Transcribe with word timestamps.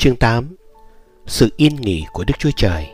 Chương 0.00 0.16
8 0.16 0.56
Sự 1.26 1.50
yên 1.56 1.76
nghỉ 1.76 2.04
của 2.12 2.24
Đức 2.24 2.34
Chúa 2.38 2.50
Trời 2.56 2.88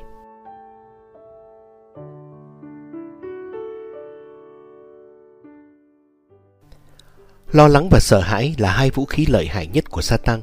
Lo 7.52 7.68
lắng 7.68 7.88
và 7.90 8.00
sợ 8.00 8.20
hãi 8.20 8.54
là 8.58 8.72
hai 8.72 8.90
vũ 8.90 9.04
khí 9.04 9.26
lợi 9.26 9.46
hại 9.46 9.66
nhất 9.66 9.90
của 9.90 10.00
Satan. 10.00 10.40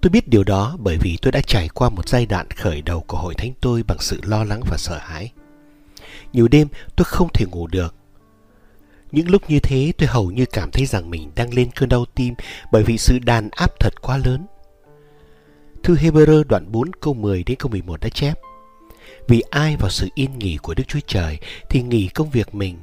Tôi 0.00 0.10
biết 0.10 0.28
điều 0.28 0.44
đó 0.44 0.76
bởi 0.78 0.98
vì 1.00 1.18
tôi 1.22 1.32
đã 1.32 1.40
trải 1.40 1.68
qua 1.68 1.88
một 1.88 2.08
giai 2.08 2.26
đoạn 2.26 2.50
khởi 2.50 2.82
đầu 2.82 3.04
của 3.06 3.18
hội 3.18 3.34
thánh 3.34 3.52
tôi 3.60 3.82
bằng 3.82 3.98
sự 4.00 4.20
lo 4.24 4.44
lắng 4.44 4.60
và 4.70 4.76
sợ 4.76 4.98
hãi. 4.98 5.32
Nhiều 6.32 6.48
đêm, 6.48 6.68
tôi 6.96 7.04
không 7.04 7.28
thể 7.34 7.46
ngủ 7.46 7.66
được. 7.66 7.94
Những 9.12 9.30
lúc 9.30 9.50
như 9.50 9.60
thế, 9.60 9.92
tôi 9.98 10.08
hầu 10.08 10.30
như 10.30 10.44
cảm 10.46 10.70
thấy 10.70 10.86
rằng 10.86 11.10
mình 11.10 11.30
đang 11.34 11.54
lên 11.54 11.70
cơn 11.74 11.88
đau 11.88 12.04
tim 12.14 12.34
bởi 12.72 12.82
vì 12.82 12.98
sự 12.98 13.18
đàn 13.18 13.48
áp 13.50 13.80
thật 13.80 14.02
quá 14.02 14.16
lớn. 14.16 14.46
Thư 15.82 15.96
Hebrew 15.96 16.44
đoạn 16.44 16.72
4 16.72 16.92
câu 17.00 17.14
10 17.14 17.42
đến 17.44 17.56
câu 17.58 17.70
11 17.70 18.00
đã 18.00 18.08
chép 18.08 18.38
Vì 19.28 19.40
ai 19.50 19.76
vào 19.76 19.90
sự 19.90 20.08
yên 20.14 20.38
nghỉ 20.38 20.56
của 20.56 20.74
Đức 20.74 20.84
Chúa 20.88 21.00
Trời 21.06 21.38
thì 21.70 21.82
nghỉ 21.82 22.08
công 22.08 22.30
việc 22.30 22.54
mình 22.54 22.78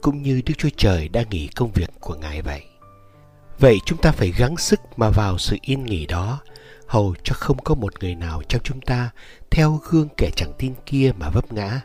cũng 0.00 0.22
như 0.22 0.42
Đức 0.46 0.54
Chúa 0.58 0.68
Trời 0.76 1.08
đã 1.08 1.24
nghỉ 1.30 1.46
công 1.46 1.72
việc 1.72 1.90
của 2.00 2.14
Ngài 2.14 2.42
vậy. 2.42 2.62
Vậy 3.58 3.78
chúng 3.86 3.98
ta 3.98 4.12
phải 4.12 4.32
gắng 4.38 4.56
sức 4.56 4.80
mà 4.96 5.10
vào 5.10 5.38
sự 5.38 5.56
yên 5.62 5.84
nghỉ 5.84 6.06
đó, 6.06 6.40
hầu 6.86 7.14
cho 7.22 7.34
không 7.34 7.58
có 7.58 7.74
một 7.74 8.00
người 8.00 8.14
nào 8.14 8.42
trong 8.48 8.62
chúng 8.64 8.80
ta 8.80 9.10
theo 9.50 9.80
gương 9.90 10.08
kẻ 10.16 10.30
chẳng 10.36 10.52
tin 10.58 10.74
kia 10.86 11.12
mà 11.18 11.30
vấp 11.30 11.52
ngã. 11.52 11.80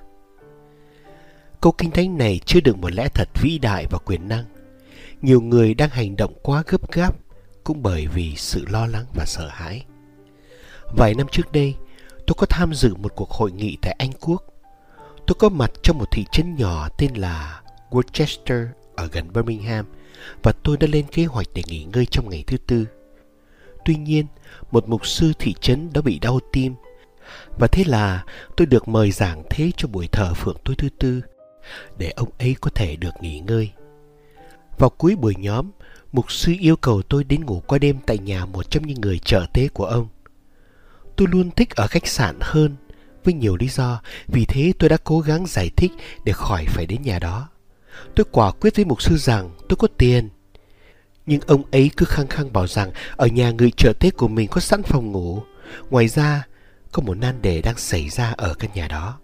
Câu 1.62 1.72
kinh 1.72 1.92
thánh 1.92 2.18
này 2.18 2.40
chưa 2.46 2.60
được 2.62 2.78
một 2.78 2.94
lẽ 2.94 3.10
thật 3.14 3.30
vĩ 3.42 3.58
đại 3.58 3.86
và 3.90 3.98
quyền 3.98 4.28
năng. 4.28 4.46
Nhiều 5.22 5.42
người 5.42 5.73
đang 5.73 5.90
hành 5.90 6.16
động 6.16 6.34
quá 6.44 6.64
gấp 6.68 6.92
gáp 6.92 7.16
cũng 7.64 7.84
bởi 7.84 8.08
vì 8.08 8.36
sự 8.36 8.66
lo 8.70 8.86
lắng 8.86 9.06
và 9.16 9.26
sợ 9.26 9.48
hãi. 9.48 9.86
Vài 10.95 11.14
năm 11.16 11.28
trước 11.32 11.52
đây, 11.52 11.76
tôi 12.28 12.36
có 12.38 12.45
tham 12.50 12.73
dự 12.73 12.95
một 12.95 13.16
cuộc 13.16 13.30
hội 13.30 13.52
nghị 13.52 13.78
tại 13.82 13.95
Anh 14.00 14.12
Quốc. 14.20 14.44
Tôi 15.28 15.36
có 15.40 15.50
mặt 15.50 15.72
trong 15.84 15.98
một 15.98 16.12
thị 16.12 16.26
trấn 16.32 16.56
nhỏ 16.56 16.90
tên 16.98 17.14
là 17.14 17.62
Worcester 17.90 18.68
ở 18.95 19.08
gần 19.12 19.34
Birmingham 19.34 19.86
và 20.44 20.52
tôi 20.64 20.78
đã 20.78 20.88
lên 20.92 21.06
kế 21.12 21.26
hoạch 21.26 21.48
để 21.54 21.64
nghỉ 21.67 21.84
ngơi 21.84 22.06
trong 22.06 22.30
ngày 22.30 22.44
thứ 22.48 22.58
tư. 22.58 22.86
Tuy 23.86 23.95
nhiên, 23.95 24.26
một 24.72 24.90
mục 24.90 25.08
sư 25.08 25.34
thị 25.40 25.54
trấn 25.62 25.90
đã 25.94 26.02
bị 26.02 26.20
đau 26.20 26.40
tim 26.52 26.76
và 27.60 27.67
thế 27.67 27.83
là 27.88 28.26
tôi 28.58 28.66
được 28.66 28.88
mời 28.88 29.11
giảng 29.11 29.44
thế 29.50 29.71
cho 29.77 29.88
buổi 29.88 30.08
thờ 30.08 30.33
phượng 30.33 30.58
tối 30.66 30.76
thứ 30.77 30.89
tư 31.00 31.21
để 31.98 32.10
ông 32.10 32.30
ấy 32.39 32.56
có 32.61 32.71
thể 32.76 32.95
được 32.95 33.14
nghỉ 33.21 33.39
ngơi. 33.39 33.71
Vào 34.77 34.89
cuối 34.89 35.16
buổi 35.16 35.36
nhóm, 35.38 35.71
mục 36.11 36.32
sư 36.32 36.54
yêu 36.60 36.76
cầu 36.76 37.02
tôi 37.02 37.23
đến 37.23 37.45
ngủ 37.45 37.61
qua 37.67 37.77
đêm 37.77 37.98
tại 38.06 38.17
nhà 38.17 38.45
một 38.45 38.71
trong 38.71 38.88
những 38.88 39.02
người 39.02 39.20
trợ 39.20 39.45
tế 39.54 39.67
của 39.67 39.86
ông. 39.86 40.08
Tôi 41.20 41.28
luôn 41.32 41.52
thích 41.52 41.76
ở 41.76 41.88
khách 41.88 42.08
sạn 42.08 42.38
hơn 42.42 42.76
với 43.24 43.34
nhiều 43.34 43.56
lý 43.56 43.68
do, 43.68 44.02
vì 44.28 44.46
thế 44.46 44.74
tôi 44.80 44.90
đã 44.90 44.98
cố 45.04 45.20
gắng 45.20 45.46
giải 45.48 45.70
thích 45.76 45.92
để 46.26 46.34
khỏi 46.34 46.66
phải 46.68 46.86
đến 46.86 47.02
nhà 47.02 47.20
đó. 47.20 47.50
Tôi 48.16 48.26
quả 48.32 48.52
quyết 48.52 48.76
với 48.76 48.86
mục 48.86 49.02
sư 49.02 49.18
rằng 49.18 49.50
tôi 49.70 49.78
có 49.78 49.88
tiền. 49.98 50.30
Nhưng 51.26 51.40
ông 51.48 51.64
ấy 51.72 51.92
cứ 51.98 52.06
khăng 52.06 52.28
khăng 52.28 52.54
bảo 52.54 52.68
rằng 52.68 52.92
ở 53.16 53.28
nhà 53.28 53.52
người 53.52 53.72
trợ 53.72 53.94
tế 54.00 54.12
của 54.12 54.28
mình 54.28 54.48
có 54.48 54.62
sẵn 54.62 54.84
phòng 54.84 55.12
ngủ. 55.12 55.42
Ngoài 55.90 56.08
ra, 56.08 56.48
có 56.92 57.02
một 57.02 57.18
nan 57.18 57.42
đề 57.42 57.62
đang 57.62 57.78
xảy 57.78 58.10
ra 58.10 58.34
ở 58.38 58.54
căn 58.54 58.70
nhà 58.74 58.88
đó. 58.88 59.20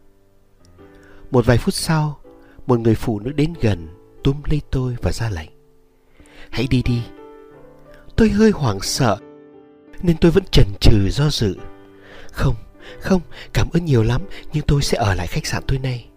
Một 1.32 1.46
vài 1.46 1.58
phút 1.58 1.74
sau, 1.74 2.20
một 2.68 2.80
người 2.80 2.96
phụ 2.96 3.20
nữ 3.20 3.32
đến 3.32 3.54
gần 3.62 3.88
túm 4.24 4.42
lấy 4.46 4.62
tôi 4.72 4.96
và 5.02 5.12
ra 5.12 5.30
lệnh. 5.30 5.50
Hãy 6.50 6.68
đi 6.70 6.84
đi. 6.84 7.02
Tôi 8.16 8.30
hơi 8.30 8.52
hoảng 8.52 8.82
sợ 8.82 9.18
nên 10.02 10.18
tôi 10.18 10.32
vẫn 10.32 10.44
chần 10.52 10.68
chừ 10.82 11.10
do 11.10 11.30
dự. 11.30 11.56
Không, 12.36 12.56
không, 13.00 13.22
cảm 13.54 13.70
ơn 13.74 13.86
nhiều 13.86 14.04
lắm 14.04 14.22
nhưng 14.54 14.66
tôi 14.68 14.82
sẽ 14.82 14.98
ở 14.98 15.14
lại 15.14 15.28
khách 15.28 15.46
sạn 15.46 15.64
tối 15.68 15.80
nay. 15.80 16.08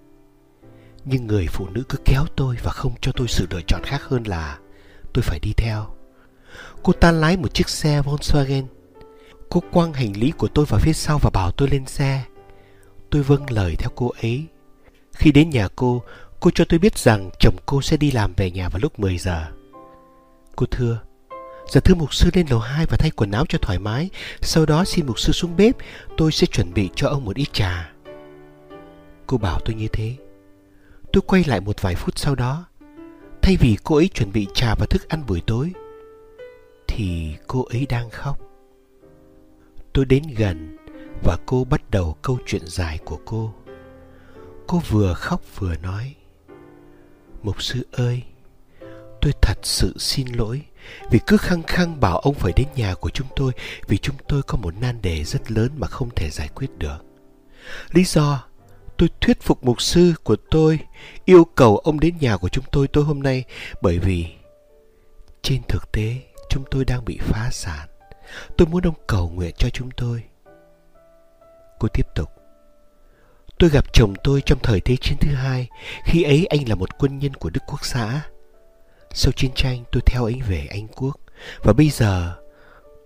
Nhưng 1.05 1.27
người 1.27 1.47
phụ 1.51 1.69
nữ 1.69 1.83
cứ 1.89 1.99
kéo 2.05 2.25
tôi 2.37 2.57
và 2.63 2.73
không 2.73 2.93
cho 3.01 3.13
tôi 3.17 3.29
sự 3.29 3.47
lựa 3.51 3.61
chọn 3.67 3.83
khác 3.85 4.03
hơn 4.03 4.23
là 4.27 4.59
tôi 5.13 5.23
phải 5.23 5.39
đi 5.39 5.53
theo. 5.57 5.87
Cô 6.83 6.93
ta 6.93 7.13
lái 7.13 7.37
một 7.37 7.55
chiếc 7.55 7.69
xe 7.69 8.03
Volkswagen. 8.03 8.65
Cô 9.49 9.63
quăng 9.73 9.93
hành 9.93 10.13
lý 10.17 10.31
của 10.31 10.49
tôi 10.49 10.65
vào 10.65 10.81
phía 10.81 10.93
sau 10.93 11.19
và 11.19 11.31
bảo 11.31 11.51
tôi 11.51 11.69
lên 11.69 11.87
xe. 11.87 12.25
Tôi 13.11 13.23
vâng 13.23 13.51
lời 13.51 13.77
theo 13.79 13.91
cô 13.95 14.13
ấy. 14.23 14.47
Khi 15.13 15.33
đến 15.33 15.51
nhà 15.51 15.69
cô, 15.77 16.03
cô 16.41 16.51
cho 16.55 16.65
tôi 16.69 16.79
biết 16.79 16.99
rằng 16.99 17.31
chồng 17.41 17.57
cô 17.67 17.83
sẽ 17.83 17.97
đi 17.97 18.11
làm 18.11 18.35
về 18.37 18.51
nhà 18.51 18.69
vào 18.69 18.81
lúc 18.83 18.99
10 18.99 19.19
giờ. 19.19 19.45
Cô 20.57 20.67
thưa, 20.71 21.01
Dạ 21.71 21.81
thưa 21.81 21.95
mục 21.95 22.15
sư 22.15 22.31
lên 22.35 22.47
lầu 22.51 22.59
2 22.59 22.87
và 22.87 22.97
thay 22.97 23.11
quần 23.11 23.31
áo 23.31 23.45
cho 23.49 23.59
thoải 23.59 23.79
mái. 23.79 24.11
Sau 24.41 24.67
đó 24.67 24.85
xin 24.85 25.07
mục 25.07 25.19
sư 25.21 25.33
xuống 25.33 25.57
bếp, 25.57 25.77
tôi 26.17 26.33
sẽ 26.33 26.47
chuẩn 26.47 26.75
bị 26.75 26.91
cho 26.95 27.09
ông 27.09 27.25
một 27.25 27.37
ít 27.37 27.53
trà. 27.53 27.93
Cô 29.27 29.39
bảo 29.39 29.61
tôi 29.65 29.75
như 29.75 29.89
thế. 29.89 30.17
Tôi 31.13 31.23
quay 31.27 31.45
lại 31.47 31.61
một 31.61 31.83
vài 31.83 31.95
phút 31.95 32.19
sau 32.19 32.35
đó. 32.35 32.67
Thay 33.43 33.57
vì 33.61 33.77
cô 33.85 33.97
ấy 33.97 34.09
chuẩn 34.09 34.33
bị 34.33 34.47
trà 34.55 34.75
và 34.75 34.87
thức 34.87 35.09
ăn 35.09 35.27
buổi 35.27 35.43
tối, 35.47 35.73
thì 36.89 37.35
cô 37.47 37.65
ấy 37.65 37.87
đang 37.89 38.11
khóc. 38.11 38.39
Tôi 39.93 40.05
đến 40.05 40.23
gần 40.37 40.77
và 41.25 41.37
cô 41.47 41.65
bắt 41.65 41.91
đầu 41.91 42.17
câu 42.23 42.39
chuyện 42.47 42.63
dài 42.67 42.99
của 43.05 43.19
cô. 43.25 43.55
Cô 44.67 44.83
vừa 44.89 45.15
khóc 45.15 45.43
vừa 45.59 45.75
nói. 45.83 46.15
Mục 47.43 47.63
sư 47.63 47.87
ơi, 47.93 48.23
tôi 49.21 49.33
thật 49.43 49.59
sự 49.63 49.95
xin 49.99 50.27
lỗi 50.27 50.63
vì 51.11 51.19
cứ 51.27 51.37
khăng 51.37 51.63
khăng 51.63 52.01
bảo 52.01 52.19
ông 52.19 52.35
phải 52.35 52.53
đến 52.57 52.67
nhà 52.77 52.95
của 52.95 53.11
chúng 53.11 53.27
tôi 53.37 53.53
vì 53.87 53.99
chúng 53.99 54.17
tôi 54.29 54.43
có 54.43 54.57
một 54.57 54.75
nan 54.81 55.03
đề 55.03 55.25
rất 55.25 55.51
lớn 55.51 55.71
mà 55.77 55.87
không 55.87 56.11
thể 56.17 56.31
giải 56.31 56.49
quyết 56.55 56.79
được. 56.79 56.99
Lý 57.93 58.05
do 58.05 58.45
tôi 58.97 59.09
thuyết 59.21 59.43
phục 59.43 59.65
mục 59.65 59.83
sư 59.83 60.15
của 60.23 60.37
tôi 60.51 60.79
yêu 61.25 61.45
cầu 61.55 61.77
ông 61.77 62.01
đến 62.01 62.15
nhà 62.21 62.37
của 62.37 62.49
chúng 62.49 62.65
tôi 62.73 62.89
tối 62.89 63.05
hôm 63.05 63.23
nay 63.23 63.45
bởi 63.83 63.99
vì 63.99 64.27
trên 65.43 65.63
thực 65.69 65.93
tế 65.93 66.17
chúng 66.49 66.65
tôi 66.71 66.85
đang 66.85 67.05
bị 67.05 67.19
phá 67.23 67.49
sản. 67.53 67.89
Tôi 68.57 68.69
muốn 68.69 68.83
ông 68.83 68.95
cầu 69.07 69.29
nguyện 69.29 69.55
cho 69.59 69.71
chúng 69.71 69.91
tôi. 69.91 70.23
Cô 71.79 71.89
tiếp 71.89 72.07
tục. 72.15 72.29
Tôi 73.59 73.71
gặp 73.71 73.85
chồng 73.93 74.15
tôi 74.25 74.43
trong 74.47 74.59
thời 74.63 74.81
Thế 74.81 74.97
chiến 74.97 75.19
thứ 75.21 75.35
hai, 75.35 75.69
khi 76.05 76.23
ấy 76.23 76.47
anh 76.47 76.69
là 76.69 76.75
một 76.75 76.99
quân 76.99 77.19
nhân 77.19 77.35
của 77.35 77.51
Đức 77.51 77.61
Quốc 77.67 77.85
xã. 77.85 78.21
Sau 79.13 79.33
chiến 79.33 79.51
tranh, 79.55 79.85
tôi 79.93 80.03
theo 80.07 80.25
anh 80.25 80.41
về 80.49 80.67
Anh 80.71 80.89
Quốc 80.89 81.21
và 81.63 81.73
bây 81.73 81.91
giờ, 81.91 82.37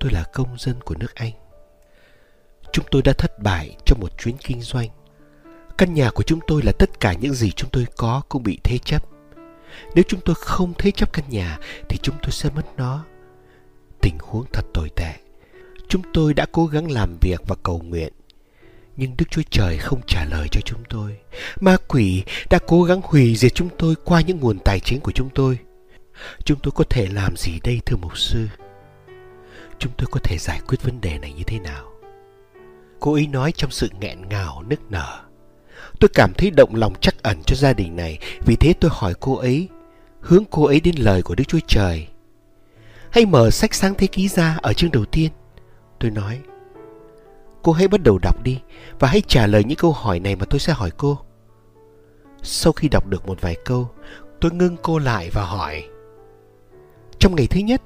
tôi 0.00 0.10
là 0.10 0.24
công 0.32 0.58
dân 0.58 0.80
của 0.80 0.94
nước 0.94 1.14
Anh. 1.14 1.32
Chúng 2.72 2.84
tôi 2.90 3.02
đã 3.02 3.12
thất 3.12 3.38
bại 3.38 3.76
trong 3.86 4.00
một 4.00 4.18
chuyến 4.18 4.36
kinh 4.36 4.60
doanh. 4.60 4.88
Căn 5.78 5.94
nhà 5.94 6.10
của 6.10 6.22
chúng 6.22 6.40
tôi 6.46 6.62
là 6.62 6.72
tất 6.72 7.00
cả 7.00 7.12
những 7.12 7.34
gì 7.34 7.50
chúng 7.50 7.70
tôi 7.70 7.86
có 7.96 8.22
cũng 8.28 8.42
bị 8.42 8.58
thế 8.64 8.78
chấp. 8.78 9.04
Nếu 9.94 10.04
chúng 10.08 10.20
tôi 10.20 10.34
không 10.38 10.72
thế 10.78 10.90
chấp 10.90 11.12
căn 11.12 11.24
nhà, 11.28 11.58
thì 11.88 11.98
chúng 12.02 12.16
tôi 12.22 12.30
sẽ 12.30 12.50
mất 12.50 12.66
nó. 12.76 13.04
Tình 14.00 14.18
huống 14.20 14.44
thật 14.52 14.64
tồi 14.74 14.90
tệ. 14.96 15.14
Chúng 15.88 16.02
tôi 16.12 16.34
đã 16.34 16.46
cố 16.52 16.66
gắng 16.66 16.90
làm 16.90 17.18
việc 17.20 17.40
và 17.46 17.56
cầu 17.62 17.78
nguyện, 17.78 18.12
nhưng 18.96 19.16
Đức 19.16 19.24
Chúa 19.30 19.42
Trời 19.50 19.78
không 19.78 20.00
trả 20.06 20.24
lời 20.24 20.48
cho 20.50 20.60
chúng 20.60 20.84
tôi. 20.88 21.18
Ma 21.60 21.76
quỷ 21.88 22.22
đã 22.50 22.58
cố 22.66 22.82
gắng 22.82 23.00
hủy 23.04 23.36
diệt 23.36 23.54
chúng 23.54 23.68
tôi 23.78 23.94
qua 24.04 24.20
những 24.20 24.40
nguồn 24.40 24.58
tài 24.58 24.80
chính 24.80 25.00
của 25.00 25.12
chúng 25.12 25.30
tôi. 25.34 25.58
Chúng 26.44 26.58
tôi 26.62 26.72
có 26.74 26.84
thể 26.90 27.06
làm 27.06 27.36
gì 27.36 27.60
đây 27.64 27.80
thưa 27.86 27.96
mục 27.96 28.18
sư? 28.18 28.46
Chúng 29.78 29.92
tôi 29.98 30.06
có 30.10 30.20
thể 30.22 30.38
giải 30.38 30.60
quyết 30.68 30.82
vấn 30.82 31.00
đề 31.00 31.18
này 31.18 31.32
như 31.32 31.42
thế 31.46 31.58
nào? 31.58 31.92
Cô 33.00 33.12
ấy 33.12 33.26
nói 33.26 33.52
trong 33.52 33.70
sự 33.70 33.88
nghẹn 34.00 34.28
ngào 34.28 34.62
nức 34.68 34.80
nở. 34.90 35.20
Tôi 36.00 36.08
cảm 36.14 36.32
thấy 36.38 36.50
động 36.50 36.74
lòng 36.74 36.94
chắc 37.00 37.22
ẩn 37.22 37.42
cho 37.46 37.56
gia 37.56 37.72
đình 37.72 37.96
này, 37.96 38.18
vì 38.46 38.56
thế 38.56 38.72
tôi 38.80 38.90
hỏi 38.94 39.14
cô 39.20 39.36
ấy, 39.36 39.68
hướng 40.20 40.44
cô 40.50 40.64
ấy 40.64 40.80
đến 40.80 40.94
lời 40.98 41.22
của 41.22 41.34
Đức 41.34 41.44
Chúa 41.48 41.58
Trời. 41.66 42.08
Hãy 43.10 43.26
mở 43.26 43.50
sách 43.50 43.74
sáng 43.74 43.94
thế 43.94 44.06
ký 44.06 44.28
ra 44.28 44.58
ở 44.62 44.72
chương 44.72 44.90
đầu 44.90 45.04
tiên. 45.04 45.30
Tôi 46.00 46.10
nói, 46.10 46.40
cô 47.62 47.72
hãy 47.72 47.88
bắt 47.88 48.02
đầu 48.02 48.18
đọc 48.18 48.42
đi 48.42 48.60
và 48.98 49.08
hãy 49.08 49.22
trả 49.26 49.46
lời 49.46 49.64
những 49.64 49.78
câu 49.78 49.92
hỏi 49.92 50.20
này 50.20 50.36
mà 50.36 50.44
tôi 50.44 50.60
sẽ 50.60 50.72
hỏi 50.72 50.90
cô. 50.96 51.18
Sau 52.42 52.72
khi 52.72 52.88
đọc 52.88 53.06
được 53.06 53.26
một 53.26 53.40
vài 53.40 53.56
câu, 53.64 53.90
tôi 54.40 54.52
ngưng 54.52 54.76
cô 54.82 54.98
lại 54.98 55.30
và 55.32 55.44
hỏi 55.44 55.84
trong 57.22 57.36
ngày 57.36 57.46
thứ 57.46 57.60
nhất. 57.60 57.82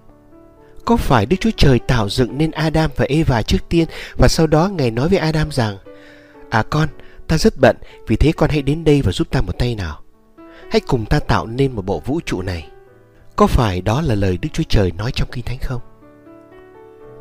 Có 0.85 0.97
phải 0.97 1.27
Đức 1.27 1.37
Chúa 1.41 1.50
Trời 1.56 1.79
tạo 1.79 2.09
dựng 2.09 2.38
nên 2.38 2.50
Adam 2.50 2.91
và 2.97 3.05
Eva 3.09 3.43
trước 3.43 3.69
tiên 3.69 3.88
và 4.19 4.29
sau 4.29 4.47
đó 4.47 4.69
Ngài 4.69 4.91
nói 4.91 5.09
với 5.09 5.19
Adam 5.19 5.50
rằng 5.50 5.77
À 6.50 6.62
con, 6.71 6.88
ta 7.29 7.38
rất 7.38 7.55
bận, 7.61 7.77
vì 8.06 8.17
thế 8.17 8.33
con 8.33 8.50
hãy 8.50 8.62
đến 8.62 8.85
đây 8.85 9.03
và 9.03 9.12
giúp 9.12 9.31
ta 9.31 9.41
một 9.41 9.59
tay 9.59 9.75
nào. 9.75 10.00
Hãy 10.71 10.81
cùng 10.81 11.05
ta 11.05 11.21
tạo 11.21 11.47
nên 11.47 11.73
một 11.73 11.85
bộ 11.85 12.00
vũ 12.00 12.21
trụ 12.27 12.43
này. 12.43 12.69
Có 13.37 13.47
phải 13.47 13.81
đó 13.81 14.00
là 14.00 14.15
lời 14.15 14.38
Đức 14.43 14.49
Chúa 14.53 14.62
Trời 14.69 14.93
nói 14.93 15.11
trong 15.15 15.29
Kinh 15.33 15.44
Thánh 15.44 15.59
không? 15.62 15.81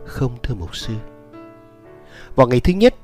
Không 0.06 0.38
thưa 0.44 0.56
mục 0.56 0.76
sư. 0.76 0.94
Vào 2.36 2.48
ngày 2.48 2.60
thứ 2.60 2.74
nhất, 2.74 2.96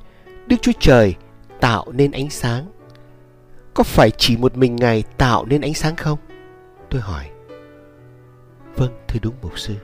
Đức 0.48 0.58
Chúa 0.62 0.72
Trời 0.80 1.16
tạo 1.60 1.92
nên 1.92 2.12
ánh 2.12 2.30
sáng. 2.30 2.66
Có 3.74 3.84
phải 3.84 4.12
chỉ 4.12 4.38
một 4.38 4.58
mình 4.58 4.76
Ngài 4.76 5.04
tạo 5.18 5.46
nên 5.46 5.62
ánh 5.62 5.74
sáng 5.74 5.96
không? 5.96 6.20
Tôi 6.90 7.02
hỏi. 7.02 7.31
Vâng, 8.76 8.92
thưa 9.08 9.20
đúng 9.22 9.34
mục 9.42 9.60
sư. 9.60 9.76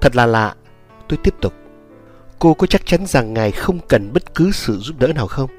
Thật 0.00 0.16
là 0.16 0.26
lạ, 0.26 0.54
tôi 1.08 1.18
tiếp 1.22 1.34
tục. 1.40 1.52
cô 2.38 2.54
có 2.54 2.66
chắc 2.66 2.86
chắn 2.86 3.06
rằng 3.06 3.34
Ngài 3.34 3.50
không 3.50 3.78
cần 3.88 4.12
bất 4.12 4.34
cứ 4.34 4.50
sự 4.52 4.78
giúp 4.78 4.98
đỡ 4.98 5.12
nào 5.12 5.26
không? 5.26 5.50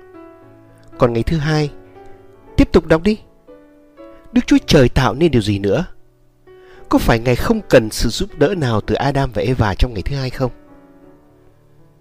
Còn 0.98 1.14
ngày 1.14 1.24
thứ 1.24 1.38
hai, 1.38 1.72
tiếp 2.58 2.72
tục 2.72 2.86
đọc 2.86 3.04
đi. 3.04 3.20
Đức 4.32 4.42
Chúa 4.48 4.58
Trời 4.66 4.90
tạo 4.90 5.14
nên 5.14 5.32
điều 5.32 5.42
gì 5.42 5.60
nữa? 5.60 5.86
Có 6.90 7.00
phải 7.00 7.20
Ngài 7.20 7.36
không 7.36 7.62
cần 7.70 7.90
sự 7.92 8.10
giúp 8.10 8.30
đỡ 8.38 8.56
nào 8.58 8.82
từ 8.82 8.96
Adam 8.96 9.32
và 9.34 9.42
Eva 9.42 9.76
trong 9.76 9.94
ngày 9.94 10.02
thứ 10.02 10.16
hai 10.16 10.30
không? 10.30 10.52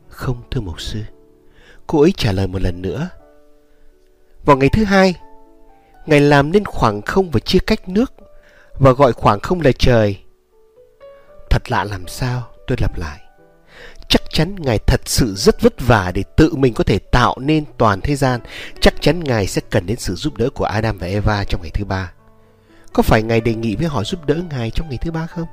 Không, 0.09 0.43
thưa 0.51 0.61
mục 0.61 0.81
sư. 0.81 1.01
Cô 1.87 2.01
ấy 2.01 2.13
trả 2.17 2.33
lời 2.33 2.47
một 2.47 2.63
lần 2.63 2.83
nữa. 2.83 3.09
Vào 4.45 4.57
ngày 4.57 4.69
thứ 4.69 4.85
hai, 4.85 5.15
Ngài 6.07 6.21
làm 6.21 6.53
nên 6.53 6.65
khoảng 6.65 7.03
không 7.03 7.31
và 7.31 7.41
chia 7.41 7.59
cách 7.59 7.89
nước 7.89 8.13
và 8.79 8.93
gọi 8.93 9.13
khoảng 9.13 9.41
không 9.41 9.61
là 9.61 9.71
trời. 9.79 10.19
Thật 11.51 11.71
lạ 11.71 11.85
làm 11.85 12.09
sao, 12.09 12.43
tôi 12.67 12.79
lặp 12.81 12.99
lại. 12.99 13.21
Chắc 14.09 14.23
chắn 14.31 14.57
Ngài 14.59 14.79
thật 14.79 15.01
sự 15.05 15.35
rất 15.37 15.63
vất 15.63 15.75
vả 15.81 16.13
để 16.15 16.23
tự 16.37 16.55
mình 16.55 16.75
có 16.75 16.85
thể 16.85 16.99
tạo 16.99 17.37
nên 17.39 17.65
toàn 17.79 18.01
thế 18.01 18.17
gian. 18.17 18.41
Chắc 18.81 18.95
chắn 19.01 19.25
Ngài 19.25 19.47
sẽ 19.47 19.63
cần 19.71 19.87
đến 19.87 19.99
sự 19.99 20.15
giúp 20.15 20.37
đỡ 20.37 20.51
của 20.51 20.65
Adam 20.65 20.99
và 20.99 21.07
Eva 21.07 21.45
trong 21.45 21.63
ngày 21.63 21.71
thứ 21.75 21.85
ba. 21.85 22.13
Có 22.93 23.03
phải 23.03 23.23
Ngài 23.23 23.41
đề 23.41 23.55
nghị 23.55 23.77
với 23.77 23.87
họ 23.87 24.05
giúp 24.05 24.27
đỡ 24.27 24.35
Ngài 24.51 24.71
trong 24.71 24.89
ngày 24.89 24.99
thứ 25.01 25.11
ba 25.11 25.27
không? 25.27 25.47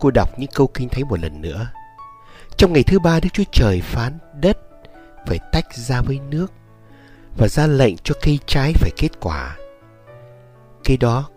Cô 0.00 0.10
đọc 0.10 0.38
những 0.38 0.50
câu 0.54 0.66
kinh 0.66 0.88
thấy 0.88 1.04
một 1.04 1.20
lần 1.20 1.40
nữa. 1.40 1.66
Trong 2.56 2.72
ngày 2.72 2.82
thứ 2.82 2.98
ba 2.98 3.20
Đức 3.20 3.28
Chúa 3.32 3.44
Trời 3.52 3.80
phán 3.80 4.18
đất 4.40 4.58
phải 5.26 5.38
tách 5.52 5.74
ra 5.74 6.00
với 6.00 6.20
nước 6.30 6.52
và 7.36 7.48
ra 7.48 7.66
lệnh 7.66 7.96
cho 8.04 8.14
cây 8.22 8.38
trái 8.46 8.72
phải 8.72 8.90
kết 8.96 9.20
quả. 9.20 9.56
cây 10.84 10.96
đó, 10.96 11.28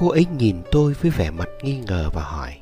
cô 0.00 0.08
ấy 0.08 0.26
nhìn 0.38 0.62
tôi 0.70 0.92
với 0.92 1.10
vẻ 1.10 1.30
mặt 1.30 1.48
nghi 1.62 1.80
ngờ 1.86 2.10
và 2.12 2.22
hỏi. 2.22 2.58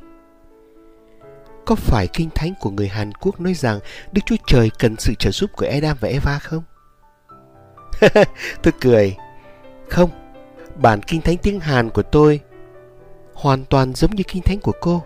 Có 1.64 1.74
phải 1.74 2.06
kinh 2.12 2.30
thánh 2.34 2.54
của 2.60 2.70
người 2.70 2.88
Hàn 2.88 3.12
Quốc 3.12 3.40
nói 3.40 3.54
rằng 3.54 3.80
Đức 4.12 4.22
Chúa 4.26 4.36
Trời 4.46 4.70
cần 4.78 4.96
sự 4.98 5.14
trợ 5.14 5.30
giúp 5.30 5.50
của 5.56 5.66
Adam 5.70 5.96
và 6.00 6.08
Eva 6.08 6.38
không? 6.38 6.62
tôi 8.62 8.72
cười. 8.80 9.16
Không, 9.88 10.10
bản 10.76 11.00
kinh 11.02 11.20
thánh 11.20 11.36
tiếng 11.36 11.60
Hàn 11.60 11.90
của 11.90 12.02
tôi 12.02 12.40
hoàn 13.34 13.64
toàn 13.64 13.94
giống 13.94 14.14
như 14.14 14.22
kinh 14.22 14.42
thánh 14.42 14.60
của 14.60 14.72
cô. 14.80 15.02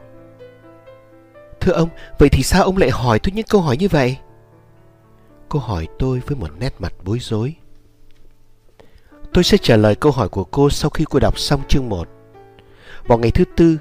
Thưa 1.61 1.73
ông, 1.73 1.89
vậy 2.19 2.29
thì 2.33 2.43
sao 2.43 2.65
ông 2.65 2.77
lại 2.77 2.91
hỏi 2.91 3.19
tôi 3.19 3.33
những 3.33 3.47
câu 3.49 3.61
hỏi 3.61 3.77
như 3.77 3.89
vậy? 3.89 4.17
Cô 5.49 5.59
hỏi 5.59 5.89
tôi 5.99 6.21
với 6.27 6.37
một 6.37 6.51
nét 6.59 6.75
mặt 6.79 6.93
bối 7.05 7.19
rối. 7.21 7.55
Tôi 9.33 9.45
sẽ 9.45 9.57
trả 9.63 9.77
lời 9.77 9.95
câu 9.95 10.13
hỏi 10.13 10.29
của 10.29 10.45
cô 10.45 10.71
sau 10.71 10.91
khi 10.91 11.05
cô 11.11 11.19
đọc 11.19 11.39
xong 11.39 11.63
chương 11.69 11.89
1. 11.89 12.09
Vào 13.11 13.19
ngày 13.19 13.31
thứ 13.31 13.45
tư, 13.57 13.79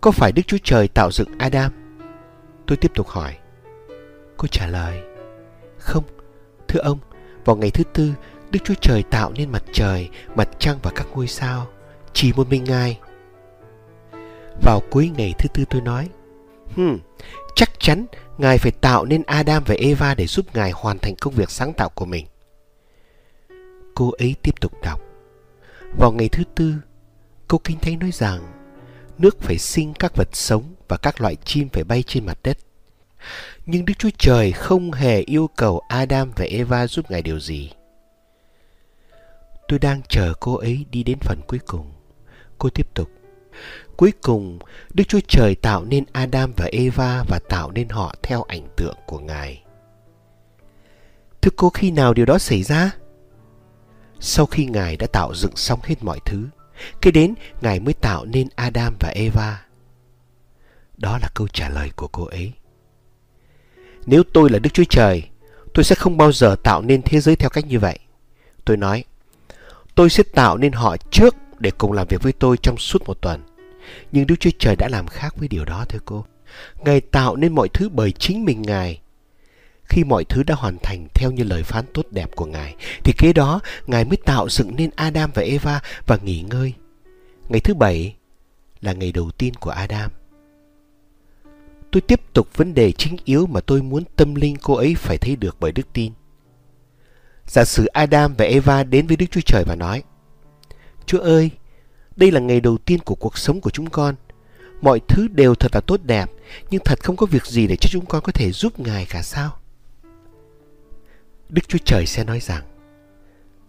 có 0.00 0.10
phải 0.10 0.32
Đức 0.32 0.42
Chúa 0.46 0.58
Trời 0.64 0.88
tạo 0.88 1.10
dựng 1.10 1.28
Adam? 1.38 1.72
Tôi 2.66 2.76
tiếp 2.76 2.90
tục 2.94 3.08
hỏi. 3.08 3.36
Cô 4.36 4.48
trả 4.48 4.66
lời. 4.66 5.00
Không, 5.78 6.04
thưa 6.68 6.80
ông, 6.80 6.98
vào 7.44 7.56
ngày 7.56 7.70
thứ 7.70 7.84
tư, 7.84 8.12
Đức 8.50 8.58
Chúa 8.64 8.74
Trời 8.80 9.02
tạo 9.02 9.32
nên 9.36 9.50
mặt 9.50 9.62
trời, 9.72 10.08
mặt 10.34 10.48
trăng 10.58 10.78
và 10.82 10.90
các 10.94 11.06
ngôi 11.14 11.26
sao. 11.26 11.66
Chỉ 12.12 12.32
một 12.32 12.48
mình 12.48 12.64
Ngài. 12.64 12.98
Vào 14.62 14.80
cuối 14.90 15.10
ngày 15.16 15.34
thứ 15.38 15.48
tư 15.54 15.64
tôi 15.70 15.80
nói. 15.80 16.08
Hmm, 16.76 16.98
chắc 17.54 17.70
chắn 17.78 18.06
Ngài 18.38 18.58
phải 18.58 18.72
tạo 18.72 19.04
nên 19.04 19.22
Adam 19.22 19.62
và 19.66 19.74
Eva 19.78 20.14
để 20.14 20.26
giúp 20.26 20.46
Ngài 20.54 20.70
hoàn 20.70 20.98
thành 20.98 21.14
công 21.20 21.34
việc 21.34 21.50
sáng 21.50 21.72
tạo 21.72 21.88
của 21.88 22.04
mình. 22.04 22.26
Cô 23.94 24.10
ấy 24.18 24.34
tiếp 24.42 24.60
tục 24.60 24.72
đọc. 24.82 25.00
Vào 25.98 26.12
ngày 26.12 26.28
thứ 26.28 26.42
tư, 26.54 26.74
cô 27.48 27.60
Kinh 27.64 27.78
Thánh 27.78 27.98
nói 27.98 28.10
rằng 28.12 28.57
nước 29.18 29.40
phải 29.40 29.58
sinh 29.58 29.94
các 29.94 30.16
vật 30.16 30.28
sống 30.32 30.74
và 30.88 30.96
các 30.96 31.20
loại 31.20 31.36
chim 31.44 31.68
phải 31.68 31.84
bay 31.84 32.02
trên 32.02 32.26
mặt 32.26 32.38
đất. 32.44 32.58
Nhưng 33.66 33.84
Đức 33.84 33.94
Chúa 33.98 34.10
Trời 34.18 34.52
không 34.52 34.92
hề 34.92 35.20
yêu 35.20 35.50
cầu 35.56 35.80
Adam 35.88 36.32
và 36.36 36.44
Eva 36.44 36.86
giúp 36.86 37.10
Ngài 37.10 37.22
điều 37.22 37.40
gì. 37.40 37.70
Tôi 39.68 39.78
đang 39.78 40.02
chờ 40.08 40.32
cô 40.40 40.54
ấy 40.56 40.86
đi 40.90 41.02
đến 41.02 41.18
phần 41.20 41.40
cuối 41.48 41.60
cùng. 41.66 41.92
Cô 42.58 42.70
tiếp 42.70 42.94
tục. 42.94 43.08
Cuối 43.96 44.12
cùng, 44.22 44.58
Đức 44.94 45.04
Chúa 45.08 45.20
Trời 45.28 45.54
tạo 45.54 45.84
nên 45.84 46.04
Adam 46.12 46.52
và 46.56 46.68
Eva 46.72 47.24
và 47.28 47.38
tạo 47.48 47.70
nên 47.70 47.88
họ 47.88 48.14
theo 48.22 48.42
ảnh 48.42 48.68
tượng 48.76 48.96
của 49.06 49.18
Ngài. 49.18 49.62
Thưa 51.40 51.50
cô 51.56 51.70
khi 51.70 51.90
nào 51.90 52.14
điều 52.14 52.26
đó 52.26 52.38
xảy 52.38 52.62
ra? 52.62 52.90
Sau 54.20 54.46
khi 54.46 54.64
Ngài 54.64 54.96
đã 54.96 55.06
tạo 55.06 55.34
dựng 55.34 55.56
xong 55.56 55.80
hết 55.82 55.94
mọi 56.00 56.20
thứ, 56.24 56.46
khi 57.02 57.10
đến 57.10 57.34
Ngài 57.60 57.80
mới 57.80 57.94
tạo 57.94 58.24
nên 58.24 58.48
Adam 58.54 58.96
và 59.00 59.08
Eva. 59.08 59.62
Đó 60.96 61.18
là 61.18 61.28
câu 61.34 61.48
trả 61.48 61.68
lời 61.68 61.90
của 61.96 62.08
cô 62.08 62.24
ấy. 62.24 62.52
Nếu 64.06 64.22
tôi 64.32 64.50
là 64.50 64.58
Đức 64.58 64.70
Chúa 64.72 64.84
Trời, 64.90 65.22
tôi 65.74 65.84
sẽ 65.84 65.94
không 65.94 66.16
bao 66.16 66.32
giờ 66.32 66.56
tạo 66.62 66.82
nên 66.82 67.02
thế 67.02 67.20
giới 67.20 67.36
theo 67.36 67.50
cách 67.50 67.66
như 67.66 67.78
vậy. 67.78 67.98
Tôi 68.64 68.76
nói, 68.76 69.04
tôi 69.94 70.10
sẽ 70.10 70.22
tạo 70.34 70.56
nên 70.56 70.72
họ 70.72 70.96
trước 71.10 71.36
để 71.58 71.70
cùng 71.78 71.92
làm 71.92 72.06
việc 72.06 72.22
với 72.22 72.32
tôi 72.32 72.56
trong 72.62 72.78
suốt 72.78 73.02
một 73.06 73.20
tuần. 73.20 73.42
Nhưng 74.12 74.26
Đức 74.26 74.34
Chúa 74.40 74.50
Trời 74.58 74.76
đã 74.76 74.88
làm 74.88 75.06
khác 75.06 75.34
với 75.36 75.48
điều 75.48 75.64
đó 75.64 75.84
thưa 75.88 75.98
cô. 76.04 76.24
Ngài 76.84 77.00
tạo 77.00 77.36
nên 77.36 77.54
mọi 77.54 77.68
thứ 77.68 77.88
bởi 77.88 78.12
chính 78.12 78.44
mình 78.44 78.62
Ngài. 78.62 79.00
Khi 79.88 80.04
mọi 80.04 80.24
thứ 80.24 80.42
đã 80.42 80.54
hoàn 80.54 80.78
thành 80.82 81.08
theo 81.14 81.30
như 81.30 81.44
lời 81.44 81.62
phán 81.62 81.84
tốt 81.94 82.06
đẹp 82.10 82.30
của 82.36 82.46
Ngài, 82.46 82.74
thì 83.04 83.12
kế 83.18 83.32
đó 83.32 83.60
Ngài 83.86 84.04
mới 84.04 84.16
tạo 84.16 84.48
dựng 84.48 84.76
nên 84.76 84.90
Adam 84.96 85.30
và 85.34 85.42
Eva 85.42 85.80
và 86.06 86.18
nghỉ 86.22 86.42
ngơi. 86.42 86.72
Ngày 87.48 87.60
thứ 87.60 87.74
bảy 87.74 88.16
là 88.80 88.92
ngày 88.92 89.12
đầu 89.12 89.30
tiên 89.30 89.54
của 89.54 89.70
Adam. 89.70 90.10
Tôi 91.90 92.00
tiếp 92.00 92.20
tục 92.32 92.56
vấn 92.56 92.74
đề 92.74 92.92
chính 92.92 93.16
yếu 93.24 93.46
mà 93.46 93.60
tôi 93.60 93.82
muốn 93.82 94.04
tâm 94.16 94.34
linh 94.34 94.56
cô 94.62 94.74
ấy 94.74 94.94
phải 94.94 95.18
thấy 95.18 95.36
được 95.36 95.56
bởi 95.60 95.72
đức 95.72 95.92
tin. 95.92 96.12
Giả 97.46 97.64
sử 97.64 97.86
Adam 97.86 98.34
và 98.38 98.44
Eva 98.44 98.84
đến 98.84 99.06
với 99.06 99.16
Đức 99.16 99.26
Chúa 99.30 99.40
Trời 99.40 99.64
và 99.64 99.74
nói 99.74 100.02
Chúa 101.06 101.18
ơi, 101.18 101.50
đây 102.16 102.30
là 102.30 102.40
ngày 102.40 102.60
đầu 102.60 102.78
tiên 102.78 102.98
của 102.98 103.14
cuộc 103.14 103.38
sống 103.38 103.60
của 103.60 103.70
chúng 103.70 103.90
con. 103.90 104.14
Mọi 104.80 105.00
thứ 105.08 105.28
đều 105.28 105.54
thật 105.54 105.74
là 105.74 105.80
tốt 105.80 106.00
đẹp, 106.04 106.30
nhưng 106.70 106.82
thật 106.84 106.98
không 107.04 107.16
có 107.16 107.26
việc 107.26 107.46
gì 107.46 107.66
để 107.66 107.76
cho 107.76 107.88
chúng 107.92 108.06
con 108.06 108.22
có 108.22 108.32
thể 108.32 108.52
giúp 108.52 108.80
Ngài 108.80 109.06
cả 109.06 109.22
sao? 109.22 109.58
Đức 111.48 111.68
Chúa 111.68 111.78
Trời 111.84 112.06
sẽ 112.06 112.24
nói 112.24 112.40
rằng 112.40 112.62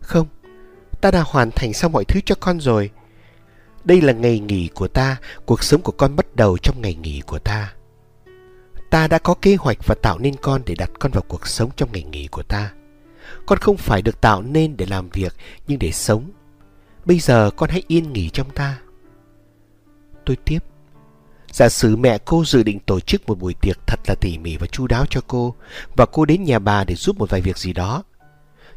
Không, 0.01 0.27
ta 1.01 1.11
đã 1.11 1.23
hoàn 1.25 1.51
thành 1.51 1.73
xong 1.73 1.91
mọi 1.91 2.05
thứ 2.05 2.19
cho 2.25 2.35
con 2.39 2.61
rồi. 2.61 2.89
Đây 3.83 4.01
là 4.01 4.13
ngày 4.13 4.39
nghỉ 4.39 4.69
của 4.73 4.87
ta, 4.87 5.17
cuộc 5.45 5.63
sống 5.63 5.81
của 5.81 5.91
con 5.91 6.15
bắt 6.15 6.35
đầu 6.35 6.57
trong 6.57 6.81
ngày 6.81 6.95
nghỉ 6.95 7.21
của 7.21 7.39
ta. 7.39 7.73
Ta 8.89 9.07
đã 9.07 9.17
có 9.19 9.35
kế 9.41 9.55
hoạch 9.55 9.77
và 9.85 9.95
tạo 10.01 10.19
nên 10.19 10.35
con 10.41 10.61
để 10.65 10.75
đặt 10.75 10.91
con 10.99 11.11
vào 11.11 11.23
cuộc 11.27 11.47
sống 11.47 11.69
trong 11.75 11.91
ngày 11.91 12.03
nghỉ 12.03 12.27
của 12.27 12.43
ta. 12.43 12.73
Con 13.45 13.59
không 13.59 13.77
phải 13.77 14.01
được 14.01 14.21
tạo 14.21 14.41
nên 14.41 14.77
để 14.77 14.85
làm 14.85 15.09
việc, 15.09 15.33
nhưng 15.67 15.79
để 15.79 15.91
sống. 15.91 16.31
Bây 17.05 17.19
giờ 17.19 17.51
con 17.55 17.69
hãy 17.69 17.83
yên 17.87 18.13
nghỉ 18.13 18.29
trong 18.29 18.49
ta. 18.49 18.79
Tôi 20.25 20.35
tiếp. 20.45 20.59
Giả 21.51 21.69
sử 21.69 21.95
mẹ 21.95 22.17
cô 22.17 22.45
dự 22.45 22.63
định 22.63 22.79
tổ 22.79 22.99
chức 22.99 23.27
một 23.27 23.39
buổi 23.39 23.53
tiệc 23.53 23.87
thật 23.87 23.99
là 24.07 24.15
tỉ 24.15 24.37
mỉ 24.37 24.57
và 24.57 24.67
chu 24.67 24.87
đáo 24.87 25.05
cho 25.09 25.21
cô 25.27 25.55
và 25.95 26.05
cô 26.05 26.25
đến 26.25 26.43
nhà 26.43 26.59
bà 26.59 26.83
để 26.83 26.95
giúp 26.95 27.17
một 27.17 27.29
vài 27.29 27.41
việc 27.41 27.57
gì 27.57 27.73
đó. 27.73 28.03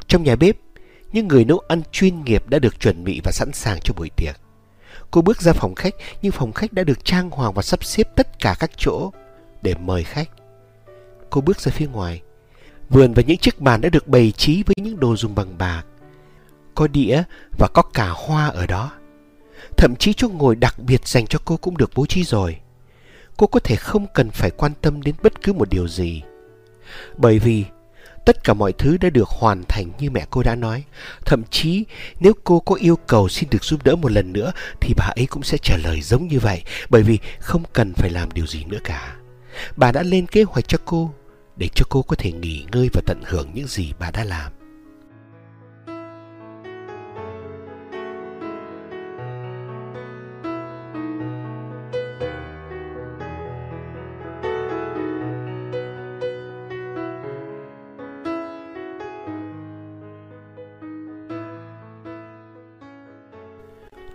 Trong 0.07 0.23
nhà 0.23 0.35
bếp, 0.35 0.57
những 1.11 1.27
người 1.27 1.45
nấu 1.45 1.59
ăn 1.59 1.81
chuyên 1.91 2.23
nghiệp 2.23 2.49
đã 2.49 2.59
được 2.59 2.79
chuẩn 2.79 3.03
bị 3.03 3.21
và 3.23 3.31
sẵn 3.31 3.53
sàng 3.53 3.79
cho 3.83 3.93
buổi 3.93 4.09
tiệc. 4.15 4.35
Cô 5.11 5.21
bước 5.21 5.41
ra 5.41 5.53
phòng 5.53 5.75
khách 5.75 5.93
nhưng 6.21 6.31
phòng 6.31 6.53
khách 6.53 6.73
đã 6.73 6.83
được 6.83 7.05
trang 7.05 7.29
hoàng 7.29 7.53
và 7.53 7.61
sắp 7.61 7.83
xếp 7.83 8.07
tất 8.15 8.39
cả 8.39 8.55
các 8.59 8.71
chỗ 8.77 9.11
để 9.61 9.75
mời 9.75 10.03
khách. 10.03 10.29
Cô 11.29 11.41
bước 11.41 11.59
ra 11.59 11.71
phía 11.71 11.87
ngoài. 11.87 12.21
Vườn 12.89 13.13
và 13.13 13.23
những 13.27 13.37
chiếc 13.37 13.59
bàn 13.59 13.81
đã 13.81 13.89
được 13.89 14.07
bày 14.07 14.31
trí 14.31 14.63
với 14.63 14.75
những 14.77 14.99
đồ 14.99 15.15
dùng 15.15 15.35
bằng 15.35 15.57
bạc. 15.57 15.83
Có 16.75 16.87
đĩa 16.87 17.23
và 17.59 17.67
có 17.73 17.81
cả 17.81 18.09
hoa 18.15 18.47
ở 18.47 18.67
đó. 18.67 18.91
Thậm 19.77 19.95
chí 19.95 20.13
chỗ 20.13 20.29
ngồi 20.29 20.55
đặc 20.55 20.79
biệt 20.79 21.07
dành 21.07 21.27
cho 21.27 21.39
cô 21.45 21.57
cũng 21.57 21.77
được 21.77 21.91
bố 21.95 22.05
trí 22.05 22.23
rồi. 22.23 22.57
Cô 23.37 23.47
có 23.47 23.59
thể 23.59 23.75
không 23.75 24.05
cần 24.13 24.29
phải 24.29 24.49
quan 24.49 24.71
tâm 24.81 25.01
đến 25.01 25.15
bất 25.23 25.41
cứ 25.43 25.53
một 25.53 25.69
điều 25.69 25.87
gì. 25.87 26.21
Bởi 27.17 27.39
vì 27.39 27.65
tất 28.25 28.43
cả 28.43 28.53
mọi 28.53 28.73
thứ 28.73 28.97
đã 28.97 29.09
được 29.09 29.27
hoàn 29.27 29.63
thành 29.63 29.91
như 29.99 30.09
mẹ 30.09 30.25
cô 30.29 30.43
đã 30.43 30.55
nói. 30.55 30.83
Thậm 31.25 31.43
chí 31.51 31.83
nếu 32.19 32.33
cô 32.43 32.59
có 32.59 32.75
yêu 32.75 32.95
cầu 32.95 33.29
xin 33.29 33.49
được 33.49 33.63
giúp 33.63 33.83
đỡ 33.83 33.95
một 33.95 34.11
lần 34.11 34.33
nữa, 34.33 34.51
thì 34.81 34.93
bà 34.97 35.05
ấy 35.05 35.25
cũng 35.25 35.43
sẽ 35.43 35.57
trả 35.57 35.77
lời 35.77 36.01
giống 36.01 36.27
như 36.27 36.39
vậy, 36.39 36.63
bởi 36.89 37.03
vì 37.03 37.19
không 37.39 37.63
cần 37.73 37.93
phải 37.93 38.09
làm 38.09 38.31
điều 38.31 38.47
gì 38.47 38.63
nữa 38.63 38.79
cả. 38.83 39.15
Bà 39.75 39.91
đã 39.91 40.03
lên 40.03 40.27
kế 40.27 40.43
hoạch 40.43 40.67
cho 40.67 40.77
cô 40.85 41.13
để 41.55 41.69
cho 41.75 41.85
cô 41.89 42.01
có 42.01 42.15
thể 42.15 42.31
nghỉ 42.31 42.65
ngơi 42.71 42.89
và 42.93 43.01
tận 43.05 43.21
hưởng 43.25 43.49
những 43.53 43.67
gì 43.67 43.93
bà 43.99 44.11
đã 44.11 44.23
làm. 44.23 44.51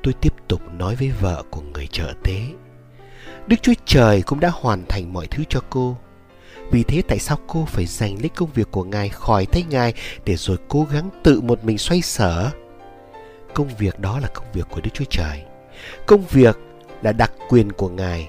Tôi 0.09 0.15
tiếp 0.21 0.35
tục 0.49 0.61
nói 0.75 0.95
với 0.95 1.11
vợ 1.21 1.43
của 1.51 1.61
người 1.61 1.87
trợ 1.87 2.13
tế. 2.25 2.41
Đức 3.47 3.57
Chúa 3.63 3.73
Trời 3.85 4.23
cũng 4.23 4.41
đã 4.41 4.51
hoàn 4.53 4.87
thành 4.89 5.13
mọi 5.13 5.27
thứ 5.27 5.45
cho 5.49 5.61
cô. 5.71 5.97
Vì 6.71 6.83
thế 6.83 7.03
tại 7.09 7.19
sao 7.19 7.39
cô 7.47 7.65
phải 7.65 7.87
giành 7.87 8.21
lấy 8.21 8.29
công 8.29 8.49
việc 8.55 8.71
của 8.71 8.85
ngài 8.85 9.09
khỏi 9.09 9.47
tay 9.47 9.65
ngài 9.71 9.95
để 10.25 10.37
rồi 10.37 10.57
cố 10.69 10.87
gắng 10.93 11.11
tự 11.23 11.41
một 11.41 11.65
mình 11.65 11.79
xoay 11.79 12.03
sở? 12.03 12.51
Công 13.55 13.69
việc 13.79 13.99
đó 14.01 14.19
là 14.19 14.29
công 14.29 14.47
việc 14.53 14.67
của 14.71 14.81
Đức 14.81 14.91
Chúa 14.95 15.05
Trời. 15.11 15.43
Công 16.07 16.25
việc 16.31 16.59
là 17.03 17.13
đặc 17.13 17.33
quyền 17.49 17.73
của 17.73 17.89
ngài. 17.89 18.29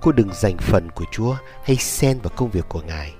Cô 0.00 0.12
đừng 0.12 0.28
giành 0.32 0.56
phần 0.56 0.90
của 0.90 1.04
Chúa 1.12 1.36
hay 1.64 1.76
xen 1.76 2.18
vào 2.18 2.32
công 2.36 2.50
việc 2.50 2.64
của 2.68 2.80
ngài. 2.80 3.12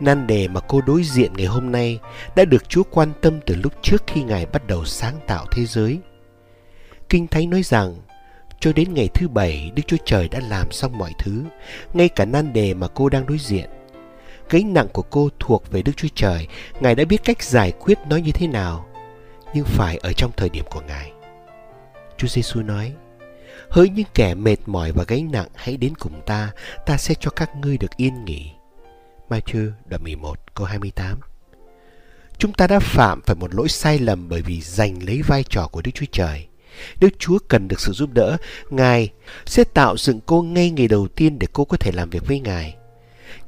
Nan 0.00 0.26
đề 0.26 0.48
mà 0.48 0.60
cô 0.60 0.80
đối 0.86 1.02
diện 1.02 1.32
ngày 1.36 1.46
hôm 1.46 1.72
nay 1.72 2.00
đã 2.36 2.44
được 2.44 2.68
Chúa 2.68 2.82
quan 2.90 3.12
tâm 3.20 3.40
từ 3.46 3.54
lúc 3.54 3.72
trước 3.82 4.02
khi 4.06 4.22
Ngài 4.22 4.46
bắt 4.46 4.66
đầu 4.66 4.84
sáng 4.84 5.14
tạo 5.26 5.46
thế 5.50 5.64
giới. 5.64 5.98
Kinh 7.08 7.26
Thánh 7.26 7.50
nói 7.50 7.62
rằng 7.62 7.96
cho 8.60 8.72
đến 8.72 8.94
ngày 8.94 9.08
thứ 9.14 9.28
bảy, 9.28 9.70
Đức 9.74 9.82
Chúa 9.86 9.96
Trời 10.04 10.28
đã 10.28 10.40
làm 10.40 10.72
xong 10.72 10.98
mọi 10.98 11.12
thứ, 11.18 11.44
ngay 11.92 12.08
cả 12.08 12.24
nan 12.24 12.52
đề 12.52 12.74
mà 12.74 12.88
cô 12.88 13.08
đang 13.08 13.26
đối 13.26 13.38
diện. 13.38 13.70
Gánh 14.50 14.74
nặng 14.74 14.88
của 14.92 15.02
cô 15.02 15.28
thuộc 15.38 15.70
về 15.70 15.82
Đức 15.82 15.92
Chúa 15.96 16.08
Trời, 16.14 16.46
Ngài 16.80 16.94
đã 16.94 17.04
biết 17.04 17.24
cách 17.24 17.42
giải 17.42 17.72
quyết 17.72 17.98
nó 18.08 18.16
như 18.16 18.32
thế 18.32 18.46
nào, 18.46 18.86
nhưng 19.54 19.64
phải 19.64 19.96
ở 19.96 20.12
trong 20.12 20.30
thời 20.36 20.48
điểm 20.48 20.64
của 20.70 20.80
Ngài. 20.80 21.12
Chúa 22.16 22.28
Giêsu 22.28 22.62
nói, 22.62 22.94
Hỡi 23.68 23.88
những 23.88 24.06
kẻ 24.14 24.34
mệt 24.34 24.56
mỏi 24.66 24.92
và 24.92 25.04
gánh 25.08 25.32
nặng 25.32 25.48
hãy 25.54 25.76
đến 25.76 25.94
cùng 25.98 26.20
ta, 26.26 26.50
ta 26.86 26.96
sẽ 26.96 27.14
cho 27.20 27.30
các 27.30 27.56
ngươi 27.56 27.78
được 27.78 27.96
yên 27.96 28.24
nghỉ. 28.24 28.50
Matthew 29.28 29.70
đoạn 29.86 30.02
11 30.04 30.54
câu 30.54 30.66
28 30.66 31.20
Chúng 32.38 32.52
ta 32.52 32.66
đã 32.66 32.78
phạm 32.80 33.20
phải 33.26 33.36
một 33.36 33.54
lỗi 33.54 33.68
sai 33.68 33.98
lầm 33.98 34.28
bởi 34.28 34.42
vì 34.42 34.60
giành 34.60 35.02
lấy 35.02 35.22
vai 35.22 35.44
trò 35.44 35.68
của 35.72 35.82
Đức 35.82 35.90
Chúa 35.94 36.06
Trời. 36.12 36.47
Đức 37.00 37.08
Chúa 37.18 37.38
cần 37.48 37.68
được 37.68 37.80
sự 37.80 37.92
giúp 37.92 38.10
đỡ, 38.12 38.36
Ngài 38.70 39.08
sẽ 39.46 39.64
tạo 39.64 39.96
dựng 39.96 40.20
cô 40.26 40.42
ngay 40.42 40.70
ngày 40.70 40.88
đầu 40.88 41.08
tiên 41.08 41.38
để 41.38 41.46
cô 41.52 41.64
có 41.64 41.76
thể 41.76 41.92
làm 41.92 42.10
việc 42.10 42.26
với 42.26 42.40
Ngài. 42.40 42.76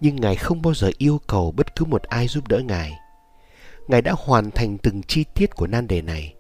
Nhưng 0.01 0.17
Ngài 0.17 0.37
không 0.37 0.63
bao 0.63 0.75
giờ 0.75 0.91
yêu 0.99 1.21
cầu 1.27 1.53
bất 1.57 1.77
cứ 1.77 1.85
một 1.85 2.03
ai 2.03 2.29
giúp 2.29 2.49
đỡ 2.49 2.59
Ngài. 2.59 2.93
Ngài 3.89 4.03
đã 4.03 4.15
hoàn 4.19 4.51
thành 4.51 4.79
từng 4.79 5.03
chi 5.03 5.25
tiết 5.35 5.55
của 5.55 5.67
nan 5.67 5.87
đề 5.87 6.03
này. 6.03 6.35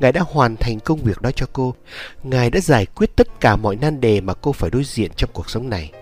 Ngài 0.00 0.12
đã 0.12 0.20
hoàn 0.26 0.56
thành 0.56 0.80
công 0.80 0.98
việc 0.98 1.22
đó 1.22 1.30
cho 1.30 1.46
cô. 1.52 1.74
Ngài 2.22 2.50
đã 2.50 2.60
giải 2.60 2.86
quyết 2.86 3.16
tất 3.16 3.40
cả 3.40 3.56
mọi 3.56 3.76
nan 3.76 4.00
đề 4.00 4.20
mà 4.20 4.34
cô 4.34 4.52
phải 4.52 4.70
đối 4.70 4.84
diện 4.84 5.10
trong 5.16 5.30
cuộc 5.32 5.50
sống 5.50 5.70
này. 5.70 5.92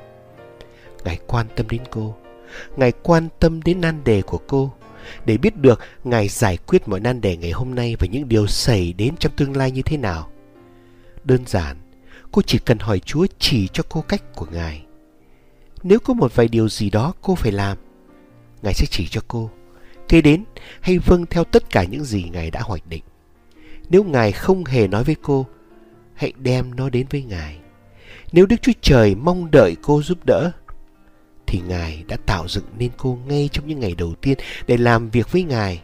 Ngài 1.05 1.19
quan 1.27 1.47
tâm 1.57 1.69
đến 1.69 1.83
cô. 1.91 2.15
Ngài 2.77 2.93
quan 2.93 3.29
tâm 3.39 3.63
đến 3.63 3.81
nan 3.81 4.05
đề 4.05 4.23
của 4.23 4.39
cô 4.47 4.73
để 5.25 5.37
biết 5.37 5.57
được 5.57 5.81
Ngài 6.05 6.29
giải 6.29 6.57
quyết 6.57 6.89
mọi 6.89 7.01
nan 7.01 7.21
đề 7.21 7.37
ngày 7.37 7.51
hôm 7.51 7.75
nay 7.75 7.97
và 7.99 8.07
những 8.07 8.29
điều 8.29 8.47
xảy 8.47 8.93
đến 8.93 9.15
trong 9.19 9.33
tương 9.37 9.57
lai 9.57 9.71
như 9.71 9.83
thế 9.83 9.97
nào. 9.97 10.31
Đơn 11.25 11.43
giản, 11.47 11.77
cô 12.33 12.43
chỉ 12.43 12.59
cần 12.59 12.79
hỏi 12.79 12.99
Chúa 12.99 13.27
chỉ 13.39 13.69
cho 13.69 13.83
cô 13.89 14.01
cách 14.01 14.23
của 14.35 14.47
Ngài. 14.53 14.83
Nếu 15.83 15.99
có 15.99 16.15
một 16.15 16.37
vài 16.37 16.49
điều 16.49 16.69
gì 16.69 16.91
đó 16.91 17.15
cô 17.23 17.35
phải 17.35 17.53
làm, 17.53 17.79
Ngài 18.63 18.75
sẽ 18.75 18.87
chỉ 18.91 19.09
cho 19.09 19.21
cô. 19.29 19.51
Kế 20.09 20.21
đến 20.21 20.45
hay 20.81 20.99
vâng 20.99 21.27
theo 21.27 21.45
tất 21.45 21.71
cả 21.71 21.85
những 21.85 22.05
gì 22.05 22.25
Ngài 22.33 22.51
đã 22.51 22.61
hoạch 22.63 22.87
định. 22.87 23.03
Nếu 23.89 24.05
Ngài 24.05 24.33
không 24.33 24.65
hề 24.65 24.89
nói 24.89 25.05
với 25.05 25.17
cô, 25.23 25.47
hãy 26.15 26.33
đem 26.39 26.75
nó 26.75 26.89
đến 26.89 27.07
với 27.11 27.23
Ngài. 27.23 27.59
Nếu 28.33 28.47
Đức 28.47 28.63
Chúa 28.63 28.73
Trời 28.81 29.15
mong 29.15 29.51
đợi 29.51 29.77
cô 29.83 30.03
giúp 30.03 30.19
đỡ, 30.27 30.51
thì 31.53 31.61
Ngài 31.61 32.05
đã 32.09 32.17
tạo 32.27 32.49
dựng 32.49 32.65
nên 32.79 32.91
cô 32.97 33.19
ngay 33.27 33.49
trong 33.53 33.69
những 33.69 33.81
ngày 33.81 33.95
đầu 33.99 34.15
tiên 34.21 34.39
để 34.67 34.77
làm 34.77 35.11
việc 35.11 35.33
với 35.33 35.43
Ngài. 35.43 35.83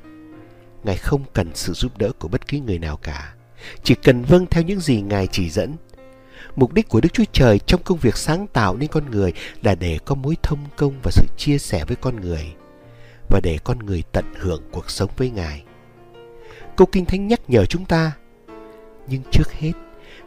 Ngài 0.84 0.96
không 0.96 1.24
cần 1.32 1.50
sự 1.54 1.72
giúp 1.72 1.98
đỡ 1.98 2.10
của 2.18 2.28
bất 2.28 2.48
cứ 2.48 2.58
người 2.58 2.78
nào 2.78 2.96
cả, 2.96 3.34
chỉ 3.82 3.94
cần 3.94 4.22
vâng 4.22 4.46
theo 4.50 4.62
những 4.62 4.80
gì 4.80 5.00
Ngài 5.00 5.26
chỉ 5.26 5.50
dẫn. 5.50 5.76
Mục 6.56 6.72
đích 6.72 6.88
của 6.88 7.00
Đức 7.00 7.08
Chúa 7.12 7.24
Trời 7.32 7.58
trong 7.58 7.82
công 7.82 7.98
việc 7.98 8.16
sáng 8.16 8.46
tạo 8.46 8.76
nên 8.76 8.90
con 8.90 9.10
người 9.10 9.32
là 9.62 9.74
để 9.74 9.98
có 10.04 10.14
mối 10.14 10.36
thông 10.42 10.58
công 10.76 10.94
và 11.02 11.10
sự 11.10 11.26
chia 11.36 11.58
sẻ 11.58 11.84
với 11.84 11.96
con 11.96 12.20
người 12.20 12.54
và 13.28 13.40
để 13.42 13.58
con 13.64 13.78
người 13.78 14.02
tận 14.12 14.24
hưởng 14.38 14.62
cuộc 14.72 14.90
sống 14.90 15.10
với 15.16 15.30
Ngài. 15.30 15.62
Câu 16.76 16.86
Kinh 16.92 17.04
Thánh 17.04 17.26
nhắc 17.28 17.40
nhở 17.48 17.66
chúng 17.66 17.84
ta, 17.84 18.12
nhưng 19.08 19.22
trước 19.32 19.52
hết 19.52 19.72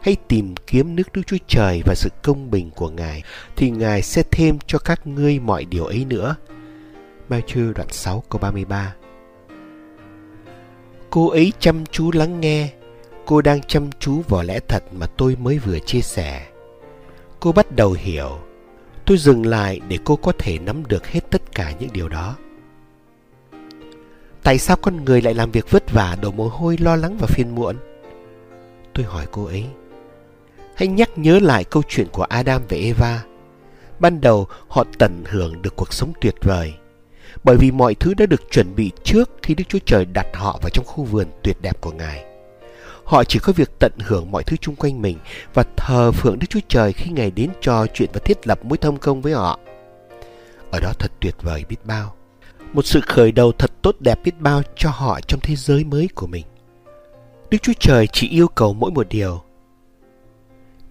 hãy 0.02 0.16
tìm 0.28 0.54
kiếm 0.66 0.96
nước 0.96 1.12
Đức 1.12 1.22
Chúa 1.26 1.36
Trời 1.46 1.82
và 1.86 1.94
sự 1.94 2.10
công 2.22 2.50
bình 2.50 2.70
của 2.70 2.90
Ngài, 2.90 3.22
thì 3.56 3.70
Ngài 3.70 4.02
sẽ 4.02 4.22
thêm 4.30 4.58
cho 4.66 4.78
các 4.78 5.06
ngươi 5.06 5.38
mọi 5.38 5.64
điều 5.64 5.84
ấy 5.84 6.04
nữa. 6.04 6.36
Matthew 7.28 7.72
đoạn 7.72 7.88
6 7.90 8.22
câu 8.28 8.38
33 8.38 8.94
Cô 11.10 11.28
ấy 11.28 11.52
chăm 11.58 11.86
chú 11.86 12.10
lắng 12.12 12.40
nghe, 12.40 12.68
cô 13.26 13.42
đang 13.42 13.62
chăm 13.62 13.90
chú 13.98 14.22
vào 14.28 14.42
lẽ 14.42 14.60
thật 14.68 14.82
mà 14.92 15.06
tôi 15.06 15.36
mới 15.36 15.58
vừa 15.58 15.78
chia 15.78 16.00
sẻ. 16.00 16.46
Cô 17.40 17.52
bắt 17.52 17.76
đầu 17.76 17.92
hiểu, 17.92 18.38
tôi 19.04 19.18
dừng 19.18 19.46
lại 19.46 19.80
để 19.88 19.98
cô 20.04 20.16
có 20.16 20.32
thể 20.38 20.58
nắm 20.58 20.86
được 20.88 21.06
hết 21.06 21.20
tất 21.30 21.42
cả 21.54 21.72
những 21.78 21.90
điều 21.92 22.08
đó. 22.08 22.36
Tại 24.42 24.58
sao 24.58 24.76
con 24.76 25.04
người 25.04 25.22
lại 25.22 25.34
làm 25.34 25.50
việc 25.50 25.70
vất 25.70 25.92
vả, 25.92 26.16
đổ 26.22 26.30
mồ 26.30 26.48
hôi, 26.48 26.76
lo 26.80 26.96
lắng 26.96 27.16
và 27.20 27.26
phiền 27.26 27.54
muộn? 27.54 27.76
Tôi 28.94 29.04
hỏi 29.04 29.26
cô 29.32 29.44
ấy. 29.44 29.66
Hãy 30.74 30.88
nhắc 30.88 31.10
nhớ 31.16 31.38
lại 31.38 31.64
câu 31.64 31.82
chuyện 31.88 32.06
của 32.12 32.22
Adam 32.22 32.62
và 32.68 32.76
Eva. 32.76 33.22
Ban 33.98 34.20
đầu, 34.20 34.46
họ 34.68 34.84
tận 34.98 35.24
hưởng 35.28 35.62
được 35.62 35.76
cuộc 35.76 35.92
sống 35.92 36.12
tuyệt 36.20 36.34
vời. 36.42 36.74
Bởi 37.44 37.56
vì 37.56 37.70
mọi 37.70 37.94
thứ 37.94 38.14
đã 38.14 38.26
được 38.26 38.42
chuẩn 38.50 38.74
bị 38.74 38.90
trước 39.04 39.30
khi 39.42 39.54
Đức 39.54 39.64
Chúa 39.68 39.78
Trời 39.86 40.04
đặt 40.04 40.26
họ 40.34 40.58
vào 40.62 40.70
trong 40.70 40.84
khu 40.84 41.04
vườn 41.04 41.26
tuyệt 41.42 41.56
đẹp 41.60 41.80
của 41.80 41.92
Ngài. 41.92 42.24
Họ 43.04 43.24
chỉ 43.24 43.38
có 43.38 43.52
việc 43.52 43.70
tận 43.78 43.92
hưởng 43.98 44.30
mọi 44.30 44.44
thứ 44.44 44.56
chung 44.56 44.76
quanh 44.76 45.02
mình 45.02 45.18
và 45.54 45.64
thờ 45.76 46.12
phượng 46.12 46.38
Đức 46.38 46.46
Chúa 46.50 46.60
Trời 46.68 46.92
khi 46.92 47.10
Ngài 47.10 47.30
đến 47.30 47.50
trò 47.60 47.86
chuyện 47.94 48.10
và 48.12 48.20
thiết 48.24 48.46
lập 48.46 48.64
mối 48.64 48.78
thông 48.78 48.96
công 48.96 49.20
với 49.22 49.32
họ. 49.32 49.58
Ở 50.70 50.80
đó 50.80 50.92
thật 50.98 51.12
tuyệt 51.20 51.34
vời 51.42 51.64
biết 51.68 51.76
bao. 51.84 52.14
Một 52.72 52.86
sự 52.86 53.00
khởi 53.00 53.32
đầu 53.32 53.52
thật 53.52 53.70
tốt 53.82 53.96
đẹp 54.00 54.18
biết 54.24 54.40
bao 54.40 54.62
cho 54.76 54.90
họ 54.90 55.20
trong 55.20 55.40
thế 55.40 55.56
giới 55.56 55.84
mới 55.84 56.08
của 56.14 56.26
mình. 56.26 56.44
Đức 57.50 57.58
Chúa 57.62 57.72
Trời 57.80 58.06
chỉ 58.12 58.28
yêu 58.28 58.48
cầu 58.48 58.74
mỗi 58.74 58.90
một 58.90 59.08
điều 59.08 59.42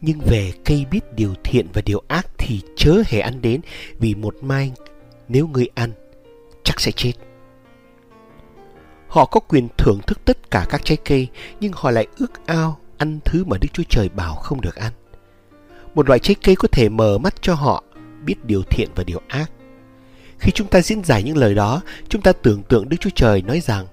nhưng 0.01 0.19
về 0.19 0.53
cây 0.65 0.85
biết 0.91 1.13
điều 1.15 1.33
thiện 1.43 1.67
và 1.73 1.81
điều 1.85 2.01
ác 2.07 2.27
thì 2.37 2.61
chớ 2.75 3.03
hề 3.05 3.19
ăn 3.19 3.41
đến 3.41 3.61
vì 3.99 4.15
một 4.15 4.35
mai 4.41 4.71
nếu 5.27 5.47
ngươi 5.47 5.67
ăn 5.75 5.91
chắc 6.63 6.81
sẽ 6.81 6.91
chết. 6.91 7.13
Họ 9.07 9.25
có 9.25 9.39
quyền 9.39 9.67
thưởng 9.77 9.99
thức 10.07 10.19
tất 10.25 10.51
cả 10.51 10.65
các 10.69 10.81
trái 10.83 10.97
cây 11.05 11.27
nhưng 11.59 11.71
họ 11.75 11.91
lại 11.91 12.07
ước 12.17 12.45
ao 12.45 12.79
ăn 12.97 13.19
thứ 13.25 13.43
mà 13.43 13.57
Đức 13.61 13.67
Chúa 13.73 13.83
Trời 13.89 14.09
bảo 14.09 14.35
không 14.35 14.61
được 14.61 14.75
ăn. 14.75 14.91
Một 15.95 16.07
loại 16.07 16.19
trái 16.19 16.35
cây 16.43 16.55
có 16.55 16.67
thể 16.71 16.89
mở 16.89 17.17
mắt 17.17 17.41
cho 17.41 17.53
họ 17.53 17.83
biết 18.25 18.45
điều 18.45 18.63
thiện 18.63 18.89
và 18.95 19.03
điều 19.03 19.21
ác. 19.27 19.51
Khi 20.39 20.51
chúng 20.51 20.67
ta 20.67 20.81
diễn 20.81 21.03
giải 21.03 21.23
những 21.23 21.37
lời 21.37 21.55
đó, 21.55 21.81
chúng 22.09 22.21
ta 22.21 22.31
tưởng 22.31 22.63
tượng 22.63 22.89
Đức 22.89 22.97
Chúa 22.99 23.09
Trời 23.15 23.41
nói 23.41 23.59
rằng 23.59 23.87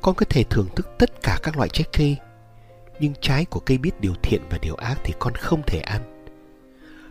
con 0.00 0.14
có 0.14 0.26
thể 0.28 0.44
thưởng 0.50 0.68
thức 0.76 0.88
tất 0.98 1.22
cả 1.22 1.38
các 1.42 1.56
loại 1.56 1.68
trái 1.68 1.84
cây 1.92 2.16
nhưng 3.00 3.12
trái 3.20 3.44
của 3.44 3.60
cây 3.60 3.78
biết 3.78 4.00
điều 4.00 4.14
thiện 4.22 4.40
và 4.50 4.58
điều 4.62 4.74
ác 4.74 4.98
thì 5.04 5.14
con 5.18 5.34
không 5.34 5.62
thể 5.66 5.80
ăn. 5.80 6.00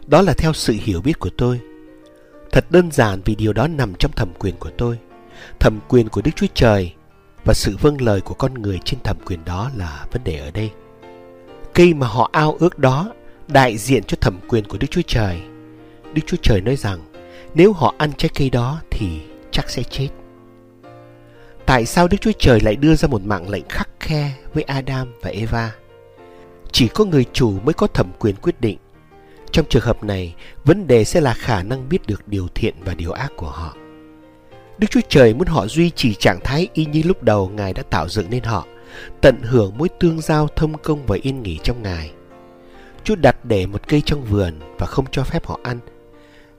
Đó 0.07 0.21
là 0.21 0.33
theo 0.33 0.53
sự 0.53 0.75
hiểu 0.81 1.01
biết 1.01 1.19
của 1.19 1.29
tôi. 1.37 1.59
Thật 2.51 2.65
đơn 2.71 2.91
giản 2.91 3.21
vì 3.25 3.35
điều 3.35 3.53
đó 3.53 3.67
nằm 3.67 3.93
trong 3.99 4.11
thẩm 4.11 4.29
quyền 4.39 4.55
của 4.57 4.71
tôi. 4.77 4.97
Thẩm 5.59 5.79
quyền 5.87 6.09
của 6.09 6.21
Đức 6.21 6.31
Chúa 6.35 6.47
Trời 6.53 6.93
và 7.45 7.53
sự 7.53 7.77
vâng 7.81 8.01
lời 8.01 8.21
của 8.21 8.33
con 8.33 8.53
người 8.53 8.79
trên 8.85 8.99
thẩm 9.03 9.17
quyền 9.25 9.45
đó 9.45 9.71
là 9.75 10.05
vấn 10.11 10.23
đề 10.23 10.39
ở 10.39 10.51
đây. 10.51 10.71
Cây 11.73 11.93
mà 11.93 12.07
họ 12.07 12.29
ao 12.31 12.55
ước 12.59 12.79
đó 12.79 13.13
đại 13.47 13.77
diện 13.77 14.03
cho 14.03 14.17
thẩm 14.21 14.39
quyền 14.47 14.65
của 14.65 14.77
Đức 14.77 14.87
Chúa 14.91 15.01
Trời. 15.07 15.41
Đức 16.13 16.21
Chúa 16.27 16.37
Trời 16.41 16.61
nói 16.61 16.75
rằng, 16.75 16.99
nếu 17.53 17.73
họ 17.73 17.95
ăn 17.97 18.11
trái 18.17 18.29
cây 18.35 18.49
đó 18.49 18.81
thì 18.91 19.21
chắc 19.51 19.69
sẽ 19.69 19.83
chết. 19.83 20.09
Tại 21.67 21.85
sao 21.85 22.07
Đức 22.07 22.17
Chúa 22.21 22.31
Trời 22.39 22.59
lại 22.59 22.75
đưa 22.75 22.95
ra 22.95 23.07
một 23.07 23.21
mạng 23.25 23.49
lệnh 23.49 23.67
khắc 23.69 23.89
khe 23.99 24.31
với 24.53 24.63
Adam 24.63 25.13
và 25.21 25.29
Eva? 25.29 25.75
Chỉ 26.71 26.87
có 26.87 27.05
người 27.05 27.25
chủ 27.33 27.59
mới 27.63 27.73
có 27.73 27.87
thẩm 27.87 28.11
quyền 28.19 28.35
quyết 28.35 28.61
định. 28.61 28.77
Trong 29.51 29.65
trường 29.69 29.83
hợp 29.83 30.03
này, 30.03 30.35
vấn 30.65 30.87
đề 30.87 31.03
sẽ 31.03 31.21
là 31.21 31.33
khả 31.33 31.63
năng 31.63 31.89
biết 31.89 32.07
được 32.07 32.27
điều 32.27 32.47
thiện 32.55 32.75
và 32.85 32.93
điều 32.93 33.11
ác 33.11 33.31
của 33.35 33.49
họ. 33.49 33.75
Đức 34.77 34.87
Chúa 34.91 35.01
Trời 35.09 35.33
muốn 35.33 35.47
họ 35.47 35.67
duy 35.67 35.89
trì 35.89 36.13
trạng 36.13 36.39
thái 36.43 36.67
y 36.73 36.85
như 36.85 37.01
lúc 37.05 37.23
đầu 37.23 37.49
Ngài 37.49 37.73
đã 37.73 37.83
tạo 37.83 38.09
dựng 38.09 38.29
nên 38.29 38.43
họ, 38.43 38.65
tận 39.21 39.41
hưởng 39.43 39.77
mối 39.77 39.89
tương 39.99 40.21
giao 40.21 40.47
thông 40.55 40.77
công 40.77 41.05
và 41.05 41.17
yên 41.21 41.43
nghỉ 41.43 41.59
trong 41.63 41.83
Ngài. 41.83 42.11
Chúa 43.03 43.15
đặt 43.15 43.45
để 43.45 43.65
một 43.65 43.87
cây 43.87 44.01
trong 44.05 44.23
vườn 44.23 44.53
và 44.77 44.85
không 44.85 45.05
cho 45.11 45.23
phép 45.23 45.45
họ 45.45 45.59
ăn, 45.63 45.79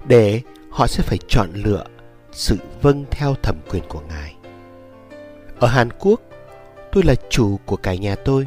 để 0.06 0.40
họ 0.70 0.86
sẽ 0.86 1.02
phải 1.02 1.18
chọn 1.28 1.50
lựa 1.54 1.84
sự 2.32 2.56
vâng 2.82 3.04
theo 3.10 3.34
thẩm 3.42 3.56
quyền 3.70 3.82
của 3.88 4.00
Ngài. 4.08 4.37
Ở 5.60 5.68
Hàn 5.68 5.88
Quốc, 5.98 6.20
tôi 6.92 7.02
là 7.04 7.14
chủ 7.30 7.58
của 7.66 7.76
cả 7.76 7.94
nhà 7.94 8.14
tôi. 8.14 8.46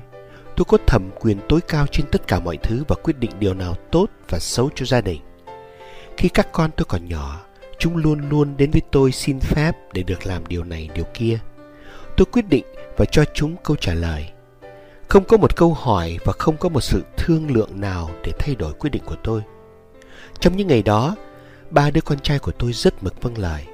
Tôi 0.56 0.66
có 0.66 0.78
thẩm 0.88 1.10
quyền 1.20 1.38
tối 1.50 1.62
cao 1.68 1.88
trên 1.92 2.06
tất 2.12 2.28
cả 2.28 2.40
mọi 2.40 2.58
thứ 2.58 2.84
và 2.88 2.96
quyết 3.04 3.20
định 3.20 3.32
điều 3.40 3.54
nào 3.54 3.76
tốt 3.92 4.10
và 4.30 4.40
xấu 4.40 4.70
cho 4.76 4.86
gia 4.86 5.02
đình. 5.02 5.22
Khi 6.18 6.30
các 6.30 6.52
con 6.52 6.72
tôi 6.78 6.86
còn 6.86 7.10
nhỏ, 7.10 7.40
chúng 7.80 7.98
luôn 7.98 8.30
luôn 8.30 8.58
đến 8.58 8.72
với 8.72 8.82
tôi 8.92 9.12
xin 9.12 9.40
phép 9.40 9.72
để 9.94 10.04
được 10.04 10.26
làm 10.26 10.48
điều 10.48 10.64
này 10.64 10.90
điều 10.96 11.06
kia. 11.14 11.40
Tôi 12.18 12.26
quyết 12.26 12.50
định 12.50 12.66
và 12.98 13.06
cho 13.06 13.26
chúng 13.34 13.56
câu 13.64 13.78
trả 13.78 13.94
lời. 13.94 14.30
Không 15.08 15.24
có 15.24 15.38
một 15.38 15.56
câu 15.56 15.74
hỏi 15.74 16.18
và 16.26 16.34
không 16.34 16.58
có 16.58 16.70
một 16.70 16.82
sự 16.82 17.04
thương 17.18 17.52
lượng 17.52 17.82
nào 17.82 18.10
để 18.24 18.32
thay 18.40 18.56
đổi 18.56 18.74
quyết 18.74 18.90
định 18.90 19.04
của 19.06 19.18
tôi. 19.24 19.42
Trong 20.40 20.58
những 20.58 20.68
ngày 20.68 20.82
đó, 20.82 21.16
ba 21.70 21.92
đứa 21.92 22.02
con 22.02 22.20
trai 22.20 22.40
của 22.40 22.52
tôi 22.52 22.74
rất 22.74 23.04
mực 23.04 23.22
vâng 23.22 23.38
lời. 23.38 23.66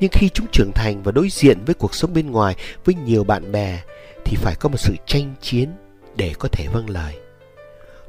Nhưng 0.00 0.10
khi 0.10 0.28
chúng 0.28 0.46
trưởng 0.52 0.72
thành 0.74 1.02
và 1.02 1.12
đối 1.12 1.28
diện 1.28 1.64
với 1.64 1.74
cuộc 1.74 1.94
sống 1.94 2.14
bên 2.14 2.30
ngoài 2.30 2.54
với 2.84 2.94
nhiều 2.94 3.24
bạn 3.24 3.52
bè 3.52 3.82
thì 4.24 4.36
phải 4.36 4.54
có 4.54 4.68
một 4.68 4.76
sự 4.76 4.94
tranh 5.06 5.34
chiến 5.40 5.68
để 6.16 6.34
có 6.38 6.48
thể 6.52 6.66
vâng 6.72 6.90
lời. 6.90 7.14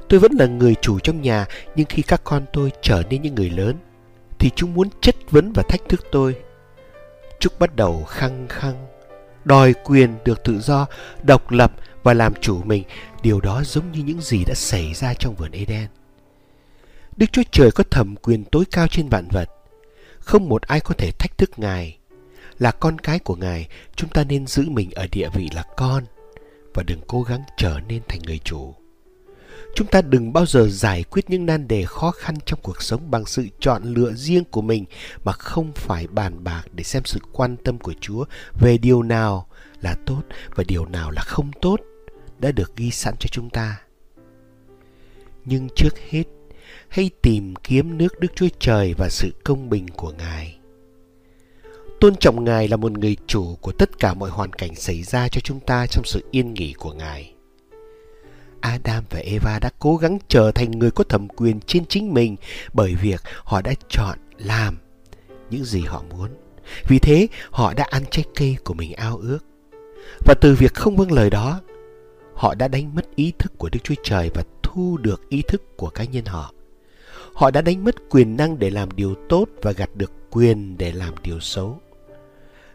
Tôi 0.08 0.20
vẫn 0.20 0.32
là 0.38 0.46
người 0.46 0.74
chủ 0.80 0.98
trong 0.98 1.22
nhà 1.22 1.46
nhưng 1.76 1.86
khi 1.86 2.02
các 2.02 2.20
con 2.24 2.46
tôi 2.52 2.72
trở 2.82 3.02
nên 3.10 3.22
những 3.22 3.34
người 3.34 3.50
lớn 3.50 3.76
thì 4.38 4.50
chúng 4.56 4.74
muốn 4.74 4.88
chất 5.00 5.14
vấn 5.30 5.52
và 5.52 5.62
thách 5.68 5.88
thức 5.88 6.06
tôi. 6.12 6.36
Chúng 7.40 7.52
bắt 7.58 7.76
đầu 7.76 8.04
khăng 8.04 8.46
khăng, 8.48 8.86
đòi 9.44 9.74
quyền 9.84 10.14
được 10.24 10.44
tự 10.44 10.60
do, 10.60 10.86
độc 11.22 11.50
lập 11.50 11.72
và 12.02 12.14
làm 12.14 12.34
chủ 12.40 12.62
mình. 12.64 12.82
Điều 13.22 13.40
đó 13.40 13.62
giống 13.64 13.92
như 13.92 14.02
những 14.02 14.20
gì 14.20 14.44
đã 14.44 14.54
xảy 14.54 14.94
ra 14.94 15.14
trong 15.14 15.34
vườn 15.34 15.52
Eden. 15.52 15.86
Đức 17.16 17.26
Chúa 17.32 17.42
Trời 17.50 17.70
có 17.70 17.84
thẩm 17.90 18.16
quyền 18.16 18.44
tối 18.44 18.64
cao 18.70 18.86
trên 18.88 19.08
vạn 19.08 19.28
vật. 19.28 19.50
Không 20.28 20.48
một 20.48 20.62
ai 20.62 20.80
có 20.80 20.94
thể 20.98 21.10
thách 21.10 21.38
thức 21.38 21.50
Ngài. 21.56 21.98
Là 22.58 22.70
con 22.70 22.98
cái 22.98 23.18
của 23.18 23.36
Ngài, 23.36 23.68
chúng 23.96 24.10
ta 24.10 24.24
nên 24.24 24.46
giữ 24.46 24.64
mình 24.68 24.90
ở 24.90 25.06
địa 25.12 25.28
vị 25.34 25.48
là 25.54 25.64
con 25.76 26.04
và 26.74 26.82
đừng 26.82 27.00
cố 27.06 27.22
gắng 27.22 27.42
trở 27.56 27.80
nên 27.88 28.02
thành 28.08 28.20
người 28.22 28.38
chủ. 28.44 28.74
Chúng 29.74 29.86
ta 29.86 30.02
đừng 30.02 30.32
bao 30.32 30.46
giờ 30.46 30.68
giải 30.68 31.04
quyết 31.04 31.30
những 31.30 31.46
nan 31.46 31.68
đề 31.68 31.84
khó 31.84 32.10
khăn 32.10 32.34
trong 32.46 32.58
cuộc 32.62 32.82
sống 32.82 33.10
bằng 33.10 33.26
sự 33.26 33.46
chọn 33.60 33.82
lựa 33.82 34.12
riêng 34.12 34.44
của 34.44 34.62
mình 34.62 34.84
mà 35.24 35.32
không 35.32 35.72
phải 35.74 36.06
bàn 36.06 36.44
bạc 36.44 36.62
để 36.72 36.84
xem 36.84 37.02
sự 37.04 37.20
quan 37.32 37.56
tâm 37.56 37.78
của 37.78 37.94
Chúa 38.00 38.24
về 38.60 38.78
điều 38.78 39.02
nào 39.02 39.46
là 39.80 39.94
tốt 40.06 40.22
và 40.54 40.64
điều 40.68 40.86
nào 40.86 41.10
là 41.10 41.22
không 41.22 41.50
tốt 41.62 41.80
đã 42.38 42.52
được 42.52 42.76
ghi 42.76 42.90
sẵn 42.90 43.14
cho 43.18 43.28
chúng 43.30 43.50
ta. 43.50 43.80
Nhưng 45.44 45.68
trước 45.76 45.98
hết, 46.10 46.24
hay 46.88 47.10
tìm 47.22 47.54
kiếm 47.56 47.98
nước 47.98 48.20
Đức 48.20 48.28
Chúa 48.34 48.48
Trời 48.58 48.94
và 48.94 49.08
sự 49.08 49.30
công 49.44 49.70
bình 49.70 49.88
của 49.88 50.12
Ngài. 50.18 50.58
Tôn 52.00 52.16
trọng 52.16 52.44
Ngài 52.44 52.68
là 52.68 52.76
một 52.76 52.92
người 52.92 53.16
chủ 53.26 53.56
của 53.60 53.72
tất 53.72 53.98
cả 53.98 54.14
mọi 54.14 54.30
hoàn 54.30 54.52
cảnh 54.52 54.74
xảy 54.74 55.02
ra 55.02 55.28
cho 55.28 55.40
chúng 55.40 55.60
ta 55.60 55.86
trong 55.86 56.04
sự 56.04 56.24
yên 56.30 56.54
nghỉ 56.54 56.72
của 56.72 56.92
Ngài. 56.92 57.34
Adam 58.60 59.04
và 59.10 59.18
Eva 59.18 59.58
đã 59.58 59.70
cố 59.78 59.96
gắng 59.96 60.18
trở 60.28 60.50
thành 60.50 60.70
người 60.70 60.90
có 60.90 61.04
thẩm 61.04 61.28
quyền 61.28 61.60
trên 61.60 61.86
chính 61.86 62.14
mình 62.14 62.36
bởi 62.72 62.94
việc 62.94 63.20
họ 63.44 63.62
đã 63.62 63.74
chọn 63.88 64.18
làm 64.38 64.78
những 65.50 65.64
gì 65.64 65.80
họ 65.80 66.02
muốn. 66.10 66.30
Vì 66.88 66.98
thế, 66.98 67.28
họ 67.50 67.74
đã 67.74 67.86
ăn 67.90 68.02
trái 68.10 68.24
cây 68.34 68.56
của 68.64 68.74
mình 68.74 68.92
ao 68.92 69.16
ước. 69.16 69.38
Và 70.24 70.34
từ 70.40 70.54
việc 70.54 70.74
không 70.74 70.96
vâng 70.96 71.12
lời 71.12 71.30
đó, 71.30 71.60
họ 72.34 72.54
đã 72.54 72.68
đánh 72.68 72.94
mất 72.94 73.16
ý 73.16 73.32
thức 73.38 73.52
của 73.58 73.68
Đức 73.72 73.80
Chúa 73.84 73.94
Trời 74.02 74.30
và 74.34 74.42
thu 74.62 74.96
được 74.96 75.28
ý 75.28 75.42
thức 75.48 75.76
của 75.76 75.90
cá 75.90 76.04
nhân 76.04 76.24
họ. 76.24 76.52
Họ 77.38 77.50
đã 77.50 77.60
đánh 77.60 77.84
mất 77.84 77.94
quyền 78.10 78.36
năng 78.36 78.58
để 78.58 78.70
làm 78.70 78.90
điều 78.90 79.14
tốt 79.28 79.44
và 79.62 79.72
gặt 79.72 79.90
được 79.94 80.12
quyền 80.30 80.78
để 80.78 80.92
làm 80.92 81.14
điều 81.22 81.40
xấu. 81.40 81.80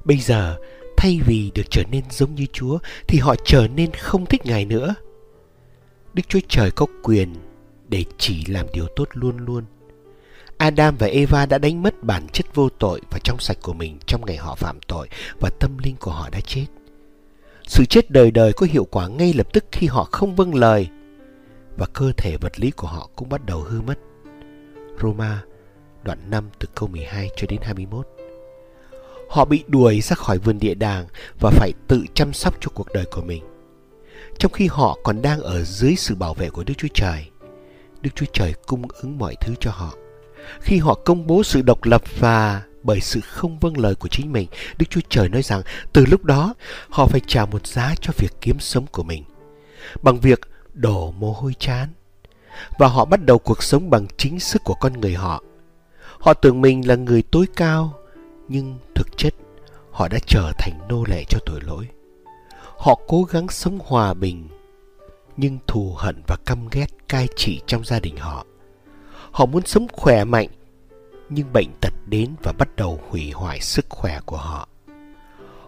Bây 0.06 0.18
giờ, 0.18 0.58
thay 0.98 1.20
vì 1.26 1.52
được 1.56 1.64
trở 1.70 1.84
nên 1.92 2.04
giống 2.10 2.36
như 2.36 2.46
Chúa 2.54 2.78
thì 3.08 3.20
họ 3.20 3.36
trở 3.46 3.68
nên 3.68 3.92
không 3.92 4.26
thích 4.26 4.46
Ngài 4.46 4.66
nữa. 4.66 4.96
Đức 6.14 6.24
Chúa 6.28 6.40
Trời 6.48 6.72
có 6.72 6.86
quyền 7.04 7.36
để 7.90 8.04
chỉ 8.18 8.46
làm 8.46 8.66
điều 8.74 8.88
tốt 8.96 9.08
luôn 9.14 9.38
luôn. 9.38 9.64
Adam 10.58 10.96
và 11.00 11.08
Eva 11.08 11.46
đã 11.46 11.58
đánh 11.58 11.84
mất 11.84 12.04
bản 12.04 12.28
chất 12.34 12.56
vô 12.56 12.70
tội 12.70 13.02
và 13.12 13.20
trong 13.24 13.40
sạch 13.40 13.58
của 13.62 13.74
mình 13.74 13.98
trong 14.06 14.26
ngày 14.26 14.38
họ 14.38 14.56
phạm 14.56 14.80
tội 14.88 15.10
và 15.40 15.50
tâm 15.60 15.78
linh 15.78 15.96
của 15.96 16.12
họ 16.12 16.30
đã 16.30 16.40
chết. 16.40 16.66
Sự 17.64 17.86
chết 17.86 18.12
đời 18.12 18.32
đời 18.32 18.54
có 18.54 18.68
hiệu 18.70 18.88
quả 18.92 19.08
ngay 19.08 19.34
lập 19.34 19.48
tức 19.54 19.66
khi 19.72 19.88
họ 19.88 20.04
không 20.12 20.36
vâng 20.36 20.56
lời 20.56 20.88
và 21.78 21.86
cơ 21.94 22.12
thể 22.18 22.38
vật 22.38 22.60
lý 22.60 22.72
của 22.72 22.88
họ 22.88 23.10
cũng 23.16 23.30
bắt 23.30 23.46
đầu 23.46 23.62
hư 23.62 23.82
mất. 23.82 24.00
Roma 25.04 25.44
đoạn 26.04 26.30
5 26.30 26.50
từ 26.60 26.68
câu 26.76 26.90
12 26.90 27.30
cho 27.36 27.48
đến 27.50 27.60
21. 27.64 28.08
Họ 29.30 29.46
bị 29.46 29.64
đuổi 29.68 30.02
ra 30.02 30.16
khỏi 30.16 30.38
vườn 30.38 30.60
địa 30.60 30.74
đàng 30.74 31.08
và 31.40 31.50
phải 31.50 31.72
tự 31.88 32.04
chăm 32.14 32.34
sóc 32.34 32.58
cho 32.62 32.70
cuộc 32.76 32.88
đời 32.94 33.06
của 33.12 33.22
mình 33.22 33.44
trong 34.40 34.52
khi 34.52 34.68
họ 34.72 34.98
còn 35.04 35.22
đang 35.22 35.40
ở 35.42 35.64
dưới 35.64 35.96
sự 35.96 36.16
bảo 36.16 36.34
vệ 36.34 36.50
của 36.50 36.64
Đức 36.64 36.74
Chúa 36.78 36.88
Trời. 36.94 37.26
Đức 38.02 38.10
Chúa 38.16 38.26
Trời 38.34 38.54
cung 38.68 38.82
ứng 39.02 39.18
mọi 39.18 39.36
thứ 39.42 39.54
cho 39.60 39.72
họ. 39.72 39.94
Khi 40.62 40.78
họ 40.78 40.94
công 41.06 41.28
bố 41.28 41.44
sự 41.44 41.62
độc 41.62 41.84
lập 41.84 42.02
và 42.20 42.62
bởi 42.84 43.00
sự 43.00 43.20
không 43.22 43.60
vâng 43.60 43.78
lời 43.78 43.96
của 43.96 44.08
chính 44.08 44.32
mình, 44.32 44.48
Đức 44.78 44.86
Chúa 44.90 45.02
Trời 45.10 45.30
nói 45.30 45.42
rằng 45.42 45.62
từ 45.94 46.06
lúc 46.06 46.24
đó 46.24 46.54
họ 46.90 47.08
phải 47.08 47.22
trả 47.28 47.46
một 47.46 47.68
giá 47.68 47.96
cho 48.02 48.14
việc 48.18 48.34
kiếm 48.42 48.60
sống 48.60 48.86
của 48.92 49.04
mình. 49.04 49.24
Bằng 50.02 50.20
việc 50.20 50.40
đổ 50.74 51.12
mồ 51.12 51.34
hôi 51.34 51.54
chán. 51.60 51.90
Và 52.78 52.88
họ 52.88 53.06
bắt 53.06 53.26
đầu 53.26 53.40
cuộc 53.40 53.64
sống 53.64 53.90
bằng 53.90 54.08
chính 54.18 54.40
sức 54.40 54.64
của 54.64 54.74
con 54.74 54.94
người 54.94 55.14
họ. 55.14 55.44
Họ 56.20 56.34
tưởng 56.34 56.62
mình 56.62 56.88
là 56.88 56.96
người 56.96 57.22
tối 57.22 57.46
cao, 57.56 57.94
nhưng 58.48 58.78
thực 58.96 59.18
chất 59.18 59.34
họ 59.92 60.08
đã 60.08 60.18
trở 60.28 60.52
thành 60.58 60.80
nô 60.90 61.04
lệ 61.06 61.24
cho 61.30 61.40
tội 61.46 61.62
lỗi. 61.62 61.88
Họ 62.78 63.00
cố 63.08 63.24
gắng 63.24 63.48
sống 63.50 63.80
hòa 63.86 64.14
bình, 64.14 64.48
nhưng 65.38 65.58
thù 65.68 65.94
hận 65.98 66.22
và 66.28 66.36
căm 66.46 66.68
ghét 66.72 66.88
cai 67.08 67.28
trị 67.36 67.62
trong 67.68 67.86
gia 67.86 68.00
đình 68.00 68.18
họ. 68.18 68.46
Họ 69.32 69.46
muốn 69.46 69.66
sống 69.66 69.88
khỏe 69.94 70.24
mạnh, 70.24 70.50
nhưng 71.30 71.54
bệnh 71.54 71.70
tật 71.82 71.94
đến 72.06 72.36
và 72.44 72.52
bắt 72.52 72.76
đầu 72.76 73.00
hủy 73.10 73.32
hoại 73.32 73.60
sức 73.60 73.86
khỏe 73.90 74.20
của 74.26 74.38
họ. 74.38 74.68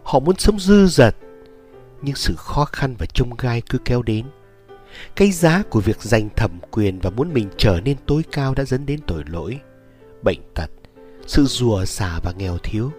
Họ 0.03 0.19
muốn 0.19 0.35
sống 0.37 0.59
dư 0.59 0.87
dật, 0.87 1.15
nhưng 2.01 2.15
sự 2.15 2.35
khó 2.37 2.65
khăn 2.65 2.95
và 2.99 3.05
trông 3.05 3.29
gai 3.37 3.61
cứ 3.61 3.77
kéo 3.85 4.01
đến. 4.01 4.25
Cái 5.15 5.31
giá 5.31 5.63
của 5.69 5.79
việc 5.79 6.01
giành 6.01 6.29
thẩm 6.35 6.51
quyền 6.71 6.99
và 6.99 7.09
muốn 7.09 7.33
mình 7.33 7.49
trở 7.57 7.79
nên 7.85 7.97
tối 8.05 8.23
cao 8.31 8.53
đã 8.53 8.63
dẫn 8.63 8.85
đến 8.85 8.99
tội 9.07 9.23
lỗi, 9.27 9.59
bệnh 10.21 10.39
tật, 10.53 10.69
sự 11.27 11.45
rùa 11.45 11.85
xả 11.85 12.19
và 12.23 12.33
nghèo 12.37 12.57
thiếu. 12.57 12.91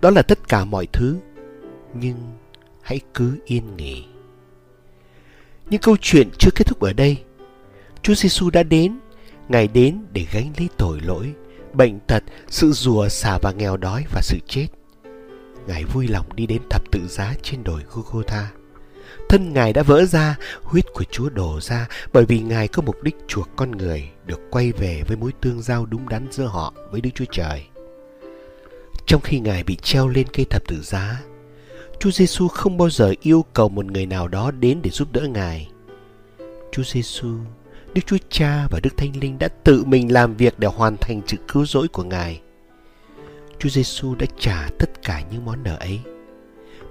Đó 0.00 0.10
là 0.10 0.22
tất 0.22 0.48
cả 0.48 0.64
mọi 0.64 0.86
thứ, 0.92 1.16
nhưng 1.94 2.16
hãy 2.82 3.00
cứ 3.14 3.38
yên 3.44 3.76
nghỉ. 3.76 4.04
Nhưng 5.70 5.80
câu 5.80 5.96
chuyện 6.00 6.30
chưa 6.38 6.50
kết 6.54 6.66
thúc 6.66 6.80
ở 6.80 6.92
đây. 6.92 7.22
Chúa 8.02 8.14
Giêsu 8.14 8.50
đã 8.50 8.62
đến, 8.62 8.98
Ngài 9.48 9.68
đến 9.68 9.98
để 10.12 10.26
gánh 10.32 10.52
lấy 10.58 10.68
tội 10.76 11.00
lỗi, 11.00 11.34
bệnh 11.72 12.00
tật, 12.00 12.22
sự 12.48 12.72
rùa 12.72 13.08
xả 13.08 13.38
và 13.42 13.52
nghèo 13.52 13.76
đói 13.76 14.04
và 14.12 14.20
sự 14.22 14.38
chết. 14.48 14.66
Ngài 15.66 15.84
vui 15.84 16.08
lòng 16.08 16.26
đi 16.36 16.46
đến 16.46 16.62
thập 16.70 16.90
tự 16.90 17.08
giá 17.08 17.34
trên 17.42 17.64
đồi 17.64 17.82
Golgotha. 17.90 18.50
Thân 19.30 19.52
Ngài 19.52 19.72
đã 19.72 19.82
vỡ 19.82 20.04
ra, 20.04 20.36
huyết 20.62 20.84
của 20.92 21.04
Chúa 21.10 21.28
đổ 21.28 21.60
ra 21.60 21.88
bởi 22.12 22.24
vì 22.24 22.40
Ngài 22.40 22.68
có 22.68 22.82
mục 22.82 23.02
đích 23.02 23.16
chuộc 23.28 23.48
con 23.56 23.70
người 23.70 24.08
được 24.26 24.40
quay 24.50 24.72
về 24.72 25.02
với 25.06 25.16
mối 25.16 25.32
tương 25.40 25.62
giao 25.62 25.86
đúng 25.86 26.08
đắn 26.08 26.26
giữa 26.30 26.44
họ 26.44 26.74
với 26.90 27.00
Đức 27.00 27.10
Chúa 27.14 27.24
Trời. 27.32 27.64
Trong 29.06 29.20
khi 29.20 29.40
Ngài 29.40 29.64
bị 29.64 29.76
treo 29.76 30.08
lên 30.08 30.26
cây 30.32 30.46
thập 30.50 30.62
tự 30.68 30.82
giá, 30.82 31.22
Chúa 32.00 32.10
Giêsu 32.10 32.48
không 32.48 32.76
bao 32.76 32.90
giờ 32.90 33.14
yêu 33.22 33.44
cầu 33.52 33.68
một 33.68 33.86
người 33.86 34.06
nào 34.06 34.28
đó 34.28 34.50
đến 34.50 34.78
để 34.82 34.90
giúp 34.90 35.08
đỡ 35.12 35.20
Ngài. 35.20 35.70
Chúa 36.72 36.82
Giêsu, 36.82 37.34
Đức 37.94 38.02
Chúa 38.06 38.18
Cha 38.28 38.66
và 38.70 38.80
Đức 38.82 38.96
Thánh 38.96 39.12
Linh 39.20 39.38
đã 39.38 39.48
tự 39.48 39.84
mình 39.84 40.12
làm 40.12 40.36
việc 40.36 40.58
để 40.58 40.68
hoàn 40.68 40.96
thành 40.96 41.22
sự 41.26 41.36
cứu 41.48 41.66
rỗi 41.66 41.88
của 41.88 42.04
Ngài. 42.04 42.40
Chúa 43.58 43.68
Giêsu 43.68 44.14
đã 44.14 44.26
trả 44.38 44.68
tất 44.78 45.02
cả 45.02 45.22
những 45.30 45.44
món 45.44 45.62
nợ 45.62 45.76
ấy. 45.76 46.00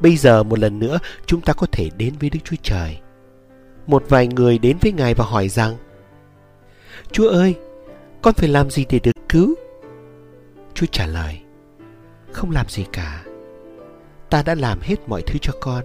Bây 0.01 0.15
giờ 0.15 0.43
một 0.43 0.59
lần 0.59 0.79
nữa 0.79 0.99
chúng 1.25 1.41
ta 1.41 1.53
có 1.53 1.67
thể 1.71 1.89
đến 1.97 2.13
với 2.19 2.29
Đức 2.29 2.39
Chúa 2.43 2.55
Trời. 2.63 2.97
Một 3.87 4.03
vài 4.09 4.27
người 4.27 4.57
đến 4.57 4.77
với 4.81 4.91
Ngài 4.91 5.13
và 5.13 5.25
hỏi 5.25 5.49
rằng 5.49 5.77
Chúa 7.11 7.29
ơi, 7.29 7.55
con 8.21 8.33
phải 8.33 8.49
làm 8.49 8.69
gì 8.69 8.85
để 8.89 8.99
được 9.03 9.11
cứu? 9.29 9.55
Chúa 10.73 10.85
trả 10.91 11.05
lời 11.05 11.39
Không 12.31 12.51
làm 12.51 12.69
gì 12.69 12.85
cả. 12.91 13.23
Ta 14.29 14.43
đã 14.43 14.55
làm 14.55 14.79
hết 14.81 14.95
mọi 15.07 15.21
thứ 15.21 15.39
cho 15.41 15.53
con 15.61 15.83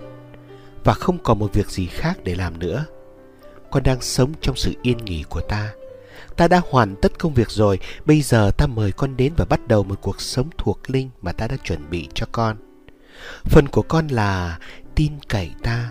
và 0.85 0.95
không 0.95 1.19
còn 1.19 1.39
một 1.39 1.53
việc 1.53 1.71
gì 1.71 1.87
khác 1.87 2.19
để 2.25 2.35
làm 2.35 2.59
nữa. 2.59 2.85
Con 3.71 3.83
đang 3.83 4.01
sống 4.01 4.33
trong 4.41 4.57
sự 4.57 4.73
yên 4.83 4.99
nghỉ 4.99 5.23
của 5.29 5.41
ta. 5.41 5.73
Ta 6.37 6.49
đã 6.49 6.63
hoàn 6.71 6.97
tất 6.97 7.19
công 7.19 7.35
việc 7.35 7.51
rồi. 7.51 7.79
Bây 8.05 8.21
giờ 8.21 8.51
ta 8.57 8.67
mời 8.67 8.93
con 8.93 9.17
đến 9.17 9.33
và 9.37 9.45
bắt 9.45 9.69
đầu 9.69 9.83
một 9.83 9.99
cuộc 10.01 10.21
sống 10.21 10.49
thuộc 10.59 10.91
linh 10.91 11.11
mà 11.23 11.33
ta 11.33 11.47
đã 11.47 11.57
chuẩn 11.65 11.91
bị 11.91 12.09
cho 12.15 12.27
con 12.33 12.57
phần 13.45 13.69
của 13.69 13.83
con 13.83 14.09
là 14.09 14.59
tin 14.95 15.13
cậy 15.29 15.51
ta, 15.63 15.91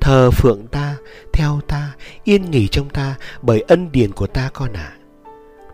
thờ 0.00 0.30
phượng 0.30 0.66
ta, 0.66 0.96
theo 1.32 1.60
ta, 1.68 1.92
yên 2.24 2.50
nghỉ 2.50 2.68
trong 2.68 2.88
ta 2.88 3.14
bởi 3.42 3.60
ân 3.68 3.92
điển 3.92 4.12
của 4.12 4.26
ta 4.26 4.50
con 4.52 4.72
ạ 4.72 4.92
à. 4.94 4.96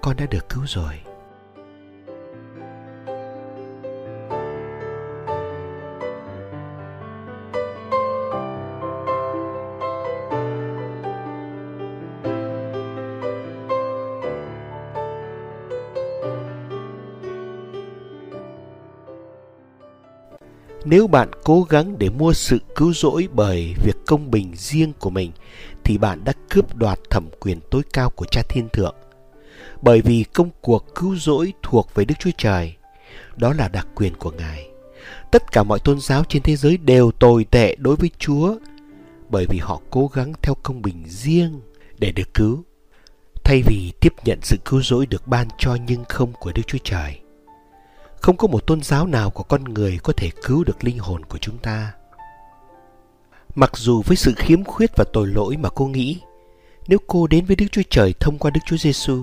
con 0.03 0.17
đã 0.17 0.27
được 0.27 0.49
cứu 0.49 0.63
rồi 0.67 0.95
Nếu 20.90 21.07
bạn 21.07 21.31
cố 21.44 21.62
gắng 21.62 21.98
để 21.98 22.09
mua 22.09 22.33
sự 22.33 22.59
cứu 22.74 22.92
rỗi 22.92 23.29
bởi 23.35 23.74
việc 23.85 23.96
công 24.07 24.31
bình 24.31 24.53
riêng 24.57 24.92
của 24.98 25.11
mình, 25.11 25.33
thì 25.85 25.98
bạn 25.98 26.24
đã 26.24 26.33
cướp 26.51 26.74
đoạt 26.74 26.98
thẩm 27.11 27.29
quyền 27.40 27.61
tối 27.70 27.83
cao 27.92 28.11
của 28.11 28.24
cha 28.24 28.42
thiên 28.48 28.68
thượng. 28.68 28.94
bởi 29.83 30.01
vì 30.01 30.24
công 30.24 30.51
cuộc 30.61 30.94
cứu 30.94 31.16
rỗi 31.16 31.53
thuộc 31.62 31.94
về 31.94 32.05
Đức 32.05 32.14
Chúa 32.18 32.31
Trời. 32.38 32.74
Đó 33.37 33.53
là 33.53 33.68
đặc 33.68 33.87
quyền 33.94 34.14
của 34.14 34.31
Ngài. 34.31 34.68
Tất 35.31 35.53
cả 35.53 35.62
mọi 35.62 35.79
tôn 35.79 36.01
giáo 36.01 36.24
trên 36.29 36.42
thế 36.42 36.57
giới 36.57 36.77
đều 36.77 37.11
tồi 37.11 37.44
tệ 37.44 37.77
đối 37.77 37.96
với 37.96 38.11
Chúa, 38.18 38.57
bởi 39.29 39.46
vì 39.48 39.59
họ 39.59 39.81
cố 39.90 40.11
gắng 40.14 40.33
theo 40.42 40.55
công 40.62 40.83
bình 40.83 41.05
riêng 41.07 41.61
để 41.98 42.12
được 42.12 42.35
cứu, 42.35 42.64
thay 43.44 43.62
vì 43.66 43.92
tiếp 44.01 44.12
nhận 44.24 44.38
sự 44.42 44.57
cứu 44.64 44.83
rỗi 44.83 45.07
được 45.07 45.27
ban 45.27 45.48
cho 45.59 45.77
nhưng 45.87 46.05
không 46.09 46.33
của 46.33 46.53
Đức 46.55 46.62
Chúa 46.66 46.79
Trời. 46.85 47.20
Không 48.20 48.37
có 48.37 48.48
một 48.48 48.66
tôn 48.66 48.83
giáo 48.83 49.07
nào 49.07 49.31
của 49.31 49.42
con 49.42 49.64
người 49.64 49.98
có 50.02 50.12
thể 50.16 50.31
cứu 50.44 50.64
được 50.64 50.85
linh 50.85 50.98
hồn 50.98 51.24
của 51.24 51.38
chúng 51.38 51.59
ta. 51.59 51.92
Mặc 53.54 53.70
dù 53.76 54.02
với 54.02 54.16
sự 54.16 54.35
khiếm 54.37 54.64
khuyết 54.64 54.90
và 54.96 55.04
tội 55.12 55.26
lỗi 55.26 55.57
mà 55.57 55.68
cô 55.68 55.87
nghĩ, 55.87 56.20
nếu 56.88 56.98
cô 57.07 57.26
đến 57.26 57.44
với 57.44 57.57
Đức 57.57 57.66
Chúa 57.72 57.83
Trời 57.90 58.14
thông 58.20 58.38
qua 58.38 58.50
Đức 58.50 58.61
Chúa 58.66 58.76
Giêsu, 58.76 59.22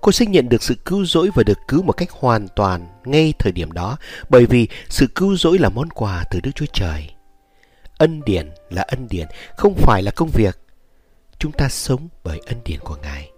cô 0.00 0.12
sẽ 0.12 0.26
nhận 0.26 0.48
được 0.48 0.62
sự 0.62 0.74
cứu 0.74 1.04
rỗi 1.04 1.30
và 1.34 1.42
được 1.42 1.58
cứu 1.68 1.82
một 1.82 1.92
cách 1.92 2.10
hoàn 2.10 2.48
toàn 2.56 2.86
ngay 3.04 3.34
thời 3.38 3.52
điểm 3.52 3.72
đó, 3.72 3.96
bởi 4.28 4.46
vì 4.46 4.68
sự 4.88 5.06
cứu 5.06 5.36
rỗi 5.36 5.58
là 5.58 5.68
món 5.68 5.88
quà 5.90 6.24
từ 6.30 6.40
Đức 6.40 6.50
Chúa 6.54 6.66
Trời. 6.72 7.10
Ân 7.98 8.20
điển 8.24 8.50
là 8.70 8.82
ân 8.82 9.08
điển, 9.10 9.28
không 9.56 9.74
phải 9.74 10.02
là 10.02 10.10
công 10.10 10.28
việc. 10.28 10.58
Chúng 11.38 11.52
ta 11.52 11.68
sống 11.68 12.08
bởi 12.24 12.40
ân 12.46 12.60
điển 12.64 12.80
của 12.80 12.96
Ngài. 13.02 13.30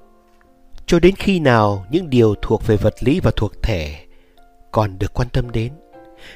Cho 0.86 1.00
đến 1.00 1.14
khi 1.16 1.38
nào 1.38 1.86
những 1.90 2.10
điều 2.10 2.34
thuộc 2.42 2.66
về 2.66 2.76
vật 2.76 2.94
lý 3.00 3.20
và 3.20 3.30
thuộc 3.36 3.62
thể 3.62 4.06
còn 4.72 4.98
được 4.98 5.14
quan 5.14 5.28
tâm 5.28 5.50
đến, 5.50 5.72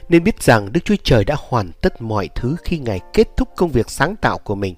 nên 0.09 0.25
biết 0.25 0.42
rằng 0.42 0.73
Đức 0.73 0.81
Chúa 0.85 0.97
Trời 1.05 1.25
đã 1.25 1.37
hoàn 1.38 1.73
tất 1.83 2.03
mọi 2.03 2.29
thứ 2.35 2.57
khi 2.64 2.79
Ngài 2.79 3.01
kết 3.12 3.29
thúc 3.37 3.49
công 3.57 3.70
việc 3.70 3.90
sáng 3.90 4.16
tạo 4.16 4.38
của 4.38 4.55
mình. 4.55 4.75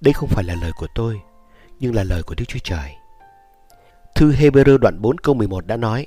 Đây 0.00 0.12
không 0.12 0.28
phải 0.28 0.44
là 0.44 0.54
lời 0.62 0.72
của 0.78 0.86
tôi, 0.94 1.20
nhưng 1.80 1.94
là 1.94 2.04
lời 2.04 2.22
của 2.22 2.34
Đức 2.34 2.44
Chúa 2.48 2.58
Trời. 2.64 2.90
Thư 4.14 4.32
Hebrew 4.32 4.78
đoạn 4.78 5.02
4 5.02 5.18
câu 5.18 5.34
11 5.34 5.66
đã 5.66 5.76
nói, 5.76 6.06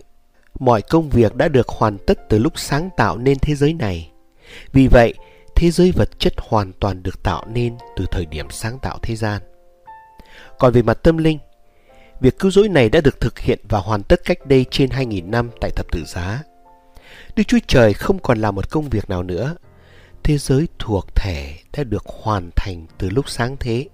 Mọi 0.60 0.81
công 0.81 1.10
việc 1.10 1.36
đã 1.36 1.47
được 1.47 1.69
hoàn 1.69 1.97
tất 1.97 2.29
từ 2.29 2.39
lúc 2.39 2.60
sáng 2.60 2.89
tạo 2.97 3.17
nên 3.17 3.39
thế 3.39 3.55
giới 3.55 3.73
này. 3.73 4.12
Vì 4.71 4.88
vậy, 4.88 5.13
thế 5.55 5.71
giới 5.71 5.91
vật 5.91 6.19
chất 6.19 6.34
hoàn 6.38 6.71
toàn 6.79 7.03
được 7.03 7.23
tạo 7.23 7.45
nên 7.47 7.77
từ 7.97 8.05
thời 8.12 8.25
điểm 8.25 8.49
sáng 8.49 8.79
tạo 8.79 8.97
thế 9.01 9.15
gian. 9.15 9.41
Còn 10.60 10.73
về 10.73 10.81
mặt 10.81 10.93
tâm 11.03 11.17
linh, 11.17 11.39
việc 12.19 12.39
cứu 12.39 12.51
rỗi 12.51 12.69
này 12.69 12.89
đã 12.89 13.01
được 13.01 13.21
thực 13.21 13.39
hiện 13.39 13.60
và 13.69 13.80
hoàn 13.80 14.04
tất 14.04 14.21
cách 14.25 14.45
đây 14.45 14.65
trên 14.71 14.89
2.000 14.89 15.30
năm 15.30 15.49
tại 15.62 15.71
thập 15.75 15.91
tự 15.91 16.04
giá. 16.06 16.43
Đức 17.36 17.43
Chúa 17.47 17.60
Trời 17.67 17.93
không 17.93 18.19
còn 18.19 18.39
làm 18.39 18.56
một 18.56 18.69
công 18.69 18.89
việc 18.89 19.10
nào 19.10 19.23
nữa. 19.23 19.56
Thế 20.23 20.38
giới 20.38 20.67
thuộc 20.80 21.15
thể 21.15 21.56
đã 21.78 21.84
được 21.84 22.04
hoàn 22.06 22.49
thành 22.56 22.86
từ 22.97 23.10
lúc 23.10 23.30
sáng 23.30 23.58
thế. 23.60 23.88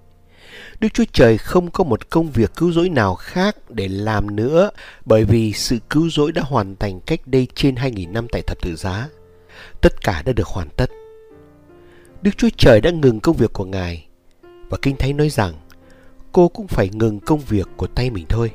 Đức 0.79 0.87
Chúa 0.93 1.03
Trời 1.13 1.37
không 1.37 1.71
có 1.71 1.83
một 1.83 2.09
công 2.09 2.31
việc 2.31 2.51
cứu 2.55 2.71
rỗi 2.71 2.89
nào 2.89 3.15
khác 3.15 3.55
để 3.69 3.87
làm 3.87 4.35
nữa 4.35 4.69
bởi 5.05 5.23
vì 5.23 5.53
sự 5.53 5.77
cứu 5.89 6.09
rỗi 6.09 6.31
đã 6.31 6.41
hoàn 6.41 6.75
thành 6.75 6.99
cách 6.99 7.19
đây 7.25 7.47
trên 7.55 7.75
2.000 7.75 8.11
năm 8.11 8.27
tại 8.31 8.41
thập 8.47 8.61
tự 8.61 8.75
giá. 8.75 9.07
Tất 9.81 10.01
cả 10.01 10.21
đã 10.25 10.33
được 10.33 10.47
hoàn 10.47 10.69
tất. 10.69 10.89
Đức 12.21 12.31
Chúa 12.37 12.49
Trời 12.57 12.81
đã 12.81 12.91
ngừng 12.91 13.19
công 13.19 13.35
việc 13.37 13.53
của 13.53 13.65
Ngài 13.65 14.05
và 14.69 14.77
Kinh 14.81 14.97
Thánh 14.97 15.17
nói 15.17 15.29
rằng 15.29 15.53
cô 16.31 16.47
cũng 16.47 16.67
phải 16.67 16.89
ngừng 16.93 17.19
công 17.19 17.39
việc 17.39 17.67
của 17.77 17.87
tay 17.87 18.09
mình 18.09 18.25
thôi. 18.29 18.51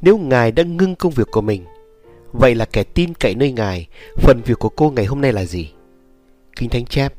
Nếu 0.00 0.18
Ngài 0.18 0.52
đã 0.52 0.62
ngưng 0.62 0.96
công 0.96 1.12
việc 1.12 1.30
của 1.30 1.40
mình, 1.40 1.64
vậy 2.32 2.54
là 2.54 2.64
kẻ 2.64 2.84
tin 2.84 3.14
cậy 3.14 3.34
nơi 3.34 3.52
Ngài, 3.52 3.86
phần 4.16 4.42
việc 4.44 4.58
của 4.58 4.68
cô 4.68 4.90
ngày 4.90 5.04
hôm 5.04 5.20
nay 5.20 5.32
là 5.32 5.44
gì? 5.44 5.72
Kinh 6.56 6.70
Thánh 6.70 6.84
chép, 6.84 7.12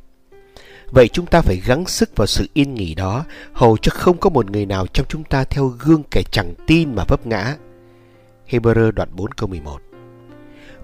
Vậy 0.91 1.07
chúng 1.07 1.25
ta 1.25 1.41
phải 1.41 1.61
gắng 1.65 1.85
sức 1.85 2.15
vào 2.15 2.27
sự 2.27 2.47
yên 2.53 2.73
nghỉ 2.73 2.95
đó, 2.95 3.25
hầu 3.53 3.77
cho 3.77 3.91
không 3.95 4.17
có 4.17 4.29
một 4.29 4.51
người 4.51 4.65
nào 4.65 4.87
trong 4.87 5.05
chúng 5.09 5.23
ta 5.23 5.43
theo 5.43 5.67
gương 5.67 6.03
kẻ 6.11 6.23
chẳng 6.31 6.53
tin 6.67 6.95
mà 6.95 7.03
vấp 7.07 7.27
ngã. 7.27 7.55
Hebrew 8.49 8.91
đoạn 8.91 9.09
4 9.15 9.31
câu 9.31 9.49
11 9.49 9.81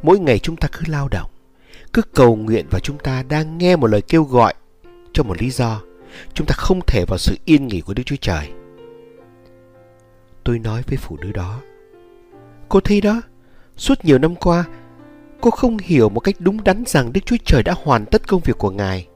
Mỗi 0.04 0.20
ngày 0.20 0.40
chúng 0.40 0.56
ta 0.56 0.68
cứ 0.72 0.82
lao 0.88 1.08
động, 1.08 1.30
cứ 1.94 2.02
cầu 2.02 2.36
nguyện 2.36 2.66
và 2.70 2.80
chúng 2.80 2.98
ta 2.98 3.24
đang 3.24 3.58
nghe 3.58 3.76
một 3.76 3.88
lời 3.88 4.02
kêu 4.02 4.24
gọi 4.24 4.54
cho 5.14 5.24
một 5.24 5.42
lý 5.42 5.50
do. 5.50 5.82
Chúng 6.34 6.48
ta 6.48 6.56
không 6.58 6.80
thể 6.88 7.06
vào 7.08 7.18
sự 7.18 7.36
yên 7.46 7.68
nghỉ 7.68 7.82
của 7.82 7.94
Đức 7.94 8.04
Chúa 8.06 8.16
Trời. 8.22 8.50
Tôi 10.44 10.60
nói 10.60 10.84
với 10.88 10.98
phụ 10.98 11.18
nữ 11.18 11.32
đó. 11.32 11.62
Cô 12.70 12.80
thấy 12.80 13.02
đó, 13.02 13.22
suốt 13.78 14.06
nhiều 14.06 14.18
năm 14.18 14.36
qua, 14.36 14.66
cô 15.42 15.52
không 15.52 15.78
hiểu 15.78 16.10
một 16.10 16.20
cách 16.20 16.36
đúng 16.40 16.64
đắn 16.64 16.84
rằng 16.88 17.14
Đức 17.14 17.22
Chúa 17.26 17.38
Trời 17.46 17.64
đã 17.64 17.76
hoàn 17.84 18.06
tất 18.06 18.28
công 18.28 18.42
việc 18.42 18.58
của 18.58 18.72
Ngài. 18.72 19.08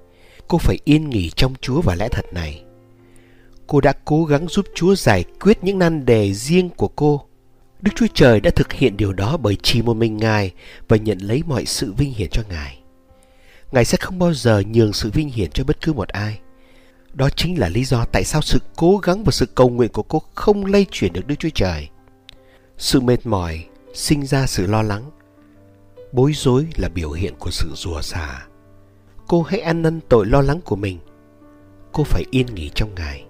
Cô 0.47 0.57
phải 0.57 0.77
yên 0.83 1.09
nghỉ 1.09 1.29
trong 1.29 1.53
Chúa 1.61 1.81
và 1.81 1.95
lẽ 1.95 2.09
thật 2.09 2.25
này. 2.33 2.63
Cô 3.67 3.81
đã 3.81 3.93
cố 4.05 4.25
gắng 4.25 4.47
giúp 4.47 4.65
Chúa 4.75 4.95
giải 4.95 5.23
quyết 5.39 5.63
những 5.63 5.79
nan 5.79 6.05
đề 6.05 6.33
riêng 6.33 6.69
của 6.69 6.87
cô. 6.87 7.21
Đức 7.81 7.91
Chúa 7.95 8.07
Trời 8.13 8.39
đã 8.39 8.51
thực 8.55 8.73
hiện 8.73 8.97
điều 8.97 9.13
đó 9.13 9.37
bởi 9.37 9.57
chỉ 9.63 9.81
một 9.81 9.93
mình 9.93 10.17
Ngài 10.17 10.51
và 10.87 10.97
nhận 10.97 11.17
lấy 11.17 11.43
mọi 11.47 11.65
sự 11.65 11.93
vinh 11.93 12.13
hiển 12.13 12.29
cho 12.31 12.41
Ngài. 12.49 12.79
Ngài 13.71 13.85
sẽ 13.85 13.97
không 14.01 14.19
bao 14.19 14.33
giờ 14.33 14.63
nhường 14.71 14.93
sự 14.93 15.11
vinh 15.11 15.29
hiển 15.29 15.51
cho 15.51 15.63
bất 15.63 15.81
cứ 15.81 15.93
một 15.93 16.07
ai. 16.07 16.39
Đó 17.17 17.29
chính 17.35 17.59
là 17.59 17.69
lý 17.69 17.83
do 17.83 18.05
tại 18.05 18.23
sao 18.23 18.41
sự 18.41 18.59
cố 18.75 18.97
gắng 18.97 19.23
và 19.23 19.31
sự 19.31 19.45
cầu 19.55 19.69
nguyện 19.69 19.91
của 19.91 20.03
cô 20.03 20.21
không 20.35 20.65
lây 20.65 20.85
chuyển 20.91 21.13
được 21.13 21.27
Đức 21.27 21.35
Chúa 21.39 21.49
Trời. 21.53 21.89
Sự 22.77 23.01
mệt 23.01 23.25
mỏi 23.25 23.65
sinh 23.93 24.25
ra 24.25 24.47
sự 24.47 24.67
lo 24.67 24.81
lắng. 24.81 25.11
Bối 26.11 26.31
rối 26.33 26.67
là 26.75 26.89
biểu 26.89 27.11
hiện 27.11 27.33
của 27.39 27.51
sự 27.51 27.69
rùa 27.75 28.01
xả. 28.01 28.47
Cô 29.27 29.41
hãy 29.41 29.59
ăn 29.59 29.81
năn 29.81 29.99
tội 30.09 30.25
lo 30.25 30.41
lắng 30.41 30.59
của 30.65 30.75
mình. 30.75 30.99
Cô 31.91 32.03
phải 32.03 32.23
yên 32.31 32.45
nghỉ 32.55 32.71
trong 32.75 32.95
Ngài. 32.95 33.25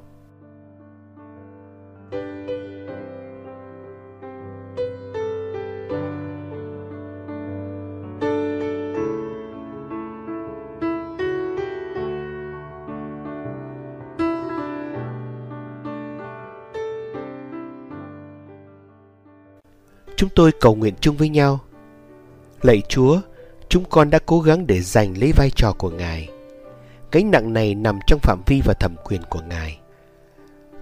Chúng 20.18 20.30
tôi 20.36 20.52
cầu 20.52 20.76
nguyện 20.76 20.94
chung 21.02 21.18
với 21.18 21.30
nhau. 21.30 21.60
Lạy 22.62 22.82
Chúa, 22.90 23.22
chúng 23.70 23.86
con 23.90 24.10
đã 24.10 24.20
cố 24.26 24.40
gắng 24.40 24.68
để 24.68 24.82
giành 24.82 25.18
lấy 25.18 25.32
vai 25.32 25.50
trò 25.50 25.74
của 25.74 25.90
Ngài. 25.90 26.30
Gánh 27.12 27.32
nặng 27.32 27.54
này 27.54 27.76
nằm 27.76 28.00
trong 28.08 28.20
phạm 28.20 28.42
vi 28.46 28.62
và 28.66 28.74
thẩm 28.74 28.96
quyền 29.04 29.22
của 29.30 29.42
Ngài. 29.50 29.80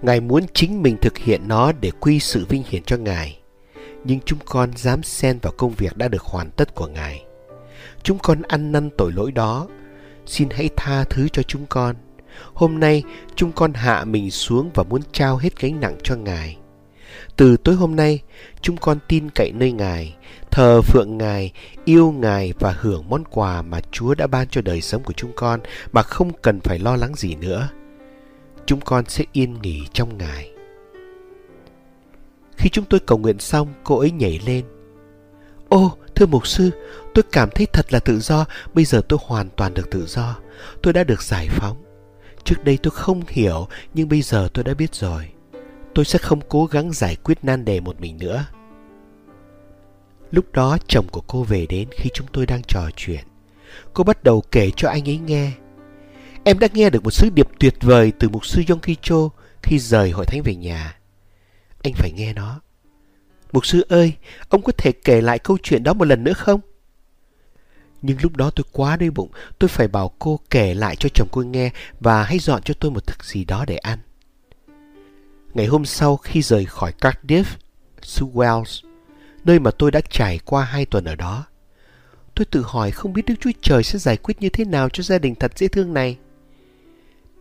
Ngài 0.02 0.20
muốn 0.20 0.42
chính 0.54 0.82
mình 0.82 0.96
thực 1.02 1.18
hiện 1.18 1.48
nó 1.48 1.72
để 1.72 1.90
quy 2.00 2.20
sự 2.20 2.46
vinh 2.48 2.62
hiển 2.68 2.82
cho 2.82 2.96
Ngài. 2.96 3.38
Nhưng 4.04 4.20
chúng 4.24 4.38
con 4.44 4.76
dám 4.76 5.02
xen 5.02 5.38
vào 5.42 5.52
công 5.56 5.72
việc 5.72 5.96
đã 5.96 6.08
được 6.08 6.22
hoàn 6.22 6.50
tất 6.50 6.74
của 6.74 6.86
Ngài. 6.86 7.24
Chúng 8.02 8.18
con 8.18 8.42
ăn 8.42 8.72
năn 8.72 8.90
tội 8.98 9.12
lỗi 9.12 9.32
đó. 9.32 9.68
Xin 10.26 10.48
hãy 10.50 10.68
tha 10.76 11.04
thứ 11.04 11.28
cho 11.28 11.42
chúng 11.42 11.66
con. 11.66 11.96
Hôm 12.54 12.80
nay 12.80 13.02
chúng 13.34 13.52
con 13.52 13.72
hạ 13.72 14.04
mình 14.04 14.30
xuống 14.30 14.70
và 14.74 14.82
muốn 14.82 15.00
trao 15.12 15.36
hết 15.36 15.60
gánh 15.60 15.80
nặng 15.80 15.96
cho 16.02 16.16
Ngài. 16.16 16.56
Từ 17.36 17.56
tối 17.56 17.74
hôm 17.74 17.96
nay, 17.96 18.22
chúng 18.60 18.76
con 18.76 18.98
tin 19.08 19.30
cậy 19.30 19.52
nơi 19.52 19.72
Ngài, 19.72 20.16
thờ 20.50 20.82
phượng 20.82 21.18
Ngài, 21.18 21.52
yêu 21.84 22.12
Ngài 22.12 22.52
và 22.58 22.76
hưởng 22.80 23.08
món 23.08 23.24
quà 23.30 23.62
mà 23.62 23.80
Chúa 23.90 24.14
đã 24.14 24.26
ban 24.26 24.48
cho 24.48 24.60
đời 24.60 24.80
sống 24.80 25.02
của 25.02 25.12
chúng 25.12 25.32
con 25.36 25.60
mà 25.92 26.02
không 26.02 26.32
cần 26.42 26.60
phải 26.60 26.78
lo 26.78 26.96
lắng 26.96 27.14
gì 27.14 27.34
nữa. 27.34 27.68
Chúng 28.66 28.80
con 28.80 29.04
sẽ 29.08 29.24
yên 29.32 29.62
nghỉ 29.62 29.86
trong 29.92 30.18
Ngài. 30.18 30.50
Khi 32.56 32.68
chúng 32.68 32.84
tôi 32.84 33.00
cầu 33.00 33.18
nguyện 33.18 33.38
xong, 33.38 33.72
cô 33.84 33.98
ấy 33.98 34.10
nhảy 34.10 34.40
lên. 34.46 34.64
Ô, 35.68 35.96
thưa 36.14 36.26
mục 36.26 36.46
sư, 36.46 36.70
tôi 37.14 37.24
cảm 37.32 37.50
thấy 37.50 37.66
thật 37.66 37.92
là 37.92 37.98
tự 37.98 38.20
do, 38.20 38.44
bây 38.74 38.84
giờ 38.84 39.02
tôi 39.08 39.18
hoàn 39.22 39.48
toàn 39.56 39.74
được 39.74 39.90
tự 39.90 40.06
do. 40.06 40.36
Tôi 40.82 40.92
đã 40.92 41.04
được 41.04 41.22
giải 41.22 41.48
phóng. 41.50 41.76
Trước 42.44 42.64
đây 42.64 42.78
tôi 42.82 42.90
không 42.90 43.22
hiểu, 43.28 43.68
nhưng 43.94 44.08
bây 44.08 44.22
giờ 44.22 44.48
tôi 44.54 44.64
đã 44.64 44.74
biết 44.74 44.94
rồi 44.94 45.28
tôi 45.96 46.04
sẽ 46.04 46.18
không 46.18 46.40
cố 46.48 46.66
gắng 46.66 46.92
giải 46.92 47.16
quyết 47.16 47.44
nan 47.44 47.64
đề 47.64 47.80
một 47.80 48.00
mình 48.00 48.18
nữa. 48.18 48.44
Lúc 50.30 50.52
đó 50.52 50.78
chồng 50.86 51.06
của 51.12 51.20
cô 51.20 51.42
về 51.42 51.66
đến 51.66 51.88
khi 51.92 52.10
chúng 52.14 52.26
tôi 52.32 52.46
đang 52.46 52.62
trò 52.68 52.90
chuyện. 52.96 53.24
Cô 53.94 54.04
bắt 54.04 54.24
đầu 54.24 54.42
kể 54.52 54.70
cho 54.76 54.88
anh 54.88 55.08
ấy 55.08 55.18
nghe. 55.18 55.52
Em 56.44 56.58
đã 56.58 56.68
nghe 56.72 56.90
được 56.90 57.04
một 57.04 57.10
sứ 57.10 57.30
điệp 57.30 57.48
tuyệt 57.60 57.74
vời 57.80 58.12
từ 58.18 58.28
mục 58.28 58.46
sư 58.46 58.62
Yong 58.68 58.80
Cho 59.02 59.28
khi 59.62 59.78
rời 59.78 60.10
hội 60.10 60.26
thánh 60.26 60.42
về 60.42 60.54
nhà. 60.54 60.98
Anh 61.82 61.92
phải 61.94 62.12
nghe 62.12 62.32
nó. 62.32 62.60
Mục 63.52 63.66
sư 63.66 63.86
ơi, 63.88 64.12
ông 64.48 64.62
có 64.62 64.72
thể 64.78 64.92
kể 64.92 65.20
lại 65.20 65.38
câu 65.38 65.58
chuyện 65.62 65.82
đó 65.82 65.92
một 65.92 66.04
lần 66.04 66.24
nữa 66.24 66.32
không? 66.32 66.60
Nhưng 68.02 68.16
lúc 68.22 68.36
đó 68.36 68.50
tôi 68.50 68.64
quá 68.72 68.96
đói 68.96 69.10
bụng, 69.10 69.30
tôi 69.58 69.68
phải 69.68 69.88
bảo 69.88 70.10
cô 70.18 70.40
kể 70.50 70.74
lại 70.74 70.96
cho 70.96 71.08
chồng 71.14 71.28
cô 71.30 71.42
nghe 71.42 71.70
và 72.00 72.22
hãy 72.22 72.38
dọn 72.38 72.62
cho 72.62 72.74
tôi 72.80 72.90
một 72.90 73.06
thực 73.06 73.24
gì 73.24 73.44
đó 73.44 73.64
để 73.64 73.76
ăn. 73.76 73.98
Ngày 75.56 75.66
hôm 75.66 75.84
sau 75.84 76.16
khi 76.16 76.42
rời 76.42 76.64
khỏi 76.64 76.92
Cardiff, 77.00 77.44
xứ 78.02 78.26
Wales, 78.34 78.86
nơi 79.44 79.58
mà 79.58 79.70
tôi 79.70 79.90
đã 79.90 80.00
trải 80.10 80.38
qua 80.44 80.64
hai 80.64 80.84
tuần 80.84 81.04
ở 81.04 81.14
đó, 81.14 81.44
tôi 82.34 82.44
tự 82.44 82.62
hỏi 82.66 82.90
không 82.90 83.12
biết 83.12 83.22
Đức 83.26 83.34
Chúa 83.40 83.50
Trời 83.60 83.82
sẽ 83.82 83.98
giải 83.98 84.16
quyết 84.16 84.40
như 84.40 84.48
thế 84.48 84.64
nào 84.64 84.88
cho 84.88 85.02
gia 85.02 85.18
đình 85.18 85.34
thật 85.34 85.58
dễ 85.58 85.68
thương 85.68 85.94
này. 85.94 86.18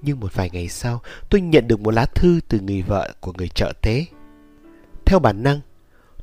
Nhưng 0.01 0.19
một 0.19 0.35
vài 0.35 0.49
ngày 0.53 0.67
sau, 0.67 1.01
tôi 1.29 1.41
nhận 1.41 1.67
được 1.67 1.79
một 1.79 1.91
lá 1.91 2.05
thư 2.05 2.39
từ 2.47 2.59
người 2.59 2.81
vợ 2.81 3.13
của 3.19 3.33
người 3.37 3.47
trợ 3.47 3.73
tế. 3.81 4.05
Theo 5.05 5.19
bản 5.19 5.43
năng, 5.43 5.59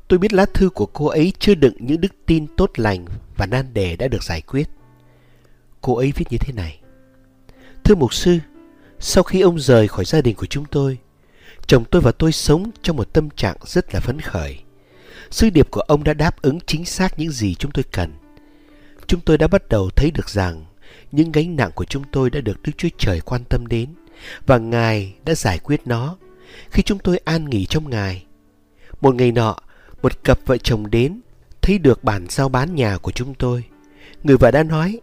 Tôi 0.07 0.19
biết 0.19 0.33
lá 0.33 0.45
thư 0.45 0.69
của 0.69 0.85
cô 0.85 1.05
ấy 1.07 1.33
chưa 1.39 1.55
đựng 1.55 1.75
những 1.79 2.01
đức 2.01 2.13
tin 2.25 2.47
tốt 2.57 2.71
lành 2.75 3.05
và 3.37 3.45
nan 3.45 3.73
đề 3.73 3.95
đã 3.95 4.07
được 4.07 4.23
giải 4.23 4.41
quyết. 4.41 4.69
Cô 5.81 5.95
ấy 5.95 6.13
viết 6.15 6.25
như 6.29 6.37
thế 6.37 6.53
này. 6.53 6.79
Thưa 7.83 7.95
mục 7.95 8.13
sư, 8.13 8.39
sau 8.99 9.23
khi 9.23 9.41
ông 9.41 9.59
rời 9.59 9.87
khỏi 9.87 10.05
gia 10.05 10.21
đình 10.21 10.35
của 10.35 10.45
chúng 10.45 10.65
tôi, 10.65 10.97
chồng 11.67 11.83
tôi 11.91 12.01
và 12.01 12.11
tôi 12.11 12.31
sống 12.31 12.71
trong 12.81 12.97
một 12.97 13.13
tâm 13.13 13.29
trạng 13.29 13.57
rất 13.65 13.93
là 13.93 13.99
phấn 13.99 14.21
khởi. 14.21 14.59
Sư 15.31 15.49
điệp 15.49 15.71
của 15.71 15.81
ông 15.81 16.03
đã 16.03 16.13
đáp 16.13 16.41
ứng 16.41 16.59
chính 16.65 16.85
xác 16.85 17.19
những 17.19 17.31
gì 17.31 17.55
chúng 17.55 17.71
tôi 17.71 17.83
cần. 17.91 18.13
Chúng 19.07 19.19
tôi 19.21 19.37
đã 19.37 19.47
bắt 19.47 19.69
đầu 19.69 19.89
thấy 19.95 20.11
được 20.11 20.29
rằng 20.29 20.65
những 21.11 21.31
gánh 21.31 21.55
nặng 21.55 21.71
của 21.75 21.85
chúng 21.85 22.03
tôi 22.11 22.29
đã 22.29 22.41
được 22.41 22.61
Đức 22.63 22.71
Chúa 22.77 22.89
Trời 22.97 23.21
quan 23.21 23.43
tâm 23.43 23.67
đến 23.67 23.89
và 24.45 24.57
Ngài 24.57 25.13
đã 25.25 25.35
giải 25.35 25.59
quyết 25.59 25.81
nó 25.85 26.17
khi 26.69 26.83
chúng 26.83 26.99
tôi 26.99 27.17
an 27.17 27.49
nghỉ 27.49 27.65
trong 27.65 27.89
Ngài. 27.89 28.25
Một 29.01 29.15
ngày 29.15 29.31
nọ, 29.31 29.55
một 30.01 30.23
cặp 30.23 30.39
vợ 30.45 30.57
chồng 30.57 30.89
đến 30.89 31.21
thấy 31.61 31.77
được 31.77 32.03
bản 32.03 32.25
giao 32.29 32.49
bán 32.49 32.75
nhà 32.75 32.97
của 32.97 33.11
chúng 33.11 33.33
tôi. 33.33 33.63
Người 34.23 34.37
vợ 34.37 34.51
đã 34.51 34.63
nói, 34.63 34.99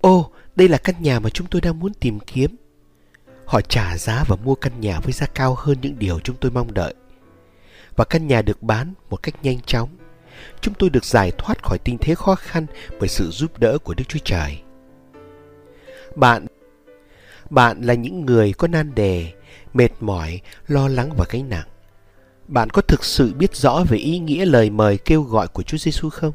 Ô, 0.00 0.30
đây 0.56 0.68
là 0.68 0.78
căn 0.78 0.94
nhà 1.00 1.20
mà 1.20 1.30
chúng 1.30 1.46
tôi 1.46 1.60
đang 1.60 1.78
muốn 1.78 1.94
tìm 1.94 2.20
kiếm. 2.20 2.56
Họ 3.50 3.60
trả 3.60 3.96
giá 3.96 4.24
và 4.28 4.36
mua 4.36 4.54
căn 4.54 4.80
nhà 4.80 5.00
với 5.00 5.12
giá 5.12 5.26
cao 5.26 5.54
hơn 5.58 5.76
những 5.82 5.98
điều 5.98 6.20
chúng 6.20 6.36
tôi 6.36 6.50
mong 6.50 6.74
đợi. 6.74 6.94
Và 7.96 8.04
căn 8.04 8.26
nhà 8.26 8.42
được 8.42 8.62
bán 8.62 8.94
một 9.10 9.16
cách 9.22 9.34
nhanh 9.42 9.60
chóng. 9.60 9.88
Chúng 10.60 10.74
tôi 10.74 10.90
được 10.90 11.04
giải 11.04 11.32
thoát 11.38 11.62
khỏi 11.62 11.78
tình 11.78 11.98
thế 11.98 12.14
khó 12.14 12.34
khăn 12.34 12.66
bởi 13.00 13.08
sự 13.08 13.30
giúp 13.30 13.58
đỡ 13.58 13.78
của 13.78 13.94
Đức 13.94 14.04
Chúa 14.08 14.18
Trời. 14.24 14.62
Bạn 16.16 16.46
bạn 17.50 17.82
là 17.82 17.94
những 17.94 18.26
người 18.26 18.52
có 18.52 18.68
nan 18.68 18.94
đề, 18.94 19.32
mệt 19.74 19.90
mỏi, 20.00 20.40
lo 20.68 20.88
lắng 20.88 21.10
và 21.16 21.24
gánh 21.30 21.48
nặng. 21.48 21.68
Bạn 22.48 22.70
có 22.70 22.82
thực 22.82 23.04
sự 23.04 23.34
biết 23.34 23.56
rõ 23.56 23.84
về 23.88 23.98
ý 23.98 24.18
nghĩa 24.18 24.44
lời 24.44 24.70
mời 24.70 24.98
kêu 24.98 25.22
gọi 25.22 25.48
của 25.48 25.62
Chúa 25.62 25.78
Giêsu 25.78 26.10
không? 26.10 26.32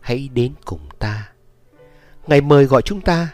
Hãy 0.00 0.28
đến 0.34 0.52
cùng 0.64 0.88
ta. 0.98 1.28
Ngài 2.26 2.40
mời 2.40 2.64
gọi 2.64 2.82
chúng 2.82 3.00
ta. 3.00 3.28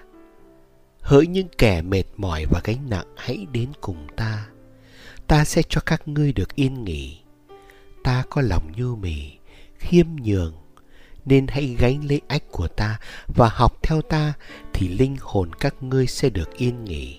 Hỡi 1.07 1.27
những 1.27 1.49
kẻ 1.59 1.83
mệt 1.83 2.05
mỏi 2.17 2.45
và 2.51 2.61
gánh 2.65 2.91
nặng, 2.91 3.07
hãy 3.17 3.47
đến 3.53 3.69
cùng 3.81 4.07
ta. 4.17 4.47
Ta 5.27 5.45
sẽ 5.45 5.63
cho 5.69 5.81
các 5.81 6.09
ngươi 6.09 6.33
được 6.33 6.55
yên 6.55 6.85
nghỉ. 6.85 7.19
Ta 8.05 8.25
có 8.31 8.43
lòng 8.43 8.73
nhu 8.77 8.97
mì, 8.97 9.33
khiêm 9.79 10.07
nhường, 10.23 10.55
nên 11.25 11.47
hãy 11.49 11.77
gánh 11.79 12.05
lấy 12.05 12.21
ách 12.29 12.43
của 12.51 12.69
ta 12.69 12.99
và 13.27 13.49
học 13.49 13.79
theo 13.83 14.03
ta 14.03 14.33
thì 14.73 14.89
linh 14.89 15.17
hồn 15.21 15.51
các 15.61 15.83
ngươi 15.83 16.07
sẽ 16.07 16.31
được 16.31 16.57
yên 16.57 16.85
nghỉ. 16.85 17.19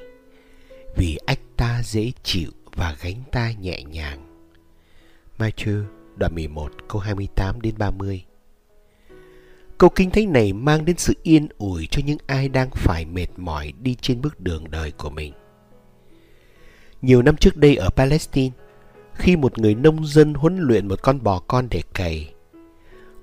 Vì 0.95 1.17
ách 1.25 1.39
ta 1.57 1.81
dễ 1.83 2.11
chịu 2.23 2.51
và 2.75 2.95
gánh 3.01 3.21
ta 3.31 3.51
nhẹ 3.51 3.83
nhàng. 3.83 4.47
Matthew 5.37 5.83
đoạn 6.15 6.35
11 6.35 6.71
câu 6.89 7.01
28 7.01 7.61
đến 7.61 7.75
30 7.77 8.25
Câu 9.77 9.89
kinh 9.89 10.11
thánh 10.11 10.33
này 10.33 10.53
mang 10.53 10.85
đến 10.85 10.97
sự 10.97 11.13
yên 11.23 11.47
ủi 11.57 11.87
cho 11.91 12.01
những 12.05 12.17
ai 12.27 12.49
đang 12.49 12.69
phải 12.69 13.05
mệt 13.05 13.27
mỏi 13.37 13.73
đi 13.81 13.95
trên 14.01 14.21
bước 14.21 14.39
đường 14.39 14.71
đời 14.71 14.91
của 14.91 15.09
mình. 15.09 15.33
Nhiều 17.01 17.21
năm 17.21 17.37
trước 17.37 17.57
đây 17.57 17.75
ở 17.75 17.89
Palestine, 17.89 18.55
khi 19.13 19.35
một 19.35 19.59
người 19.59 19.75
nông 19.75 20.05
dân 20.05 20.33
huấn 20.33 20.57
luyện 20.57 20.87
một 20.87 21.01
con 21.03 21.23
bò 21.23 21.39
con 21.39 21.67
để 21.69 21.81
cày, 21.93 22.33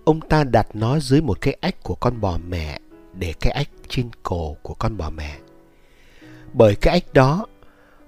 ông 0.04 0.20
ta 0.20 0.44
đặt 0.44 0.66
nó 0.74 0.98
dưới 0.98 1.20
một 1.20 1.40
cái 1.40 1.56
ách 1.60 1.82
của 1.82 1.94
con 1.94 2.20
bò 2.20 2.38
mẹ 2.48 2.78
để 3.18 3.34
cái 3.40 3.52
ách 3.52 3.68
trên 3.88 4.10
cổ 4.22 4.56
của 4.62 4.74
con 4.74 4.96
bò 4.96 5.10
mẹ. 5.10 5.38
Bởi 6.52 6.74
cái 6.74 6.94
ách 6.94 7.12
đó, 7.12 7.46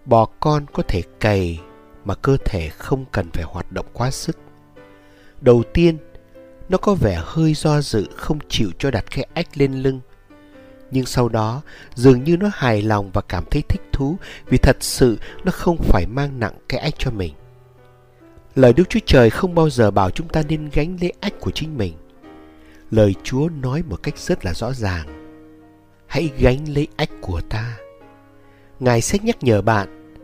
bò 0.05 0.25
con 0.41 0.67
có 0.73 0.83
thể 0.89 1.03
cày 1.21 1.61
mà 2.05 2.15
cơ 2.15 2.37
thể 2.45 2.69
không 2.69 3.05
cần 3.13 3.31
phải 3.33 3.45
hoạt 3.45 3.73
động 3.73 3.87
quá 3.93 4.11
sức. 4.11 4.39
Đầu 5.41 5.63
tiên, 5.75 5.99
nó 6.69 6.79
có 6.79 6.95
vẻ 6.95 7.23
hơi 7.25 7.55
do 7.55 7.81
dự 7.81 8.07
không 8.17 8.39
chịu 8.49 8.71
cho 8.79 8.91
đặt 8.91 9.05
cái 9.11 9.27
ách 9.35 9.59
lên 9.59 9.73
lưng. 9.73 10.01
Nhưng 10.91 11.07
sau 11.07 11.29
đó, 11.29 11.63
dường 11.95 12.25
như 12.25 12.37
nó 12.37 12.51
hài 12.53 12.83
lòng 12.83 13.11
và 13.13 13.21
cảm 13.21 13.45
thấy 13.51 13.63
thích 13.69 13.83
thú 13.93 14.17
vì 14.47 14.59
thật 14.59 14.77
sự 14.81 15.19
nó 15.45 15.53
không 15.53 15.77
phải 15.83 16.07
mang 16.07 16.41
nặng 16.41 16.55
cái 16.69 16.81
ách 16.81 16.95
cho 16.99 17.11
mình. 17.11 17.35
Lời 18.55 18.73
Đức 18.73 18.89
Chúa 18.89 19.01
Trời 19.07 19.31
không 19.31 19.55
bao 19.55 19.71
giờ 19.71 19.91
bảo 19.91 20.11
chúng 20.11 20.29
ta 20.29 20.43
nên 20.49 20.71
gánh 20.73 20.97
lấy 21.01 21.13
ách 21.21 21.41
của 21.41 21.51
chính 21.51 21.77
mình. 21.77 21.95
Lời 22.91 23.15
Chúa 23.23 23.49
nói 23.63 23.83
một 23.83 24.03
cách 24.03 24.19
rất 24.19 24.45
là 24.45 24.55
rõ 24.55 24.73
ràng. 24.73 25.07
Hãy 26.07 26.31
gánh 26.39 26.69
lấy 26.75 26.89
ách 26.97 27.11
của 27.21 27.41
ta. 27.41 27.77
Ngài 28.81 29.01
sẽ 29.01 29.19
nhắc 29.23 29.37
nhở 29.41 29.63
bạn. 29.63 30.17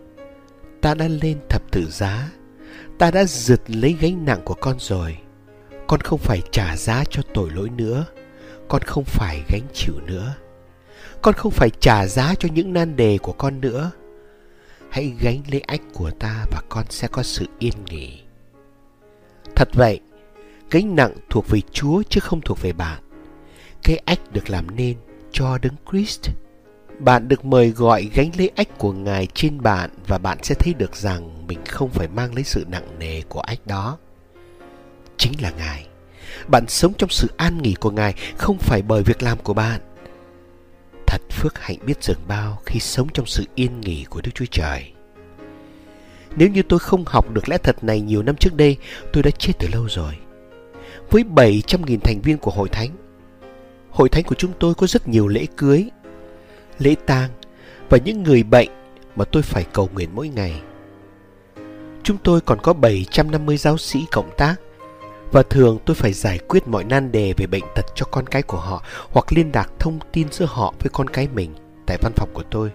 Ta 0.81 0.95
đã 0.95 1.09
lên 1.09 1.39
thập 1.49 1.71
tử 1.71 1.91
giá. 1.91 2.31
Ta 2.99 3.11
đã 3.11 3.25
giật 3.25 3.61
lấy 3.67 3.97
gánh 4.01 4.25
nặng 4.25 4.41
của 4.45 4.55
con 4.55 4.77
rồi. 4.79 5.17
Con 5.93 6.01
không 6.01 6.19
phải 6.19 6.43
trả 6.51 6.77
giá 6.77 7.05
cho 7.11 7.23
tội 7.35 7.51
lỗi 7.51 7.71
nữa. 7.77 8.05
Con 8.69 8.83
không 8.83 9.05
phải 9.05 9.43
gánh 9.49 9.67
chịu 9.75 9.95
nữa. 10.07 10.35
Con 11.23 11.35
không 11.35 11.53
phải 11.53 11.71
trả 11.81 12.07
giá 12.07 12.35
cho 12.39 12.49
những 12.55 12.73
nan 12.73 12.97
đề 12.97 13.19
của 13.23 13.33
con 13.33 13.61
nữa 13.61 13.91
hãy 14.91 15.13
gánh 15.21 15.43
lấy 15.51 15.61
ách 15.61 15.81
của 15.95 16.11
ta 16.11 16.47
và 16.51 16.63
con 16.69 16.85
sẽ 16.91 17.09
có 17.09 17.23
sự 17.23 17.47
yên 17.59 17.85
nghỉ. 17.85 18.21
Thật 19.57 19.69
vậy, 19.75 20.01
gánh 20.71 20.97
nặng 20.97 21.15
thuộc 21.31 21.49
về 21.49 21.61
Chúa 21.73 22.03
chứ 22.09 22.21
không 22.21 22.41
thuộc 22.41 22.61
về 22.63 22.73
bạn. 22.73 23.03
Cái 23.83 23.97
ách 24.05 24.33
được 24.33 24.51
làm 24.51 24.77
nên 24.77 24.97
cho 25.33 25.59
Đấng 25.59 25.77
Christ. 25.91 26.31
Bạn 26.99 27.29
được 27.29 27.45
mời 27.45 27.71
gọi 27.71 28.11
gánh 28.15 28.31
lấy 28.39 28.51
ách 28.57 28.79
của 28.79 28.93
Ngài 28.93 29.27
trên 29.35 29.63
bạn 29.63 29.91
và 30.07 30.19
bạn 30.19 30.39
sẽ 30.43 30.55
thấy 30.55 30.75
được 30.75 30.97
rằng 30.97 31.47
mình 31.47 31.59
không 31.69 31.89
phải 31.89 32.09
mang 32.09 32.35
lấy 32.35 32.45
sự 32.45 32.65
nặng 32.69 32.99
nề 32.99 33.23
của 33.29 33.41
ách 33.41 33.67
đó. 33.67 33.99
Chính 35.17 35.33
là 35.43 35.51
Ngài. 35.59 35.87
Bạn 36.49 36.65
sống 36.69 36.93
trong 36.99 37.11
sự 37.11 37.29
an 37.37 37.63
nghỉ 37.63 37.75
của 37.75 37.91
Ngài 37.91 38.15
không 38.37 38.59
phải 38.59 38.83
bởi 38.83 39.03
việc 39.03 39.23
làm 39.23 39.39
của 39.39 39.55
bạn 39.55 39.81
Thật 41.13 41.23
phước 41.31 41.59
hạnh 41.59 41.77
biết 41.87 42.03
dường 42.03 42.21
bao 42.29 42.59
khi 42.67 42.81
sống 42.81 43.09
trong 43.15 43.27
sự 43.27 43.45
yên 43.55 43.81
nghỉ 43.81 44.05
của 44.05 44.21
Đức 44.21 44.31
Chúa 44.35 44.45
Trời. 44.51 44.93
Nếu 46.37 46.49
như 46.49 46.63
tôi 46.63 46.79
không 46.79 47.05
học 47.07 47.31
được 47.31 47.49
lẽ 47.49 47.59
thật 47.59 47.85
này 47.85 48.01
nhiều 48.01 48.23
năm 48.23 48.37
trước 48.37 48.55
đây, 48.55 48.77
tôi 49.13 49.23
đã 49.23 49.31
chết 49.31 49.53
từ 49.59 49.69
lâu 49.73 49.87
rồi. 49.89 50.17
Với 51.11 51.25
700.000 51.25 51.99
thành 51.99 52.21
viên 52.21 52.39
của 52.39 52.51
hội 52.51 52.69
thánh, 52.69 52.91
hội 53.91 54.09
thánh 54.09 54.25
của 54.25 54.35
chúng 54.35 54.53
tôi 54.59 54.75
có 54.75 54.87
rất 54.87 55.09
nhiều 55.09 55.29
lễ 55.29 55.47
cưới, 55.57 55.91
lễ 56.79 56.95
tang 57.07 57.31
và 57.91 57.99
những 58.05 58.23
người 58.23 58.43
bệnh 58.43 58.69
mà 59.17 59.25
tôi 59.25 59.43
phải 59.43 59.65
cầu 59.73 59.91
nguyện 59.95 60.09
mỗi 60.15 60.29
ngày. 60.29 60.61
Chúng 62.03 62.17
tôi 62.25 62.41
còn 62.41 62.59
có 62.63 62.73
750 62.73 63.57
giáo 63.57 63.79
sĩ 63.79 64.05
cộng 64.13 64.31
tác 64.37 64.55
và 65.33 65.43
thường 65.43 65.79
tôi 65.85 65.95
phải 65.95 66.13
giải 66.13 66.39
quyết 66.39 66.69
mọi 66.69 66.85
nan 66.85 67.13
đề 67.13 67.35
về 67.37 67.47
bệnh 67.47 67.65
tật 67.75 67.87
cho 67.95 68.07
con 68.11 68.27
cái 68.27 68.43
của 68.43 68.59
họ 68.59 68.85
hoặc 69.11 69.33
liên 69.33 69.51
lạc 69.55 69.71
thông 69.79 69.99
tin 70.13 70.29
giữa 70.31 70.47
họ 70.49 70.75
với 70.81 70.91
con 70.93 71.09
cái 71.09 71.29
mình 71.35 71.55
tại 71.87 71.99
văn 72.03 72.13
phòng 72.17 72.29
của 72.33 72.43
tôi. 72.51 72.71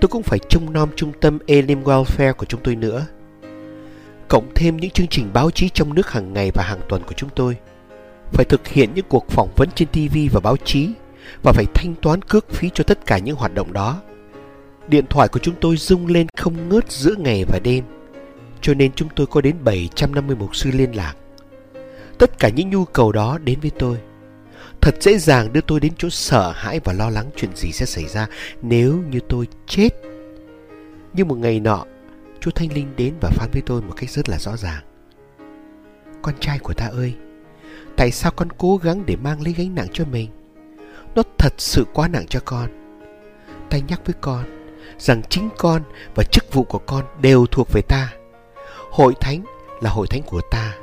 Tôi 0.00 0.08
cũng 0.08 0.22
phải 0.22 0.38
trông 0.48 0.72
nom 0.72 0.88
trung 0.96 1.12
tâm 1.20 1.38
Elim 1.46 1.82
Welfare 1.82 2.34
của 2.34 2.46
chúng 2.46 2.60
tôi 2.64 2.76
nữa. 2.76 3.06
Cộng 4.28 4.54
thêm 4.54 4.76
những 4.76 4.90
chương 4.90 5.06
trình 5.06 5.30
báo 5.32 5.50
chí 5.50 5.68
trong 5.68 5.94
nước 5.94 6.10
hàng 6.10 6.32
ngày 6.32 6.50
và 6.54 6.62
hàng 6.62 6.80
tuần 6.88 7.02
của 7.06 7.14
chúng 7.16 7.30
tôi. 7.34 7.56
Phải 8.32 8.44
thực 8.44 8.68
hiện 8.68 8.90
những 8.94 9.06
cuộc 9.08 9.28
phỏng 9.28 9.48
vấn 9.56 9.68
trên 9.74 9.88
TV 9.88 10.16
và 10.32 10.40
báo 10.40 10.56
chí 10.56 10.90
và 11.42 11.52
phải 11.52 11.66
thanh 11.74 11.94
toán 12.02 12.22
cước 12.22 12.50
phí 12.50 12.70
cho 12.74 12.84
tất 12.84 13.06
cả 13.06 13.18
những 13.18 13.36
hoạt 13.36 13.54
động 13.54 13.72
đó. 13.72 14.00
Điện 14.88 15.04
thoại 15.10 15.28
của 15.28 15.38
chúng 15.38 15.54
tôi 15.60 15.76
rung 15.76 16.06
lên 16.06 16.26
không 16.36 16.68
ngớt 16.68 16.92
giữa 16.92 17.14
ngày 17.18 17.44
và 17.44 17.58
đêm, 17.58 17.84
cho 18.60 18.74
nên 18.74 18.92
chúng 18.92 19.08
tôi 19.16 19.26
có 19.26 19.40
đến 19.40 19.56
750 19.64 20.36
mục 20.36 20.56
sư 20.56 20.70
liên 20.72 20.96
lạc 20.96 21.14
tất 22.22 22.38
cả 22.38 22.48
những 22.48 22.70
nhu 22.70 22.84
cầu 22.84 23.12
đó 23.12 23.38
đến 23.38 23.60
với 23.60 23.70
tôi. 23.78 23.98
Thật 24.80 24.94
dễ 25.00 25.18
dàng 25.18 25.52
đưa 25.52 25.60
tôi 25.60 25.80
đến 25.80 25.92
chỗ 25.98 26.10
sợ 26.10 26.52
hãi 26.56 26.80
và 26.84 26.92
lo 26.92 27.10
lắng 27.10 27.30
chuyện 27.36 27.56
gì 27.56 27.72
sẽ 27.72 27.86
xảy 27.86 28.04
ra 28.04 28.26
nếu 28.62 29.02
như 29.10 29.20
tôi 29.28 29.46
chết. 29.66 29.88
Nhưng 31.12 31.28
một 31.28 31.38
ngày 31.38 31.60
nọ, 31.60 31.84
chúa 32.40 32.50
thanh 32.50 32.72
linh 32.72 32.96
đến 32.96 33.14
và 33.20 33.30
phán 33.30 33.50
với 33.52 33.62
tôi 33.66 33.82
một 33.82 33.92
cách 33.96 34.10
rất 34.10 34.28
là 34.28 34.38
rõ 34.38 34.56
ràng. 34.56 34.82
Con 36.22 36.34
trai 36.40 36.58
của 36.58 36.74
ta 36.74 36.86
ơi, 36.86 37.14
tại 37.96 38.10
sao 38.10 38.32
con 38.36 38.48
cố 38.58 38.76
gắng 38.76 39.06
để 39.06 39.16
mang 39.16 39.42
lấy 39.42 39.52
gánh 39.52 39.74
nặng 39.74 39.88
cho 39.92 40.04
mình? 40.04 40.30
Nó 41.14 41.22
thật 41.38 41.52
sự 41.58 41.84
quá 41.92 42.08
nặng 42.08 42.26
cho 42.26 42.40
con. 42.44 42.68
Ta 43.70 43.78
nhắc 43.88 44.00
với 44.06 44.14
con 44.20 44.44
rằng 44.98 45.22
chính 45.28 45.48
con 45.58 45.82
và 46.14 46.24
chức 46.24 46.52
vụ 46.52 46.64
của 46.64 46.78
con 46.78 47.04
đều 47.20 47.46
thuộc 47.46 47.72
về 47.72 47.82
ta. 47.82 48.12
Hội 48.90 49.14
thánh 49.20 49.44
là 49.80 49.90
hội 49.90 50.06
thánh 50.10 50.22
của 50.22 50.40
ta 50.50 50.74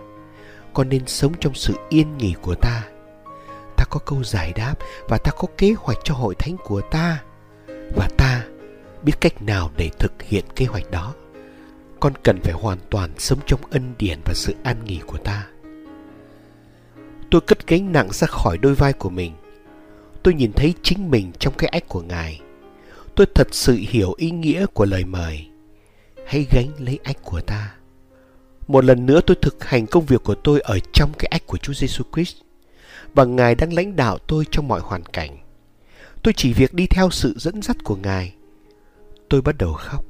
con 0.74 0.90
nên 0.90 1.08
sống 1.08 1.34
trong 1.40 1.54
sự 1.54 1.74
yên 1.90 2.18
nghỉ 2.18 2.34
của 2.42 2.56
ta. 2.56 2.88
Ta 3.78 3.86
có 3.90 4.00
câu 4.00 4.24
giải 4.24 4.54
đáp 4.54 4.76
và 5.08 5.18
ta 5.18 5.32
có 5.32 5.48
kế 5.58 5.74
hoạch 5.78 5.98
cho 6.04 6.14
hội 6.14 6.36
thánh 6.36 6.58
của 6.64 6.82
ta. 6.82 7.24
Và 7.96 8.10
ta 8.18 8.46
biết 9.04 9.14
cách 9.22 9.42
nào 9.42 9.72
để 9.78 9.90
thực 10.00 10.22
hiện 10.22 10.46
kế 10.56 10.66
hoạch 10.66 10.92
đó. 10.92 11.14
Con 12.00 12.14
cần 12.24 12.40
phải 12.44 12.54
hoàn 12.54 12.78
toàn 12.90 13.10
sống 13.18 13.40
trong 13.46 13.60
ân 13.72 13.94
điển 13.98 14.20
và 14.26 14.34
sự 14.34 14.56
an 14.64 14.86
nghỉ 14.86 15.00
của 15.08 15.18
ta. 15.18 15.48
Tôi 17.32 17.42
cất 17.42 17.68
gánh 17.68 17.92
nặng 17.92 18.10
ra 18.12 18.28
khỏi 18.28 18.58
đôi 18.58 18.76
vai 18.76 18.94
của 18.94 19.10
mình. 19.10 19.34
Tôi 20.24 20.34
nhìn 20.34 20.52
thấy 20.54 20.74
chính 20.84 21.12
mình 21.12 21.32
trong 21.40 21.54
cái 21.58 21.70
ách 21.70 21.88
của 21.88 22.02
ngài. 22.02 22.42
Tôi 23.16 23.28
thật 23.36 23.48
sự 23.52 23.78
hiểu 23.90 24.14
ý 24.18 24.32
nghĩa 24.32 24.66
của 24.66 24.86
lời 24.86 25.06
mời. 25.06 25.48
Hãy 26.28 26.46
gánh 26.52 26.68
lấy 26.80 27.00
ách 27.04 27.18
của 27.24 27.42
ta. 27.42 27.74
Một 28.70 28.86
lần 28.86 29.06
nữa 29.06 29.22
tôi 29.28 29.38
thực 29.42 29.64
hành 29.64 29.88
công 29.88 30.06
việc 30.06 30.24
của 30.24 30.36
tôi 30.36 30.60
ở 30.60 30.80
trong 30.94 31.12
cái 31.20 31.28
ách 31.32 31.48
của 31.48 31.58
Chúa 31.58 31.74
Giêsu 31.74 32.04
Christ 32.14 32.36
và 33.14 33.26
Ngài 33.26 33.56
đang 33.56 33.74
lãnh 33.74 33.96
đạo 33.96 34.18
tôi 34.18 34.46
trong 34.52 34.68
mọi 34.68 34.80
hoàn 34.80 35.04
cảnh. 35.04 35.38
Tôi 36.24 36.34
chỉ 36.38 36.54
việc 36.54 36.74
đi 36.74 36.88
theo 36.88 37.10
sự 37.10 37.34
dẫn 37.38 37.62
dắt 37.62 37.78
của 37.84 37.96
Ngài. 37.96 38.34
Tôi 39.30 39.42
bắt 39.42 39.58
đầu 39.58 39.74
khóc. 39.74 40.06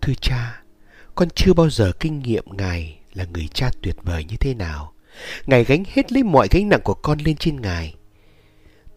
Thưa 0.00 0.12
cha, 0.20 0.62
con 1.14 1.28
chưa 1.34 1.52
bao 1.52 1.70
giờ 1.70 1.92
kinh 2.00 2.18
nghiệm 2.18 2.44
Ngài 2.46 2.98
là 3.14 3.24
người 3.24 3.48
cha 3.54 3.70
tuyệt 3.82 3.96
vời 4.02 4.24
như 4.24 4.36
thế 4.36 4.54
nào. 4.54 4.92
Ngài 5.46 5.64
gánh 5.64 5.84
hết 5.92 6.12
lấy 6.12 6.22
mọi 6.22 6.48
gánh 6.50 6.68
nặng 6.68 6.80
của 6.84 6.94
con 6.94 7.18
lên 7.18 7.36
trên 7.36 7.60
Ngài. 7.60 7.94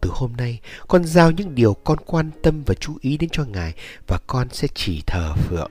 Từ 0.00 0.10
hôm 0.12 0.32
nay, 0.36 0.60
con 0.88 1.04
giao 1.04 1.30
những 1.30 1.54
điều 1.54 1.74
con 1.74 1.98
quan 2.06 2.30
tâm 2.42 2.62
và 2.66 2.74
chú 2.74 2.96
ý 3.00 3.16
đến 3.16 3.30
cho 3.32 3.44
Ngài 3.44 3.74
và 4.06 4.18
con 4.26 4.48
sẽ 4.52 4.68
chỉ 4.74 5.02
thờ 5.06 5.34
phượng, 5.36 5.70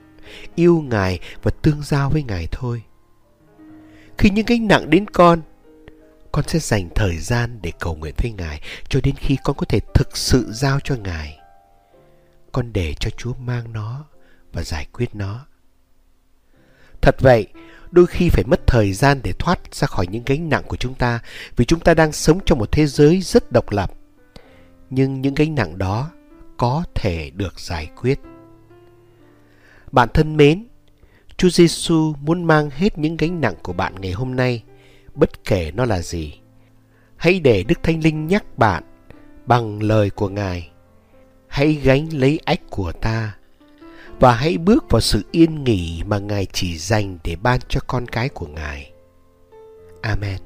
yêu 0.54 0.84
Ngài 0.90 1.20
và 1.42 1.50
tương 1.62 1.82
giao 1.82 2.10
với 2.10 2.22
Ngài 2.22 2.48
thôi. 2.50 2.82
Khi 4.18 4.30
những 4.30 4.46
gánh 4.46 4.68
nặng 4.68 4.90
đến 4.90 5.06
con, 5.10 5.40
con 6.32 6.44
sẽ 6.48 6.58
dành 6.58 6.88
thời 6.94 7.18
gian 7.18 7.58
để 7.62 7.72
cầu 7.78 7.94
nguyện 7.94 8.14
với 8.22 8.32
Ngài 8.32 8.60
cho 8.88 9.00
đến 9.02 9.14
khi 9.18 9.36
con 9.44 9.56
có 9.56 9.66
thể 9.68 9.80
thực 9.94 10.16
sự 10.16 10.52
giao 10.52 10.80
cho 10.84 10.96
Ngài. 10.96 11.38
Con 12.52 12.72
để 12.72 12.94
cho 13.00 13.10
Chúa 13.10 13.34
mang 13.34 13.72
nó 13.72 14.04
và 14.52 14.62
giải 14.62 14.86
quyết 14.92 15.14
nó. 15.14 15.46
Thật 17.00 17.16
vậy, 17.20 17.46
đôi 17.90 18.06
khi 18.06 18.28
phải 18.28 18.44
mất 18.44 18.66
thời 18.66 18.92
gian 18.92 19.20
để 19.22 19.32
thoát 19.38 19.74
ra 19.74 19.86
khỏi 19.86 20.06
những 20.06 20.22
gánh 20.26 20.48
nặng 20.48 20.62
của 20.66 20.76
chúng 20.76 20.94
ta 20.94 21.20
vì 21.56 21.64
chúng 21.64 21.80
ta 21.80 21.94
đang 21.94 22.12
sống 22.12 22.38
trong 22.46 22.58
một 22.58 22.72
thế 22.72 22.86
giới 22.86 23.20
rất 23.20 23.52
độc 23.52 23.70
lập. 23.70 23.92
Nhưng 24.90 25.20
những 25.20 25.34
gánh 25.34 25.54
nặng 25.54 25.78
đó 25.78 26.10
có 26.56 26.84
thể 26.94 27.30
được 27.30 27.60
giải 27.60 27.86
quyết. 27.96 28.18
Bạn 29.92 30.08
thân 30.14 30.36
mến, 30.36 30.66
Chúa 31.36 31.48
Giêsu 31.48 32.14
muốn 32.20 32.44
mang 32.44 32.70
hết 32.70 32.98
những 32.98 33.16
gánh 33.16 33.40
nặng 33.40 33.54
của 33.62 33.72
bạn 33.72 33.94
ngày 34.00 34.12
hôm 34.12 34.36
nay, 34.36 34.62
bất 35.14 35.44
kể 35.44 35.72
nó 35.74 35.84
là 35.84 36.02
gì. 36.02 36.40
Hãy 37.16 37.40
để 37.40 37.64
Đức 37.68 37.82
Thánh 37.82 38.04
Linh 38.04 38.26
nhắc 38.26 38.58
bạn 38.58 38.82
bằng 39.46 39.82
lời 39.82 40.10
của 40.10 40.28
Ngài. 40.28 40.70
Hãy 41.48 41.72
gánh 41.72 42.08
lấy 42.12 42.40
ách 42.44 42.60
của 42.70 42.92
ta 42.92 43.36
và 44.20 44.32
hãy 44.32 44.58
bước 44.58 44.84
vào 44.90 45.00
sự 45.00 45.22
yên 45.30 45.64
nghỉ 45.64 46.02
mà 46.06 46.18
Ngài 46.18 46.46
chỉ 46.52 46.76
dành 46.76 47.18
để 47.24 47.36
ban 47.36 47.60
cho 47.68 47.80
con 47.86 48.06
cái 48.06 48.28
của 48.28 48.46
Ngài. 48.46 48.92
Amen. 50.02 50.45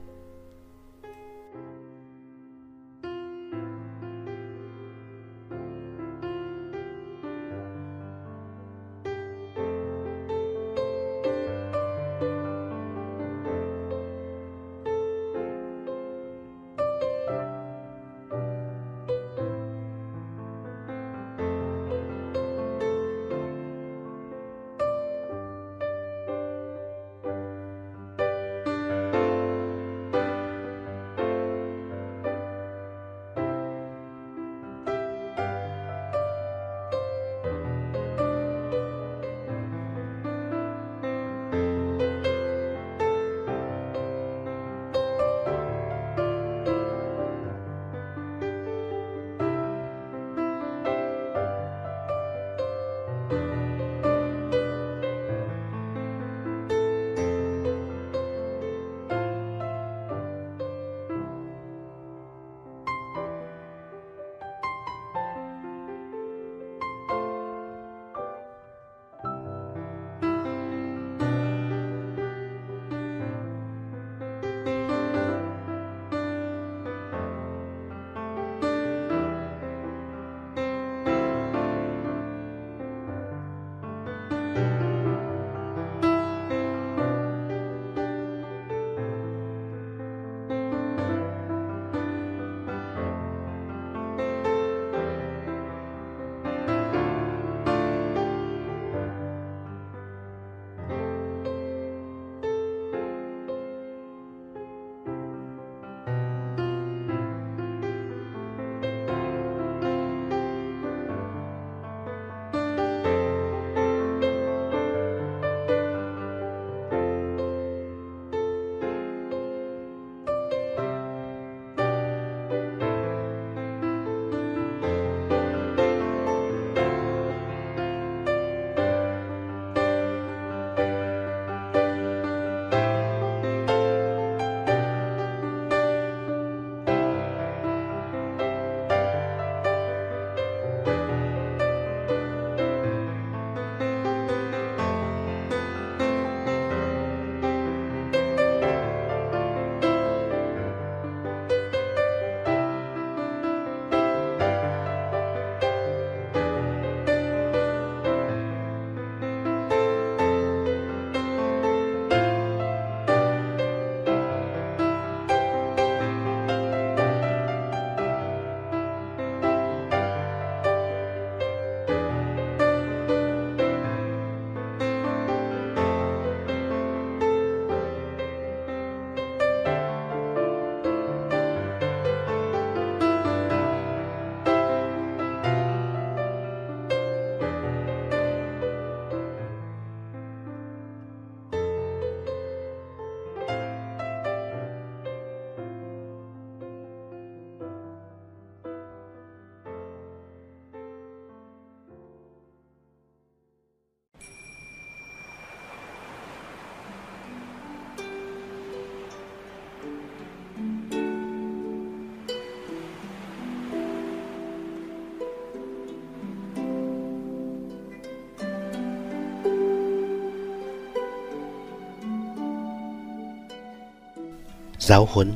Giáo 224.90 225.08
huấn 225.12 225.32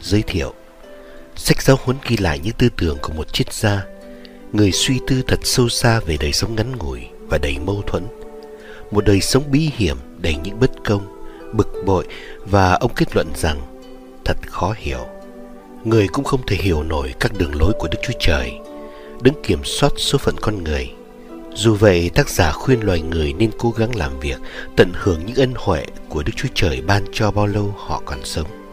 Giới 0.00 0.22
thiệu. 0.22 0.52
Sách 1.36 1.62
giáo 1.62 1.76
huấn 1.84 1.96
ghi 2.08 2.16
lại 2.16 2.38
những 2.38 2.54
tư 2.58 2.68
tưởng 2.76 2.98
của 3.02 3.12
một 3.12 3.32
triết 3.32 3.52
gia 3.52 3.84
Người 4.52 4.72
suy 4.72 5.00
tư 5.06 5.22
thật 5.26 5.40
sâu 5.42 5.68
xa 5.68 6.00
về 6.00 6.16
đời 6.20 6.32
sống 6.32 6.56
ngắn 6.56 6.76
ngủi 6.76 7.00
và 7.20 7.38
đầy 7.38 7.58
mâu 7.58 7.82
thuẫn. 7.86 8.06
Một 8.90 9.04
đời 9.04 9.20
sống 9.20 9.42
bí 9.50 9.70
hiểm 9.76 9.96
đầy 10.18 10.34
những 10.44 10.60
bất 10.60 10.70
công, 10.84 11.22
bực 11.52 11.68
bội 11.86 12.06
Và 12.46 12.72
ông 12.72 12.94
kết 12.96 13.16
luận 13.16 13.28
rằng 13.36 13.60
thật 14.24 14.36
khó 14.46 14.74
hiểu. 14.76 15.06
Người 15.84 16.08
cũng 16.08 16.24
không 16.24 16.46
thể 16.46 16.56
hiểu 16.56 16.82
nổi 16.82 17.14
các 17.20 17.32
đường 17.38 17.60
lối 17.60 17.72
của 17.78 17.88
Đức 17.88 17.98
Chúa 18.02 18.18
Trời 18.20 18.52
Đứng 19.22 19.34
kiểm 19.42 19.64
soát 19.64 19.92
số 19.96 20.18
phận 20.18 20.34
con 20.40 20.64
người. 20.64 20.92
Dù 21.54 21.74
vậy, 21.74 22.10
tác 22.14 22.28
giả 22.28 22.52
khuyên 22.52 22.80
loài 22.80 23.00
người 23.00 23.32
nên 23.32 23.50
cố 23.58 23.70
gắng 23.70 23.96
làm 23.96 24.20
việc, 24.20 24.38
tận 24.76 24.92
hưởng 24.94 25.26
những 25.26 25.36
ân 25.36 25.54
huệ 25.56 25.86
của 26.08 26.22
Đức 26.22 26.32
Chúa 26.36 26.48
Trời 26.54 26.80
ban 26.80 27.04
cho 27.12 27.30
bao 27.30 27.46
lâu 27.46 27.74
họ 27.78 28.02
còn 28.04 28.24
sống. 28.24 28.63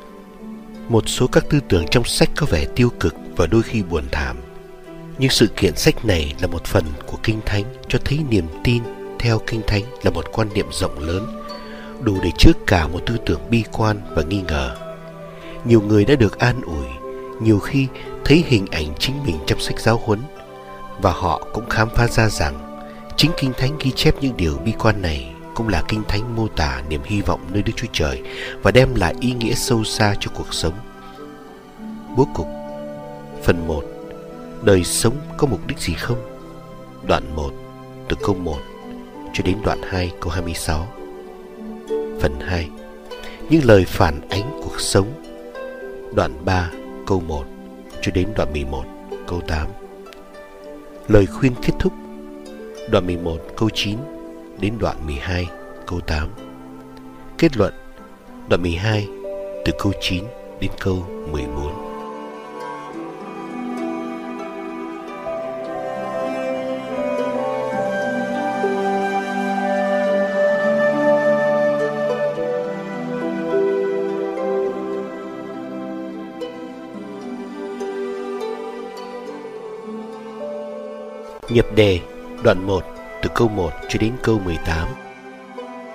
Một 0.92 1.10
số 1.10 1.28
các 1.28 1.44
tư 1.50 1.60
tưởng 1.68 1.86
trong 1.92 2.06
sách 2.06 2.30
có 2.36 2.46
vẻ 2.50 2.66
tiêu 2.76 2.89
cực 3.00 3.16
và 3.36 3.48
đôi 3.48 3.64
khi 3.64 3.84
buồn 3.84 4.04
thảm. 4.12 4.38
Nhưng 5.18 5.30
sự 5.30 5.48
kiện 5.48 5.76
sách 5.76 6.06
này 6.06 6.34
là 6.42 6.48
một 6.48 6.66
phần 6.66 6.84
của 7.06 7.18
Kinh 7.24 7.39
Thánh 7.46 7.64
cho 7.88 8.00
thấy 8.06 8.20
niềm 8.30 8.46
tin 8.64 8.84
theo 9.20 9.39
Kinh 9.48 9.62
Thánh 9.68 9.84
là 10.04 10.12
một 10.12 10.26
quan 10.32 10.48
niệm 10.54 10.66
rộng 10.72 11.00
lớn, 11.00 11.42
đủ 12.02 12.18
để 12.24 12.30
trước 12.38 12.58
cả 12.68 12.88
một 12.88 13.00
tư 13.06 13.18
tưởng 13.26 13.39
bi 13.50 13.64
quan 13.72 13.98
và 14.16 14.24
nghi 14.24 14.42
ngờ. 14.48 14.76
Nhiều 15.66 15.82
người 15.82 16.06
đã 16.06 16.16
được 16.16 16.39
an 16.39 16.62
ủi, 16.62 16.88
nhiều 17.42 17.60
khi 17.60 17.88
thấy 18.26 18.44
hình 18.48 18.66
ảnh 18.72 18.88
chính 19.00 19.16
mình 19.26 19.38
trong 19.48 19.60
sách 19.60 19.80
giáo 19.80 20.02
huấn, 20.06 20.20
và 21.02 21.12
họ 21.12 21.48
cũng 21.54 21.70
khám 21.70 21.89
phá 21.96 22.08
ra 22.08 22.30
rằng 22.30 22.84
Chính 23.18 23.32
Kinh 23.38 23.54
Thánh 23.58 23.78
ghi 23.80 23.92
chép 23.92 24.16
những 24.22 24.38
điều 24.38 24.58
bi 24.66 24.74
quan 24.80 25.02
này 25.02 25.34
cũng 25.56 25.68
là 25.68 25.84
Kinh 25.88 26.04
Thánh 26.08 26.36
mô 26.36 26.47
tả 26.47 26.82
niềm 26.89 27.02
hy 27.06 27.22
vọng 27.22 27.39
nơi 27.54 27.64
Đức 27.64 27.74
Chúa 27.76 27.88
Trời 27.93 28.22
và 28.64 28.72
đem 28.72 28.95
lại 28.95 29.16
ý 29.20 29.34
nghĩa 29.34 29.54
sâu 29.54 29.84
xa 29.84 30.16
cho 30.20 30.32
cuộc 30.36 30.54
sống. 30.54 30.74
Bố 32.18 32.28
cục, 32.34 32.47
Phần 33.43 33.68
1 33.68 33.84
Đời 34.64 34.84
sống 34.84 35.16
có 35.38 35.47
mục 35.47 35.68
đích 35.68 35.80
gì 35.80 35.93
không? 35.93 36.18
Đoạn 37.08 37.36
1 37.36 37.52
Từ 38.10 38.16
câu 38.24 38.36
1 38.36 38.58
cho 39.34 39.43
đến 39.43 39.58
đoạn 39.64 39.82
2 39.84 40.12
câu 40.20 40.30
26 40.30 40.88
Phần 42.22 42.39
2 42.39 42.70
Những 43.49 43.66
lời 43.66 43.86
phản 43.88 44.30
ánh 44.30 44.62
cuộc 44.64 44.80
sống. 44.80 45.08
Đoạn 46.16 46.45
3 46.45 46.70
câu 47.08 47.20
1 47.20 47.43
cho 48.02 48.12
đến 48.12 48.28
đoạn 48.36 48.54
11 48.54 48.84
câu 49.28 49.41
8 49.47 49.68
Lời 51.08 51.26
khuyên 51.26 51.54
kết 51.62 51.74
thúc. 51.80 51.93
Đoạn 52.89 53.06
11 53.08 53.38
câu 53.58 53.70
9 53.74 53.97
đến 54.62 54.74
đoạn 54.80 55.05
12 55.05 55.47
câu 55.88 55.99
8 55.99 56.30
Kết 57.38 57.57
luận, 57.57 57.74
Đoạn 58.49 58.62
12 58.62 59.07
từ 59.66 59.72
câu 59.80 59.91
9 60.01 60.24
đến 60.59 60.72
câu 60.80 61.05
14 61.32 61.91
Nhập 81.49 81.66
đề, 81.76 81.99
đoạn 82.43 82.68
1 82.68 82.91
từ 83.22 83.30
câu 83.36 83.48
1 83.48 83.72
cho 83.90 84.00
đến 84.00 84.14
câu 84.24 84.40
18 84.40 84.88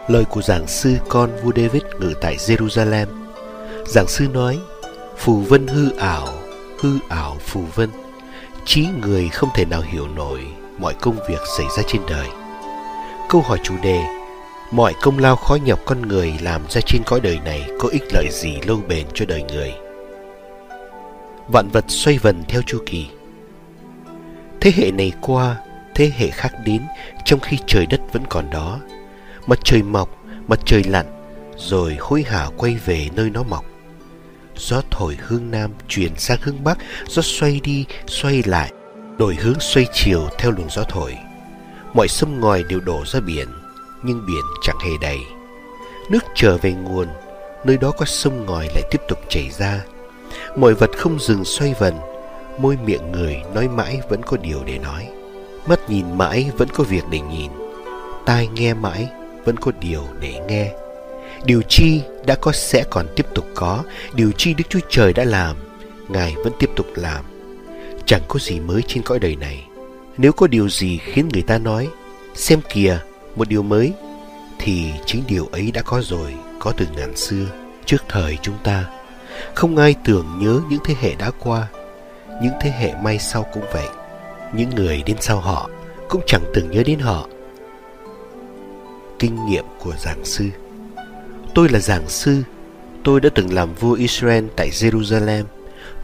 Lời 0.09 0.25
của 0.25 0.43
giảng 0.43 0.67
sư 0.67 0.97
con 1.09 1.31
vua 1.43 1.53
David 1.57 1.83
ngự 2.01 2.15
tại 2.21 2.37
Jerusalem. 2.37 3.07
Giảng 3.87 4.09
sư 4.09 4.29
nói 4.33 4.59
Phù 5.17 5.41
vân 5.41 5.67
hư 5.67 5.97
ảo, 5.97 6.29
hư 6.81 6.99
ảo 7.09 7.37
phù 7.41 7.61
vân. 7.75 7.91
Trí 8.65 8.87
người 9.03 9.29
không 9.29 9.49
thể 9.55 9.65
nào 9.65 9.81
hiểu 9.81 10.09
nổi 10.09 10.41
mọi 10.79 10.95
công 10.95 11.17
việc 11.29 11.41
xảy 11.59 11.67
ra 11.77 11.83
trên 11.87 12.03
đời. 12.09 12.29
Câu 13.29 13.41
hỏi 13.41 13.59
chủ 13.63 13.75
đề 13.83 14.01
Mọi 14.71 14.95
công 15.03 15.19
lao 15.19 15.37
khó 15.37 15.59
nhọc 15.65 15.79
con 15.85 16.09
người 16.09 16.35
làm 16.43 16.63
ra 16.69 16.81
trên 16.81 17.03
cõi 17.07 17.21
đời 17.21 17.39
này 17.45 17.71
có 17.79 17.89
ích 17.89 18.03
lợi 18.13 18.29
gì 18.31 18.59
lâu 18.67 18.81
bền 18.89 19.07
cho 19.15 19.25
đời 19.29 19.45
người? 19.53 19.75
Vạn 21.49 21.69
vật 21.69 21.85
xoay 21.89 22.19
vần 22.19 22.43
theo 22.49 22.63
chu 22.63 22.79
kỳ. 22.87 23.07
Thế 24.61 24.73
hệ 24.77 24.91
này 24.91 25.13
qua, 25.21 25.57
thế 25.97 26.13
hệ 26.17 26.31
khác 26.31 26.53
đến 26.65 26.83
trong 27.25 27.41
khi 27.41 27.59
trời 27.67 27.87
đất 27.87 28.01
vẫn 28.13 28.23
còn 28.29 28.51
đó. 28.51 28.81
Mặt 29.47 29.59
trời 29.65 29.83
mọc, 29.83 30.09
mặt 30.49 30.59
trời 30.65 30.85
lặn, 30.85 31.07
rồi 31.57 31.97
hối 32.01 32.23
hả 32.23 32.47
quay 32.57 32.77
về 32.85 33.09
nơi 33.17 33.31
nó 33.31 33.43
mọc. 33.43 33.65
Gió 34.57 34.81
thổi 34.91 35.17
hướng 35.21 35.51
nam 35.51 35.71
chuyển 35.89 36.13
sang 36.17 36.39
hướng 36.43 36.65
bắc, 36.65 36.79
gió 37.09 37.23
xoay 37.23 37.61
đi, 37.65 37.85
xoay 38.07 38.43
lại, 38.47 38.73
đổi 39.19 39.35
hướng 39.35 39.61
xoay 39.61 39.87
chiều 39.93 40.29
theo 40.39 40.51
luồng 40.51 40.71
gió 40.71 40.83
thổi. 40.89 41.17
Mọi 41.95 42.09
sông 42.09 42.41
ngòi 42.41 42.63
đều 42.63 42.81
đổ 42.81 43.05
ra 43.07 43.21
biển, 43.21 43.49
nhưng 44.03 44.27
biển 44.27 44.45
chẳng 44.63 44.79
hề 44.85 44.91
đầy. 45.01 45.19
Nước 46.11 46.25
trở 46.35 46.57
về 46.57 46.73
nguồn, 46.73 47.09
nơi 47.65 47.77
đó 47.77 47.91
có 47.91 48.05
sông 48.05 48.47
ngòi 48.47 48.67
lại 48.75 48.83
tiếp 48.91 49.01
tục 49.09 49.19
chảy 49.29 49.51
ra. 49.51 49.85
Mọi 50.57 50.75
vật 50.75 50.91
không 50.97 51.19
dừng 51.21 51.45
xoay 51.45 51.75
vần, 51.79 51.95
môi 52.59 52.79
miệng 52.85 53.13
người 53.13 53.37
nói 53.55 53.69
mãi 53.69 54.01
vẫn 54.09 54.23
có 54.23 54.37
điều 54.37 54.65
để 54.65 54.79
nói 54.79 55.09
mắt 55.69 55.91
nhìn 55.91 56.19
mãi 56.19 56.51
vẫn 56.57 56.69
có 56.75 56.85
việc 56.85 57.05
để 57.11 57.21
nhìn, 57.21 57.51
tai 58.27 58.49
nghe 58.49 58.75
mãi 58.75 59.09
vẫn 59.45 59.57
có 59.57 59.73
điều 59.81 60.03
để 60.21 60.41
nghe. 60.49 60.73
Điều 61.45 61.63
chi 61.69 62.03
đã 62.27 62.35
có 62.35 62.53
sẽ 62.53 62.85
còn 62.91 63.07
tiếp 63.17 63.27
tục 63.35 63.47
có, 63.55 63.83
điều 64.15 64.33
chi 64.33 64.55
đức 64.55 64.65
chúa 64.69 64.81
trời 64.89 65.13
đã 65.13 65.25
làm, 65.25 65.57
ngài 66.09 66.35
vẫn 66.45 66.53
tiếp 66.59 66.71
tục 66.77 66.87
làm. 66.95 67.25
Chẳng 68.07 68.23
có 68.29 68.39
gì 68.39 68.61
mới 68.61 68.83
trên 68.87 69.03
cõi 69.03 69.19
đời 69.19 69.37
này. 69.37 69.65
Nếu 70.19 70.33
có 70.33 70.47
điều 70.47 70.69
gì 70.69 70.99
khiến 70.99 71.29
người 71.33 71.43
ta 71.43 71.59
nói, 71.59 71.89
xem 72.35 72.61
kìa, 72.73 72.99
một 73.37 73.49
điều 73.49 73.63
mới, 73.63 73.93
thì 74.59 74.85
chính 75.07 75.23
điều 75.29 75.49
ấy 75.53 75.71
đã 75.71 75.83
có 75.83 76.01
rồi, 76.03 76.35
có 76.59 76.73
từ 76.77 76.87
ngàn 76.97 77.17
xưa, 77.17 77.47
trước 77.85 78.05
thời 78.09 78.39
chúng 78.43 78.57
ta. 78.65 78.85
Không 79.55 79.77
ai 79.77 79.95
tưởng 80.05 80.27
nhớ 80.41 80.61
những 80.71 80.81
thế 80.85 80.95
hệ 81.01 81.15
đã 81.15 81.31
qua, 81.39 81.67
những 82.43 82.53
thế 82.61 82.71
hệ 82.71 82.95
mai 83.03 83.19
sau 83.19 83.47
cũng 83.53 83.65
vậy 83.73 83.87
những 84.53 84.71
người 84.71 85.03
đến 85.07 85.17
sau 85.21 85.41
họ 85.41 85.71
cũng 86.09 86.23
chẳng 86.27 86.43
từng 86.55 86.71
nhớ 86.71 86.83
đến 86.87 86.99
họ. 86.99 87.29
Kinh 89.19 89.47
nghiệm 89.47 89.65
của 89.79 89.93
giảng 89.99 90.25
sư. 90.25 90.45
Tôi 91.55 91.69
là 91.69 91.79
giảng 91.79 92.09
sư. 92.09 92.43
Tôi 93.05 93.21
đã 93.21 93.29
từng 93.35 93.55
làm 93.55 93.75
vua 93.75 93.93
israel 93.93 94.45
tại 94.57 94.71
jerusalem. 94.71 95.45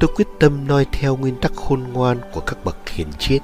Tôi 0.01 0.11
quyết 0.17 0.27
tâm 0.41 0.67
noi 0.69 0.87
theo 0.93 1.17
nguyên 1.17 1.37
tắc 1.37 1.53
khôn 1.55 1.83
ngoan 1.93 2.19
của 2.33 2.41
các 2.41 2.65
bậc 2.65 2.89
hiền 2.89 3.09
triết, 3.19 3.43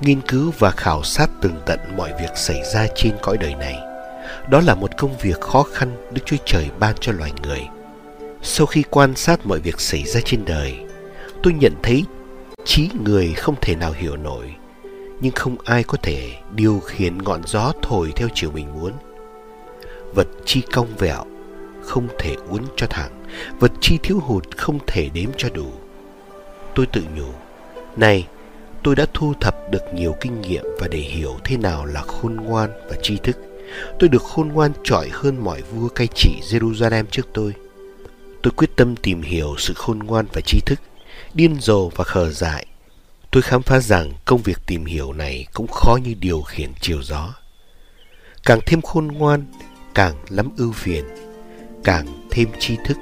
nghiên 0.00 0.20
cứu 0.20 0.52
và 0.58 0.70
khảo 0.70 1.02
sát 1.02 1.30
tường 1.42 1.56
tận 1.66 1.78
mọi 1.96 2.12
việc 2.20 2.30
xảy 2.36 2.62
ra 2.74 2.86
trên 2.94 3.12
cõi 3.22 3.38
đời 3.38 3.54
này. 3.54 3.78
Đó 4.48 4.60
là 4.60 4.74
một 4.74 4.90
công 4.96 5.18
việc 5.18 5.40
khó 5.40 5.62
khăn 5.62 5.96
đức 6.12 6.22
chúa 6.26 6.36
trời 6.44 6.70
ban 6.78 6.94
cho 7.00 7.12
loài 7.12 7.32
người. 7.42 7.60
Sau 8.42 8.66
khi 8.66 8.82
quan 8.90 9.16
sát 9.16 9.46
mọi 9.46 9.60
việc 9.60 9.80
xảy 9.80 10.04
ra 10.04 10.20
trên 10.24 10.44
đời, 10.44 10.78
tôi 11.42 11.52
nhận 11.52 11.72
thấy 11.82 12.04
trí 12.64 12.88
người 13.04 13.34
không 13.34 13.54
thể 13.60 13.76
nào 13.76 13.92
hiểu 13.92 14.16
nổi, 14.16 14.54
nhưng 15.20 15.32
không 15.32 15.56
ai 15.64 15.82
có 15.82 15.98
thể 16.02 16.32
điều 16.54 16.80
khiển 16.80 17.18
ngọn 17.18 17.40
gió 17.46 17.72
thổi 17.82 18.12
theo 18.16 18.28
chiều 18.34 18.50
mình 18.50 18.74
muốn. 18.74 18.92
Vật 20.14 20.28
chi 20.44 20.62
cong 20.72 20.96
vẹo, 20.98 21.24
không 21.82 22.08
thể 22.18 22.36
uốn 22.48 22.62
cho 22.76 22.86
thẳng. 22.86 23.24
Vật 23.60 23.72
chi 23.80 23.98
thiếu 24.02 24.18
hụt, 24.20 24.56
không 24.56 24.78
thể 24.86 25.08
đếm 25.14 25.30
cho 25.36 25.48
đủ. 25.48 25.66
Tôi 26.74 26.86
tự 26.86 27.02
nhủ, 27.16 27.28
này, 27.96 28.26
tôi 28.82 28.96
đã 28.96 29.06
thu 29.14 29.34
thập 29.40 29.70
được 29.70 29.94
nhiều 29.94 30.16
kinh 30.20 30.40
nghiệm 30.40 30.64
và 30.80 30.88
để 30.88 30.98
hiểu 30.98 31.36
thế 31.44 31.56
nào 31.56 31.84
là 31.84 32.02
khôn 32.02 32.36
ngoan 32.36 32.70
và 32.90 32.96
tri 33.02 33.16
thức. 33.16 33.36
Tôi 33.98 34.08
được 34.08 34.22
khôn 34.22 34.48
ngoan 34.48 34.72
trọi 34.84 35.08
hơn 35.12 35.44
mọi 35.44 35.62
vua 35.62 35.88
cai 35.88 36.06
trị 36.14 36.30
jerusalem 36.42 37.04
trước 37.10 37.26
tôi. 37.34 37.54
Tôi 38.42 38.52
quyết 38.56 38.76
tâm 38.76 38.96
tìm 38.96 39.22
hiểu 39.22 39.54
sự 39.58 39.74
khôn 39.76 39.98
ngoan 39.98 40.26
và 40.32 40.40
tri 40.40 40.60
thức 40.60 40.80
điên 41.34 41.60
rồ 41.60 41.88
và 41.88 42.04
khờ 42.04 42.30
dại. 42.30 42.66
Tôi 43.30 43.42
khám 43.42 43.62
phá 43.62 43.80
rằng 43.80 44.12
công 44.24 44.42
việc 44.42 44.58
tìm 44.66 44.84
hiểu 44.84 45.12
này 45.12 45.46
cũng 45.54 45.66
khó 45.68 45.98
như 46.04 46.14
điều 46.20 46.42
khiển 46.42 46.72
chiều 46.80 47.02
gió. 47.02 47.34
Càng 48.44 48.60
thêm 48.66 48.82
khôn 48.82 49.06
ngoan, 49.06 49.44
càng 49.94 50.14
lắm 50.28 50.50
ưu 50.56 50.72
phiền, 50.72 51.04
càng 51.84 52.06
thêm 52.30 52.48
tri 52.58 52.76
thức, 52.84 52.96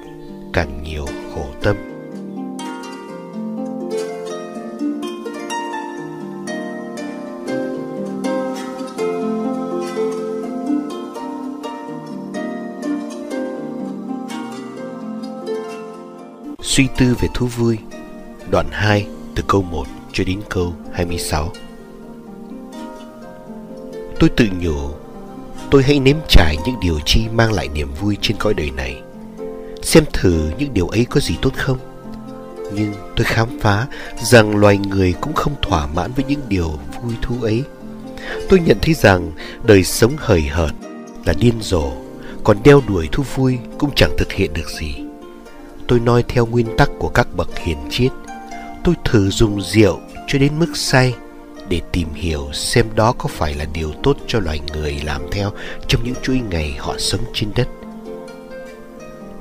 càng 0.53 0.83
nhiều 0.83 1.05
khổ 1.35 1.47
tâm. 1.63 1.75
Suy 16.61 16.87
tư 16.97 17.15
về 17.19 17.27
thú 17.33 17.47
vui 17.47 17.77
Đoạn 18.53 18.67
2 18.71 19.07
từ 19.35 19.43
câu 19.47 19.61
1 19.61 19.85
cho 20.11 20.23
đến 20.23 20.41
câu 20.49 20.73
26 20.93 21.51
Tôi 24.19 24.29
tự 24.29 24.45
nhủ 24.59 24.89
Tôi 25.71 25.83
hãy 25.83 25.99
nếm 25.99 26.15
trải 26.29 26.57
những 26.65 26.75
điều 26.81 26.99
chi 27.05 27.21
mang 27.33 27.53
lại 27.53 27.67
niềm 27.67 27.87
vui 28.01 28.17
trên 28.21 28.37
cõi 28.37 28.53
đời 28.53 28.71
này 28.71 29.01
xem 29.81 30.03
thử 30.13 30.51
những 30.57 30.73
điều 30.73 30.87
ấy 30.87 31.05
có 31.05 31.19
gì 31.19 31.35
tốt 31.41 31.53
không. 31.57 31.77
Nhưng 32.73 32.93
tôi 33.15 33.25
khám 33.25 33.59
phá 33.59 33.87
rằng 34.23 34.55
loài 34.55 34.77
người 34.77 35.13
cũng 35.21 35.33
không 35.33 35.55
thỏa 35.61 35.87
mãn 35.87 36.11
với 36.15 36.25
những 36.27 36.41
điều 36.47 36.71
vui 37.03 37.13
thú 37.21 37.35
ấy. 37.41 37.63
Tôi 38.49 38.59
nhận 38.59 38.77
thấy 38.81 38.93
rằng 38.93 39.31
đời 39.63 39.83
sống 39.83 40.13
hời 40.17 40.41
hợt 40.41 40.71
là 41.25 41.33
điên 41.39 41.55
rồ, 41.61 41.91
còn 42.43 42.57
đeo 42.63 42.81
đuổi 42.87 43.09
thú 43.11 43.23
vui 43.35 43.57
cũng 43.77 43.91
chẳng 43.95 44.11
thực 44.17 44.31
hiện 44.31 44.53
được 44.53 44.69
gì. 44.79 44.95
Tôi 45.87 45.99
nói 45.99 46.23
theo 46.27 46.45
nguyên 46.45 46.77
tắc 46.77 46.89
của 46.99 47.09
các 47.09 47.27
bậc 47.35 47.57
hiền 47.59 47.77
triết. 47.89 48.11
Tôi 48.83 48.95
thử 49.05 49.29
dùng 49.29 49.61
rượu 49.61 49.99
cho 50.27 50.39
đến 50.39 50.59
mức 50.59 50.77
say 50.77 51.13
để 51.69 51.81
tìm 51.91 52.13
hiểu 52.13 52.49
xem 52.53 52.85
đó 52.95 53.13
có 53.17 53.29
phải 53.29 53.53
là 53.53 53.65
điều 53.73 53.91
tốt 54.03 54.17
cho 54.27 54.39
loài 54.39 54.59
người 54.73 55.01
làm 55.03 55.21
theo 55.31 55.51
trong 55.87 56.03
những 56.03 56.15
chuỗi 56.23 56.41
ngày 56.49 56.75
họ 56.79 56.95
sống 56.97 57.21
trên 57.33 57.49
đất. 57.55 57.67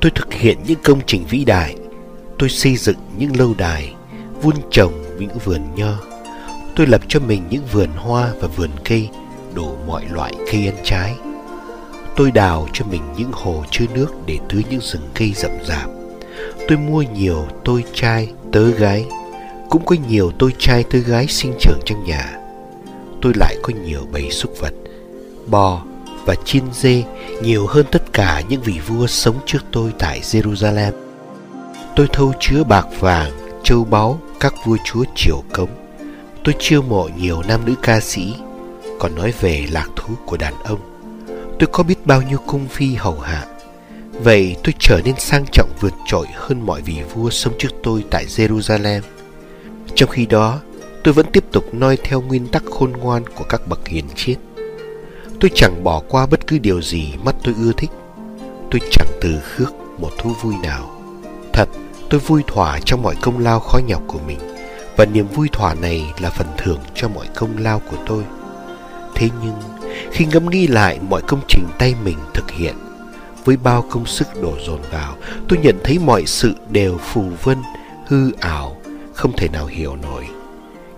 Tôi 0.01 0.11
thực 0.11 0.33
hiện 0.33 0.59
những 0.67 0.79
công 0.85 1.01
trình 1.07 1.25
vĩ 1.31 1.45
đại, 1.45 1.77
tôi 2.39 2.49
xây 2.49 2.77
dựng 2.77 2.97
những 3.19 3.37
lâu 3.37 3.55
đài, 3.59 3.95
vun 4.43 4.55
trồng 4.71 4.93
những 5.19 5.39
vườn 5.45 5.61
nho. 5.77 5.99
Tôi 6.77 6.87
lập 6.87 7.01
cho 7.09 7.21
mình 7.21 7.43
những 7.51 7.65
vườn 7.73 7.89
hoa 7.97 8.33
và 8.41 8.49
vườn 8.49 8.71
cây, 8.85 9.09
đủ 9.55 9.77
mọi 9.87 10.05
loại 10.11 10.35
cây 10.53 10.67
ăn 10.67 10.77
trái. 10.85 11.15
Tôi 12.17 12.31
đào 12.31 12.69
cho 12.73 12.85
mình 12.85 13.03
những 13.17 13.31
hồ 13.33 13.65
chứa 13.71 13.85
nước 13.95 14.09
để 14.27 14.39
tưới 14.49 14.65
những 14.71 14.81
rừng 14.81 15.09
cây 15.15 15.33
rậm 15.37 15.51
rạp. 15.65 15.91
Tôi 16.69 16.79
mua 16.79 17.03
nhiều 17.03 17.47
tôi 17.65 17.85
trai, 17.95 18.33
tớ 18.53 18.71
gái 18.71 19.07
cũng 19.73 19.85
có 19.85 19.97
nhiều 20.09 20.31
tôi 20.39 20.55
trai 20.59 20.85
tôi 20.85 21.01
gái 21.01 21.27
sinh 21.27 21.55
trưởng 21.61 21.81
trong 21.85 22.05
nhà. 22.05 22.39
Tôi 23.23 23.33
lại 23.37 23.57
có 23.63 23.73
nhiều 23.85 24.01
bầy 24.13 24.31
súc 24.31 24.61
vật, 24.61 24.75
bò 25.47 25.83
và 26.27 26.35
chiên 26.45 26.63
dê 26.73 27.05
nhiều 27.43 27.67
hơn 27.67 27.87
tất 27.91 28.13
cả 28.13 28.43
những 28.49 28.61
vị 28.63 28.75
vua 28.87 29.07
sống 29.07 29.37
trước 29.47 29.59
tôi 29.73 29.93
tại 29.99 30.21
Jerusalem. 30.21 30.93
Tôi 31.97 32.09
thâu 32.13 32.33
chứa 32.41 32.65
bạc 32.65 32.87
vàng, 33.01 33.31
châu 33.65 33.85
báu, 33.85 34.21
các 34.41 34.55
vua 34.65 34.77
chúa 34.85 35.05
triều 35.15 35.43
cống. 35.53 35.71
Tôi 36.45 36.55
chiêu 36.59 36.83
mộ 36.83 37.09
nhiều 37.17 37.43
nam 37.49 37.61
nữ 37.65 37.75
ca 37.83 38.01
sĩ, 38.01 38.35
còn 38.99 39.15
nói 39.15 39.33
về 39.41 39.67
lạc 39.71 39.89
thú 39.97 40.15
của 40.27 40.37
đàn 40.37 40.55
ông. 40.65 40.81
Tôi 41.59 41.69
có 41.73 41.83
biết 41.83 42.07
bao 42.07 42.23
nhiêu 42.23 42.39
cung 42.47 42.69
phi 42.69 42.95
hầu 42.95 43.21
hạ. 43.21 43.47
Vậy 44.13 44.57
tôi 44.65 44.75
trở 44.79 45.01
nên 45.05 45.15
sang 45.19 45.45
trọng 45.53 45.71
vượt 45.81 45.93
trội 46.07 46.27
hơn 46.35 46.67
mọi 46.67 46.83
vị 46.83 46.97
vua 47.15 47.31
sống 47.31 47.55
trước 47.59 47.71
tôi 47.83 48.05
tại 48.11 48.27
Jerusalem. 48.27 49.01
Trong 50.03 50.11
khi 50.11 50.27
đó, 50.27 50.61
tôi 51.05 51.15
vẫn 51.15 51.27
tiếp 51.33 51.45
tục 51.53 51.65
noi 51.75 51.99
theo 52.05 52.21
nguyên 52.21 52.49
tắc 52.49 52.63
khôn 52.71 52.93
ngoan 52.93 53.23
của 53.35 53.45
các 53.49 53.69
bậc 53.69 53.89
hiền 53.89 54.05
triết. 54.15 54.39
Tôi 55.41 55.51
chẳng 55.55 55.85
bỏ 55.85 56.03
qua 56.09 56.27
bất 56.27 56.47
cứ 56.47 56.59
điều 56.59 56.83
gì 56.83 57.15
mắt 57.25 57.35
tôi 57.45 57.55
ưa 57.59 57.73
thích. 57.77 57.91
Tôi 58.71 58.81
chẳng 58.91 59.07
từ 59.21 59.41
khước 59.45 59.73
một 59.99 60.11
thú 60.19 60.33
vui 60.43 60.55
nào. 60.63 61.01
Thật, 61.53 61.69
tôi 62.11 62.21
vui 62.21 62.43
thỏa 62.47 62.79
trong 62.85 63.03
mọi 63.03 63.15
công 63.23 63.39
lao 63.39 63.61
khó 63.61 63.79
nhọc 63.87 64.03
của 64.07 64.19
mình 64.27 64.39
và 64.97 65.05
niềm 65.05 65.27
vui 65.27 65.49
thỏa 65.53 65.75
này 65.75 66.13
là 66.21 66.31
phần 66.31 66.47
thưởng 66.59 66.81
cho 66.95 67.09
mọi 67.09 67.27
công 67.35 67.59
lao 67.59 67.83
của 67.91 67.99
tôi. 68.07 68.25
Thế 69.15 69.29
nhưng, 69.43 69.55
khi 70.11 70.25
ngẫm 70.25 70.51
nghĩ 70.51 70.67
lại 70.67 70.99
mọi 71.09 71.23
công 71.23 71.41
trình 71.49 71.65
tay 71.79 71.95
mình 72.05 72.19
thực 72.35 72.51
hiện, 72.51 72.75
với 73.45 73.57
bao 73.57 73.85
công 73.91 74.07
sức 74.07 74.43
đổ 74.43 74.57
dồn 74.67 74.81
vào, 74.91 75.17
tôi 75.49 75.59
nhận 75.63 75.79
thấy 75.85 75.99
mọi 75.99 76.27
sự 76.27 76.55
đều 76.71 76.99
phù 76.99 77.23
vân, 77.43 77.59
hư 78.07 78.33
ảo 78.33 78.82
không 79.15 79.33
thể 79.37 79.49
nào 79.49 79.67
hiểu 79.67 79.97
nổi. 79.97 80.27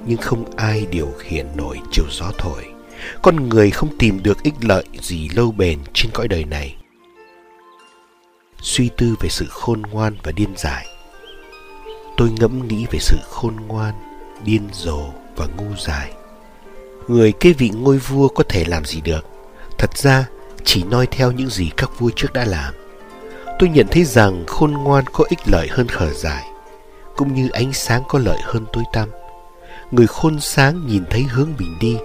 Nhưng 0.07 0.19
không 0.19 0.45
ai 0.57 0.87
điều 0.91 1.13
khiển 1.19 1.47
nổi 1.57 1.81
chiều 1.91 2.05
gió 2.11 2.33
thổi. 2.39 2.65
Con 3.23 3.49
người 3.49 3.71
không 3.71 3.99
tìm 3.99 4.23
được 4.23 4.43
ích 4.43 4.55
lợi 4.61 4.85
gì 5.01 5.29
lâu 5.29 5.53
bền 5.53 5.79
trên 5.93 6.13
cõi 6.13 6.29
đời 6.29 6.45
này. 6.45 6.77
Suy 8.61 8.91
tư 8.97 9.15
về 9.21 9.29
sự 9.29 9.47
khôn 9.51 9.83
ngoan 9.83 10.17
và 10.23 10.33
điên 10.33 10.55
dại. 10.57 10.87
Tôi 12.17 12.31
ngẫm 12.31 12.69
nghĩ 12.69 12.87
về 12.91 12.99
sự 12.99 13.17
khôn 13.31 13.57
ngoan, 13.67 13.95
điên 14.45 14.69
rồ 14.73 15.05
và 15.37 15.47
ngu 15.47 15.77
dại. 15.79 16.13
Người 17.09 17.33
kế 17.33 17.53
vị 17.53 17.71
ngôi 17.75 17.99
vua 17.99 18.29
có 18.29 18.45
thể 18.49 18.65
làm 18.65 18.85
gì 18.85 19.01
được? 19.01 19.27
Thật 19.79 19.99
ra, 19.99 20.27
chỉ 20.65 20.85
noi 20.85 21.07
theo 21.07 21.33
những 21.33 21.51
gì 21.51 21.71
các 21.77 21.91
vua 21.99 22.11
trước 22.17 22.33
đã 22.33 22.45
làm. 22.45 22.75
Tôi 23.59 23.69
nhận 23.69 23.87
thấy 23.91 24.05
rằng 24.05 24.45
khôn 24.47 24.73
ngoan 24.73 25.05
có 25.13 25.25
ích 25.29 25.49
lợi 25.49 25.69
hơn 25.71 25.89
khờ 25.89 26.11
dại 26.13 26.45
cũng 27.17 27.35
như 27.35 27.49
ánh 27.53 27.73
sáng 27.73 28.03
có 28.09 28.19
lợi 28.19 28.39
hơn 28.43 28.67
tối 28.73 28.85
tăm. 28.93 29.09
Người 29.91 30.07
khôn 30.07 30.41
sáng 30.41 30.87
nhìn 30.87 31.05
thấy 31.11 31.23
hướng 31.23 31.49
mình 31.59 31.77
đi, 31.81 31.97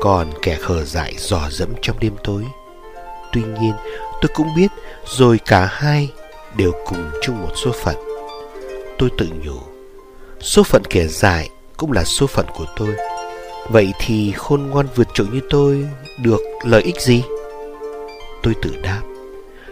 còn 0.00 0.32
kẻ 0.42 0.56
khờ 0.56 0.84
dại 0.84 1.14
dò 1.18 1.48
dẫm 1.50 1.68
trong 1.82 2.00
đêm 2.00 2.12
tối. 2.24 2.44
Tuy 3.32 3.42
nhiên, 3.60 3.72
tôi 4.20 4.30
cũng 4.34 4.48
biết 4.56 4.70
rồi 5.06 5.40
cả 5.46 5.68
hai 5.72 6.12
đều 6.56 6.72
cùng 6.86 7.10
chung 7.22 7.42
một 7.42 7.52
số 7.64 7.72
phận. 7.84 7.96
Tôi 8.98 9.10
tự 9.18 9.28
nhủ, 9.44 9.58
số 10.40 10.62
phận 10.62 10.82
kẻ 10.90 11.06
dại 11.06 11.50
cũng 11.76 11.92
là 11.92 12.04
số 12.04 12.26
phận 12.26 12.46
của 12.56 12.66
tôi. 12.76 12.94
Vậy 13.70 13.92
thì 14.00 14.32
khôn 14.32 14.62
ngoan 14.62 14.86
vượt 14.94 15.08
trội 15.14 15.26
như 15.32 15.40
tôi 15.50 15.86
được 16.22 16.40
lợi 16.64 16.82
ích 16.82 17.00
gì? 17.00 17.22
Tôi 18.42 18.54
tự 18.62 18.76
đáp, 18.82 19.02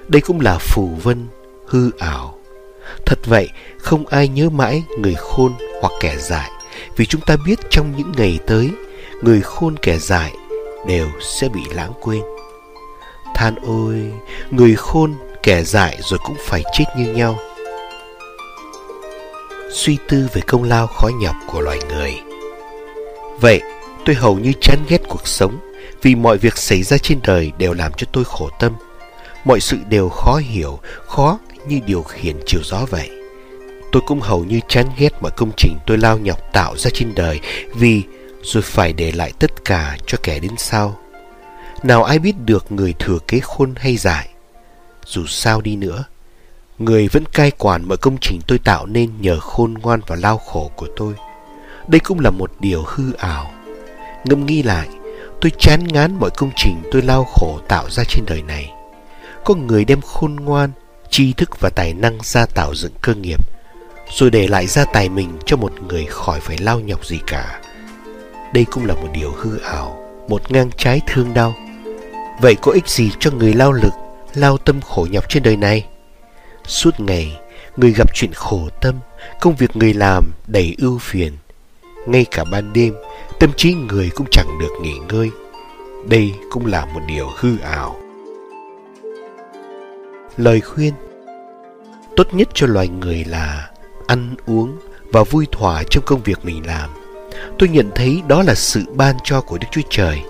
đây 0.09 0.21
cũng 0.21 0.41
là 0.41 0.59
phù 0.59 0.87
vân, 1.03 1.27
hư 1.67 1.91
ảo 1.99 2.36
Thật 3.05 3.19
vậy, 3.25 3.49
không 3.79 4.07
ai 4.07 4.29
nhớ 4.29 4.51
mãi 4.51 4.83
người 4.99 5.15
khôn 5.15 5.53
hoặc 5.81 5.93
kẻ 6.01 6.17
dại, 6.19 6.51
vì 6.97 7.07
chúng 7.07 7.21
ta 7.21 7.37
biết 7.47 7.59
trong 7.71 7.93
những 7.97 8.13
ngày 8.17 8.39
tới, 8.47 8.71
người 9.23 9.41
khôn 9.41 9.77
kẻ 9.83 9.99
dại 9.99 10.33
đều 10.87 11.09
sẽ 11.21 11.49
bị 11.49 11.61
lãng 11.75 11.93
quên. 12.01 12.23
Than 13.35 13.55
ôi, 13.67 14.13
người 14.51 14.75
khôn 14.75 15.15
kẻ 15.43 15.63
dại 15.63 15.99
rồi 16.03 16.21
cũng 16.25 16.37
phải 16.47 16.63
chết 16.73 16.85
như 16.99 17.13
nhau. 17.13 17.39
Suy 19.71 19.99
tư 20.09 20.29
về 20.33 20.41
công 20.47 20.63
lao 20.63 20.87
khó 20.87 21.09
nhọc 21.21 21.35
của 21.47 21.61
loài 21.61 21.79
người. 21.89 22.15
Vậy, 23.41 23.61
tôi 24.05 24.17
hầu 24.17 24.39
như 24.39 24.53
chán 24.61 24.79
ghét 24.89 25.03
cuộc 25.09 25.29
sống 25.29 25.59
vì 26.03 26.15
mọi 26.15 26.39
việc 26.39 26.57
xảy 26.57 26.83
ra 26.83 26.99
trên 26.99 27.19
đời 27.23 27.53
đều 27.59 27.73
làm 27.73 27.93
cho 27.97 28.07
tôi 28.13 28.25
khổ 28.25 28.51
tâm. 28.61 28.73
Mọi 29.45 29.61
sự 29.61 29.77
đều 29.89 30.09
khó 30.09 30.37
hiểu, 30.37 30.79
khó 31.07 31.39
như 31.69 31.81
điều 31.87 32.03
khiển 32.03 32.37
chiều 32.47 32.61
gió 32.65 32.87
vậy. 32.91 33.11
Tôi 33.93 34.03
cũng 34.07 34.21
hầu 34.21 34.45
như 34.45 34.61
chán 34.69 34.87
ghét 34.99 35.13
mọi 35.21 35.31
công 35.37 35.51
trình 35.57 35.77
tôi 35.87 35.99
lao 35.99 36.19
nhọc 36.19 36.39
tạo 36.53 36.77
ra 36.77 36.91
trên 36.95 37.15
đời 37.15 37.41
vì 37.75 38.03
rồi 38.43 38.63
phải 38.63 38.93
để 38.93 39.13
lại 39.13 39.33
tất 39.39 39.65
cả 39.65 39.97
cho 40.07 40.19
kẻ 40.23 40.39
đến 40.39 40.53
sau. 40.59 40.99
Nào 41.83 42.05
ai 42.05 42.19
biết 42.19 42.35
được 42.45 42.73
người 42.73 42.95
thừa 42.99 43.19
kế 43.29 43.41
khôn 43.41 43.75
hay 43.77 43.97
dại. 43.97 44.29
Dù 45.07 45.27
sao 45.27 45.61
đi 45.61 45.77
nữa, 45.77 46.05
người 46.79 47.09
vẫn 47.09 47.25
cai 47.33 47.51
quản 47.51 47.89
mọi 47.89 47.97
công 47.97 48.17
trình 48.21 48.41
tôi 48.47 48.59
tạo 48.59 48.87
nên 48.87 49.11
nhờ 49.21 49.41
khôn 49.41 49.75
ngoan 49.75 50.01
và 50.07 50.17
lao 50.17 50.39
khổ 50.39 50.71
của 50.77 50.89
tôi. 50.97 51.15
Đây 51.89 52.01
cũng 52.01 52.21
là 52.21 52.31
một 52.31 52.51
điều 52.61 52.85
hư 52.87 53.13
ảo. 53.13 53.53
Ngâm 54.25 54.47
nghi 54.47 54.63
lại, 54.63 54.89
tôi 55.41 55.53
chán 55.59 55.85
ngán 55.89 56.17
mọi 56.21 56.31
công 56.37 56.51
trình 56.57 56.77
tôi 56.93 57.03
lao 57.03 57.25
khổ 57.25 57.61
tạo 57.69 57.91
ra 57.91 58.05
trên 58.09 58.25
đời 58.27 58.43
này. 58.43 58.73
Có 59.45 59.55
người 59.55 59.85
đem 59.85 60.01
khôn 60.01 60.37
ngoan 60.37 60.71
tri 61.11 61.33
thức 61.33 61.61
và 61.61 61.71
tài 61.71 61.95
năng 61.95 62.19
ra 62.23 62.47
tạo 62.47 62.75
dựng 62.75 62.93
cơ 63.01 63.15
nghiệp, 63.15 63.41
rồi 64.11 64.31
để 64.31 64.49
lại 64.49 64.67
gia 64.67 64.85
tài 64.85 65.09
mình 65.09 65.39
cho 65.47 65.57
một 65.57 65.73
người 65.83 66.05
khỏi 66.05 66.41
phải 66.41 66.59
lao 66.59 66.81
nhọc 66.81 67.07
gì 67.07 67.19
cả. 67.27 67.61
Đây 68.55 68.65
cũng 68.65 68.87
là 68.87 68.95
một 68.95 69.09
điều 69.13 69.33
hư 69.37 69.59
ảo, 69.59 70.03
một 70.29 70.53
ngang 70.53 70.71
trái 70.77 71.01
thương 71.07 71.35
đau. 71.35 71.55
Vậy 72.41 72.55
có 72.63 72.73
ích 72.73 72.89
gì 72.89 73.11
cho 73.21 73.31
người 73.31 73.55
lao 73.55 73.73
lực, 73.73 73.93
lao 74.35 74.59
tâm 74.59 74.81
khổ 74.81 75.07
nhọc 75.11 75.25
trên 75.29 75.43
đời 75.43 75.57
này? 75.57 75.87
Suốt 76.67 77.01
ngày, 77.01 77.37
người 77.77 77.93
gặp 77.93 78.15
chuyện 78.15 78.33
khổ 78.35 78.69
tâm, 78.81 78.95
công 79.41 79.57
việc 79.57 79.77
người 79.77 79.95
làm 79.95 80.25
đầy 80.47 80.75
ưu 80.79 80.99
phiền. 80.99 81.33
Ngay 82.07 82.27
cả 82.31 82.45
ban 82.45 82.73
đêm, 82.73 82.95
tâm 83.41 83.51
trí 83.57 83.75
người 83.75 84.11
cũng 84.15 84.27
chẳng 84.31 84.59
được 84.61 84.73
nghỉ 84.83 84.95
ngơi. 85.09 85.31
Đây 86.09 86.33
cũng 86.51 86.67
là 86.67 86.85
một 86.85 87.01
điều 87.09 87.31
hư 87.37 87.59
ảo. 87.59 87.97
Lời 90.37 90.61
khuyên 90.61 90.95
Tốt 92.17 92.35
nhất 92.35 92.49
cho 92.55 92.67
loài 92.67 92.89
người 92.89 93.25
là 93.25 93.71
ăn 94.07 94.35
uống 94.47 94.79
và 95.13 95.23
vui 95.23 95.47
thỏa 95.53 95.83
trong 95.91 96.05
công 96.07 96.23
việc 96.23 96.45
mình 96.45 96.67
làm. 96.67 96.91
Tôi 97.59 97.69
nhận 97.69 97.91
thấy 97.95 98.23
đó 98.29 98.43
là 98.43 98.55
sự 98.55 98.85
ban 98.95 99.17
cho 99.25 99.41
của 99.41 99.59
Đức 99.59 99.67
Chúa 99.71 99.81
Trời. 99.91 100.21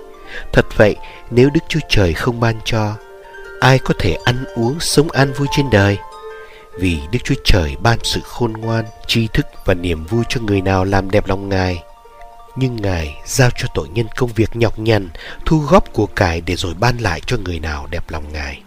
Thật 0.53 0.65
vậy, 0.77 0.95
nếu 1.31 1.49
Đức 1.49 1.59
Chúa 1.69 1.79
Trời 1.89 2.13
không 2.13 2.39
ban 2.39 2.55
cho, 2.65 2.95
ai 3.59 3.79
có 3.79 3.93
thể 3.99 4.17
ăn 4.25 4.43
uống 4.55 4.79
sống 4.79 5.11
an 5.11 5.33
vui 5.33 5.47
trên 5.51 5.69
đời? 5.71 5.97
Vì 6.79 6.99
Đức 7.11 7.19
Chúa 7.23 7.35
Trời 7.43 7.75
ban 7.83 7.97
sự 8.03 8.21
khôn 8.23 8.53
ngoan, 8.53 8.85
tri 9.07 9.27
thức 9.27 9.45
và 9.65 9.73
niềm 9.73 10.05
vui 10.05 10.23
cho 10.29 10.41
người 10.41 10.61
nào 10.61 10.83
làm 10.83 11.11
đẹp 11.11 11.27
lòng 11.27 11.49
Ngài. 11.49 11.83
Nhưng 12.55 12.75
Ngài 12.75 13.21
giao 13.25 13.49
cho 13.57 13.67
tội 13.73 13.87
nhân 13.89 14.07
công 14.15 14.29
việc 14.35 14.55
nhọc 14.55 14.79
nhằn, 14.79 15.09
thu 15.45 15.59
góp 15.59 15.93
của 15.93 16.05
cải 16.05 16.41
để 16.41 16.55
rồi 16.55 16.73
ban 16.79 16.97
lại 16.97 17.21
cho 17.25 17.37
người 17.37 17.59
nào 17.59 17.87
đẹp 17.91 18.09
lòng 18.09 18.23
Ngài. 18.33 18.61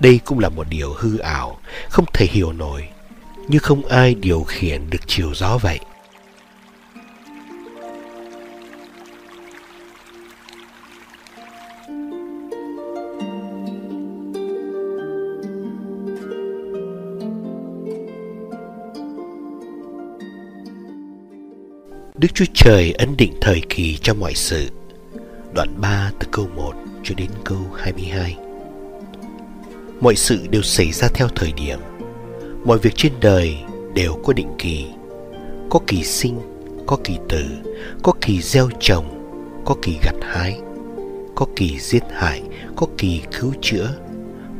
Đây 0.00 0.20
cũng 0.24 0.38
là 0.38 0.48
một 0.48 0.66
điều 0.70 0.94
hư 0.98 1.18
ảo, 1.18 1.60
không 1.90 2.04
thể 2.14 2.26
hiểu 2.30 2.52
nổi, 2.52 2.88
như 3.48 3.58
không 3.58 3.86
ai 3.86 4.14
điều 4.14 4.42
khiển 4.42 4.90
được 4.90 4.98
chiều 5.06 5.34
gió 5.34 5.58
vậy. 5.58 5.78
Đức 22.14 22.28
Chúa 22.34 22.44
Trời 22.54 22.92
ấn 22.92 23.16
định 23.16 23.34
thời 23.40 23.62
kỳ 23.68 23.98
cho 24.02 24.14
mọi 24.14 24.34
sự. 24.34 24.70
Đoạn 25.54 25.80
3 25.80 26.10
từ 26.18 26.28
câu 26.32 26.48
1 26.56 26.72
cho 27.04 27.14
đến 27.14 27.30
câu 27.44 27.58
22. 27.76 28.49
Mọi 30.00 30.16
sự 30.16 30.38
đều 30.50 30.62
xảy 30.62 30.92
ra 30.92 31.08
theo 31.14 31.28
thời 31.36 31.52
điểm. 31.52 31.78
Mọi 32.64 32.78
việc 32.78 32.92
trên 32.96 33.12
đời 33.20 33.56
đều 33.94 34.14
có 34.24 34.32
định 34.32 34.54
kỳ. 34.58 34.86
Có 35.70 35.80
kỳ 35.86 36.04
sinh, 36.04 36.40
có 36.86 36.98
kỳ 37.04 37.16
tử, 37.28 37.44
có 38.02 38.12
kỳ 38.20 38.42
gieo 38.42 38.68
trồng, 38.80 39.04
có 39.64 39.76
kỳ 39.82 39.98
gặt 40.02 40.14
hái, 40.22 40.60
có 41.34 41.46
kỳ 41.56 41.78
giết 41.78 42.02
hại, 42.10 42.42
có 42.76 42.86
kỳ 42.98 43.20
cứu 43.40 43.52
chữa, 43.60 43.88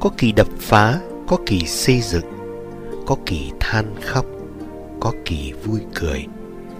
có 0.00 0.10
kỳ 0.18 0.32
đập 0.32 0.48
phá, 0.58 0.98
có 1.28 1.38
kỳ 1.46 1.66
xây 1.66 2.00
dựng, 2.00 2.24
có 3.06 3.16
kỳ 3.26 3.50
than 3.60 3.94
khóc, 4.02 4.26
có 5.00 5.12
kỳ 5.24 5.52
vui 5.64 5.80
cười 5.94 6.26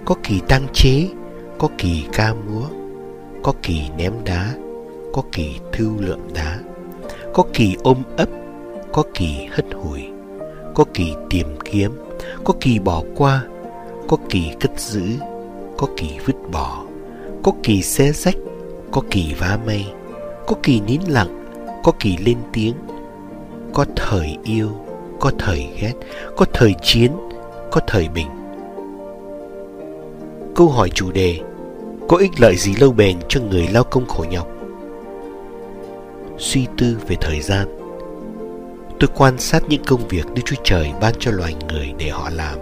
có 0.04 0.14
kỳ 0.22 0.40
tăng 0.48 0.66
chế 0.72 1.08
có 1.58 1.68
kỳ 1.78 2.04
ca 2.12 2.34
múa 2.34 2.66
có 3.42 3.52
kỳ 3.62 3.80
ném 3.98 4.12
đá 4.24 4.54
có 5.12 5.22
kỳ 5.32 5.50
thư 5.72 5.90
lượm 5.98 6.20
đá 6.34 6.58
có 7.34 7.44
kỳ 7.52 7.76
ôm 7.82 8.02
ấp 8.16 8.28
có 8.92 9.02
kỳ 9.14 9.46
hất 9.50 9.66
hủi, 9.74 10.02
có 10.74 10.84
kỳ 10.94 11.14
tìm 11.30 11.46
kiếm, 11.64 11.92
có 12.44 12.54
kỳ 12.60 12.78
bỏ 12.78 13.02
qua, 13.16 13.44
có 14.08 14.16
kỳ 14.28 14.52
cất 14.60 14.80
giữ, 14.80 15.02
có 15.76 15.86
kỳ 15.96 16.18
vứt 16.26 16.36
bỏ, 16.52 16.84
có 17.42 17.52
kỳ 17.62 17.82
xé 17.82 18.12
rách, 18.12 18.36
có 18.90 19.02
kỳ 19.10 19.34
vá 19.38 19.58
mây, 19.66 19.84
có 20.46 20.56
kỳ 20.62 20.80
nín 20.80 21.00
lặng, 21.08 21.44
có 21.82 21.92
kỳ 22.00 22.16
lên 22.16 22.38
tiếng, 22.52 22.74
có 23.72 23.84
thời 23.96 24.36
yêu, 24.44 24.68
có 25.20 25.30
thời 25.38 25.68
ghét, 25.80 25.94
có 26.36 26.46
thời 26.52 26.74
chiến, 26.82 27.12
có 27.70 27.80
thời 27.86 28.08
bình. 28.08 28.28
Câu 30.54 30.68
hỏi 30.68 30.90
chủ 30.94 31.12
đề, 31.12 31.38
có 32.08 32.16
ích 32.16 32.40
lợi 32.40 32.56
gì 32.56 32.74
lâu 32.74 32.92
bền 32.92 33.16
cho 33.28 33.40
người 33.40 33.68
lao 33.72 33.84
công 33.84 34.06
khổ 34.06 34.24
nhọc? 34.30 34.48
Suy 36.38 36.66
tư 36.78 36.96
về 37.08 37.16
thời 37.20 37.40
gian 37.40 37.79
tôi 39.00 39.10
quan 39.14 39.38
sát 39.38 39.62
những 39.68 39.84
công 39.84 40.08
việc 40.08 40.26
đức 40.34 40.42
chúa 40.44 40.56
trời 40.64 40.92
ban 41.00 41.14
cho 41.18 41.30
loài 41.30 41.54
người 41.68 41.92
để 41.98 42.08
họ 42.08 42.30
làm. 42.30 42.58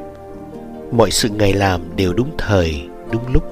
Mọi 0.92 1.10
sự 1.10 1.28
ngài 1.28 1.52
làm 1.52 1.96
đều 1.96 2.12
đúng 2.12 2.30
thời 2.38 2.82
đúng 3.12 3.32
lúc. 3.32 3.44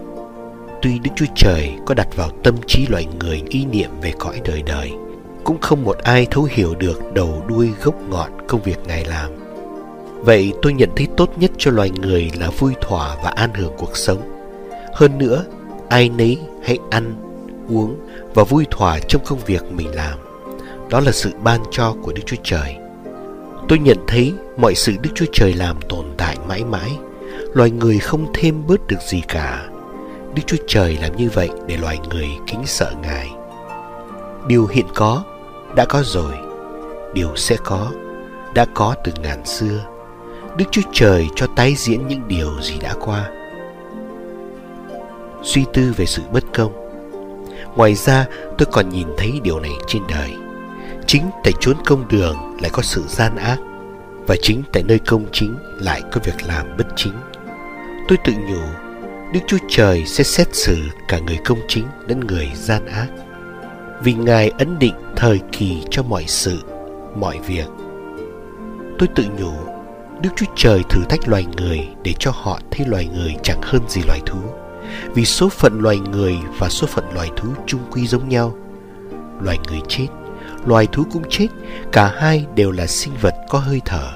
Tuy 0.82 0.98
đức 0.98 1.10
chúa 1.16 1.26
trời 1.36 1.72
có 1.86 1.94
đặt 1.94 2.08
vào 2.16 2.30
tâm 2.44 2.54
trí 2.66 2.86
loài 2.86 3.06
người 3.20 3.42
ý 3.48 3.64
niệm 3.64 3.90
về 4.02 4.12
cõi 4.18 4.40
đời 4.44 4.62
đời 4.62 4.92
cũng 5.44 5.60
không 5.60 5.84
một 5.84 5.98
ai 5.98 6.26
thấu 6.30 6.48
hiểu 6.50 6.74
được 6.74 7.14
đầu 7.14 7.44
đuôi 7.48 7.70
gốc 7.82 7.94
ngọn 8.08 8.30
công 8.48 8.62
việc 8.62 8.78
ngài 8.86 9.04
làm. 9.04 9.30
Vậy 10.20 10.52
tôi 10.62 10.72
nhận 10.72 10.90
thấy 10.96 11.06
tốt 11.16 11.30
nhất 11.36 11.50
cho 11.58 11.70
loài 11.70 11.90
người 11.90 12.30
là 12.40 12.50
vui 12.50 12.72
thỏa 12.80 13.16
và 13.24 13.30
an 13.30 13.54
hưởng 13.54 13.72
cuộc 13.78 13.96
sống. 13.96 14.20
Hơn 14.94 15.18
nữa, 15.18 15.44
ai 15.88 16.08
nấy 16.08 16.38
hãy 16.64 16.78
ăn, 16.90 17.14
uống 17.68 17.96
và 18.34 18.44
vui 18.44 18.66
thỏa 18.70 18.98
trong 19.08 19.22
công 19.24 19.38
việc 19.46 19.62
mình 19.72 19.94
làm. 19.94 20.25
Đó 20.90 21.00
là 21.00 21.12
sự 21.12 21.30
ban 21.42 21.60
cho 21.70 21.94
của 22.02 22.12
Đức 22.12 22.22
Chúa 22.26 22.36
Trời. 22.42 22.76
Tôi 23.68 23.78
nhận 23.78 23.96
thấy 24.06 24.34
mọi 24.56 24.74
sự 24.74 24.92
Đức 25.02 25.10
Chúa 25.14 25.26
Trời 25.32 25.52
làm 25.52 25.76
tồn 25.88 26.04
tại 26.16 26.36
mãi 26.48 26.64
mãi. 26.64 26.98
Loài 27.54 27.70
người 27.70 27.98
không 27.98 28.26
thêm 28.34 28.66
bớt 28.66 28.86
được 28.86 29.00
gì 29.08 29.22
cả. 29.28 29.66
Đức 30.34 30.42
Chúa 30.46 30.56
Trời 30.66 30.98
làm 31.02 31.16
như 31.16 31.28
vậy 31.34 31.50
để 31.66 31.76
loài 31.76 31.98
người 32.10 32.28
kính 32.46 32.62
sợ 32.64 32.92
Ngài. 33.02 33.30
Điều 34.46 34.66
hiện 34.66 34.86
có, 34.94 35.24
đã 35.76 35.84
có 35.84 36.02
rồi. 36.04 36.32
Điều 37.14 37.36
sẽ 37.36 37.56
có, 37.64 37.90
đã 38.54 38.64
có 38.74 38.94
từ 39.04 39.12
ngàn 39.22 39.46
xưa. 39.46 39.84
Đức 40.56 40.64
Chúa 40.70 40.82
Trời 40.92 41.26
cho 41.36 41.46
tái 41.56 41.74
diễn 41.76 42.08
những 42.08 42.28
điều 42.28 42.50
gì 42.62 42.74
đã 42.80 42.94
qua 43.00 43.30
suy 45.46 45.64
tư 45.72 45.92
về 45.96 46.06
sự 46.06 46.22
bất 46.32 46.44
công. 46.54 46.72
Ngoài 47.76 47.94
ra, 47.94 48.26
tôi 48.58 48.66
còn 48.72 48.88
nhìn 48.88 49.08
thấy 49.16 49.40
điều 49.42 49.60
này 49.60 49.72
trên 49.86 50.02
đời. 50.08 50.45
Chính 51.06 51.30
tại 51.44 51.52
chốn 51.60 51.76
công 51.86 52.08
đường 52.08 52.36
lại 52.60 52.70
có 52.72 52.82
sự 52.82 53.04
gian 53.08 53.36
ác, 53.36 53.58
và 54.26 54.36
chính 54.42 54.62
tại 54.72 54.82
nơi 54.82 54.98
công 54.98 55.26
chính 55.32 55.56
lại 55.80 56.02
có 56.12 56.20
việc 56.24 56.46
làm 56.46 56.76
bất 56.78 56.86
chính. 56.96 57.12
Tôi 58.08 58.18
tự 58.24 58.32
nhủ, 58.32 58.62
Đức 59.32 59.40
Chúa 59.46 59.58
Trời 59.68 60.06
sẽ 60.06 60.24
xét 60.24 60.54
xử 60.54 60.76
cả 61.08 61.18
người 61.18 61.38
công 61.44 61.58
chính 61.68 61.84
lẫn 62.08 62.20
người 62.20 62.50
gian 62.54 62.86
ác. 62.86 63.06
Vì 64.02 64.12
Ngài 64.12 64.48
ấn 64.58 64.78
định 64.78 64.94
thời 65.16 65.40
kỳ 65.52 65.82
cho 65.90 66.02
mọi 66.02 66.24
sự, 66.26 66.58
mọi 67.16 67.38
việc. 67.38 67.66
Tôi 68.98 69.08
tự 69.14 69.24
nhủ, 69.38 69.52
Đức 70.22 70.30
Chúa 70.36 70.46
Trời 70.56 70.82
thử 70.88 71.00
thách 71.08 71.28
loài 71.28 71.44
người 71.56 71.88
để 72.04 72.14
cho 72.18 72.30
họ 72.34 72.60
thấy 72.70 72.86
loài 72.86 73.08
người 73.14 73.36
chẳng 73.42 73.60
hơn 73.62 73.82
gì 73.88 74.02
loài 74.06 74.20
thú 74.26 74.38
vì 75.14 75.24
số 75.24 75.48
phận 75.48 75.80
loài 75.80 75.98
người 75.98 76.36
và 76.58 76.68
số 76.68 76.86
phận 76.86 77.04
loài 77.14 77.30
thú 77.36 77.48
chung 77.66 77.80
quy 77.90 78.06
giống 78.06 78.28
nhau. 78.28 78.56
Loài 79.40 79.58
người 79.68 79.80
chết, 79.88 80.06
loài 80.66 80.86
thú 80.92 81.04
cũng 81.12 81.22
chết, 81.28 81.48
cả 81.92 82.12
hai 82.16 82.46
đều 82.54 82.70
là 82.70 82.86
sinh 82.86 83.12
vật 83.20 83.34
có 83.48 83.58
hơi 83.58 83.80
thở. 83.84 84.12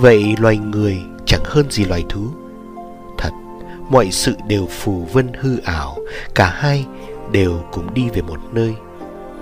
Vậy 0.00 0.34
loài 0.38 0.56
người 0.56 0.98
chẳng 1.26 1.42
hơn 1.44 1.70
gì 1.70 1.84
loài 1.84 2.04
thú. 2.08 2.20
Thật, 3.18 3.30
mọi 3.90 4.10
sự 4.10 4.34
đều 4.48 4.66
phù 4.70 5.04
vân 5.12 5.32
hư 5.40 5.58
ảo, 5.64 5.96
cả 6.34 6.50
hai 6.56 6.86
đều 7.32 7.62
cùng 7.72 7.94
đi 7.94 8.08
về 8.14 8.22
một 8.22 8.38
nơi. 8.52 8.74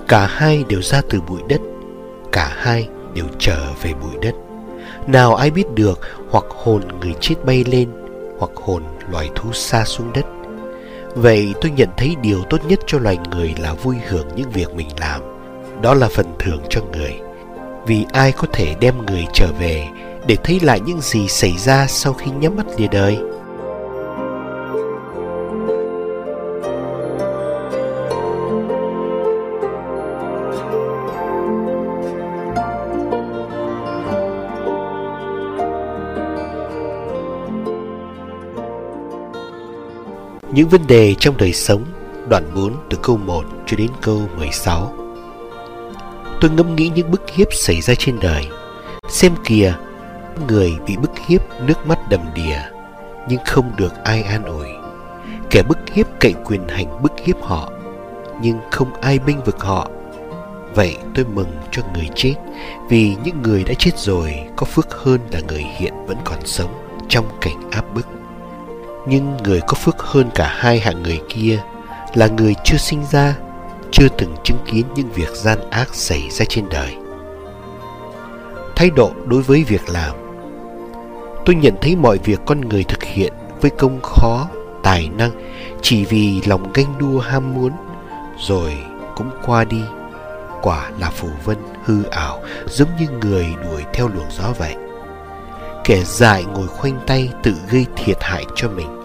Cả 0.08 0.26
hai 0.26 0.64
đều 0.68 0.82
ra 0.82 1.02
từ 1.10 1.20
bụi 1.20 1.40
đất, 1.48 1.60
cả 2.32 2.52
hai 2.56 2.88
đều 3.14 3.26
trở 3.38 3.72
về 3.82 3.94
bụi 3.94 4.12
đất. 4.22 4.34
Nào 5.06 5.34
ai 5.34 5.50
biết 5.50 5.74
được 5.74 6.00
hoặc 6.30 6.44
hồn 6.48 6.82
người 7.00 7.14
chết 7.20 7.34
bay 7.44 7.64
lên, 7.64 7.90
hoặc 8.38 8.50
hồn 8.54 8.82
loài 9.10 9.30
thú 9.34 9.52
xa 9.52 9.84
xuống 9.84 10.12
đất. 10.12 10.26
Vậy 11.14 11.54
tôi 11.60 11.70
nhận 11.70 11.88
thấy 11.96 12.16
điều 12.22 12.42
tốt 12.50 12.58
nhất 12.68 12.80
cho 12.86 12.98
loài 12.98 13.18
người 13.30 13.54
là 13.58 13.74
vui 13.74 13.96
hưởng 14.08 14.28
những 14.36 14.50
việc 14.50 14.74
mình 14.74 14.88
làm. 15.00 15.33
Đó 15.84 15.94
là 15.94 16.08
phần 16.08 16.26
thưởng 16.38 16.62
cho 16.70 16.80
người. 16.92 17.20
Vì 17.86 18.06
ai 18.12 18.32
có 18.32 18.46
thể 18.52 18.74
đem 18.80 19.06
người 19.06 19.24
trở 19.32 19.46
về 19.60 19.88
để 20.26 20.36
thấy 20.44 20.60
lại 20.60 20.80
những 20.80 21.00
gì 21.00 21.28
xảy 21.28 21.56
ra 21.58 21.86
sau 21.86 22.12
khi 22.12 22.30
nhắm 22.30 22.56
mắt 22.56 22.66
lìa 22.76 22.86
đời. 22.86 23.18
Những 40.52 40.68
vấn 40.68 40.86
đề 40.86 41.14
trong 41.18 41.36
đời 41.38 41.52
sống, 41.52 41.84
Đoạn 42.28 42.44
4 42.54 42.72
từ 42.90 42.98
câu 43.02 43.16
1 43.16 43.44
cho 43.66 43.76
đến 43.76 43.88
câu 44.02 44.28
16 44.38 45.03
Tôi 46.44 46.50
ngẫm 46.50 46.76
nghĩ 46.76 46.90
những 46.94 47.10
bức 47.10 47.30
hiếp 47.30 47.48
xảy 47.52 47.80
ra 47.80 47.94
trên 47.94 48.20
đời. 48.20 48.46
Xem 49.08 49.32
kìa 49.44 49.74
Người 50.48 50.72
bị 50.86 50.96
bức 50.96 51.10
hiếp 51.26 51.40
nước 51.60 51.86
mắt 51.86 51.98
đầm 52.08 52.20
đìa 52.34 52.58
Nhưng 53.28 53.38
không 53.46 53.72
được 53.76 54.04
ai 54.04 54.22
an 54.22 54.44
ủi. 54.44 54.66
Kẻ 55.50 55.62
bức 55.62 55.78
hiếp 55.92 56.06
cậy 56.20 56.34
quyền 56.44 56.68
hành 56.68 57.02
bức 57.02 57.12
hiếp 57.24 57.42
họ 57.42 57.72
Nhưng 58.42 58.58
không 58.70 59.00
ai 59.00 59.18
binh 59.18 59.44
vực 59.44 59.60
họ. 59.60 59.88
Vậy 60.74 60.96
tôi 61.14 61.24
mừng 61.24 61.50
cho 61.70 61.82
người 61.94 62.08
chết 62.14 62.34
Vì 62.88 63.16
những 63.24 63.42
người 63.42 63.64
đã 63.64 63.74
chết 63.78 63.98
rồi 63.98 64.34
Có 64.56 64.66
phước 64.66 64.94
hơn 64.94 65.20
là 65.32 65.40
người 65.48 65.64
hiện 65.76 65.94
vẫn 66.06 66.16
còn 66.24 66.38
sống 66.44 67.00
Trong 67.08 67.24
cảnh 67.40 67.70
áp 67.70 67.94
bức. 67.94 68.06
Nhưng 69.06 69.36
người 69.44 69.60
có 69.60 69.74
phước 69.74 69.98
hơn 69.98 70.30
cả 70.34 70.54
hai 70.56 70.80
hạng 70.80 71.02
người 71.02 71.20
kia 71.28 71.58
là 72.14 72.26
người 72.26 72.54
chưa 72.64 72.76
sinh 72.76 73.04
ra, 73.12 73.34
chưa 73.94 74.08
từng 74.18 74.34
chứng 74.44 74.58
kiến 74.66 74.84
những 74.94 75.10
việc 75.14 75.30
gian 75.34 75.70
ác 75.70 75.94
xảy 75.94 76.30
ra 76.30 76.44
trên 76.48 76.68
đời. 76.68 76.96
Thái 78.76 78.90
độ 78.90 79.10
đối 79.26 79.42
với 79.42 79.64
việc 79.64 79.88
làm 79.88 80.16
Tôi 81.44 81.54
nhận 81.54 81.74
thấy 81.80 81.96
mọi 81.96 82.18
việc 82.18 82.40
con 82.46 82.60
người 82.60 82.84
thực 82.84 83.02
hiện 83.02 83.32
với 83.60 83.70
công 83.70 84.00
khó, 84.02 84.48
tài 84.82 85.10
năng 85.18 85.30
chỉ 85.82 86.04
vì 86.04 86.40
lòng 86.46 86.72
ganh 86.74 86.98
đua 86.98 87.18
ham 87.18 87.54
muốn, 87.54 87.72
rồi 88.38 88.72
cũng 89.16 89.30
qua 89.46 89.64
đi. 89.64 89.80
Quả 90.62 90.90
là 91.00 91.10
phù 91.10 91.28
vân 91.44 91.56
hư 91.84 92.04
ảo 92.04 92.42
giống 92.66 92.88
như 93.00 93.06
người 93.20 93.46
đuổi 93.64 93.82
theo 93.92 94.08
luồng 94.08 94.30
gió 94.30 94.52
vậy 94.58 94.74
kẻ 95.84 96.02
dại 96.04 96.44
ngồi 96.44 96.66
khoanh 96.66 97.00
tay 97.06 97.30
tự 97.42 97.54
gây 97.70 97.86
thiệt 97.96 98.16
hại 98.20 98.44
cho 98.54 98.68
mình 98.68 99.03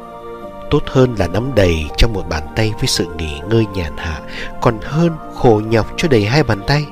tốt 0.70 0.84
hơn 0.86 1.16
là 1.18 1.28
nắm 1.28 1.56
đầy 1.56 1.86
trong 1.98 2.14
một 2.14 2.24
bàn 2.30 2.44
tay 2.56 2.74
với 2.78 2.88
sự 2.88 3.08
nghỉ 3.18 3.40
ngơi 3.50 3.66
nhàn 3.76 3.98
hạ, 3.98 4.22
còn 4.62 4.80
hơn 4.82 5.18
khổ 5.36 5.62
nhọc 5.70 5.94
cho 5.98 6.08
đầy 6.08 6.26
hai 6.26 6.44
bàn 6.44 6.60
tay. 6.68 6.86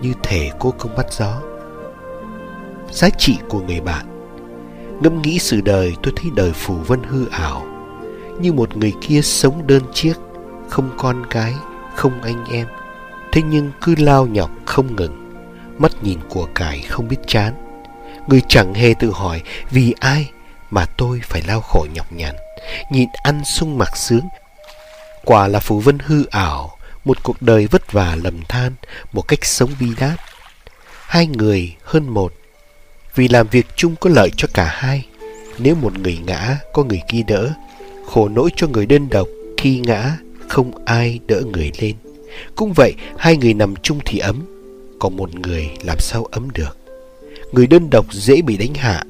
Như 0.00 0.12
thể 0.22 0.50
cô 0.58 0.74
công 0.78 0.96
bắt 0.96 1.06
gió. 1.10 1.40
Giá 2.90 3.08
trị 3.10 3.38
của 3.48 3.60
người 3.60 3.80
bạn. 3.80 4.06
Ngẫm 5.00 5.22
nghĩ 5.22 5.38
sự 5.38 5.60
đời 5.60 5.96
tôi 6.02 6.12
thấy 6.16 6.30
đời 6.36 6.52
phù 6.52 6.74
vân 6.74 7.02
hư 7.02 7.28
ảo. 7.28 7.66
Như 8.40 8.52
một 8.52 8.76
người 8.76 8.92
kia 9.00 9.20
sống 9.22 9.66
đơn 9.66 9.82
chiếc, 9.92 10.14
không 10.68 10.90
con 10.96 11.26
cái, 11.30 11.54
không 11.94 12.22
anh 12.22 12.44
em. 12.50 12.66
Thế 13.32 13.42
nhưng 13.42 13.70
cứ 13.82 13.94
lao 13.98 14.26
nhọc 14.26 14.50
không 14.64 14.96
ngừng. 14.96 15.32
Mắt 15.78 15.92
nhìn 16.02 16.18
của 16.28 16.48
cải 16.54 16.80
không 16.80 17.08
biết 17.08 17.18
chán. 17.26 17.54
Người 18.28 18.42
chẳng 18.48 18.74
hề 18.74 18.94
tự 18.98 19.10
hỏi 19.10 19.42
vì 19.70 19.94
ai 20.00 20.30
mà 20.70 20.84
tôi 20.96 21.20
phải 21.24 21.42
lao 21.46 21.60
khổ 21.60 21.86
nhọc 21.94 22.12
nhằn 22.12 22.34
nhìn 22.90 23.08
ăn 23.22 23.44
sung 23.44 23.78
mặc 23.78 23.96
sướng. 23.96 24.28
Quả 25.24 25.48
là 25.48 25.60
phù 25.60 25.80
vân 25.80 25.98
hư 25.98 26.26
ảo, 26.26 26.78
một 27.04 27.22
cuộc 27.22 27.42
đời 27.42 27.66
vất 27.66 27.92
vả 27.92 28.16
lầm 28.22 28.42
than, 28.48 28.72
một 29.12 29.28
cách 29.28 29.44
sống 29.44 29.70
bi 29.80 29.86
đát. 30.00 30.20
Hai 31.06 31.26
người 31.26 31.74
hơn 31.82 32.08
một, 32.08 32.32
vì 33.14 33.28
làm 33.28 33.46
việc 33.48 33.66
chung 33.76 33.96
có 34.00 34.10
lợi 34.10 34.30
cho 34.36 34.48
cả 34.54 34.64
hai. 34.64 35.06
Nếu 35.58 35.74
một 35.74 35.98
người 35.98 36.18
ngã, 36.26 36.58
có 36.72 36.84
người 36.84 37.00
kia 37.08 37.22
đỡ, 37.26 37.52
khổ 38.06 38.28
nỗi 38.28 38.50
cho 38.56 38.66
người 38.66 38.86
đơn 38.86 39.08
độc, 39.08 39.28
khi 39.56 39.78
ngã, 39.78 40.16
không 40.48 40.84
ai 40.84 41.20
đỡ 41.26 41.42
người 41.52 41.72
lên. 41.80 41.96
Cũng 42.56 42.72
vậy, 42.72 42.94
hai 43.18 43.36
người 43.36 43.54
nằm 43.54 43.74
chung 43.82 44.00
thì 44.04 44.18
ấm, 44.18 44.42
còn 44.98 45.16
một 45.16 45.34
người 45.34 45.70
làm 45.82 45.98
sao 46.00 46.24
ấm 46.24 46.50
được. 46.50 46.78
Người 47.52 47.66
đơn 47.66 47.90
độc 47.90 48.06
dễ 48.12 48.42
bị 48.42 48.56
đánh 48.56 48.74
hạ, 48.74 49.04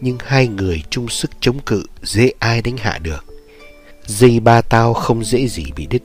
nhưng 0.00 0.16
hai 0.20 0.48
người 0.48 0.82
chung 0.90 1.08
sức 1.08 1.30
chống 1.40 1.58
cự, 1.66 1.84
dễ 2.02 2.32
ai 2.38 2.62
đánh 2.62 2.76
hạ 2.76 2.98
được. 3.02 3.24
Dây 4.06 4.40
ba 4.40 4.60
tao 4.60 4.94
không 4.94 5.24
dễ 5.24 5.46
gì 5.46 5.64
bị 5.76 5.86
đứt. 5.86 6.02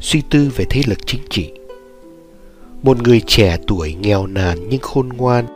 Suy 0.00 0.22
tư 0.30 0.50
về 0.56 0.64
thế 0.70 0.82
lực 0.86 0.98
chính 1.06 1.20
trị 1.30 1.52
Một 2.82 3.02
người 3.02 3.20
trẻ 3.26 3.56
tuổi 3.66 3.94
nghèo 3.94 4.26
nàn 4.26 4.68
nhưng 4.68 4.80
khôn 4.80 5.08
ngoan, 5.08 5.46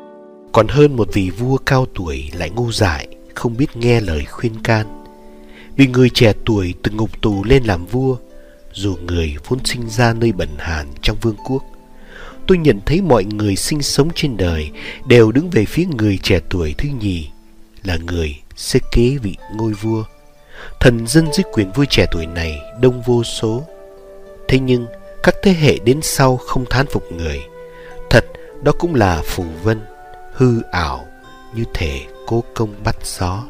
Còn 0.53 0.69
hơn 0.69 0.97
một 0.97 1.09
vị 1.13 1.31
vua 1.31 1.57
cao 1.57 1.87
tuổi 1.95 2.31
lại 2.35 2.51
ngu 2.51 2.73
dại, 2.73 3.09
Không 3.35 3.57
biết 3.57 3.77
nghe 3.77 4.01
lời 4.01 4.25
khuyên 4.25 4.63
can 4.63 5.05
Vì 5.77 5.87
người 5.87 6.11
trẻ 6.15 6.33
tuổi 6.45 6.75
từ 6.83 6.91
ngục 6.91 7.23
tù 7.23 7.45
lên 7.45 7.65
làm 7.65 7.87
vua, 7.87 8.17
Dù 8.73 8.97
người 9.07 9.37
vốn 9.49 9.59
sinh 9.65 9.89
ra 9.89 10.13
nơi 10.13 10.33
bẩn 10.33 10.49
hàn 10.59 10.87
trong 11.03 11.17
vương 11.23 11.37
quốc 11.49 11.63
tôi 12.49 12.59
nhận 12.59 12.81
thấy 12.87 13.01
mọi 13.01 13.25
người 13.25 13.57
sinh 13.57 13.83
sống 13.83 14.09
trên 14.15 14.37
đời 14.37 14.71
đều 15.07 15.33
đứng 15.33 15.51
về 15.51 15.65
phía 15.65 15.85
người 15.99 16.19
trẻ 16.23 16.41
tuổi 16.51 16.75
thứ 16.79 16.89
nhì 17.01 17.29
là 17.85 17.97
người 17.97 18.37
sẽ 18.57 18.81
kế 18.93 19.17
vị 19.23 19.37
ngôi 19.57 19.73
vua. 19.73 20.05
Thần 20.81 21.07
dân 21.07 21.33
dưới 21.33 21.45
quyền 21.53 21.73
vua 21.73 21.85
trẻ 21.91 22.07
tuổi 22.13 22.27
này 22.27 22.59
đông 22.81 23.03
vô 23.03 23.25
số. 23.25 23.63
Thế 24.49 24.59
nhưng 24.59 24.87
các 25.23 25.35
thế 25.43 25.53
hệ 25.53 25.79
đến 25.79 26.01
sau 26.03 26.37
không 26.37 26.65
thán 26.71 26.87
phục 26.87 27.13
người. 27.13 27.41
Thật 28.11 28.25
đó 28.63 28.73
cũng 28.79 28.95
là 28.95 29.23
phù 29.25 29.45
vân, 29.63 29.81
hư 30.33 30.63
ảo 30.63 31.07
như 31.55 31.65
thể 31.75 32.01
cố 32.27 32.45
công 32.55 32.75
bắt 32.85 32.97
gió. 33.05 33.45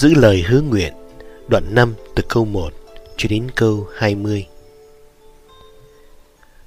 Giữ 0.00 0.14
lời 0.14 0.44
hứa 0.48 0.60
nguyện. 0.60 0.92
Đoạn 1.48 1.74
5 1.74 1.94
từ 2.14 2.22
câu 2.28 2.44
1 2.44 2.72
cho 3.16 3.28
đến 3.28 3.46
câu 3.56 3.86
20 3.96 4.46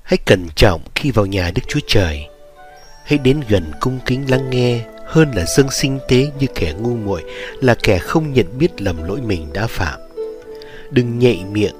Hãy 0.03 0.17
cẩn 0.25 0.47
trọng 0.55 0.81
khi 0.95 1.11
vào 1.11 1.25
nhà 1.25 1.51
Đức 1.55 1.61
Chúa 1.67 1.79
Trời. 1.87 2.27
Hãy 3.05 3.17
đến 3.17 3.41
gần 3.49 3.71
cung 3.81 3.99
kính 4.05 4.29
lắng 4.29 4.49
nghe 4.49 4.85
Hơn 5.05 5.31
là 5.35 5.45
dâng 5.45 5.71
sinh 5.71 5.99
tế 6.09 6.31
như 6.39 6.47
kẻ 6.55 6.73
ngu 6.79 6.95
muội 6.95 7.23
Là 7.61 7.75
kẻ 7.83 7.97
không 7.97 8.33
nhận 8.33 8.57
biết 8.57 8.81
lầm 8.81 9.07
lỗi 9.07 9.21
mình 9.21 9.53
đã 9.53 9.67
phạm. 9.67 9.99
Đừng 10.91 11.19
nhạy 11.19 11.43
miệng 11.51 11.75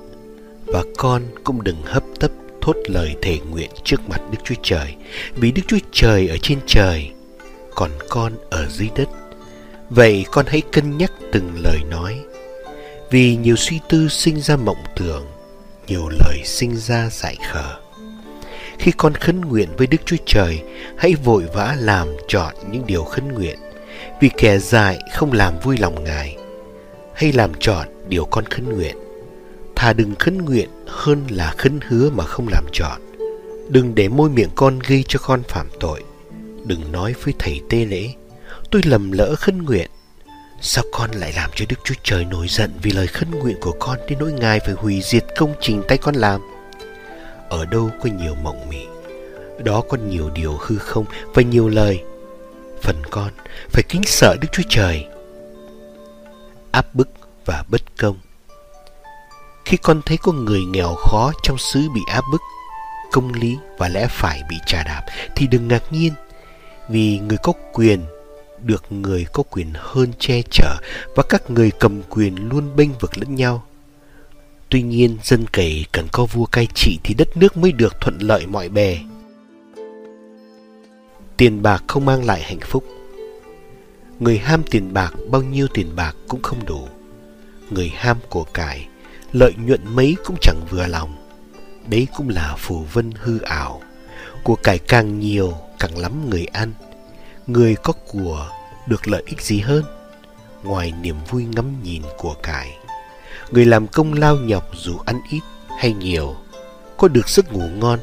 Và 0.66 0.84
con 0.98 1.22
cũng 1.44 1.64
đừng 1.64 1.82
hấp 1.84 2.04
tấp 2.20 2.32
thốt 2.62 2.76
lời 2.86 3.16
thề 3.22 3.38
nguyện 3.52 3.70
trước 3.84 4.10
mặt 4.10 4.22
Đức 4.32 4.40
Chúa 4.44 4.56
Trời, 4.64 4.96
Vì 5.36 5.52
Đức 5.52 5.62
Chúa 5.68 5.80
Trời 5.92 6.28
ở 6.28 6.38
trên 6.42 6.60
trời, 6.68 7.12
Còn 7.76 7.92
con 8.10 8.34
ở 8.50 8.68
dưới 8.70 8.90
đất. 8.96 9.23
Vậy 9.90 10.26
con 10.32 10.46
hãy 10.46 10.62
cân 10.72 10.98
nhắc 10.98 11.12
từng 11.32 11.52
lời 11.64 11.80
nói. 11.90 12.20
Vì 13.12 13.36
nhiều 13.36 13.56
suy 13.56 13.80
tư 13.90 14.08
sinh 14.08 14.42
ra 14.42 14.56
mộng 14.56 14.84
tưởng, 14.96 15.26
Nhiều 15.88 16.10
lời 16.10 16.42
sinh 16.46 16.78
ra 16.78 17.10
dại 17.12 17.38
khờ. 17.52 17.76
Khi 18.80 18.92
con 18.98 19.14
khấn 19.14 19.42
nguyện 19.42 19.70
với 19.78 19.88
Đức 19.88 19.98
Chúa 20.06 20.18
Trời, 20.26 20.62
Hãy 20.98 21.16
vội 21.16 21.44
vã 21.54 21.76
làm 21.80 22.08
chọn 22.28 22.56
những 22.72 22.86
điều 22.86 23.04
khấn 23.04 23.34
nguyện. 23.34 23.60
Vì 24.22 24.30
kẻ 24.38 24.58
dại 24.58 25.00
không 25.14 25.32
làm 25.32 25.60
vui 25.60 25.78
lòng 25.78 26.04
Ngài, 26.04 26.38
Hay 27.14 27.32
làm 27.32 27.52
chọn 27.60 27.88
điều 28.08 28.26
con 28.26 28.46
khấn 28.46 28.70
nguyện. 28.70 28.96
Thà 29.76 29.94
đừng 29.94 30.16
khấn 30.16 30.38
nguyện 30.38 30.70
hơn 30.88 31.22
là 31.30 31.54
khấn 31.58 31.80
hứa 31.88 32.10
mà 32.10 32.26
không 32.26 32.48
làm 32.48 32.64
chọn. 32.72 33.02
Đừng 33.70 33.96
để 33.96 34.08
môi 34.08 34.30
miệng 34.30 34.50
con 34.56 34.80
gây 34.80 35.04
cho 35.08 35.20
con 35.20 35.44
phạm 35.48 35.68
tội. 35.80 36.04
Đừng 36.66 36.92
nói 36.92 37.14
với 37.24 37.34
thầy 37.40 37.62
tê 37.70 37.86
lễ 37.86 38.10
tôi 38.74 38.82
lầm 38.86 39.12
lỡ 39.12 39.36
khấn 39.36 39.66
nguyện 39.66 39.90
Sao 40.62 40.84
con 40.92 41.12
lại 41.12 41.34
làm 41.36 41.50
cho 41.56 41.66
Đức 41.70 41.76
Chúa 41.84 41.96
Trời 42.04 42.26
nổi 42.26 42.48
giận 42.48 42.72
vì 42.82 42.92
lời 42.92 43.08
khấn 43.08 43.32
nguyện 43.32 43.58
của 43.62 43.72
con 43.80 44.00
đến 44.08 44.20
nỗi 44.20 44.32
Ngài 44.32 44.60
phải 44.60 44.74
hủy 44.74 45.02
diệt 45.04 45.26
công 45.38 45.54
trình 45.62 45.84
tay 45.88 45.98
con 45.98 46.16
làm? 46.16 46.42
Ở 47.50 47.66
đâu 47.66 47.90
có 48.04 48.10
nhiều 48.20 48.36
mộng 48.36 48.70
mị, 48.70 48.86
đó 49.64 49.82
có 49.90 49.98
nhiều 49.98 50.30
điều 50.30 50.58
hư 50.62 50.78
không 50.78 51.06
và 51.34 51.42
nhiều 51.42 51.70
lời. 51.70 52.04
Phần 52.82 52.96
con 53.10 53.30
phải 53.70 53.84
kính 53.90 54.02
sợ 54.06 54.36
Đức 54.42 54.48
Chúa 54.52 54.64
Trời. 54.70 55.08
Áp 56.72 56.96
bức 56.96 57.10
và 57.46 57.64
bất 57.68 57.82
công 57.98 58.18
Khi 59.66 59.78
con 59.78 60.02
thấy 60.06 60.18
có 60.18 60.32
người 60.32 60.62
nghèo 60.66 60.96
khó 60.96 61.32
trong 61.44 61.58
xứ 61.58 61.80
bị 61.96 62.02
áp 62.08 62.24
bức, 62.32 62.42
công 63.12 63.34
lý 63.34 63.58
và 63.78 63.90
lẽ 63.90 64.08
phải 64.10 64.42
bị 64.50 64.56
trà 64.66 64.84
đạp 64.84 65.04
thì 65.36 65.48
đừng 65.48 65.68
ngạc 65.68 65.84
nhiên 65.92 66.14
vì 66.90 67.20
người 67.20 67.38
có 67.38 67.54
quyền 67.74 68.06
được 68.64 68.92
người 68.92 69.26
có 69.34 69.44
quyền 69.44 69.72
hơn 69.76 70.12
che 70.20 70.42
chở 70.52 70.76
và 71.16 71.24
các 71.30 71.50
người 71.50 71.72
cầm 71.80 72.02
quyền 72.10 72.50
luôn 72.50 72.76
bênh 72.76 72.90
vực 73.00 73.18
lẫn 73.18 73.36
nhau. 73.36 73.64
Tuy 74.70 74.82
nhiên, 74.82 75.18
dân 75.24 75.46
cày 75.48 75.86
cần 75.92 76.08
có 76.12 76.26
vua 76.26 76.46
cai 76.46 76.68
trị 76.74 77.00
thì 77.04 77.14
đất 77.14 77.38
nước 77.38 77.58
mới 77.58 77.72
được 77.72 77.94
thuận 78.02 78.18
lợi 78.20 78.48
mọi 78.48 78.70
bề. 78.70 79.00
Tiền 81.38 81.62
bạc 81.62 81.84
không 81.88 82.06
mang 82.06 82.26
lại 82.26 82.42
hạnh 82.42 82.60
phúc. 82.62 82.84
Người 84.20 84.38
ham 84.38 84.64
tiền 84.72 84.94
bạc 84.94 85.14
bao 85.30 85.42
nhiêu 85.42 85.68
tiền 85.74 85.96
bạc 85.96 86.16
cũng 86.28 86.42
không 86.42 86.66
đủ. 86.66 86.88
Người 87.70 87.92
ham 87.96 88.18
của 88.30 88.44
cải, 88.44 88.88
lợi 89.32 89.54
nhuận 89.58 89.82
mấy 89.96 90.16
cũng 90.26 90.36
chẳng 90.42 90.62
vừa 90.70 90.88
lòng. 90.88 91.16
Đấy 91.88 92.08
cũng 92.18 92.30
là 92.30 92.56
phù 92.58 92.86
vân 92.94 93.12
hư 93.18 93.40
ảo. 93.40 93.82
Của 94.44 94.56
cải 94.56 94.80
càng 94.80 95.20
nhiều, 95.20 95.54
càng 95.80 95.98
lắm 95.98 96.30
người 96.30 96.46
ăn 96.46 96.74
người 97.48 97.76
có 97.76 97.94
của 97.94 98.50
được 98.88 99.08
lợi 99.08 99.24
ích 99.26 99.42
gì 99.42 99.60
hơn? 99.60 99.84
Ngoài 100.64 100.94
niềm 101.02 101.16
vui 101.30 101.46
ngắm 101.56 101.84
nhìn 101.84 102.02
của 102.18 102.36
cải. 102.44 102.78
Người 103.52 103.66
làm 103.66 103.88
công 103.88 104.14
lao 104.14 104.36
nhọc 104.36 104.64
dù 104.74 104.98
ăn 105.06 105.22
ít 105.32 105.42
hay 105.80 105.94
nhiều, 105.94 106.36
có 106.98 107.08
được 107.08 107.30
giấc 107.30 107.54
ngủ 107.54 107.68
ngon, 107.80 108.00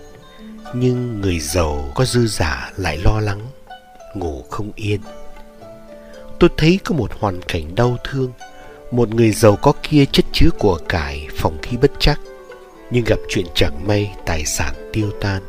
nhưng 0.74 1.20
người 1.20 1.38
giàu 1.40 1.92
có 1.94 2.04
dư 2.04 2.26
giả 2.26 2.72
lại 2.76 2.98
lo 2.98 3.20
lắng, 3.20 3.40
ngủ 4.14 4.44
không 4.50 4.72
yên. 4.74 5.00
Tôi 6.38 6.50
thấy 6.56 6.78
có 6.84 6.94
một 6.94 7.10
hoàn 7.20 7.42
cảnh 7.42 7.74
đau 7.74 7.96
thương. 8.04 8.32
Một 8.90 9.14
người 9.14 9.30
giàu 9.30 9.56
có 9.56 9.72
kia 9.82 10.04
chất 10.12 10.24
chứa 10.32 10.50
của 10.58 10.78
cải 10.88 11.28
phòng 11.36 11.58
khi 11.62 11.76
bất 11.76 11.90
chắc, 11.98 12.20
nhưng 12.90 13.04
gặp 13.04 13.18
chuyện 13.28 13.46
chẳng 13.54 13.86
may, 13.86 14.14
tài 14.26 14.44
sản 14.44 14.90
tiêu 14.92 15.10
tan. 15.20 15.42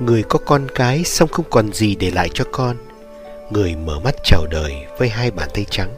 Người 0.00 0.22
có 0.22 0.38
con 0.38 0.66
cái 0.74 1.04
xong 1.04 1.28
không 1.28 1.44
còn 1.50 1.72
gì 1.72 1.94
để 1.94 2.10
lại 2.10 2.30
cho 2.34 2.44
con 2.52 2.76
Người 3.50 3.76
mở 3.76 4.00
mắt 4.00 4.14
chào 4.24 4.46
đời 4.50 4.74
với 4.98 5.08
hai 5.08 5.30
bàn 5.30 5.48
tay 5.54 5.66
trắng, 5.70 5.90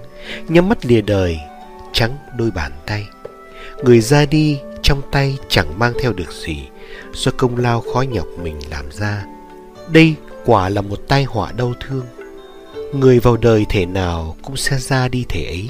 Nhắm 0.49 0.69
mắt 0.69 0.87
lìa 0.87 1.01
đời, 1.01 1.39
Trắng 1.93 2.17
đôi 2.37 2.51
bàn 2.51 2.73
tay. 2.87 3.07
Người 3.85 4.01
ra 4.01 4.27
đi 4.27 4.59
trong 4.83 5.03
tay 5.13 5.39
chẳng 5.49 5.79
mang 5.79 5.93
theo 6.03 6.13
được 6.13 6.33
gì, 6.47 6.69
Do 7.13 7.33
công 7.37 7.57
lao 7.57 7.81
khó 7.81 8.03
nhọc 8.03 8.27
mình 8.43 8.57
làm 8.71 8.85
ra. 8.93 9.25
Đây 9.89 10.15
quả 10.45 10.69
là 10.69 10.81
một 10.81 10.99
tai 11.09 11.25
họa 11.25 11.53
đau 11.53 11.73
thương. 11.81 12.05
Người 12.93 13.19
vào 13.19 13.37
đời 13.37 13.67
thể 13.69 13.87
nào 13.87 14.37
cũng 14.43 14.57
sẽ 14.57 14.79
ra 14.79 15.09
đi 15.09 15.25
thể 15.29 15.45
ấy. 15.45 15.69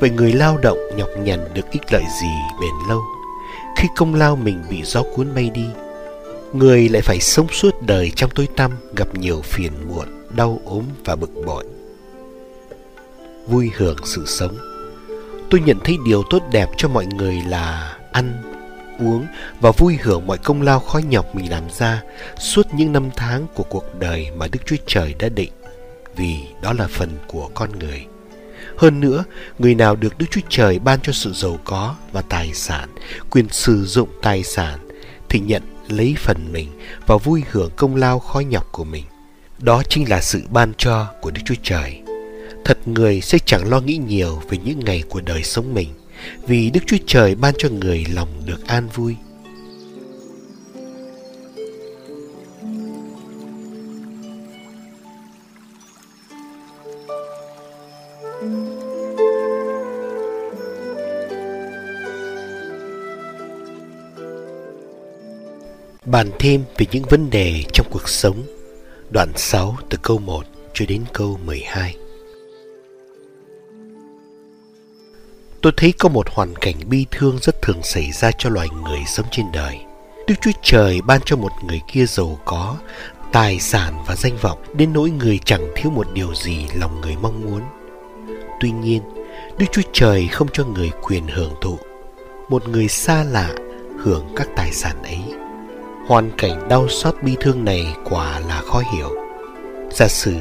Vậy 0.00 0.10
người 0.10 0.32
lao 0.32 0.58
động 0.58 0.78
nhọc 0.96 1.08
nhằn 1.18 1.54
được 1.54 1.70
ích 1.70 1.92
lợi 1.92 2.04
gì 2.22 2.28
bền 2.60 2.88
lâu? 2.88 3.00
Khi 3.76 3.88
công 3.96 4.14
lao 4.14 4.36
mình 4.36 4.62
bị 4.70 4.82
gió 4.82 5.02
cuốn 5.16 5.34
bay 5.34 5.50
đi, 5.54 5.66
Người 6.52 6.88
lại 6.88 7.02
phải 7.02 7.20
sống 7.20 7.46
suốt 7.48 7.82
đời 7.82 8.12
trong 8.16 8.30
tối 8.30 8.48
tăm 8.56 8.70
Gặp 8.96 9.14
nhiều 9.14 9.40
phiền 9.42 9.72
muộn 9.88 10.21
đau 10.36 10.60
ốm 10.64 10.84
và 11.04 11.16
bực 11.16 11.30
bội. 11.46 11.64
Vui 13.46 13.70
hưởng 13.76 13.96
sự 14.04 14.26
sống 14.26 14.58
Tôi 15.52 15.60
nhận 15.60 15.78
thấy 15.84 15.98
điều 16.04 16.22
tốt 16.30 16.42
đẹp 16.52 16.68
cho 16.76 16.88
mọi 16.88 17.06
người 17.06 17.42
là 17.48 17.96
ăn, 18.12 18.42
uống 18.98 19.26
và 19.60 19.70
vui 19.70 19.98
hưởng 20.02 20.26
mọi 20.26 20.38
công 20.38 20.62
lao 20.62 20.80
khó 20.80 20.98
nhọc 20.98 21.34
mình 21.34 21.50
làm 21.50 21.62
ra 21.70 22.02
suốt 22.38 22.66
những 22.74 22.92
năm 22.92 23.10
tháng 23.16 23.46
của 23.54 23.62
cuộc 23.62 23.84
đời 23.98 24.28
mà 24.36 24.46
Đức 24.52 24.60
Chúa 24.66 24.76
Trời 24.86 25.14
đã 25.18 25.28
định, 25.28 25.52
vì 26.16 26.36
đó 26.62 26.72
là 26.72 26.86
phần 26.86 27.10
của 27.26 27.50
con 27.54 27.78
người. 27.78 28.06
Hơn 28.76 29.00
nữa, 29.00 29.24
người 29.58 29.74
nào 29.74 29.96
được 29.96 30.18
Đức 30.18 30.26
Chúa 30.30 30.40
Trời 30.48 30.78
ban 30.78 31.00
cho 31.00 31.12
sự 31.12 31.32
giàu 31.32 31.58
có 31.64 31.96
và 32.12 32.22
tài 32.22 32.54
sản, 32.54 32.88
quyền 33.30 33.48
sử 33.48 33.84
dụng 33.84 34.08
tài 34.22 34.42
sản, 34.42 34.78
thì 35.28 35.40
nhận 35.40 35.62
lấy 35.88 36.14
phần 36.18 36.52
mình 36.52 36.68
và 37.06 37.16
vui 37.16 37.42
hưởng 37.50 37.70
công 37.76 37.96
lao 37.96 38.18
khó 38.18 38.40
nhọc 38.40 38.72
của 38.72 38.84
mình. 38.84 39.04
Đó 39.62 39.82
chính 39.88 40.08
là 40.08 40.20
sự 40.20 40.42
ban 40.50 40.72
cho 40.78 41.06
của 41.20 41.30
Đức 41.30 41.40
Chúa 41.44 41.54
Trời. 41.62 42.02
Thật 42.64 42.88
người 42.88 43.20
sẽ 43.20 43.38
chẳng 43.46 43.70
lo 43.70 43.80
nghĩ 43.80 43.96
nhiều 43.96 44.42
về 44.50 44.58
những 44.64 44.80
ngày 44.84 45.02
của 45.08 45.20
đời 45.20 45.42
sống 45.42 45.74
mình, 45.74 45.88
vì 46.46 46.70
Đức 46.70 46.80
Chúa 46.86 46.96
Trời 47.06 47.34
ban 47.34 47.54
cho 47.58 47.68
người 47.68 48.06
lòng 48.14 48.28
được 48.46 48.66
an 48.66 48.88
vui. 48.94 49.16
Bàn 66.06 66.30
thêm 66.38 66.64
về 66.78 66.86
những 66.92 67.04
vấn 67.10 67.30
đề 67.30 67.62
trong 67.72 67.86
cuộc 67.90 68.08
sống 68.08 68.42
Đoạn 69.12 69.32
6 69.36 69.76
từ 69.90 69.98
câu 70.02 70.18
1 70.18 70.44
cho 70.74 70.84
đến 70.88 71.04
câu 71.12 71.38
12 71.44 71.96
Tôi 75.60 75.72
thấy 75.76 75.92
có 75.98 76.08
một 76.08 76.28
hoàn 76.30 76.54
cảnh 76.56 76.74
bi 76.88 77.06
thương 77.10 77.38
rất 77.42 77.62
thường 77.62 77.82
xảy 77.82 78.12
ra 78.12 78.30
cho 78.38 78.50
loài 78.50 78.68
người 78.82 78.98
sống 79.06 79.26
trên 79.30 79.46
đời. 79.52 79.78
Đức 80.26 80.34
Chúa 80.40 80.50
Trời 80.62 81.00
ban 81.06 81.20
cho 81.24 81.36
một 81.36 81.50
người 81.66 81.80
kia 81.92 82.06
giàu 82.06 82.38
có, 82.44 82.76
tài 83.32 83.60
sản 83.60 84.04
và 84.06 84.16
danh 84.16 84.36
vọng 84.36 84.58
đến 84.74 84.92
nỗi 84.92 85.10
người 85.10 85.38
chẳng 85.44 85.72
thiếu 85.76 85.90
một 85.90 86.06
điều 86.12 86.34
gì 86.34 86.66
lòng 86.74 87.00
người 87.00 87.16
mong 87.22 87.42
muốn. 87.42 87.62
Tuy 88.60 88.70
nhiên, 88.70 89.02
Đức 89.58 89.66
Chúa 89.72 89.82
Trời 89.92 90.28
không 90.28 90.48
cho 90.52 90.64
người 90.64 90.90
quyền 91.02 91.26
hưởng 91.26 91.54
thụ. 91.60 91.78
Một 92.48 92.68
người 92.68 92.88
xa 92.88 93.24
lạ 93.24 93.50
hưởng 93.98 94.32
các 94.36 94.48
tài 94.56 94.72
sản 94.72 95.02
ấy. 95.02 95.41
Hoàn 96.06 96.30
cảnh 96.38 96.68
đau 96.68 96.88
xót 96.88 97.14
bi 97.22 97.36
thương 97.40 97.64
này 97.64 97.96
quả 98.04 98.40
là 98.40 98.60
khó 98.60 98.82
hiểu. 98.92 99.10
Giả 99.90 100.08
sử 100.08 100.34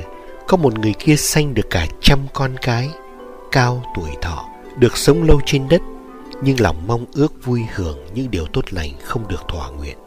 có 0.48 0.58
một 0.58 0.80
người 0.80 0.94
kia 1.00 1.16
sanh 1.16 1.54
được 1.54 1.70
cả 1.70 1.88
trăm 2.02 2.20
con 2.34 2.56
cái, 2.62 2.90
cao 3.52 3.84
tuổi 3.96 4.10
thọ, 4.22 4.46
được 4.78 4.98
sống 4.98 5.24
lâu 5.24 5.42
trên 5.46 5.70
đất 5.70 5.82
nhưng 6.42 6.60
lòng 6.60 6.88
mong 6.88 7.06
ước 7.14 7.34
vui 7.46 7.62
hưởng 7.74 7.98
những 8.14 8.32
điều 8.32 8.46
tốt 8.46 8.66
lành 8.70 8.90
không 9.04 9.28
được 9.28 9.42
thỏa 9.48 9.70
nguyện. 9.70 9.98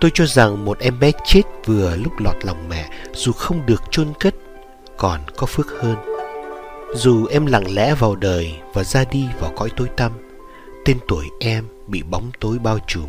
Tôi 0.00 0.10
cho 0.14 0.26
rằng 0.26 0.64
một 0.64 0.78
em 0.78 1.00
bé 1.00 1.10
chết 1.24 1.42
vừa 1.64 1.96
lúc 1.96 2.12
lọt 2.24 2.44
lòng 2.44 2.68
mẹ 2.68 2.88
dù 3.14 3.32
không 3.32 3.66
được 3.66 3.82
chôn 3.90 4.08
cất 4.20 4.34
còn 4.98 5.20
có 5.36 5.46
phước 5.46 5.66
hơn. 5.80 5.96
Dù 6.94 7.26
em 7.26 7.46
lặng 7.46 7.74
lẽ 7.74 7.94
vào 7.94 8.16
đời 8.16 8.54
và 8.74 8.84
ra 8.84 9.04
đi 9.10 9.24
vào 9.40 9.52
cõi 9.56 9.68
tối 9.76 9.88
tăm, 9.96 10.12
tên 10.84 10.98
tuổi 11.08 11.24
em 11.40 11.64
bị 11.86 12.02
bóng 12.02 12.30
tối 12.40 12.58
bao 12.58 12.78
trùm. 12.86 13.06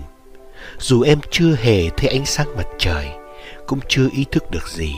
Dù 0.80 1.02
em 1.02 1.20
chưa 1.32 1.56
hề 1.56 1.90
thấy 1.90 2.10
ánh 2.10 2.26
sáng 2.26 2.58
mặt 2.58 2.68
trời, 2.80 3.08
cũng 3.68 3.80
chưa 3.88 4.10
ý 4.14 4.26
thức 4.32 4.52
được 4.52 4.68
gì, 4.68 4.96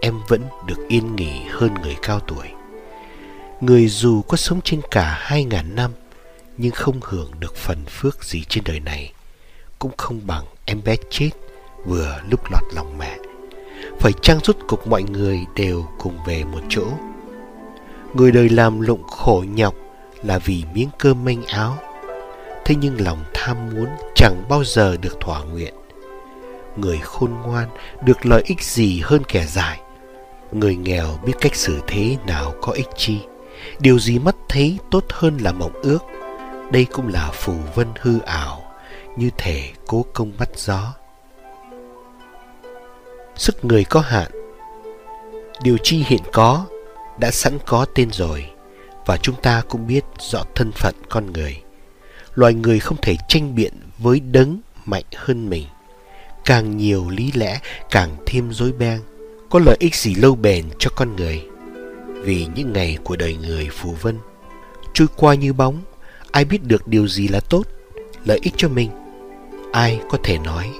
em 0.00 0.14
vẫn 0.28 0.42
được 0.66 0.88
yên 0.88 1.16
nghỉ 1.16 1.40
hơn 1.50 1.74
người 1.82 1.96
cao 2.02 2.20
tuổi. 2.20 2.46
Người 3.60 3.88
dù 3.88 4.22
có 4.22 4.36
sống 4.36 4.60
trên 4.64 4.80
cả 4.90 5.18
hai 5.20 5.44
ngàn 5.44 5.74
năm 5.74 5.90
Nhưng 6.56 6.72
không 6.72 7.00
hưởng 7.02 7.30
được 7.40 7.56
phần 7.56 7.84
phước 7.84 8.24
gì 8.24 8.44
trên 8.48 8.64
đời 8.64 8.80
này 8.80 9.12
Cũng 9.78 9.92
không 9.96 10.20
bằng 10.26 10.44
em 10.64 10.80
bé 10.84 10.96
chết 11.10 11.30
vừa 11.84 12.20
lúc 12.30 12.40
lọt 12.50 12.62
lòng 12.74 12.98
mẹ 12.98 13.18
Phải 14.00 14.12
chăng 14.22 14.38
rút 14.44 14.56
cục 14.68 14.86
mọi 14.86 15.02
người 15.02 15.40
đều 15.56 15.86
cùng 15.98 16.18
về 16.26 16.44
một 16.44 16.60
chỗ 16.68 16.86
Người 18.14 18.32
đời 18.32 18.48
làm 18.48 18.80
lụng 18.80 19.02
khổ 19.02 19.44
nhọc 19.54 19.74
là 20.22 20.38
vì 20.38 20.64
miếng 20.74 20.88
cơm 20.98 21.24
manh 21.24 21.42
áo 21.46 21.78
Thế 22.68 22.74
nhưng 22.80 23.00
lòng 23.00 23.24
tham 23.34 23.70
muốn 23.74 23.88
chẳng 24.14 24.44
bao 24.48 24.64
giờ 24.64 24.96
được 24.96 25.20
thỏa 25.20 25.44
nguyện. 25.44 25.74
Người 26.76 26.98
khôn 26.98 27.30
ngoan 27.46 27.68
được 28.04 28.26
lợi 28.26 28.42
ích 28.46 28.62
gì 28.62 29.00
hơn 29.04 29.22
kẻ 29.28 29.46
dài? 29.46 29.80
Người 30.52 30.76
nghèo 30.76 31.06
biết 31.24 31.32
cách 31.40 31.54
xử 31.56 31.80
thế 31.86 32.16
nào 32.26 32.54
có 32.60 32.72
ích 32.72 32.88
chi? 32.96 33.20
Điều 33.78 33.98
gì 33.98 34.18
mắt 34.18 34.36
thấy 34.48 34.78
tốt 34.90 35.04
hơn 35.10 35.38
là 35.38 35.52
mộng 35.52 35.72
ước? 35.82 35.98
Đây 36.72 36.84
cũng 36.84 37.08
là 37.08 37.30
phù 37.32 37.54
vân 37.74 37.88
hư 38.00 38.20
ảo, 38.20 38.62
Như 39.16 39.30
thể 39.38 39.70
cố 39.86 40.04
công 40.14 40.32
bắt 40.38 40.48
gió. 40.56 40.94
Sức 43.36 43.64
người 43.64 43.84
có 43.84 44.00
hạn. 44.00 44.30
Điều 45.62 45.76
chi 45.82 46.04
hiện 46.06 46.22
có, 46.32 46.66
Đã 47.18 47.30
sẵn 47.30 47.58
có 47.66 47.86
tên 47.94 48.10
rồi, 48.12 48.50
Và 49.06 49.16
chúng 49.16 49.36
ta 49.42 49.62
cũng 49.68 49.86
biết 49.86 50.04
rõ 50.18 50.42
thân 50.54 50.72
phận 50.72 50.94
con 51.08 51.32
người. 51.32 51.62
Loài 52.38 52.54
người 52.54 52.78
không 52.78 52.98
thể 53.02 53.16
tranh 53.28 53.54
biện 53.54 53.72
với 53.98 54.20
đấng 54.20 54.60
mạnh 54.84 55.04
hơn 55.14 55.50
mình. 55.50 55.66
Càng 56.44 56.76
nhiều 56.76 57.10
lý 57.10 57.32
lẽ, 57.34 57.60
càng 57.90 58.16
thêm 58.26 58.52
dối 58.52 58.72
beng, 58.72 59.00
Có 59.50 59.58
lợi 59.58 59.76
ích 59.80 59.94
gì 59.94 60.14
lâu 60.14 60.34
bền 60.34 60.64
cho 60.78 60.90
con 60.96 61.16
người. 61.16 61.42
Vì 62.22 62.46
những 62.54 62.72
ngày 62.72 62.98
của 63.04 63.16
đời 63.16 63.36
người 63.36 63.68
phù 63.72 63.94
vân, 64.02 64.18
trôi 64.94 65.08
qua 65.16 65.34
như 65.34 65.52
bóng, 65.52 65.82
ai 66.30 66.44
biết 66.44 66.64
được 66.64 66.88
điều 66.88 67.08
gì 67.08 67.28
là 67.28 67.40
tốt, 67.40 67.62
lợi 68.24 68.38
ích 68.42 68.54
cho 68.56 68.68
mình. 68.68 68.90
Ai 69.72 70.00
có 70.10 70.18
thể 70.24 70.38
nói, 70.38 70.70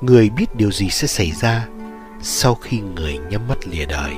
người 0.00 0.30
biết 0.30 0.56
điều 0.56 0.70
gì 0.70 0.88
sẽ 0.90 1.06
xảy 1.06 1.32
ra 1.40 1.68
sau 2.22 2.54
khi 2.54 2.78
người 2.80 3.18
nhắm 3.30 3.48
mắt 3.48 3.58
lìa 3.68 3.84
đời. 3.84 4.14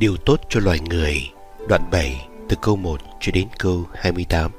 Điều 0.00 0.16
tốt 0.16 0.40
cho 0.48 0.60
loài 0.60 0.80
người. 0.80 1.30
Đoạn 1.68 1.90
7 1.90 2.28
từ 2.48 2.56
câu 2.62 2.76
1 2.76 3.00
cho 3.20 3.32
đến 3.32 3.48
câu 3.58 3.84
28 3.94 4.50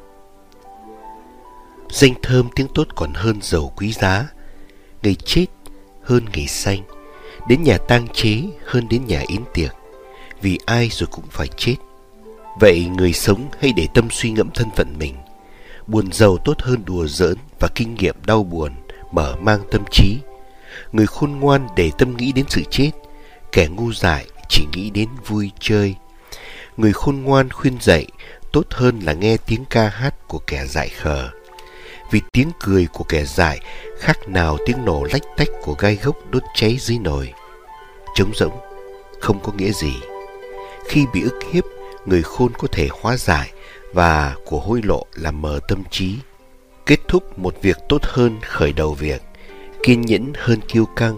Danh 1.89 2.14
thơm 2.22 2.50
tiếng 2.56 2.68
tốt 2.76 2.88
còn 2.96 3.14
hơn 3.14 3.39
dầu 3.42 3.74
quý 3.76 3.92
giá. 3.92 4.28
Ngày 5.04 5.16
chết 5.16 5.46
hơn 6.04 6.26
ngày 6.34 6.48
sanh. 6.48 6.82
Đến 7.48 7.64
nhà 7.64 7.78
tang 7.78 8.08
chế 8.14 8.42
hơn 8.66 8.88
đến 8.89 9.06
nhà 9.08 9.24
yến 9.28 9.42
tiệc. 9.54 9.72
Vì 10.42 10.60
ai 10.66 10.89
rồi 10.92 11.08
cũng 11.12 11.26
phải 11.30 11.48
chết. 11.58 11.76
Vậy 12.60 12.86
người 12.98 13.14
sống 13.14 13.50
hãy 13.62 13.74
để 13.76 13.88
tâm 13.94 14.10
suy 14.12 14.32
ngẫm 14.32 14.50
thân 14.54 14.68
phận 14.76 14.94
mình. 15.00 15.16
Buồn 15.88 16.12
giàu 16.12 16.38
tốt 16.46 16.62
hơn 16.62 16.86
đùa 16.86 17.08
giỡn 17.08 17.38
và 17.60 17.68
kinh 17.76 17.96
nghiệm 17.96 18.16
đau 18.26 18.44
buồn 18.44 18.72
Mở 19.12 19.36
mang 19.42 19.60
tâm 19.72 19.84
trí. 19.92 20.18
Người 20.92 21.08
khôn 21.08 21.32
ngoan 21.32 21.68
để 21.76 21.92
tâm 21.98 22.18
nghĩ 22.18 22.32
đến 22.32 22.46
sự 22.50 22.62
chết. 22.70 22.92
Kẻ 23.52 23.68
ngu 23.68 23.94
dại 23.94 24.26
chỉ 24.52 24.68
nghĩ 24.74 24.89
đến 24.89 25.10
vui 25.26 25.52
chơi. 25.60 25.95
Người 26.78 26.93
khôn 26.93 27.22
ngoan 27.22 27.49
khuyên 27.49 27.78
dạy 27.82 28.08
tốt 28.54 28.66
hơn 28.70 28.99
là 28.99 29.14
nghe 29.14 29.38
tiếng 29.38 29.66
ca 29.70 29.89
hát 29.89 30.28
của 30.28 30.39
kẻ 30.47 30.66
dại 30.66 30.89
khờ. 30.89 31.30
Vì 32.12 32.22
tiếng 32.34 32.52
cười 32.60 32.88
của 32.93 33.04
kẻ 33.04 33.26
dại 33.26 33.60
khác 33.99 34.18
nào 34.28 34.58
tiếng 34.66 34.86
nổ 34.86 35.04
lách 35.04 35.22
tách 35.38 35.47
của 35.62 35.76
gai 35.80 35.95
gốc 36.04 36.16
đốt 36.30 36.43
cháy 36.56 36.78
dưới 36.80 36.97
nồi. 36.99 37.34
Trống 38.16 38.32
rỗng, 38.36 38.60
không 39.20 39.39
có 39.43 39.54
nghĩa 39.54 39.72
gì. 39.72 39.93
Khi 40.88 41.06
bị 41.14 41.22
ức 41.22 41.39
hiếp, 41.52 41.64
người 42.06 42.24
khôn 42.24 42.52
có 42.58 42.68
thể 42.72 42.89
hóa 43.02 43.18
giải 43.18 43.52
và 43.93 44.36
của 44.45 44.60
hối 44.60 44.82
lộ 44.84 45.06
làm 45.16 45.41
mờ 45.41 45.60
tâm 45.68 45.84
trí. 45.91 46.16
Kết 46.86 46.99
thúc 47.08 47.39
một 47.39 47.56
việc 47.62 47.78
tốt 47.89 48.02
hơn 48.04 48.39
khởi 48.41 48.74
đầu 48.74 48.93
việc, 48.93 49.22
kiên 49.84 50.02
nhẫn 50.02 50.34
hơn 50.38 50.60
kiêu 50.68 50.86
căng. 50.86 51.18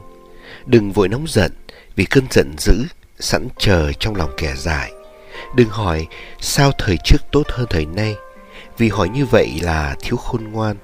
Đừng 0.65 0.91
vội 0.91 1.09
nóng 1.09 1.25
giận 1.27 1.51
vì 1.95 2.05
cơn 2.05 2.23
giận 2.31 2.53
dữ 2.57 2.83
sẵn 3.19 3.47
chờ 3.57 3.91
trong 3.99 4.15
lòng 4.15 4.31
kẻ 4.37 4.53
dại. 4.55 4.91
Đừng 5.55 5.69
hỏi 5.69 6.07
sao 6.41 6.71
thời 6.77 6.97
trước 7.03 7.17
tốt 7.31 7.43
hơn 7.49 7.67
thời 7.69 7.85
nay, 7.85 8.15
vì 8.77 8.89
hỏi 8.89 9.09
như 9.09 9.25
vậy 9.25 9.59
là 9.61 9.95
thiếu 10.01 10.17
khôn 10.17 10.43
ngoan. 10.51 10.75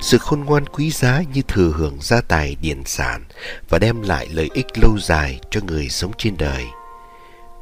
Sự 0.00 0.18
khôn 0.18 0.40
ngoan 0.40 0.66
quý 0.66 0.90
giá 0.90 1.22
như 1.34 1.42
thừa 1.42 1.72
hưởng 1.76 1.98
gia 2.00 2.20
tài 2.20 2.56
điển 2.60 2.84
sản 2.84 3.24
và 3.68 3.78
đem 3.78 4.02
lại 4.02 4.28
lợi 4.30 4.50
ích 4.54 4.66
lâu 4.82 4.98
dài 4.98 5.40
cho 5.50 5.60
người 5.66 5.88
sống 5.88 6.12
trên 6.18 6.36
đời. 6.36 6.64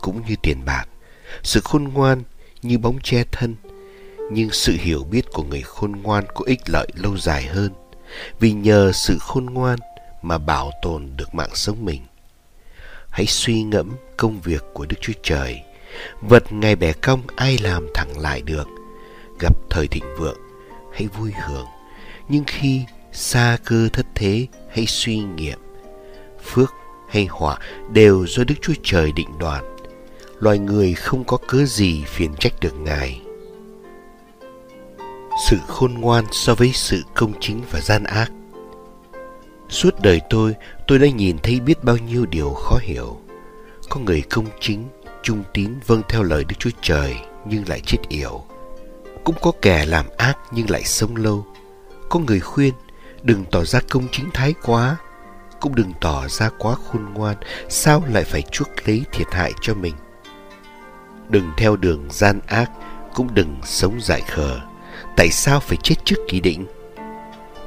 Cũng 0.00 0.22
như 0.28 0.34
tiền 0.42 0.64
bạc, 0.64 0.84
sự 1.42 1.60
khôn 1.64 1.84
ngoan 1.84 2.22
như 2.62 2.78
bóng 2.78 2.98
che 3.02 3.24
thân, 3.32 3.56
nhưng 4.32 4.50
sự 4.50 4.76
hiểu 4.80 5.04
biết 5.10 5.24
của 5.32 5.42
người 5.42 5.62
khôn 5.62 5.92
ngoan 6.02 6.24
có 6.34 6.44
ích 6.46 6.70
lợi 6.70 6.88
lâu 6.94 7.16
dài 7.18 7.42
hơn, 7.42 7.72
vì 8.40 8.52
nhờ 8.52 8.92
sự 8.94 9.18
khôn 9.18 9.46
ngoan 9.46 9.78
mà 10.22 10.38
bảo 10.38 10.70
tồn 10.82 11.10
được 11.16 11.34
mạng 11.34 11.54
sống 11.54 11.84
mình 11.84 12.00
hãy 13.12 13.26
suy 13.26 13.62
ngẫm 13.62 13.90
công 14.16 14.40
việc 14.40 14.64
của 14.72 14.86
Đức 14.86 14.96
Chúa 15.00 15.12
Trời. 15.22 15.60
Vật 16.20 16.52
ngày 16.52 16.76
bẻ 16.76 16.92
cong 16.92 17.22
ai 17.36 17.58
làm 17.58 17.86
thẳng 17.94 18.18
lại 18.18 18.42
được. 18.42 18.68
Gặp 19.40 19.56
thời 19.70 19.86
thịnh 19.86 20.04
vượng, 20.18 20.38
hãy 20.92 21.08
vui 21.18 21.32
hưởng. 21.46 21.66
Nhưng 22.28 22.44
khi 22.46 22.84
xa 23.12 23.58
cơ 23.64 23.88
thất 23.92 24.06
thế, 24.14 24.46
hãy 24.70 24.86
suy 24.86 25.18
nghiệm. 25.18 25.58
Phước 26.42 26.72
hay 27.08 27.26
họa 27.26 27.58
đều 27.92 28.26
do 28.26 28.44
Đức 28.44 28.54
Chúa 28.62 28.74
Trời 28.82 29.12
định 29.12 29.38
đoạt. 29.38 29.62
Loài 30.38 30.58
người 30.58 30.94
không 30.94 31.24
có 31.24 31.36
cớ 31.36 31.64
gì 31.64 32.04
phiền 32.06 32.34
trách 32.40 32.52
được 32.60 32.74
Ngài. 32.78 33.20
Sự 35.50 35.56
khôn 35.68 35.94
ngoan 35.94 36.24
so 36.32 36.54
với 36.54 36.72
sự 36.74 37.02
công 37.14 37.32
chính 37.40 37.60
và 37.70 37.80
gian 37.80 38.04
ác 38.04 38.32
Suốt 39.72 40.00
đời 40.00 40.20
tôi, 40.30 40.54
tôi 40.86 40.98
đã 40.98 41.08
nhìn 41.08 41.38
thấy 41.42 41.60
biết 41.60 41.84
bao 41.84 41.96
nhiêu 41.96 42.26
điều 42.26 42.50
khó 42.52 42.78
hiểu. 42.82 43.20
Có 43.88 44.00
người 44.00 44.22
công 44.30 44.46
chính, 44.60 44.88
trung 45.22 45.44
tín 45.54 45.74
vâng 45.86 46.02
theo 46.08 46.22
lời 46.22 46.44
Đức 46.44 46.54
Chúa 46.58 46.70
Trời 46.80 47.16
nhưng 47.44 47.68
lại 47.68 47.80
chết 47.86 47.98
yểu. 48.08 48.44
Cũng 49.24 49.36
có 49.40 49.52
kẻ 49.62 49.86
làm 49.86 50.06
ác 50.16 50.38
nhưng 50.52 50.70
lại 50.70 50.84
sống 50.84 51.16
lâu. 51.16 51.46
Có 52.08 52.20
người 52.20 52.40
khuyên 52.40 52.74
đừng 53.22 53.44
tỏ 53.50 53.64
ra 53.64 53.80
công 53.90 54.08
chính 54.12 54.30
thái 54.34 54.54
quá, 54.62 54.96
cũng 55.60 55.74
đừng 55.74 55.92
tỏ 56.00 56.28
ra 56.28 56.50
quá 56.58 56.74
khôn 56.74 57.14
ngoan, 57.14 57.36
sao 57.68 58.02
lại 58.08 58.24
phải 58.24 58.42
chuốc 58.42 58.68
lấy 58.86 59.02
thiệt 59.12 59.26
hại 59.30 59.52
cho 59.60 59.74
mình. 59.74 59.94
Đừng 61.28 61.50
theo 61.56 61.76
đường 61.76 62.06
gian 62.10 62.40
ác, 62.46 62.70
cũng 63.14 63.34
đừng 63.34 63.56
sống 63.64 64.00
dại 64.00 64.20
khờ. 64.20 64.60
Tại 65.16 65.28
sao 65.30 65.60
phải 65.60 65.78
chết 65.82 65.94
trước 66.04 66.16
kỳ 66.28 66.40
định? 66.40 66.66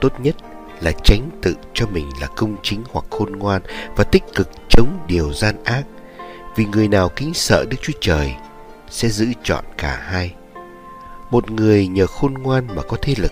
Tốt 0.01 0.19
nhất 0.19 0.35
là 0.81 0.91
tránh 1.03 1.29
tự 1.41 1.55
cho 1.73 1.87
mình 1.87 2.09
là 2.21 2.27
công 2.27 2.55
chính 2.63 2.83
hoặc 2.91 3.05
khôn 3.09 3.31
ngoan 3.31 3.61
và 3.95 4.03
tích 4.03 4.23
cực 4.35 4.49
chống 4.69 4.99
điều 5.07 5.33
gian 5.33 5.63
ác. 5.63 5.83
Vì 6.55 6.65
người 6.65 6.87
nào 6.87 7.09
kính 7.15 7.33
sợ 7.33 7.65
Đức 7.69 7.77
Chúa 7.81 7.93
Trời 8.01 8.35
sẽ 8.89 9.09
giữ 9.09 9.27
chọn 9.43 9.65
cả 9.77 9.99
hai. 10.03 10.33
Một 11.31 11.51
người 11.51 11.87
nhờ 11.87 12.07
khôn 12.07 12.33
ngoan 12.33 12.67
mà 12.75 12.81
có 12.81 12.97
thế 13.01 13.13
lực 13.17 13.31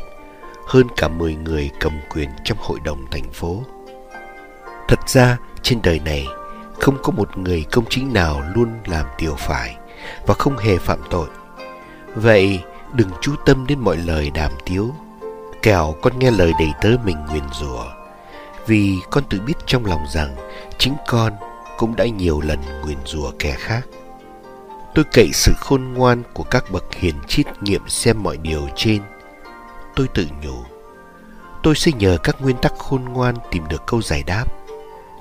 hơn 0.68 0.88
cả 0.98 1.08
10 1.08 1.36
người 1.36 1.70
cầm 1.80 1.94
quyền 2.10 2.30
trong 2.44 2.58
hội 2.62 2.80
đồng 2.84 3.06
thành 3.12 3.32
phố. 3.32 3.64
Thật 4.88 5.10
ra, 5.10 5.38
trên 5.62 5.80
đời 5.84 6.00
này 6.00 6.28
không 6.80 6.98
có 7.04 7.12
một 7.12 7.38
người 7.38 7.66
công 7.72 7.86
chính 7.90 8.14
nào 8.14 8.44
luôn 8.56 8.70
làm 8.86 9.06
điều 9.18 9.36
phải 9.36 9.78
và 10.26 10.34
không 10.34 10.58
hề 10.58 10.78
phạm 10.78 11.00
tội. 11.10 11.28
Vậy, 12.16 12.60
đừng 12.94 13.10
chú 13.22 13.36
tâm 13.46 13.68
đến 13.68 13.80
mọi 13.80 13.98
lời 13.98 14.32
đàm 14.34 14.52
tiếu, 14.66 14.94
kẻo 15.64 15.96
con 16.02 16.20
nghe 16.20 16.32
lời 16.32 16.52
đầy 16.60 16.72
tớ 16.82 16.90
mình 17.06 17.18
nguyền 17.30 17.44
rủa, 17.54 17.86
vì 18.68 18.98
con 19.12 19.24
tự 19.30 19.40
biết 19.42 19.54
trong 19.66 19.86
lòng 19.86 20.06
rằng 20.14 20.36
chính 20.78 20.94
con 21.08 21.34
cũng 21.78 21.96
đã 21.96 22.06
nhiều 22.06 22.42
lần 22.42 22.60
nguyền 22.84 22.98
rủa 23.06 23.32
kẻ 23.40 23.56
khác. 23.60 23.88
Tôi 24.96 25.06
cậy 25.12 25.30
sự 25.34 25.54
khôn 25.58 25.94
ngoan 25.94 26.24
của 26.34 26.44
các 26.44 26.72
bậc 26.72 26.94
hiền 26.94 27.16
triết 27.28 27.46
nghiệm 27.62 27.90
xem 27.90 28.24
mọi 28.24 28.38
điều 28.38 28.68
trên. 28.76 29.02
Tôi 29.96 30.08
tự 30.14 30.28
nhủ, 30.44 30.64
tôi 31.64 31.76
sẽ 31.76 31.92
nhờ 31.92 32.18
các 32.24 32.42
nguyên 32.42 32.58
tắc 32.58 32.74
khôn 32.78 33.04
ngoan 33.04 33.36
tìm 33.52 33.68
được 33.68 33.82
câu 33.88 34.02
giải 34.02 34.24
đáp. 34.24 34.46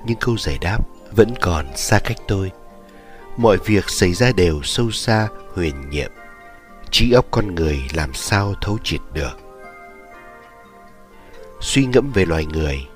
Nhưng 0.07 0.19
câu 0.21 0.37
giải 0.39 0.59
đáp 0.61 0.79
vẫn 1.17 1.35
còn 1.41 1.67
xa 1.77 1.99
cách 1.99 2.19
tôi. 2.29 2.51
Mọi 3.37 3.57
việc 3.65 3.91
xảy 3.91 4.13
ra 4.13 4.33
đều 4.33 4.63
sâu 4.63 4.91
xa, 4.91 5.29
huyền 5.55 5.91
nhiệm. 5.91 6.11
Trí 6.91 7.13
óc 7.13 7.27
con 7.31 7.55
người 7.55 7.83
làm 7.95 8.15
sao 8.15 8.55
thấu 8.61 8.79
triệt 8.85 9.01
được. 9.13 9.42
Suy 11.63 11.85
ngẫm 11.85 12.13
về 12.13 12.25
loài 12.25 12.47
người, 12.47 12.87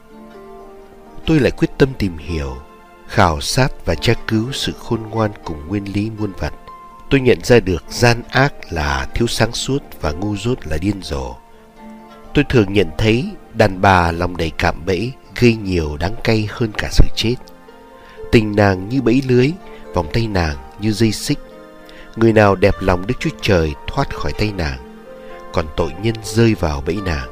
tôi 1.27 1.41
lại 1.41 1.51
quyết 1.51 1.69
tâm 1.79 1.89
tìm 1.99 2.19
hiểu, 2.19 2.57
khảo 3.09 3.41
sát 3.41 3.69
và 3.85 3.95
tra 3.95 4.15
cứu 4.29 4.53
sự 4.53 4.73
khôn 4.79 5.01
ngoan 5.11 5.31
cùng 5.45 5.69
nguyên 5.69 5.85
lý 5.93 6.11
muôn 6.11 6.33
vật 6.39 6.53
tôi 7.11 7.21
nhận 7.21 7.39
ra 7.45 7.61
được 7.61 7.85
gian 7.91 8.23
ác 8.31 8.53
là 8.71 9.07
thiếu 9.15 9.27
sáng 9.27 9.53
suốt 9.53 9.83
và 10.01 10.13
ngu 10.13 10.37
dốt 10.37 10.67
là 10.67 10.77
điên 10.79 11.03
rồ. 11.03 11.35
Tôi 12.35 12.45
thường 12.49 12.73
nhận 12.73 12.91
thấy 12.99 13.31
đàn 13.55 13.81
bà 13.81 14.13
lòng 14.13 14.37
đầy 14.37 14.51
cạm 14.59 14.87
bẫy 14.87 15.13
gây 15.41 15.57
nhiều 15.57 15.97
đáng 15.97 16.15
cay 16.25 16.49
hơn 16.51 16.73
cả 16.79 16.89
sự 16.93 17.05
chết. 17.17 17.35
Tình 18.33 18.57
nàng 18.57 18.89
như 18.89 19.03
bẫy 19.03 19.23
lưới, 19.29 19.53
vòng 19.95 20.07
tay 20.13 20.27
nàng 20.27 20.57
như 20.81 20.93
dây 20.93 21.13
xích. 21.13 21.39
Người 22.17 22.33
nào 22.33 22.57
đẹp 22.57 22.75
lòng 22.81 23.07
Đức 23.07 23.15
Chúa 23.21 23.31
Trời 23.41 23.75
thoát 23.87 24.15
khỏi 24.15 24.33
tay 24.39 24.53
nàng, 24.57 24.79
còn 25.53 25.67
tội 25.77 25.91
nhân 26.03 26.15
rơi 26.23 26.55
vào 26.55 26.83
bẫy 26.87 26.97
nàng. 27.05 27.29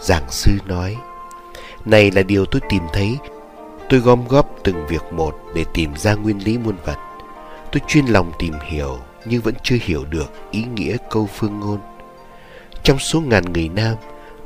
Giảng 0.00 0.30
sư 0.30 0.52
nói, 0.66 0.96
này 1.84 2.10
là 2.10 2.22
điều 2.22 2.44
tôi 2.44 2.60
tìm 2.68 2.82
thấy, 2.92 3.18
tôi 3.88 4.00
gom 4.00 4.28
góp 4.28 4.50
từng 4.64 4.86
việc 4.86 5.12
một 5.12 5.36
để 5.54 5.64
tìm 5.74 5.96
ra 5.96 6.14
nguyên 6.14 6.44
lý 6.44 6.58
muôn 6.58 6.76
vật 6.84 6.96
Tôi 7.72 7.80
chuyên 7.88 8.06
lòng 8.06 8.32
tìm 8.38 8.54
hiểu 8.66 8.98
nhưng 9.24 9.42
vẫn 9.42 9.54
chưa 9.62 9.76
hiểu 9.80 10.04
được 10.04 10.32
ý 10.50 10.64
nghĩa 10.74 10.96
câu 11.10 11.28
phương 11.34 11.60
ngôn. 11.60 11.78
Trong 12.82 12.98
số 12.98 13.20
ngàn 13.20 13.52
người 13.52 13.68
nam, 13.68 13.94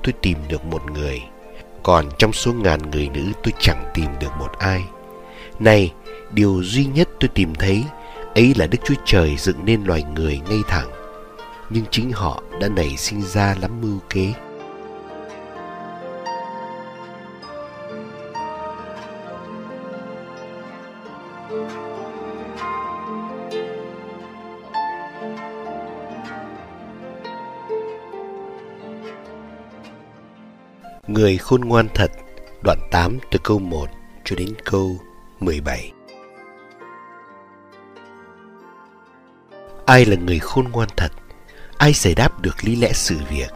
tôi 0.03 0.13
tìm 0.13 0.39
được 0.49 0.65
một 0.65 0.91
người. 0.91 1.23
Còn 1.83 2.09
trong 2.19 2.33
số 2.33 2.53
ngàn 2.53 2.91
người 2.91 3.09
nữ 3.09 3.25
tôi 3.43 3.53
chẳng 3.59 3.91
tìm 3.95 4.07
được 4.21 4.33
một 4.39 4.59
ai. 4.59 4.85
Này, 5.59 5.93
điều 6.33 6.63
duy 6.63 6.85
nhất 6.85 7.09
tôi 7.21 7.29
tìm 7.35 7.55
thấy 7.55 7.85
ấy 8.35 8.55
là 8.57 8.67
Đức 8.67 8.79
Chúa 8.85 8.95
Trời 9.05 9.37
dựng 9.39 9.65
nên 9.65 9.85
loài 9.85 10.03
người 10.15 10.41
ngay 10.49 10.61
thẳng. 10.69 10.91
Nhưng 11.71 11.85
chính 11.91 12.13
họ 12.13 12.43
đã 12.61 12.69
nảy 12.69 12.97
sinh 12.97 13.23
ra 13.23 13.57
lắm 13.61 13.81
mưu 13.81 13.99
kế. 14.11 14.33
Người 31.07 31.39
khôn 31.39 31.61
ngoan 31.61 31.89
thật 31.95 32.11
Đoạn 32.63 32.79
8 32.91 33.19
từ 33.31 33.39
câu 33.43 33.59
1 33.59 33.89
cho 34.25 34.37
đến 34.37 34.55
câu 34.65 34.97
17 35.41 35.93
Ai 39.87 40.05
là 40.05 40.17
người 40.17 40.39
khôn 40.39 40.69
ngoan 40.73 40.89
thật? 40.97 41.13
Ai 41.79 41.93
giải 41.93 42.15
đáp 42.15 42.41
được 42.41 42.65
lý 42.65 42.77
lẽ 42.77 42.93
sự 42.93 43.17
việc? 43.31 43.51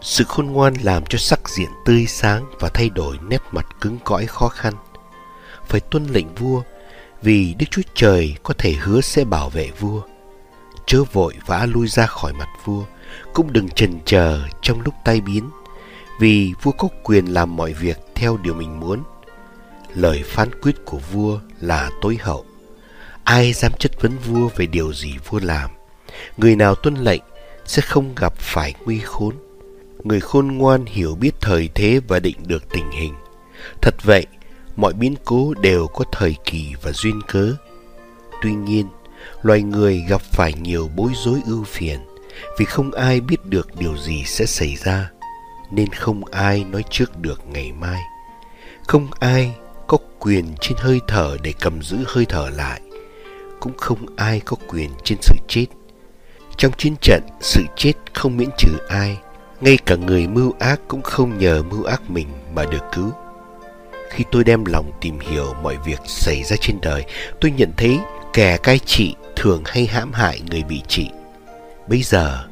Sự 0.00 0.24
khôn 0.24 0.46
ngoan 0.46 0.74
làm 0.82 1.06
cho 1.06 1.18
sắc 1.18 1.48
diện 1.48 1.68
tươi 1.84 2.06
sáng 2.06 2.44
và 2.60 2.68
thay 2.68 2.90
đổi 2.90 3.18
nét 3.28 3.42
mặt 3.52 3.66
cứng 3.80 3.98
cõi 4.04 4.26
khó 4.26 4.48
khăn. 4.48 4.74
Phải 5.66 5.80
tuân 5.80 6.06
lệnh 6.06 6.34
vua, 6.34 6.62
vì 7.22 7.54
Đức 7.58 7.66
Chúa 7.70 7.82
Trời 7.94 8.36
có 8.42 8.54
thể 8.58 8.72
hứa 8.72 9.00
sẽ 9.00 9.24
bảo 9.24 9.50
vệ 9.50 9.70
vua. 9.78 10.02
Chớ 10.86 11.04
vội 11.12 11.34
vã 11.46 11.66
lui 11.66 11.88
ra 11.88 12.06
khỏi 12.06 12.32
mặt 12.32 12.48
vua, 12.64 12.84
cũng 13.34 13.52
đừng 13.52 13.68
chần 13.68 13.98
chờ 14.04 14.40
trong 14.62 14.80
lúc 14.80 14.94
tai 15.04 15.20
biến 15.20 15.50
vì 16.18 16.52
vua 16.62 16.72
có 16.72 16.88
quyền 17.02 17.26
làm 17.26 17.56
mọi 17.56 17.72
việc 17.72 17.98
theo 18.14 18.36
điều 18.36 18.54
mình 18.54 18.80
muốn. 18.80 19.02
Lời 19.94 20.22
phán 20.26 20.48
quyết 20.62 20.84
của 20.84 20.98
vua 21.12 21.40
là 21.60 21.90
tối 22.00 22.18
hậu. 22.20 22.44
Ai 23.24 23.52
dám 23.52 23.72
chất 23.78 24.02
vấn 24.02 24.12
vua 24.18 24.48
về 24.56 24.66
điều 24.66 24.92
gì 24.92 25.14
vua 25.28 25.40
làm? 25.42 25.70
Người 26.36 26.56
nào 26.56 26.74
tuân 26.74 26.94
lệnh 26.94 27.22
sẽ 27.64 27.82
không 27.82 28.14
gặp 28.14 28.36
phải 28.36 28.74
nguy 28.84 28.98
khốn. 28.98 29.34
Người 30.04 30.20
khôn 30.20 30.46
ngoan 30.46 30.84
hiểu 30.86 31.14
biết 31.14 31.34
thời 31.40 31.68
thế 31.74 32.00
và 32.08 32.18
định 32.18 32.36
được 32.46 32.64
tình 32.72 32.90
hình. 32.90 33.14
Thật 33.82 33.94
vậy, 34.02 34.26
mọi 34.76 34.92
biến 34.92 35.14
cố 35.24 35.54
đều 35.54 35.86
có 35.86 36.04
thời 36.12 36.36
kỳ 36.44 36.74
và 36.82 36.92
duyên 36.92 37.20
cớ. 37.28 37.54
Tuy 38.42 38.54
nhiên, 38.54 38.86
loài 39.42 39.62
người 39.62 40.04
gặp 40.08 40.22
phải 40.22 40.52
nhiều 40.52 40.90
bối 40.96 41.10
rối 41.24 41.40
ưu 41.46 41.64
phiền 41.64 41.98
vì 42.58 42.64
không 42.64 42.92
ai 42.92 43.20
biết 43.20 43.44
được 43.44 43.76
điều 43.76 43.96
gì 43.96 44.24
sẽ 44.24 44.46
xảy 44.46 44.76
ra 44.76 45.10
nên 45.70 45.92
không 45.92 46.24
ai 46.24 46.64
nói 46.64 46.84
trước 46.90 47.18
được 47.20 47.42
ngày 47.48 47.72
mai. 47.72 48.00
Không 48.86 49.08
ai 49.20 49.54
có 49.86 49.98
quyền 50.18 50.54
trên 50.60 50.78
hơi 50.78 51.00
thở 51.08 51.36
để 51.42 51.52
cầm 51.60 51.82
giữ 51.82 51.96
hơi 52.06 52.26
thở 52.28 52.50
lại. 52.50 52.80
Cũng 53.60 53.76
không 53.76 54.06
ai 54.16 54.40
có 54.40 54.56
quyền 54.68 54.90
trên 55.04 55.18
sự 55.22 55.34
chết. 55.48 55.66
Trong 56.56 56.72
chiến 56.72 56.94
trận, 57.00 57.22
sự 57.40 57.64
chết 57.76 57.92
không 58.14 58.36
miễn 58.36 58.48
trừ 58.58 58.78
ai. 58.88 59.18
Ngay 59.60 59.78
cả 59.86 59.96
người 59.96 60.26
mưu 60.26 60.54
ác 60.58 60.80
cũng 60.88 61.02
không 61.02 61.38
nhờ 61.38 61.62
mưu 61.62 61.84
ác 61.84 62.10
mình 62.10 62.28
mà 62.54 62.64
được 62.64 62.84
cứu. 62.92 63.12
Khi 64.10 64.24
tôi 64.30 64.44
đem 64.44 64.64
lòng 64.64 64.92
tìm 65.00 65.18
hiểu 65.18 65.54
mọi 65.62 65.76
việc 65.84 66.00
xảy 66.06 66.42
ra 66.42 66.56
trên 66.60 66.78
đời, 66.82 67.04
tôi 67.40 67.50
nhận 67.50 67.72
thấy 67.76 67.98
kẻ 68.32 68.56
cai 68.56 68.78
trị 68.78 69.14
thường 69.36 69.62
hay 69.66 69.86
hãm 69.86 70.12
hại 70.12 70.40
người 70.50 70.62
bị 70.62 70.82
trị. 70.88 71.10
Bây 71.88 72.02
giờ, 72.02 72.46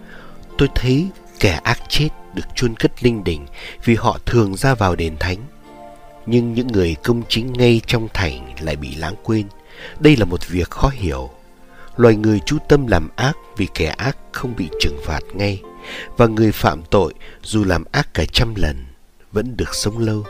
tôi 0.59 0.69
thấy 0.75 1.09
kẻ 1.41 1.61
ác 1.64 1.79
chết 1.89 2.09
được 2.37 2.47
chôn 2.55 2.74
cất 2.76 3.03
linh 3.03 3.24
đình 3.24 3.47
vì 3.84 3.95
họ 3.95 4.18
thường 4.26 4.57
ra 4.57 4.74
vào 4.74 4.97
đền 4.97 5.16
thánh. 5.20 5.39
Nhưng 6.26 6.55
những 6.55 6.66
người 6.66 6.97
công 7.05 7.22
chính 7.28 7.53
ngay 7.53 7.80
trong 7.87 8.09
thành 8.14 8.55
lại 8.61 8.76
bị 8.76 8.95
lãng 8.95 9.14
quên. 9.22 9.47
Đây 10.01 10.16
là 10.16 10.24
một 10.24 10.49
việc 10.49 10.70
khó 10.70 10.89
hiểu. 10.89 11.30
Loài 11.97 12.16
người 12.16 12.41
chú 12.47 12.59
tâm 12.68 12.87
làm 12.87 13.09
ác 13.16 13.37
vì 13.57 13.66
kẻ 13.74 13.87
ác 13.87 14.16
không 14.32 14.57
bị 14.57 14.68
trừng 14.80 14.99
phạt 15.05 15.20
ngay. 15.34 15.62
Và 16.16 16.26
người 16.26 16.53
phạm 16.53 16.82
tội 16.91 17.14
dù 17.43 17.64
làm 17.64 17.84
ác 17.93 18.14
cả 18.14 18.24
trăm 18.32 18.55
lần 18.55 18.84
vẫn 19.32 19.57
được 19.57 19.74
sống 19.74 19.99
lâu. 19.99 20.24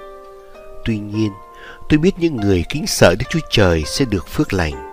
Tuy 0.85 0.99
nhiên, 0.99 1.31
tôi 1.89 1.99
biết 1.99 2.13
những 2.19 2.37
người 2.37 2.65
kính 2.69 2.87
sợ 2.87 3.15
Đức 3.19 3.27
Chúa 3.31 3.41
Trời 3.51 3.83
sẽ 3.87 4.05
được 4.05 4.29
phước 4.29 4.53
lành 4.53 4.87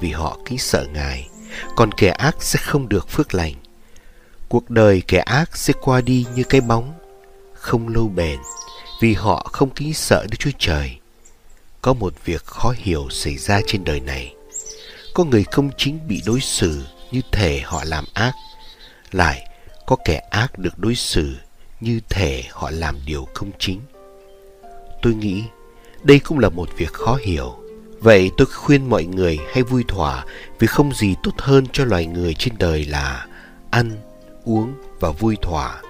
vì 0.00 0.10
họ 0.10 0.38
kính 0.44 0.58
sợ 0.58 0.86
Ngài, 0.94 1.28
còn 1.76 1.92
kẻ 1.92 2.10
ác 2.10 2.36
sẽ 2.38 2.58
không 2.62 2.88
được 2.88 3.08
phước 3.08 3.34
lành 3.34 3.54
Cuộc 4.52 4.70
đời 4.70 5.02
kẻ 5.08 5.18
ác 5.18 5.56
sẽ 5.56 5.74
qua 5.80 6.00
đi 6.00 6.26
như 6.34 6.42
cái 6.44 6.60
bóng, 6.60 6.92
không 7.54 7.88
lâu 7.88 8.08
bền, 8.08 8.38
vì 9.00 9.14
họ 9.14 9.48
không 9.52 9.70
kính 9.70 9.94
sợ 9.94 10.26
Đức 10.30 10.36
Chúa 10.38 10.50
Trời. 10.58 10.98
Có 11.82 11.92
một 11.92 12.14
việc 12.24 12.44
khó 12.44 12.74
hiểu 12.76 13.08
xảy 13.10 13.36
ra 13.36 13.60
trên 13.66 13.84
đời 13.84 14.00
này. 14.00 14.34
Có 15.14 15.24
người 15.24 15.44
công 15.44 15.70
chính 15.76 15.98
bị 16.08 16.22
đối 16.26 16.40
xử 16.40 16.82
như 17.10 17.20
thể 17.32 17.60
họ 17.64 17.84
làm 17.84 18.04
ác, 18.14 18.32
lại 19.12 19.48
có 19.86 19.96
kẻ 20.04 20.18
ác 20.30 20.58
được 20.58 20.78
đối 20.78 20.94
xử 20.94 21.34
như 21.80 22.00
thể 22.08 22.42
họ 22.50 22.70
làm 22.70 22.96
điều 23.06 23.28
công 23.34 23.50
chính. 23.58 23.80
Tôi 25.02 25.14
nghĩ 25.14 25.44
đây 26.02 26.18
cũng 26.18 26.38
là 26.38 26.48
một 26.48 26.68
việc 26.76 26.92
khó 26.92 27.18
hiểu, 27.22 27.54
Vậy 28.00 28.30
tôi 28.36 28.46
khuyên 28.46 28.90
mọi 28.90 29.04
người 29.04 29.38
hãy 29.52 29.62
vui 29.62 29.84
thỏa 29.88 30.24
vì 30.58 30.66
không 30.66 30.94
gì 30.94 31.14
tốt 31.22 31.32
hơn 31.38 31.66
cho 31.72 31.84
loài 31.84 32.06
người 32.06 32.34
trên 32.34 32.54
đời 32.58 32.84
là 32.84 33.26
ăn, 33.70 34.11
uống 34.44 34.74
và 35.00 35.10
vui 35.10 35.36
thỏa. 35.42 35.82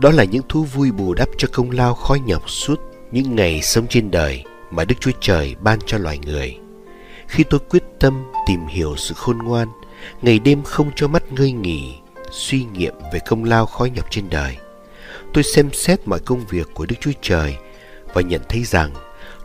Đó 0.00 0.10
là 0.10 0.24
những 0.24 0.42
thú 0.48 0.64
vui 0.64 0.92
bù 0.92 1.14
đắp 1.14 1.28
cho 1.38 1.48
công 1.52 1.70
lao 1.70 1.94
khó 1.94 2.16
nhọc 2.26 2.50
suốt 2.50 2.80
những 3.12 3.36
ngày 3.36 3.62
sống 3.62 3.86
trên 3.86 4.10
đời 4.10 4.44
mà 4.70 4.84
Đức 4.84 4.94
Chúa 5.00 5.10
Trời 5.20 5.54
ban 5.60 5.78
cho 5.86 5.98
loài 5.98 6.18
người. 6.18 6.58
Khi 7.26 7.44
tôi 7.44 7.60
quyết 7.70 7.82
tâm 8.00 8.24
tìm 8.46 8.66
hiểu 8.66 8.96
sự 8.96 9.14
khôn 9.14 9.38
ngoan, 9.38 9.68
ngày 10.22 10.38
đêm 10.38 10.62
không 10.62 10.90
cho 10.96 11.08
mắt 11.08 11.32
ngơi 11.32 11.52
nghỉ, 11.52 11.94
suy 12.30 12.64
nghiệm 12.64 12.94
về 13.12 13.18
công 13.28 13.44
lao 13.44 13.66
khó 13.66 13.84
nhọc 13.84 14.06
trên 14.10 14.30
đời, 14.30 14.56
tôi 15.34 15.44
xem 15.44 15.72
xét 15.72 16.08
mọi 16.08 16.20
công 16.20 16.46
việc 16.46 16.68
của 16.74 16.86
Đức 16.86 16.96
Chúa 17.00 17.12
Trời 17.22 17.56
và 18.14 18.22
nhận 18.22 18.40
thấy 18.48 18.64
rằng 18.64 18.90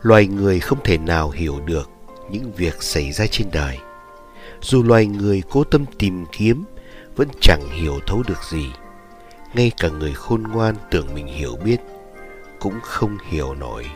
loài 0.02 0.26
người 0.26 0.60
không 0.60 0.78
thể 0.84 0.98
nào 0.98 1.30
hiểu 1.30 1.60
được 1.60 1.90
những 2.30 2.52
việc 2.52 2.82
xảy 2.82 3.12
ra 3.12 3.26
trên 3.26 3.48
đời. 3.52 3.78
Dù 4.60 4.82
loài 4.82 5.06
người 5.06 5.42
cố 5.50 5.64
tâm 5.64 5.84
tìm 5.98 6.24
kiếm, 6.32 6.64
vẫn 7.16 7.28
chẳng 7.40 7.70
hiểu 7.70 8.00
thấu 8.06 8.22
được 8.28 8.42
gì. 8.50 8.72
Ngay 9.54 9.72
cả 9.76 9.88
người 9.88 10.12
khôn 10.14 10.42
ngoan 10.42 10.74
tưởng 10.90 11.14
mình 11.14 11.26
hiểu 11.26 11.56
biết, 11.64 11.76
cũng 12.60 12.80
không 12.82 13.18
hiểu 13.30 13.54
nổi. 13.54 13.86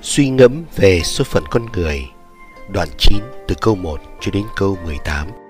Suy 0.00 0.28
ngẫm 0.28 0.64
về 0.76 1.00
số 1.04 1.24
phận 1.24 1.44
con 1.50 1.66
người 1.72 2.08
Đoạn 2.72 2.88
9 2.98 3.18
từ 3.48 3.54
câu 3.60 3.74
1 3.74 4.00
cho 4.20 4.30
đến 4.30 4.44
câu 4.56 4.78
18 4.84 5.41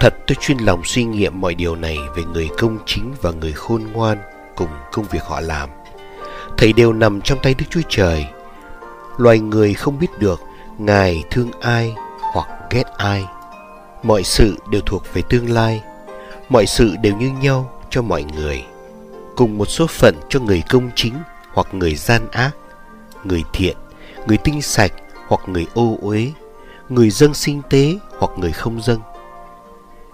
Thật 0.00 0.14
tôi 0.26 0.36
chuyên 0.40 0.58
lòng 0.58 0.84
suy 0.84 1.04
nghiệm 1.04 1.40
mọi 1.40 1.54
điều 1.54 1.76
này 1.76 1.98
về 2.16 2.22
người 2.24 2.48
công 2.58 2.78
chính 2.86 3.14
và 3.22 3.30
người 3.30 3.52
khôn 3.52 3.82
ngoan 3.92 4.18
cùng 4.56 4.68
công 4.92 5.04
việc 5.10 5.22
họ 5.22 5.40
làm. 5.40 5.70
Thầy 6.56 6.72
đều 6.72 6.92
nằm 6.92 7.20
trong 7.20 7.38
tay 7.42 7.54
Đức 7.58 7.64
Chúa 7.70 7.80
Trời. 7.88 8.26
Loài 9.18 9.38
người 9.38 9.74
không 9.74 9.98
biết 9.98 10.18
được 10.18 10.40
Ngài 10.78 11.24
thương 11.30 11.50
ai 11.60 11.94
hoặc 12.32 12.48
ghét 12.70 12.84
ai. 12.96 13.24
Mọi 14.02 14.22
sự 14.22 14.56
đều 14.70 14.80
thuộc 14.80 15.02
về 15.14 15.22
tương 15.28 15.50
lai. 15.50 15.82
Mọi 16.48 16.66
sự 16.66 16.96
đều 17.02 17.16
như 17.16 17.30
nhau 17.42 17.82
cho 17.90 18.02
mọi 18.02 18.24
người. 18.36 18.64
Cùng 19.36 19.58
một 19.58 19.66
số 19.66 19.86
phận 19.86 20.14
cho 20.28 20.40
người 20.40 20.62
công 20.68 20.90
chính 20.94 21.14
hoặc 21.52 21.74
người 21.74 21.94
gian 21.94 22.30
ác, 22.30 22.50
người 23.24 23.42
thiện, 23.52 23.76
người 24.26 24.36
tinh 24.36 24.62
sạch 24.62 24.92
hoặc 25.28 25.40
người 25.48 25.66
ô 25.74 25.96
uế, 26.00 26.32
người 26.88 27.10
dâng 27.10 27.34
sinh 27.34 27.62
tế 27.70 27.94
hoặc 28.18 28.30
người 28.38 28.52
không 28.52 28.82
dâng. 28.82 29.00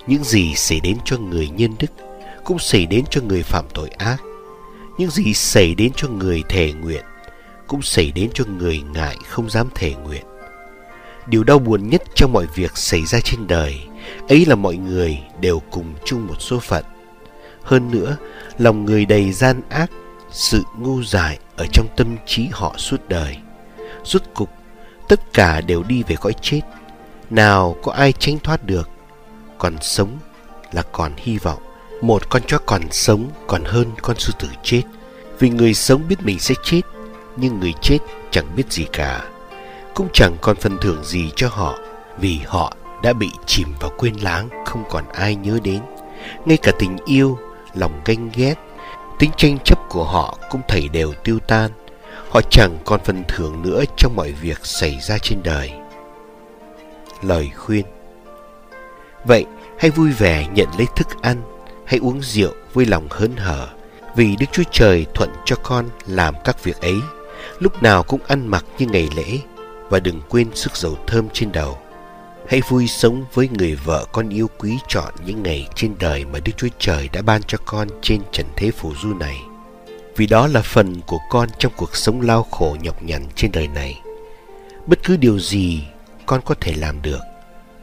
Những 0.06 0.24
gì 0.24 0.54
xảy 0.54 0.80
đến 0.80 0.98
cho 1.04 1.18
người 1.18 1.48
nhân 1.48 1.74
đức 1.78 1.92
cũng 2.44 2.58
xảy 2.58 2.86
đến 2.86 3.04
cho 3.10 3.20
người 3.20 3.42
phạm 3.42 3.64
tội 3.74 3.88
ác. 3.88 4.16
Những 4.98 5.10
gì 5.10 5.34
xảy 5.34 5.74
đến 5.74 5.92
cho 5.96 6.08
người 6.08 6.42
thề 6.48 6.72
nguyện 6.72 7.04
cũng 7.66 7.82
xảy 7.82 8.12
đến 8.12 8.30
cho 8.34 8.44
người 8.44 8.80
ngại 8.94 9.16
không 9.28 9.50
dám 9.50 9.68
thề 9.74 9.94
nguyện. 9.94 10.24
Điều 11.26 11.44
đau 11.44 11.58
buồn 11.58 11.88
nhất 11.88 12.02
trong 12.14 12.32
mọi 12.32 12.46
việc 12.54 12.76
xảy 12.76 13.06
ra 13.06 13.20
trên 13.20 13.46
đời 13.46 13.80
ấy 14.28 14.44
là 14.46 14.54
mọi 14.54 14.76
người 14.76 15.18
đều 15.40 15.62
cùng 15.70 15.94
chung 16.04 16.26
một 16.26 16.36
số 16.38 16.58
phận. 16.58 16.84
Hơn 17.62 17.90
nữa, 17.90 18.16
lòng 18.58 18.84
người 18.84 19.04
đầy 19.04 19.32
gian 19.32 19.60
ác 19.68 19.90
sự 20.30 20.62
ngu 20.78 21.02
dại 21.02 21.38
ở 21.56 21.66
trong 21.72 21.86
tâm 21.96 22.16
trí 22.26 22.48
họ 22.52 22.74
suốt 22.78 23.08
đời. 23.08 23.36
Rốt 24.04 24.22
cục, 24.34 24.50
tất 25.08 25.32
cả 25.32 25.60
đều 25.60 25.82
đi 25.82 26.02
về 26.02 26.16
cõi 26.16 26.32
chết. 26.40 26.60
Nào 27.30 27.76
có 27.82 27.92
ai 27.92 28.12
tránh 28.12 28.38
thoát 28.38 28.64
được. 28.64 28.88
Còn 29.62 29.76
sống 29.80 30.18
là 30.72 30.82
còn 30.82 31.12
hy 31.16 31.38
vọng. 31.38 31.62
Một 32.00 32.30
con 32.30 32.42
chó 32.46 32.58
còn 32.66 32.82
sống 32.90 33.30
còn 33.46 33.64
hơn 33.64 33.86
con 34.02 34.18
sư 34.18 34.32
tử 34.38 34.48
chết. 34.62 34.82
Vì 35.38 35.50
người 35.50 35.74
sống 35.74 36.02
biết 36.08 36.16
mình 36.22 36.38
sẽ 36.38 36.54
chết, 36.64 36.80
nhưng 37.36 37.60
người 37.60 37.72
chết 37.82 37.98
chẳng 38.30 38.56
biết 38.56 38.72
gì 38.72 38.86
cả. 38.92 39.24
Cũng 39.94 40.08
chẳng 40.12 40.36
còn 40.40 40.56
phần 40.56 40.78
thưởng 40.80 41.04
gì 41.04 41.30
cho 41.36 41.48
họ, 41.48 41.78
vì 42.18 42.40
họ 42.46 42.76
đã 43.02 43.12
bị 43.12 43.30
chìm 43.46 43.68
vào 43.80 43.90
quên 43.98 44.14
lãng, 44.22 44.48
không 44.66 44.84
còn 44.90 45.08
ai 45.08 45.34
nhớ 45.34 45.58
đến. 45.62 45.80
Ngay 46.44 46.56
cả 46.56 46.72
tình 46.78 46.96
yêu, 47.06 47.38
lòng 47.74 48.00
ganh 48.04 48.30
ghét, 48.34 48.54
tính 49.18 49.30
tranh 49.36 49.58
chấp 49.64 49.78
của 49.88 50.04
họ 50.04 50.38
cũng 50.50 50.60
thảy 50.68 50.88
đều 50.88 51.12
tiêu 51.24 51.38
tan. 51.46 51.70
Họ 52.30 52.40
chẳng 52.50 52.78
còn 52.84 53.00
phần 53.04 53.22
thưởng 53.28 53.62
nữa 53.62 53.84
trong 53.96 54.16
mọi 54.16 54.32
việc 54.32 54.66
xảy 54.66 54.98
ra 55.00 55.18
trên 55.18 55.42
đời. 55.42 55.72
Lời 57.22 57.50
khuyên 57.56 57.84
Vậy 59.24 59.44
hãy 59.78 59.90
vui 59.90 60.10
vẻ 60.12 60.46
nhận 60.54 60.68
lấy 60.78 60.86
thức 60.96 61.22
ăn, 61.22 61.42
hãy 61.84 61.98
uống 61.98 62.22
rượu 62.22 62.52
với 62.72 62.86
lòng 62.86 63.06
hớn 63.10 63.36
hở, 63.36 63.68
vì 64.16 64.36
Đức 64.36 64.46
Chúa 64.52 64.62
Trời 64.70 65.06
thuận 65.14 65.30
cho 65.44 65.56
con 65.56 65.88
làm 66.06 66.34
các 66.44 66.64
việc 66.64 66.80
ấy, 66.80 66.96
lúc 67.58 67.82
nào 67.82 68.02
cũng 68.02 68.20
ăn 68.28 68.46
mặc 68.46 68.64
như 68.78 68.86
ngày 68.86 69.08
lễ, 69.16 69.38
và 69.90 70.00
đừng 70.00 70.20
quên 70.28 70.48
sức 70.54 70.76
dầu 70.76 70.98
thơm 71.06 71.28
trên 71.32 71.52
đầu. 71.52 71.78
Hãy 72.48 72.60
vui 72.68 72.86
sống 72.86 73.24
với 73.34 73.48
người 73.48 73.74
vợ 73.74 74.06
con 74.12 74.28
yêu 74.28 74.50
quý 74.58 74.78
chọn 74.88 75.14
những 75.24 75.42
ngày 75.42 75.68
trên 75.74 75.94
đời 75.98 76.24
mà 76.24 76.38
Đức 76.44 76.52
Chúa 76.56 76.68
Trời 76.78 77.08
đã 77.12 77.22
ban 77.22 77.42
cho 77.42 77.58
con 77.64 77.88
trên 78.02 78.20
trần 78.32 78.46
thế 78.56 78.70
phù 78.70 78.92
du 79.02 79.14
này. 79.14 79.40
Vì 80.16 80.26
đó 80.26 80.46
là 80.46 80.62
phần 80.62 81.00
của 81.06 81.18
con 81.30 81.48
trong 81.58 81.72
cuộc 81.76 81.96
sống 81.96 82.20
lao 82.20 82.42
khổ 82.50 82.76
nhọc 82.82 83.02
nhằn 83.02 83.26
trên 83.36 83.52
đời 83.52 83.68
này. 83.68 84.00
Bất 84.86 84.98
cứ 85.04 85.16
điều 85.16 85.38
gì 85.38 85.82
con 86.26 86.40
có 86.44 86.54
thể 86.60 86.74
làm 86.76 87.02
được, 87.02 87.20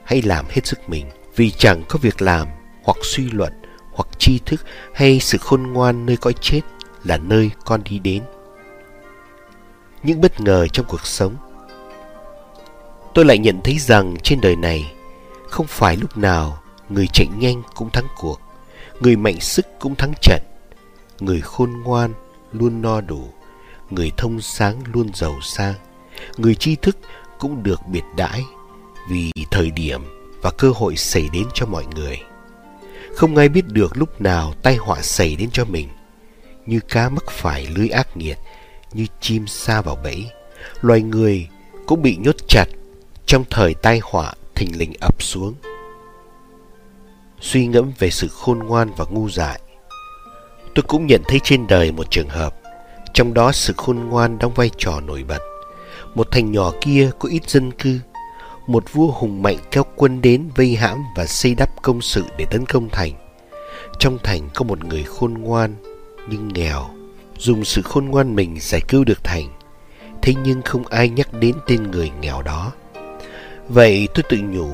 hãy 0.03 0.22
làm 0.22 0.45
hết 0.49 0.68
sức 0.68 0.90
mình. 0.90 1.06
Vì 1.40 1.52
chẳng 1.52 1.84
có 1.90 1.99
việc 2.02 2.22
làm, 2.22 2.48
hoặc 2.84 2.98
suy 3.02 3.30
luận, 3.30 3.53
hoặc 3.91 4.07
tri 4.18 4.40
thức 4.45 4.66
hay 4.94 5.20
sự 5.20 5.38
khôn 5.38 5.64
ngoan 5.64 6.06
nơi 6.06 6.18
cõi 6.18 6.34
chết 6.41 6.61
là 7.03 7.18
nơi 7.18 7.52
con 7.66 7.82
đi 7.84 7.99
đến. 7.99 8.24
Những 10.03 10.22
bất 10.22 10.41
ngờ 10.41 10.68
trong 10.68 10.86
cuộc 10.90 11.06
sống 11.06 11.36
tôi 13.14 13.26
lại 13.26 13.38
nhận 13.38 13.61
thấy 13.64 13.78
rằng 13.80 14.16
trên 14.24 14.41
đời 14.41 14.56
này 14.56 14.94
không 15.49 15.68
phải 15.68 15.98
lúc 15.98 16.18
nào 16.18 16.61
người 16.90 17.07
chạy 17.14 17.28
nhanh 17.38 17.61
cũng 17.76 17.90
thắng 17.90 18.07
cuộc, 18.18 18.41
người 18.99 19.16
mạnh 19.16 19.40
sức 19.40 19.66
cũng 19.80 19.95
thắng 19.95 20.14
trận, 20.22 20.41
người 21.20 21.41
khôn 21.41 21.72
ngoan 21.84 22.14
luôn 22.52 22.82
no 22.82 23.02
đủ, 23.02 23.30
người 23.90 24.11
thông 24.18 24.41
sáng 24.41 24.82
luôn 24.94 25.10
giàu 25.14 25.40
sang, 25.41 25.76
người 26.38 26.56
tri 26.56 26.76
thức 26.76 26.98
cũng 27.40 27.64
được 27.64 27.80
biệt 27.88 28.03
đãi 28.18 28.44
vì 29.10 29.32
thời 29.52 29.72
điểm 29.72 30.19
và 30.41 30.52
cơ 30.52 30.72
hội 30.76 30.95
xảy 30.95 31.30
đến 31.34 31.48
cho 31.53 31.66
mọi 31.66 31.86
người. 31.95 32.20
Không 33.16 33.36
ai 33.36 33.49
biết 33.49 33.66
được 33.68 33.98
lúc 33.98 34.22
nào 34.22 34.53
tai 34.64 34.76
họa 34.76 35.02
xảy 35.02 35.36
đến 35.36 35.49
cho 35.52 35.66
mình, 35.66 35.88
như 36.66 36.80
cá 36.90 37.10
mắc 37.10 37.24
phải 37.30 37.68
lưới 37.76 37.90
ác 37.90 38.18
nghiệt, 38.18 38.38
như 38.94 39.06
chim 39.22 39.48
xa 39.48 39.82
vào 39.82 39.98
bẫy, 40.03 40.26
loài 40.82 41.02
người 41.02 41.48
cũng 41.88 42.02
bị 42.02 42.18
nhốt 42.18 42.36
chặt 42.48 42.66
trong 43.26 43.44
thời 43.49 43.74
tai 43.74 43.99
họa 44.03 44.34
thình 44.56 44.78
lình 44.78 44.94
ập 45.02 45.24
xuống. 45.24 45.53
Suy 47.41 47.68
ngẫm 47.68 47.91
về 47.99 48.10
sự 48.10 48.28
khôn 48.28 48.60
ngoan 48.60 48.91
và 48.98 49.06
ngu 49.10 49.30
dại, 49.30 49.60
tôi 50.76 50.84
cũng 50.88 51.07
nhận 51.07 51.22
thấy 51.28 51.40
trên 51.44 51.68
đời 51.68 51.91
một 51.91 52.11
trường 52.11 52.30
hợp, 52.30 52.56
trong 53.14 53.34
đó 53.34 53.52
sự 53.52 53.74
khôn 53.78 53.99
ngoan 54.10 54.40
đóng 54.40 54.53
vai 54.53 54.70
trò 54.78 54.99
nổi 54.99 55.24
bật. 55.24 55.40
Một 56.16 56.32
thành 56.32 56.52
nhỏ 56.52 56.72
kia 56.82 57.10
có 57.20 57.30
ít 57.30 57.49
dân 57.49 57.72
cư, 57.72 57.99
một 58.70 58.94
vua 58.94 59.12
hùng 59.12 59.41
mạnh 59.41 59.58
kéo 59.72 59.84
quân 59.96 60.22
đến 60.22 60.50
vây 60.56 60.76
hãm 60.76 61.04
và 61.16 61.26
xây 61.26 61.56
đắp 61.56 61.82
công 61.82 62.02
sự 62.02 62.24
để 62.38 62.46
tấn 62.52 62.66
công 62.66 62.90
thành. 62.90 63.12
Trong 64.00 64.18
thành 64.24 64.50
có 64.54 64.64
một 64.64 64.84
người 64.84 65.04
khôn 65.04 65.34
ngoan 65.34 65.76
nhưng 66.30 66.48
nghèo, 66.48 66.90
dùng 67.38 67.66
sự 67.66 67.82
khôn 67.82 68.06
ngoan 68.06 68.36
mình 68.36 68.58
giải 68.60 68.82
cứu 68.88 69.04
được 69.04 69.24
thành. 69.24 69.50
Thế 70.22 70.34
nhưng 70.44 70.62
không 70.62 70.88
ai 70.88 71.10
nhắc 71.10 71.34
đến 71.34 71.56
tên 71.68 71.91
người 71.91 72.12
nghèo 72.22 72.41
đó. 72.41 72.72
Vậy 73.70 74.08
tôi 74.14 74.24
tự 74.30 74.38
nhủ, 74.38 74.70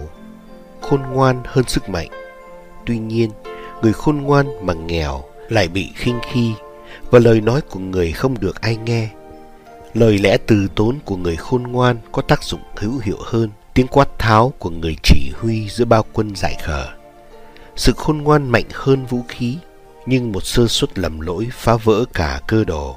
khôn 0.82 1.02
ngoan 1.12 1.42
hơn 1.46 1.66
sức 1.68 1.90
mạnh. 1.90 2.10
Tuy 2.86 2.98
nhiên, 2.98 3.30
người 3.82 3.94
khôn 3.94 4.18
ngoan 4.18 4.66
mà 4.66 4.74
nghèo 4.74 5.24
lại 5.50 5.68
bị 5.68 5.92
khinh 5.96 6.20
khi 6.32 6.54
và 7.12 7.20
lời 7.20 7.42
nói 7.42 7.62
của 7.62 7.80
người 7.80 8.12
không 8.12 8.40
được 8.40 8.62
ai 8.62 8.78
nghe. 8.78 9.10
Lời 9.94 10.18
lẽ 10.18 10.38
từ 10.48 10.68
tốn 10.76 10.96
của 11.06 11.16
người 11.16 11.36
khôn 11.36 11.64
ngoan 11.64 11.98
có 12.12 12.22
tác 12.22 12.44
dụng 12.44 12.62
hữu 12.76 13.00
hiệu 13.04 13.18
hơn 13.20 13.50
tiếng 13.76 13.88
quát 13.88 14.20
tháo 14.20 14.54
của 14.60 14.70
người 14.70 14.96
chỉ 15.04 15.32
huy 15.40 15.70
giữa 15.70 15.86
bao 15.86 16.06
quân 16.14 16.36
giải 16.36 16.58
khờ. 16.64 16.88
Sự 17.76 17.94
khôn 17.98 18.18
ngoan 18.18 18.52
mạnh 18.52 18.66
hơn 18.74 19.06
vũ 19.06 19.22
khí, 19.28 19.58
nhưng 20.06 20.32
một 20.32 20.46
sơ 20.46 20.68
suất 20.68 21.00
lầm 21.00 21.20
lỗi 21.20 21.48
phá 21.52 21.76
vỡ 21.84 22.06
cả 22.14 22.42
cơ 22.48 22.64
đồ. 22.64 22.96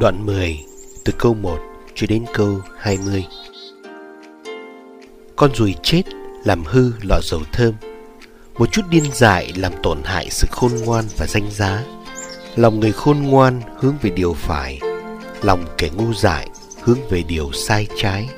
Đoạn 0.00 0.26
10 0.26 0.58
từ 1.04 1.12
câu 1.18 1.34
1 1.34 1.58
cho 1.96 2.06
đến 2.06 2.24
câu 2.34 2.60
20 2.78 3.24
Con 5.36 5.54
ruồi 5.54 5.74
chết 5.82 6.02
làm 6.44 6.64
hư 6.64 6.92
lọ 7.02 7.20
dầu 7.22 7.40
thơm 7.52 7.74
Một 8.58 8.72
chút 8.72 8.82
điên 8.90 9.04
dại 9.14 9.52
làm 9.56 9.72
tổn 9.82 10.02
hại 10.04 10.30
sự 10.30 10.46
khôn 10.50 10.70
ngoan 10.84 11.04
và 11.16 11.26
danh 11.26 11.50
giá. 11.50 11.84
Lòng 12.56 12.80
người 12.80 12.92
khôn 12.92 13.22
ngoan 13.22 13.60
hướng 13.76 13.94
về 14.02 14.10
điều 14.10 14.32
phải 14.32 14.80
Lòng 15.42 15.64
kẻ 15.78 15.90
ngu 15.96 16.14
dại 16.14 16.48
hướng 16.82 16.98
về 17.10 17.22
điều 17.22 17.52
sai 17.52 17.86
trái. 17.96 18.28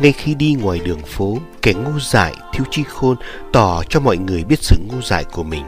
Ngay 0.00 0.12
khi 0.12 0.34
đi 0.34 0.56
ngoài 0.60 0.80
đường 0.84 1.00
phố, 1.06 1.38
kẻ 1.62 1.72
ngu 1.72 2.00
dại 2.00 2.34
thiếu 2.52 2.64
tri 2.70 2.82
khôn 2.82 3.16
tỏ 3.52 3.82
cho 3.88 4.00
mọi 4.00 4.16
người 4.16 4.44
biết 4.44 4.58
sự 4.62 4.76
ngu 4.88 5.02
dại 5.02 5.24
của 5.24 5.42
mình. 5.42 5.64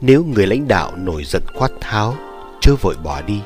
Nếu 0.00 0.24
người 0.24 0.46
lãnh 0.46 0.68
đạo 0.68 0.96
nổi 0.96 1.24
giận 1.24 1.42
quát 1.54 1.70
tháo, 1.80 2.16
chớ 2.60 2.74
vội 2.80 2.94
bỏ 3.04 3.22
đi, 3.22 3.40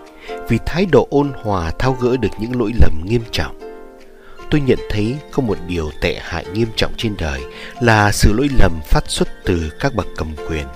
vì 0.49 0.59
thái 0.67 0.87
độ 0.87 1.07
ôn 1.11 1.33
hòa 1.43 1.73
thao 1.79 1.93
gỡ 2.01 2.17
được 2.17 2.29
những 2.39 2.61
lỗi 2.61 2.73
lầm 2.81 2.93
nghiêm 3.05 3.23
trọng. 3.31 3.59
Tôi 4.51 4.61
nhận 4.61 4.79
thấy 4.91 5.17
có 5.33 5.43
một 5.43 5.59
điều 5.67 5.91
tệ 6.01 6.19
hại 6.21 6.47
nghiêm 6.53 6.69
trọng 6.77 6.93
trên 6.97 7.15
đời 7.19 7.41
là 7.81 8.13
sự 8.13 8.33
lỗi 8.33 8.49
lầm 8.59 8.81
phát 8.85 9.11
xuất 9.11 9.29
từ 9.45 9.71
các 9.81 9.95
bậc 9.95 10.07
cầm 10.17 10.29
quyền. 10.49 10.67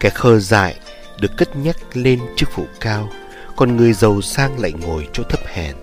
Kẻ 0.00 0.10
khờ 0.10 0.38
dại 0.38 0.74
được 1.20 1.36
cất 1.36 1.56
nhắc 1.56 1.76
lên 1.94 2.20
chức 2.36 2.56
vụ 2.56 2.64
cao, 2.80 3.08
còn 3.56 3.76
người 3.76 3.92
giàu 3.92 4.20
sang 4.20 4.60
lại 4.60 4.72
ngồi 4.72 5.08
chỗ 5.12 5.22
thấp 5.22 5.40
hèn 5.46 5.74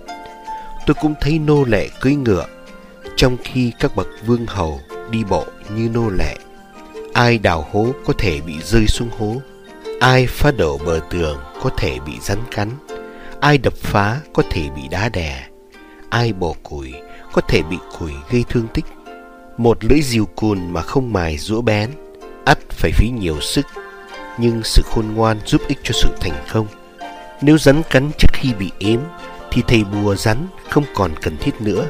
tôi 0.85 0.95
cũng 1.01 1.13
thấy 1.21 1.39
nô 1.39 1.63
lệ 1.63 1.89
cưỡi 2.01 2.15
ngựa, 2.15 2.45
trong 3.15 3.37
khi 3.43 3.71
các 3.79 3.95
bậc 3.95 4.07
vương 4.25 4.45
hầu 4.45 4.79
đi 5.11 5.23
bộ 5.23 5.45
như 5.75 5.89
nô 5.89 6.09
lệ. 6.09 6.35
Ai 7.13 7.37
đào 7.37 7.67
hố 7.71 7.87
có 8.05 8.13
thể 8.17 8.41
bị 8.41 8.53
rơi 8.63 8.87
xuống 8.87 9.09
hố, 9.17 9.35
ai 10.01 10.27
phá 10.27 10.51
đổ 10.51 10.77
bờ 10.77 10.99
tường 11.09 11.39
có 11.61 11.69
thể 11.77 11.99
bị 12.05 12.13
rắn 12.21 12.37
cắn, 12.51 12.69
ai 13.39 13.57
đập 13.57 13.73
phá 13.73 14.19
có 14.33 14.43
thể 14.49 14.69
bị 14.75 14.81
đá 14.87 15.09
đè, 15.09 15.47
ai 16.09 16.33
bổ 16.33 16.55
củi 16.63 16.93
có 17.33 17.41
thể 17.41 17.61
bị 17.61 17.77
củi 17.99 18.11
gây 18.31 18.45
thương 18.49 18.67
tích. 18.73 18.85
Một 19.57 19.77
lưỡi 19.83 20.01
diều 20.01 20.25
cùn 20.25 20.73
mà 20.73 20.81
không 20.81 21.13
mài 21.13 21.37
rũa 21.37 21.61
bén, 21.61 21.89
ắt 22.45 22.57
phải 22.69 22.91
phí 22.91 23.09
nhiều 23.09 23.41
sức, 23.41 23.65
nhưng 24.37 24.63
sự 24.63 24.81
khôn 24.85 25.05
ngoan 25.15 25.37
giúp 25.45 25.61
ích 25.67 25.79
cho 25.83 25.91
sự 25.93 26.09
thành 26.19 26.45
công. 26.53 26.67
Nếu 27.41 27.57
rắn 27.57 27.81
cắn 27.89 28.11
trước 28.17 28.29
khi 28.33 28.53
bị 28.53 28.71
ếm 28.79 28.99
thì 29.51 29.61
thầy 29.67 29.83
bùa 29.83 30.15
rắn 30.15 30.37
không 30.69 30.83
còn 30.95 31.11
cần 31.21 31.37
thiết 31.37 31.61
nữa. 31.61 31.87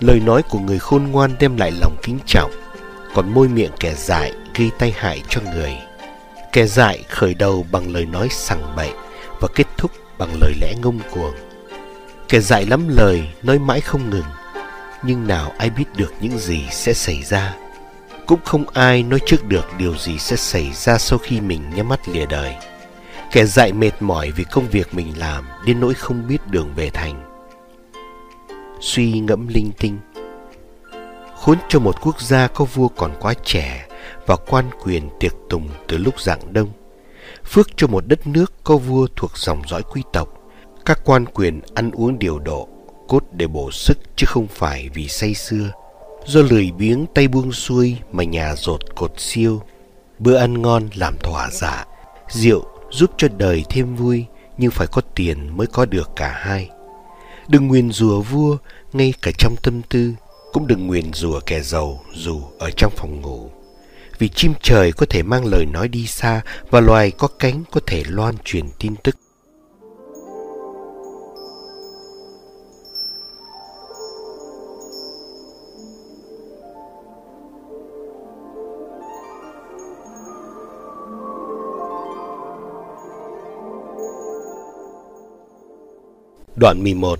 Lời 0.00 0.20
nói 0.20 0.42
của 0.42 0.58
người 0.58 0.78
khôn 0.78 1.06
ngoan 1.12 1.30
đem 1.40 1.56
lại 1.56 1.72
lòng 1.80 1.96
kính 2.02 2.18
trọng, 2.26 2.50
còn 3.14 3.34
môi 3.34 3.48
miệng 3.48 3.72
kẻ 3.80 3.94
dại 3.94 4.32
gây 4.54 4.70
tai 4.78 4.94
hại 4.96 5.22
cho 5.28 5.40
người. 5.54 5.72
Kẻ 6.54 6.66
dại 6.66 7.04
khởi 7.08 7.34
đầu 7.34 7.66
bằng 7.72 7.92
lời 7.92 8.06
nói 8.06 8.28
sằng 8.30 8.76
bậy 8.76 8.90
và 9.40 9.48
kết 9.54 9.66
thúc 9.76 9.90
bằng 10.18 10.28
lời 10.40 10.52
lẽ 10.60 10.74
ngông 10.82 10.98
cuồng. 11.10 11.34
Kẻ 12.28 12.40
dại 12.40 12.66
lắm 12.66 12.88
lời 12.88 13.28
nói 13.42 13.58
mãi 13.58 13.80
không 13.80 14.10
ngừng, 14.10 14.24
nhưng 15.02 15.26
nào 15.26 15.52
ai 15.58 15.70
biết 15.70 15.84
được 15.96 16.12
những 16.20 16.38
gì 16.38 16.66
sẽ 16.70 16.92
xảy 16.92 17.22
ra. 17.22 17.54
Cũng 18.26 18.40
không 18.44 18.64
ai 18.74 19.02
nói 19.02 19.20
trước 19.26 19.44
được 19.44 19.66
điều 19.78 19.96
gì 19.96 20.18
sẽ 20.18 20.36
xảy 20.36 20.72
ra 20.72 20.98
sau 20.98 21.18
khi 21.18 21.40
mình 21.40 21.70
nhắm 21.74 21.88
mắt 21.88 22.08
lìa 22.08 22.26
đời. 22.26 22.54
Kẻ 23.32 23.44
dại 23.44 23.72
mệt 23.72 23.92
mỏi 24.00 24.30
vì 24.30 24.44
công 24.44 24.68
việc 24.68 24.94
mình 24.94 25.18
làm 25.18 25.44
đến 25.66 25.80
nỗi 25.80 25.94
không 25.94 26.26
biết 26.28 26.38
đường 26.50 26.72
về 26.76 26.90
thành. 26.90 27.24
Suy 28.80 29.20
ngẫm 29.20 29.48
linh 29.48 29.72
tinh 29.78 29.98
Khốn 31.36 31.58
cho 31.68 31.78
một 31.78 31.94
quốc 32.02 32.20
gia 32.20 32.46
có 32.46 32.64
vua 32.64 32.88
còn 32.88 33.12
quá 33.20 33.34
trẻ 33.44 33.86
và 34.26 34.36
quan 34.36 34.70
quyền 34.84 35.08
tiệc 35.20 35.34
tùng 35.50 35.68
từ 35.88 35.98
lúc 35.98 36.20
dạng 36.20 36.52
đông. 36.52 36.68
Phước 37.44 37.76
cho 37.76 37.86
một 37.86 38.06
đất 38.06 38.26
nước 38.26 38.52
có 38.64 38.76
vua 38.76 39.06
thuộc 39.16 39.38
dòng 39.38 39.62
dõi 39.68 39.82
quý 39.82 40.02
tộc. 40.12 40.28
Các 40.86 41.00
quan 41.04 41.24
quyền 41.26 41.60
ăn 41.74 41.90
uống 41.90 42.18
điều 42.18 42.38
độ, 42.38 42.68
cốt 43.08 43.24
để 43.32 43.46
bổ 43.46 43.70
sức 43.70 43.98
chứ 44.16 44.26
không 44.26 44.46
phải 44.46 44.88
vì 44.94 45.08
say 45.08 45.34
xưa. 45.34 45.70
Do 46.26 46.40
lười 46.40 46.70
biếng 46.70 47.06
tay 47.14 47.28
buông 47.28 47.52
xuôi 47.52 47.96
mà 48.12 48.24
nhà 48.24 48.54
rột 48.56 48.96
cột 48.96 49.12
siêu. 49.16 49.62
Bữa 50.18 50.36
ăn 50.36 50.62
ngon 50.62 50.88
làm 50.94 51.16
thỏa 51.18 51.50
dạ, 51.50 51.84
rượu 52.28 52.64
giúp 52.90 53.10
cho 53.16 53.28
đời 53.36 53.64
thêm 53.70 53.96
vui 53.96 54.26
nhưng 54.58 54.70
phải 54.70 54.86
có 54.86 55.02
tiền 55.14 55.56
mới 55.56 55.66
có 55.66 55.84
được 55.84 56.10
cả 56.16 56.28
hai. 56.28 56.70
Đừng 57.48 57.68
nguyền 57.68 57.92
rủa 57.92 58.20
vua 58.20 58.56
ngay 58.92 59.14
cả 59.22 59.30
trong 59.38 59.54
tâm 59.62 59.82
tư, 59.88 60.12
cũng 60.52 60.66
đừng 60.66 60.86
nguyền 60.86 61.12
rủa 61.12 61.40
kẻ 61.40 61.60
giàu 61.60 62.00
dù 62.14 62.40
ở 62.58 62.70
trong 62.70 62.92
phòng 62.96 63.20
ngủ. 63.20 63.50
Vì 64.18 64.28
chim 64.28 64.54
trời 64.62 64.92
có 64.92 65.06
thể 65.10 65.22
mang 65.22 65.44
lời 65.44 65.66
nói 65.66 65.88
đi 65.88 66.06
xa 66.06 66.42
và 66.70 66.80
loài 66.80 67.10
có 67.10 67.28
cánh 67.38 67.64
có 67.70 67.80
thể 67.86 68.02
loan 68.08 68.34
truyền 68.44 68.64
tin 68.78 68.94
tức. 68.96 69.16
Đoạn 86.56 86.82
11 86.82 87.18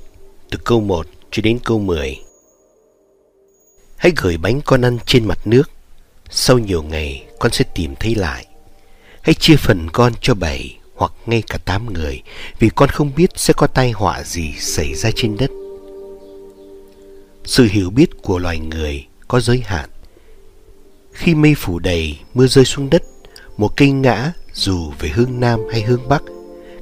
Từ 0.51 0.59
câu 0.65 0.81
1 0.81 1.07
cho 1.31 1.41
đến 1.43 1.59
câu 1.65 1.79
10 1.79 2.17
Hãy 3.97 4.13
gửi 4.17 4.37
bánh 4.37 4.61
con 4.65 4.85
ăn 4.85 4.99
trên 5.07 5.25
mặt 5.25 5.39
nước 5.45 5.74
sau 6.31 6.59
nhiều 6.59 6.83
ngày 6.83 7.25
con 7.39 7.53
sẽ 7.53 7.65
tìm 7.75 7.95
thấy 8.01 8.15
lại. 8.15 8.47
Hãy 9.23 9.35
chia 9.35 9.57
phần 9.57 9.91
con 9.91 10.13
cho 10.21 10.35
bảy 10.35 10.79
hoặc 10.95 11.13
ngay 11.27 11.43
cả 11.49 11.59
tám 11.65 11.93
người 11.93 12.23
Vì 12.59 12.69
con 12.75 12.89
không 12.89 13.13
biết 13.17 13.31
sẽ 13.37 13.55
có 13.57 13.67
tai 13.67 13.91
họa 13.91 14.23
gì 14.23 14.55
xảy 14.59 14.95
ra 14.95 15.11
trên 15.17 15.37
đất. 15.37 15.51
Sự 17.45 17.69
hiểu 17.71 17.91
biết 17.91 18.11
của 18.23 18.39
loài 18.39 18.59
người 18.59 19.07
có 19.29 19.41
giới 19.41 19.63
hạn. 19.67 19.91
Khi 21.13 21.35
mây 21.35 21.55
phủ 21.55 21.79
đầy, 21.79 22.19
mưa 22.35 22.47
rơi 22.47 22.65
xuống 22.65 22.91
đất 22.91 23.03
Một 23.57 23.77
cây 23.77 23.91
ngã 23.91 24.33
dù 24.53 24.93
về 24.99 25.09
hướng 25.09 25.41
Nam 25.41 25.61
hay 25.73 25.83
hướng 25.83 26.09
Bắc 26.09 26.23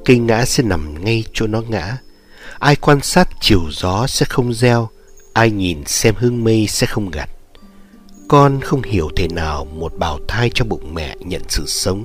Cây 0.04 0.18
ngã 0.18 0.44
sẽ 0.44 0.62
nằm 0.62 1.04
ngay 1.04 1.24
chỗ 1.32 1.46
nó 1.46 1.60
ngã. 1.60 1.98
Ai 2.58 2.76
quan 2.76 3.00
sát 3.02 3.28
chiều 3.40 3.62
gió 3.70 4.06
sẽ 4.06 4.26
không 4.28 4.54
gieo, 4.54 4.88
ai 5.32 5.50
nhìn 5.50 5.84
xem 5.86 6.14
hương 6.18 6.44
mây 6.44 6.66
sẽ 6.68 6.86
không 6.86 7.10
gặt. 7.10 7.30
Con 8.32 8.60
không 8.60 8.82
hiểu 8.82 9.10
thế 9.16 9.28
nào 9.28 9.64
một 9.64 9.92
bào 9.98 10.18
thai 10.28 10.50
trong 10.54 10.68
bụng 10.68 10.94
mẹ 10.94 11.16
nhận 11.20 11.42
sự 11.48 11.66
sống. 11.66 12.04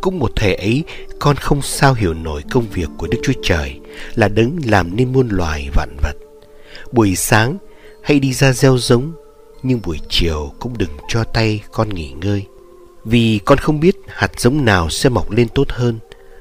Cũng 0.00 0.18
một 0.18 0.30
thể 0.36 0.54
ấy, 0.54 0.84
con 1.18 1.36
không 1.36 1.62
sao 1.62 1.94
hiểu 1.94 2.14
nổi 2.14 2.42
công 2.50 2.64
việc 2.72 2.88
của 2.98 3.06
Đức 3.06 3.18
Chúa 3.22 3.32
Trời 3.42 3.80
là 4.14 4.28
đấng 4.28 4.58
làm 4.64 4.96
nên 4.96 5.12
muôn 5.12 5.28
loài 5.28 5.68
vạn 5.74 5.96
vật. 6.02 6.16
Buổi 6.92 7.16
sáng, 7.16 7.58
hãy 8.02 8.20
đi 8.20 8.32
ra 8.32 8.52
gieo 8.52 8.78
giống, 8.78 9.12
nhưng 9.62 9.80
buổi 9.84 10.00
chiều 10.08 10.52
cũng 10.60 10.78
đừng 10.78 10.96
cho 11.08 11.24
tay 11.24 11.62
con 11.72 11.88
nghỉ 11.88 12.12
ngơi. 12.12 12.44
Vì 13.04 13.40
con 13.44 13.58
không 13.58 13.80
biết 13.80 13.96
hạt 14.08 14.40
giống 14.40 14.64
nào 14.64 14.90
sẽ 14.90 15.08
mọc 15.08 15.30
lên 15.30 15.48
tốt 15.48 15.66
hơn, 15.68 15.98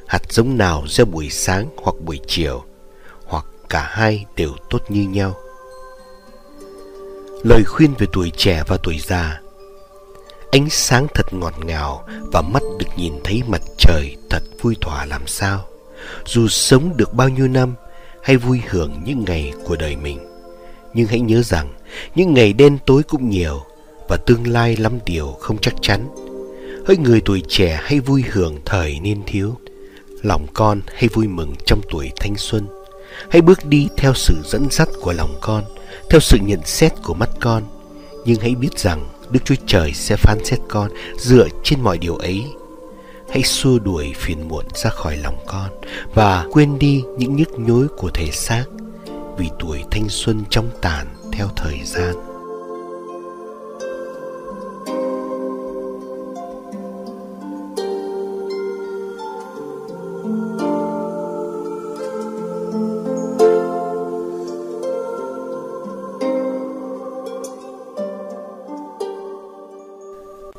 hạt 0.07 0.34
giống 0.34 0.57
nào 0.57 0.84
gieo 0.88 1.06
buổi 1.06 1.30
sáng 1.30 1.68
hoặc 1.77 1.95
buổi 2.06 2.19
chiều 2.27 2.64
hoặc 3.26 3.45
cả 3.69 3.88
hai 3.91 4.26
đều 4.35 4.52
tốt 4.69 4.80
như 4.89 5.02
nhau. 5.10 5.35
Lời 7.45 7.63
khuyên 7.63 7.93
về 7.97 8.07
tuổi 8.11 8.31
trẻ 8.38 8.63
và 8.67 8.77
tuổi 8.84 8.99
già 8.99 9.41
Ánh 10.51 10.69
sáng 10.69 11.07
thật 11.13 11.34
ngọt 11.34 11.53
ngào 11.65 12.07
và 12.34 12.41
mắt 12.41 12.63
được 12.80 12.85
nhìn 12.97 13.13
thấy 13.23 13.43
mặt 13.47 13.61
trời 13.77 14.15
thật 14.30 14.43
vui 14.61 14.76
thỏa 14.81 15.05
làm 15.05 15.27
sao. 15.27 15.65
Dù 16.26 16.47
sống 16.47 16.97
được 16.97 17.13
bao 17.13 17.30
nhiêu 17.30 17.47
năm 17.47 17.73
hay 18.23 18.38
vui 18.38 18.61
hưởng 18.69 19.01
những 19.05 19.23
ngày 19.27 19.53
của 19.65 19.76
đời 19.76 19.95
mình. 19.95 20.19
Nhưng 20.93 21.07
hãy 21.07 21.19
nhớ 21.19 21.41
rằng 21.41 21.73
những 22.15 22.34
ngày 22.34 22.53
đen 22.53 22.77
tối 22.85 23.03
cũng 23.03 23.30
nhiều 23.30 23.61
và 24.09 24.17
tương 24.17 24.47
lai 24.47 24.77
lắm 24.77 24.99
điều 25.05 25.27
không 25.39 25.57
chắc 25.61 25.73
chắn. 25.81 26.07
Hỡi 26.88 26.97
người 26.97 27.22
tuổi 27.26 27.43
trẻ 27.47 27.80
hay 27.84 27.99
vui 27.99 28.23
hưởng 28.31 28.59
thời 28.65 28.99
niên 28.99 29.22
thiếu, 29.27 29.57
lòng 30.23 30.47
con 30.53 30.81
hay 30.95 31.07
vui 31.07 31.27
mừng 31.27 31.53
trong 31.65 31.81
tuổi 31.89 32.11
thanh 32.19 32.35
xuân 32.38 32.67
Hãy 33.30 33.42
bước 33.42 33.66
đi 33.66 33.88
theo 33.98 34.14
sự 34.14 34.36
dẫn 34.46 34.68
dắt 34.72 34.90
của 35.02 35.14
lòng 35.14 35.36
con, 35.42 35.64
theo 36.10 36.20
sự 36.20 36.38
nhận 36.42 36.60
xét 36.66 36.94
của 37.04 37.14
mắt 37.14 37.30
con. 37.42 37.64
Nhưng 38.26 38.40
hãy 38.40 38.56
biết 38.56 38.80
rằng 38.80 39.10
Đức 39.30 39.40
Chúa 39.46 39.56
Trời 39.68 39.94
sẽ 39.94 40.16
phán 40.16 40.46
xét 40.46 40.60
con 40.68 40.92
dựa 41.18 41.48
trên 41.64 41.82
mọi 41.82 41.98
điều 41.98 42.16
ấy. 42.16 42.46
Hãy 43.30 43.44
xua 43.44 43.80
đuổi 43.80 44.14
phiền 44.16 44.48
muộn 44.48 44.66
ra 44.74 44.90
khỏi 44.90 45.18
lòng 45.18 45.38
con 45.48 45.70
và 46.14 46.46
quên 46.52 46.80
đi 46.80 47.04
những 47.18 47.36
nhức 47.36 47.60
nhối 47.60 47.88
của 47.98 48.10
thể 48.14 48.32
xác 48.32 48.66
vì 49.38 49.50
tuổi 49.60 49.84
thanh 49.92 50.10
xuân 50.10 50.44
trong 50.50 50.70
tàn 50.82 51.08
theo 51.32 51.48
thời 51.56 51.80
gian. 51.84 52.35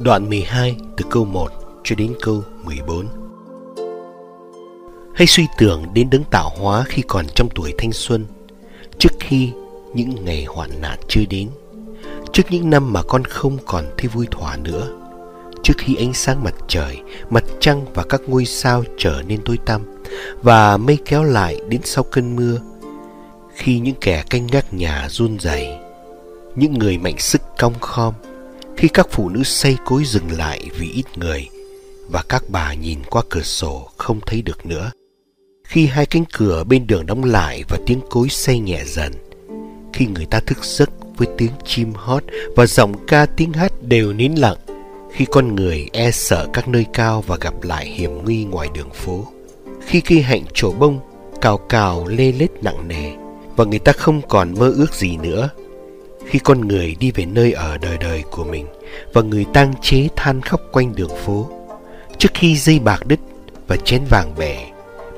Đoạn 0.07 0.29
12 0.29 0.77
từ 0.97 1.05
câu 1.11 1.25
1 1.25 1.53
cho 1.85 1.97
đến 1.97 2.15
câu 2.23 2.43
14 2.65 3.07
Hãy 5.15 5.27
suy 5.27 5.47
tưởng 5.59 5.85
đến 5.95 6.11
đấng 6.11 6.25
tạo 6.25 6.51
hóa 6.59 6.85
khi 6.89 7.03
còn 7.09 7.27
trong 7.35 7.49
tuổi 7.55 7.75
thanh 7.79 7.93
xuân, 7.93 8.27
trước 8.99 9.09
khi 9.21 9.51
những 9.95 10.25
ngày 10.25 10.45
hoạn 10.45 10.71
nạn 10.81 10.99
chưa 11.09 11.25
đến, 11.31 11.49
trước 12.33 12.43
những 12.51 12.71
năm 12.71 12.93
mà 12.93 13.03
con 13.03 13.25
không 13.25 13.59
còn 13.67 13.85
thấy 13.99 14.09
vui 14.09 14.27
thỏa 14.31 14.57
nữa, 14.57 14.89
trước 15.63 15.75
khi 15.79 15.97
ánh 15.97 16.13
sáng 16.13 16.45
mặt 16.45 16.55
trời, 16.69 16.99
mặt 17.31 17.45
trăng 17.61 17.85
và 17.95 18.05
các 18.09 18.21
ngôi 18.27 18.45
sao 18.45 18.85
trở 18.99 19.23
nên 19.27 19.41
tối 19.45 19.59
tăm 19.67 19.83
và 20.43 20.77
mây 20.77 20.99
kéo 21.05 21.25
lại 21.25 21.61
đến 21.69 21.81
sau 21.85 22.05
cơn 22.05 22.37
mưa, 22.37 22.61
khi 23.55 23.79
những 23.79 23.97
kẻ 24.01 24.25
canh 24.31 24.47
gác 24.47 24.75
nhà 24.75 25.07
run 25.11 25.39
rẩy, 25.39 25.69
những 26.55 26.73
người 26.73 26.99
mạnh 26.99 27.19
sức 27.19 27.43
cong 27.59 27.75
khom, 27.81 28.15
khi 28.77 28.89
các 28.89 29.07
phụ 29.11 29.29
nữ 29.29 29.43
xây 29.45 29.77
cối 29.85 30.05
dừng 30.05 30.31
lại 30.39 30.71
vì 30.79 30.91
ít 30.91 31.19
người 31.19 31.49
và 32.09 32.23
các 32.29 32.43
bà 32.49 32.75
nhìn 32.75 32.99
qua 33.11 33.23
cửa 33.29 33.43
sổ 33.43 33.91
không 33.97 34.21
thấy 34.27 34.43
được 34.43 34.67
nữa. 34.67 34.91
Khi 35.65 35.87
hai 35.87 36.07
cánh 36.07 36.25
cửa 36.33 36.65
bên 36.65 36.87
đường 36.87 37.07
đóng 37.07 37.25
lại 37.25 37.65
và 37.69 37.79
tiếng 37.87 38.01
cối 38.11 38.29
xây 38.29 38.59
nhẹ 38.59 38.83
dần, 38.85 39.13
khi 39.93 40.07
người 40.07 40.27
ta 40.27 40.41
thức 40.41 40.65
giấc 40.65 40.91
với 41.17 41.29
tiếng 41.39 41.53
chim 41.65 41.93
hót 41.95 42.25
và 42.57 42.67
giọng 42.67 43.07
ca 43.07 43.27
tiếng 43.27 43.53
hát 43.53 43.73
đều 43.83 44.13
nín 44.13 44.33
lặng, 44.35 44.57
khi 45.13 45.25
con 45.25 45.55
người 45.55 45.89
e 45.93 46.11
sợ 46.11 46.49
các 46.53 46.69
nơi 46.69 46.87
cao 46.93 47.25
và 47.27 47.37
gặp 47.41 47.55
lại 47.63 47.87
hiểm 47.87 48.25
nguy 48.25 48.45
ngoài 48.45 48.69
đường 48.75 48.91
phố, 48.91 49.27
khi 49.87 50.01
cây 50.01 50.23
hạnh 50.23 50.45
trổ 50.55 50.73
bông 50.73 51.01
cào 51.41 51.59
cào 51.59 52.07
lê 52.07 52.33
lết 52.33 52.51
nặng 52.63 52.89
nề 52.89 53.13
và 53.57 53.65
người 53.65 53.79
ta 53.79 53.93
không 53.93 54.21
còn 54.29 54.55
mơ 54.59 54.73
ước 54.77 54.95
gì 54.95 55.17
nữa, 55.17 55.49
khi 56.27 56.39
con 56.39 56.69
người 56.69 56.97
đi 57.01 57.11
về 57.11 57.25
nơi 57.25 57.53
ở 57.53 57.79
đời 57.79 57.99
đời 57.99 58.25
của 58.31 58.45
mình 58.45 58.67
và 59.13 59.23
người 59.23 59.47
tang 59.55 59.75
chế 59.83 60.09
than 60.17 60.41
khóc 60.41 60.61
quanh 60.73 60.95
đường 60.95 61.17
phố, 61.25 61.49
trước 62.19 62.29
khi 62.35 62.57
dây 62.57 62.79
bạc 62.79 63.07
đứt 63.07 63.21
và 63.69 63.77
chén 63.77 64.03
vàng 64.11 64.35
bẻ, 64.39 64.71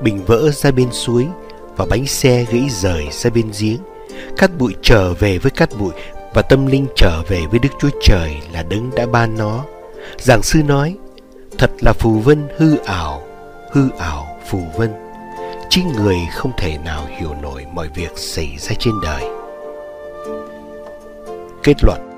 bình 0.02 0.24
vỡ 0.26 0.50
ra 0.50 0.70
bên 0.70 0.88
suối 0.92 1.26
và 1.76 1.86
bánh 1.90 2.06
xe 2.06 2.46
gãy 2.52 2.68
rời 2.70 3.04
ra 3.10 3.30
bên 3.30 3.50
giếng, 3.60 3.78
cát 4.36 4.58
bụi 4.58 4.74
trở 4.82 5.14
về 5.14 5.38
với 5.38 5.50
cát 5.50 5.68
bụi 5.78 5.92
và 6.34 6.42
tâm 6.42 6.66
linh 6.66 6.86
trở 6.96 7.22
về 7.28 7.40
với 7.50 7.58
Đức 7.58 7.68
Chúa 7.80 7.90
Trời 8.02 8.36
là 8.52 8.62
đấng 8.62 8.90
đã 8.96 9.06
ban 9.06 9.38
nó. 9.38 9.64
Giảng 10.18 10.42
sư 10.42 10.62
nói, 10.62 10.96
thật 11.58 11.70
là 11.80 11.92
phù 11.92 12.10
vân 12.10 12.48
hư 12.56 12.76
ảo, 12.76 13.22
hư 13.72 13.90
ảo 13.98 14.38
phù 14.50 14.62
vân. 14.76 14.92
Chính 15.70 15.92
người 15.92 16.18
không 16.34 16.52
thể 16.58 16.78
nào 16.84 17.06
hiểu 17.18 17.34
nổi 17.42 17.66
mọi 17.72 17.88
việc 17.94 18.12
xảy 18.16 18.56
ra 18.58 18.74
trên 18.78 18.94
đời. 19.02 19.37
Kết 21.62 21.84
luận 21.84 22.08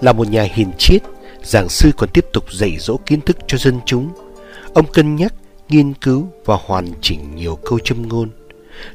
Là 0.00 0.12
một 0.12 0.30
nhà 0.30 0.42
hiền 0.42 0.70
triết, 0.78 1.02
giảng 1.42 1.68
sư 1.68 1.90
còn 1.96 2.08
tiếp 2.08 2.24
tục 2.32 2.52
dạy 2.52 2.76
dỗ 2.78 2.96
kiến 3.06 3.20
thức 3.20 3.36
cho 3.46 3.58
dân 3.58 3.80
chúng. 3.86 4.10
Ông 4.74 4.86
cân 4.92 5.16
nhắc, 5.16 5.34
nghiên 5.68 5.94
cứu 5.94 6.28
và 6.44 6.58
hoàn 6.64 6.86
chỉnh 7.00 7.36
nhiều 7.36 7.58
câu 7.64 7.78
châm 7.78 8.08
ngôn. 8.08 8.28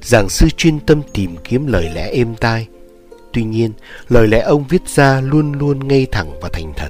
Giảng 0.02 0.30
sư 0.30 0.48
chuyên 0.58 0.80
tâm 0.80 1.02
tìm 1.14 1.36
kiếm 1.44 1.68
lời 1.68 1.90
lẽ 1.94 2.10
êm 2.12 2.36
tai. 2.36 2.68
Tuy 3.34 3.44
nhiên, 3.44 3.72
lời 4.10 4.28
lẽ 4.28 4.40
ông 4.40 4.64
viết 4.70 4.90
ra 4.90 5.22
luôn 5.22 5.52
luôn 5.52 5.88
ngay 5.88 6.08
thẳng 6.12 6.40
và 6.42 6.50
thành 6.54 6.74
thật. 6.76 6.90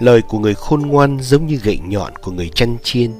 Lời 0.00 0.22
của 0.22 0.38
người 0.38 0.54
khôn 0.54 0.80
ngoan 0.80 1.18
giống 1.20 1.46
như 1.46 1.56
gậy 1.56 1.78
nhọn 1.78 2.12
của 2.16 2.32
người 2.32 2.50
chăn 2.54 2.76
chiên. 2.82 3.10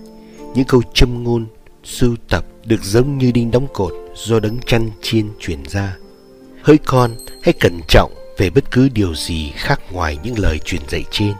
Những 0.54 0.64
câu 0.64 0.82
châm 0.94 1.24
ngôn, 1.24 1.46
sưu 1.84 2.16
tập 2.28 2.44
được 2.64 2.82
giống 2.82 3.18
như 3.18 3.32
đinh 3.32 3.50
đóng 3.50 3.66
cột 3.72 3.92
do 4.14 4.40
đấng 4.40 4.58
chăn 4.66 4.90
chiên 5.02 5.28
truyền 5.40 5.58
ra. 5.64 5.96
Hỡi 6.62 6.78
con, 6.78 7.10
hãy 7.42 7.52
cẩn 7.52 7.80
trọng 7.88 8.12
về 8.40 8.50
bất 8.50 8.70
cứ 8.70 8.88
điều 8.88 9.14
gì 9.14 9.52
khác 9.56 9.80
ngoài 9.92 10.18
những 10.22 10.38
lời 10.38 10.58
truyền 10.58 10.80
dạy 10.88 11.04
trên. 11.10 11.32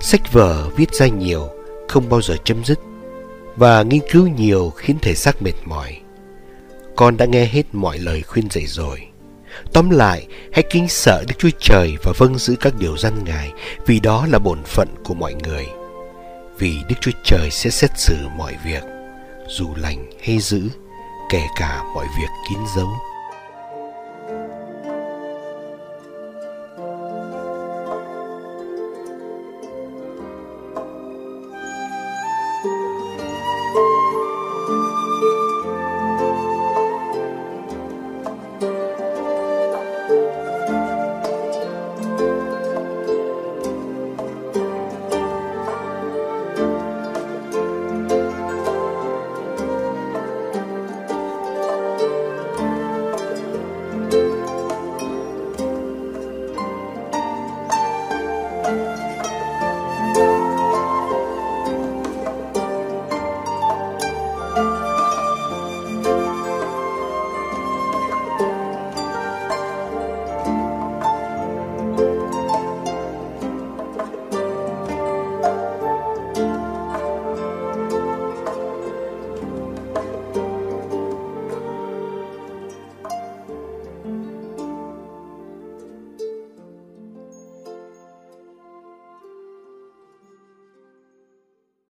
Sách 0.00 0.32
vở 0.32 0.68
viết 0.76 0.94
ra 0.94 1.06
nhiều, 1.06 1.48
không 1.88 2.08
bao 2.08 2.22
giờ 2.22 2.36
chấm 2.44 2.64
dứt, 2.64 2.78
và 3.56 3.82
nghiên 3.82 4.00
cứu 4.10 4.28
nhiều 4.28 4.70
khiến 4.76 4.96
thể 5.02 5.14
xác 5.14 5.42
mệt 5.42 5.52
mỏi. 5.64 6.00
Con 6.96 7.16
đã 7.16 7.26
nghe 7.26 7.46
hết 7.46 7.62
mọi 7.72 7.98
lời 7.98 8.22
khuyên 8.22 8.50
dạy 8.50 8.66
rồi. 8.66 9.00
Tóm 9.72 9.90
lại, 9.90 10.26
hãy 10.52 10.62
kính 10.70 10.88
sợ 10.88 11.24
Đức 11.28 11.34
Chúa 11.38 11.50
Trời 11.60 11.96
và 12.02 12.12
vâng 12.18 12.38
giữ 12.38 12.56
các 12.60 12.74
điều 12.78 12.98
răn 12.98 13.24
Ngài, 13.24 13.52
vì 13.86 14.00
đó 14.00 14.26
là 14.30 14.38
bổn 14.38 14.62
phận 14.64 14.88
của 15.04 15.14
mọi 15.14 15.34
người. 15.34 15.66
Vì 16.58 16.76
Đức 16.88 16.96
Chúa 17.00 17.12
Trời 17.24 17.50
sẽ 17.50 17.70
xét 17.70 17.90
xử 17.96 18.16
mọi 18.36 18.54
việc, 18.66 18.82
dù 19.48 19.68
lành 19.76 20.10
hay 20.24 20.38
dữ, 20.38 20.62
kể 21.30 21.42
cả 21.58 21.82
mọi 21.94 22.06
việc 22.06 22.28
kín 22.50 22.58
dấu. 22.76 22.88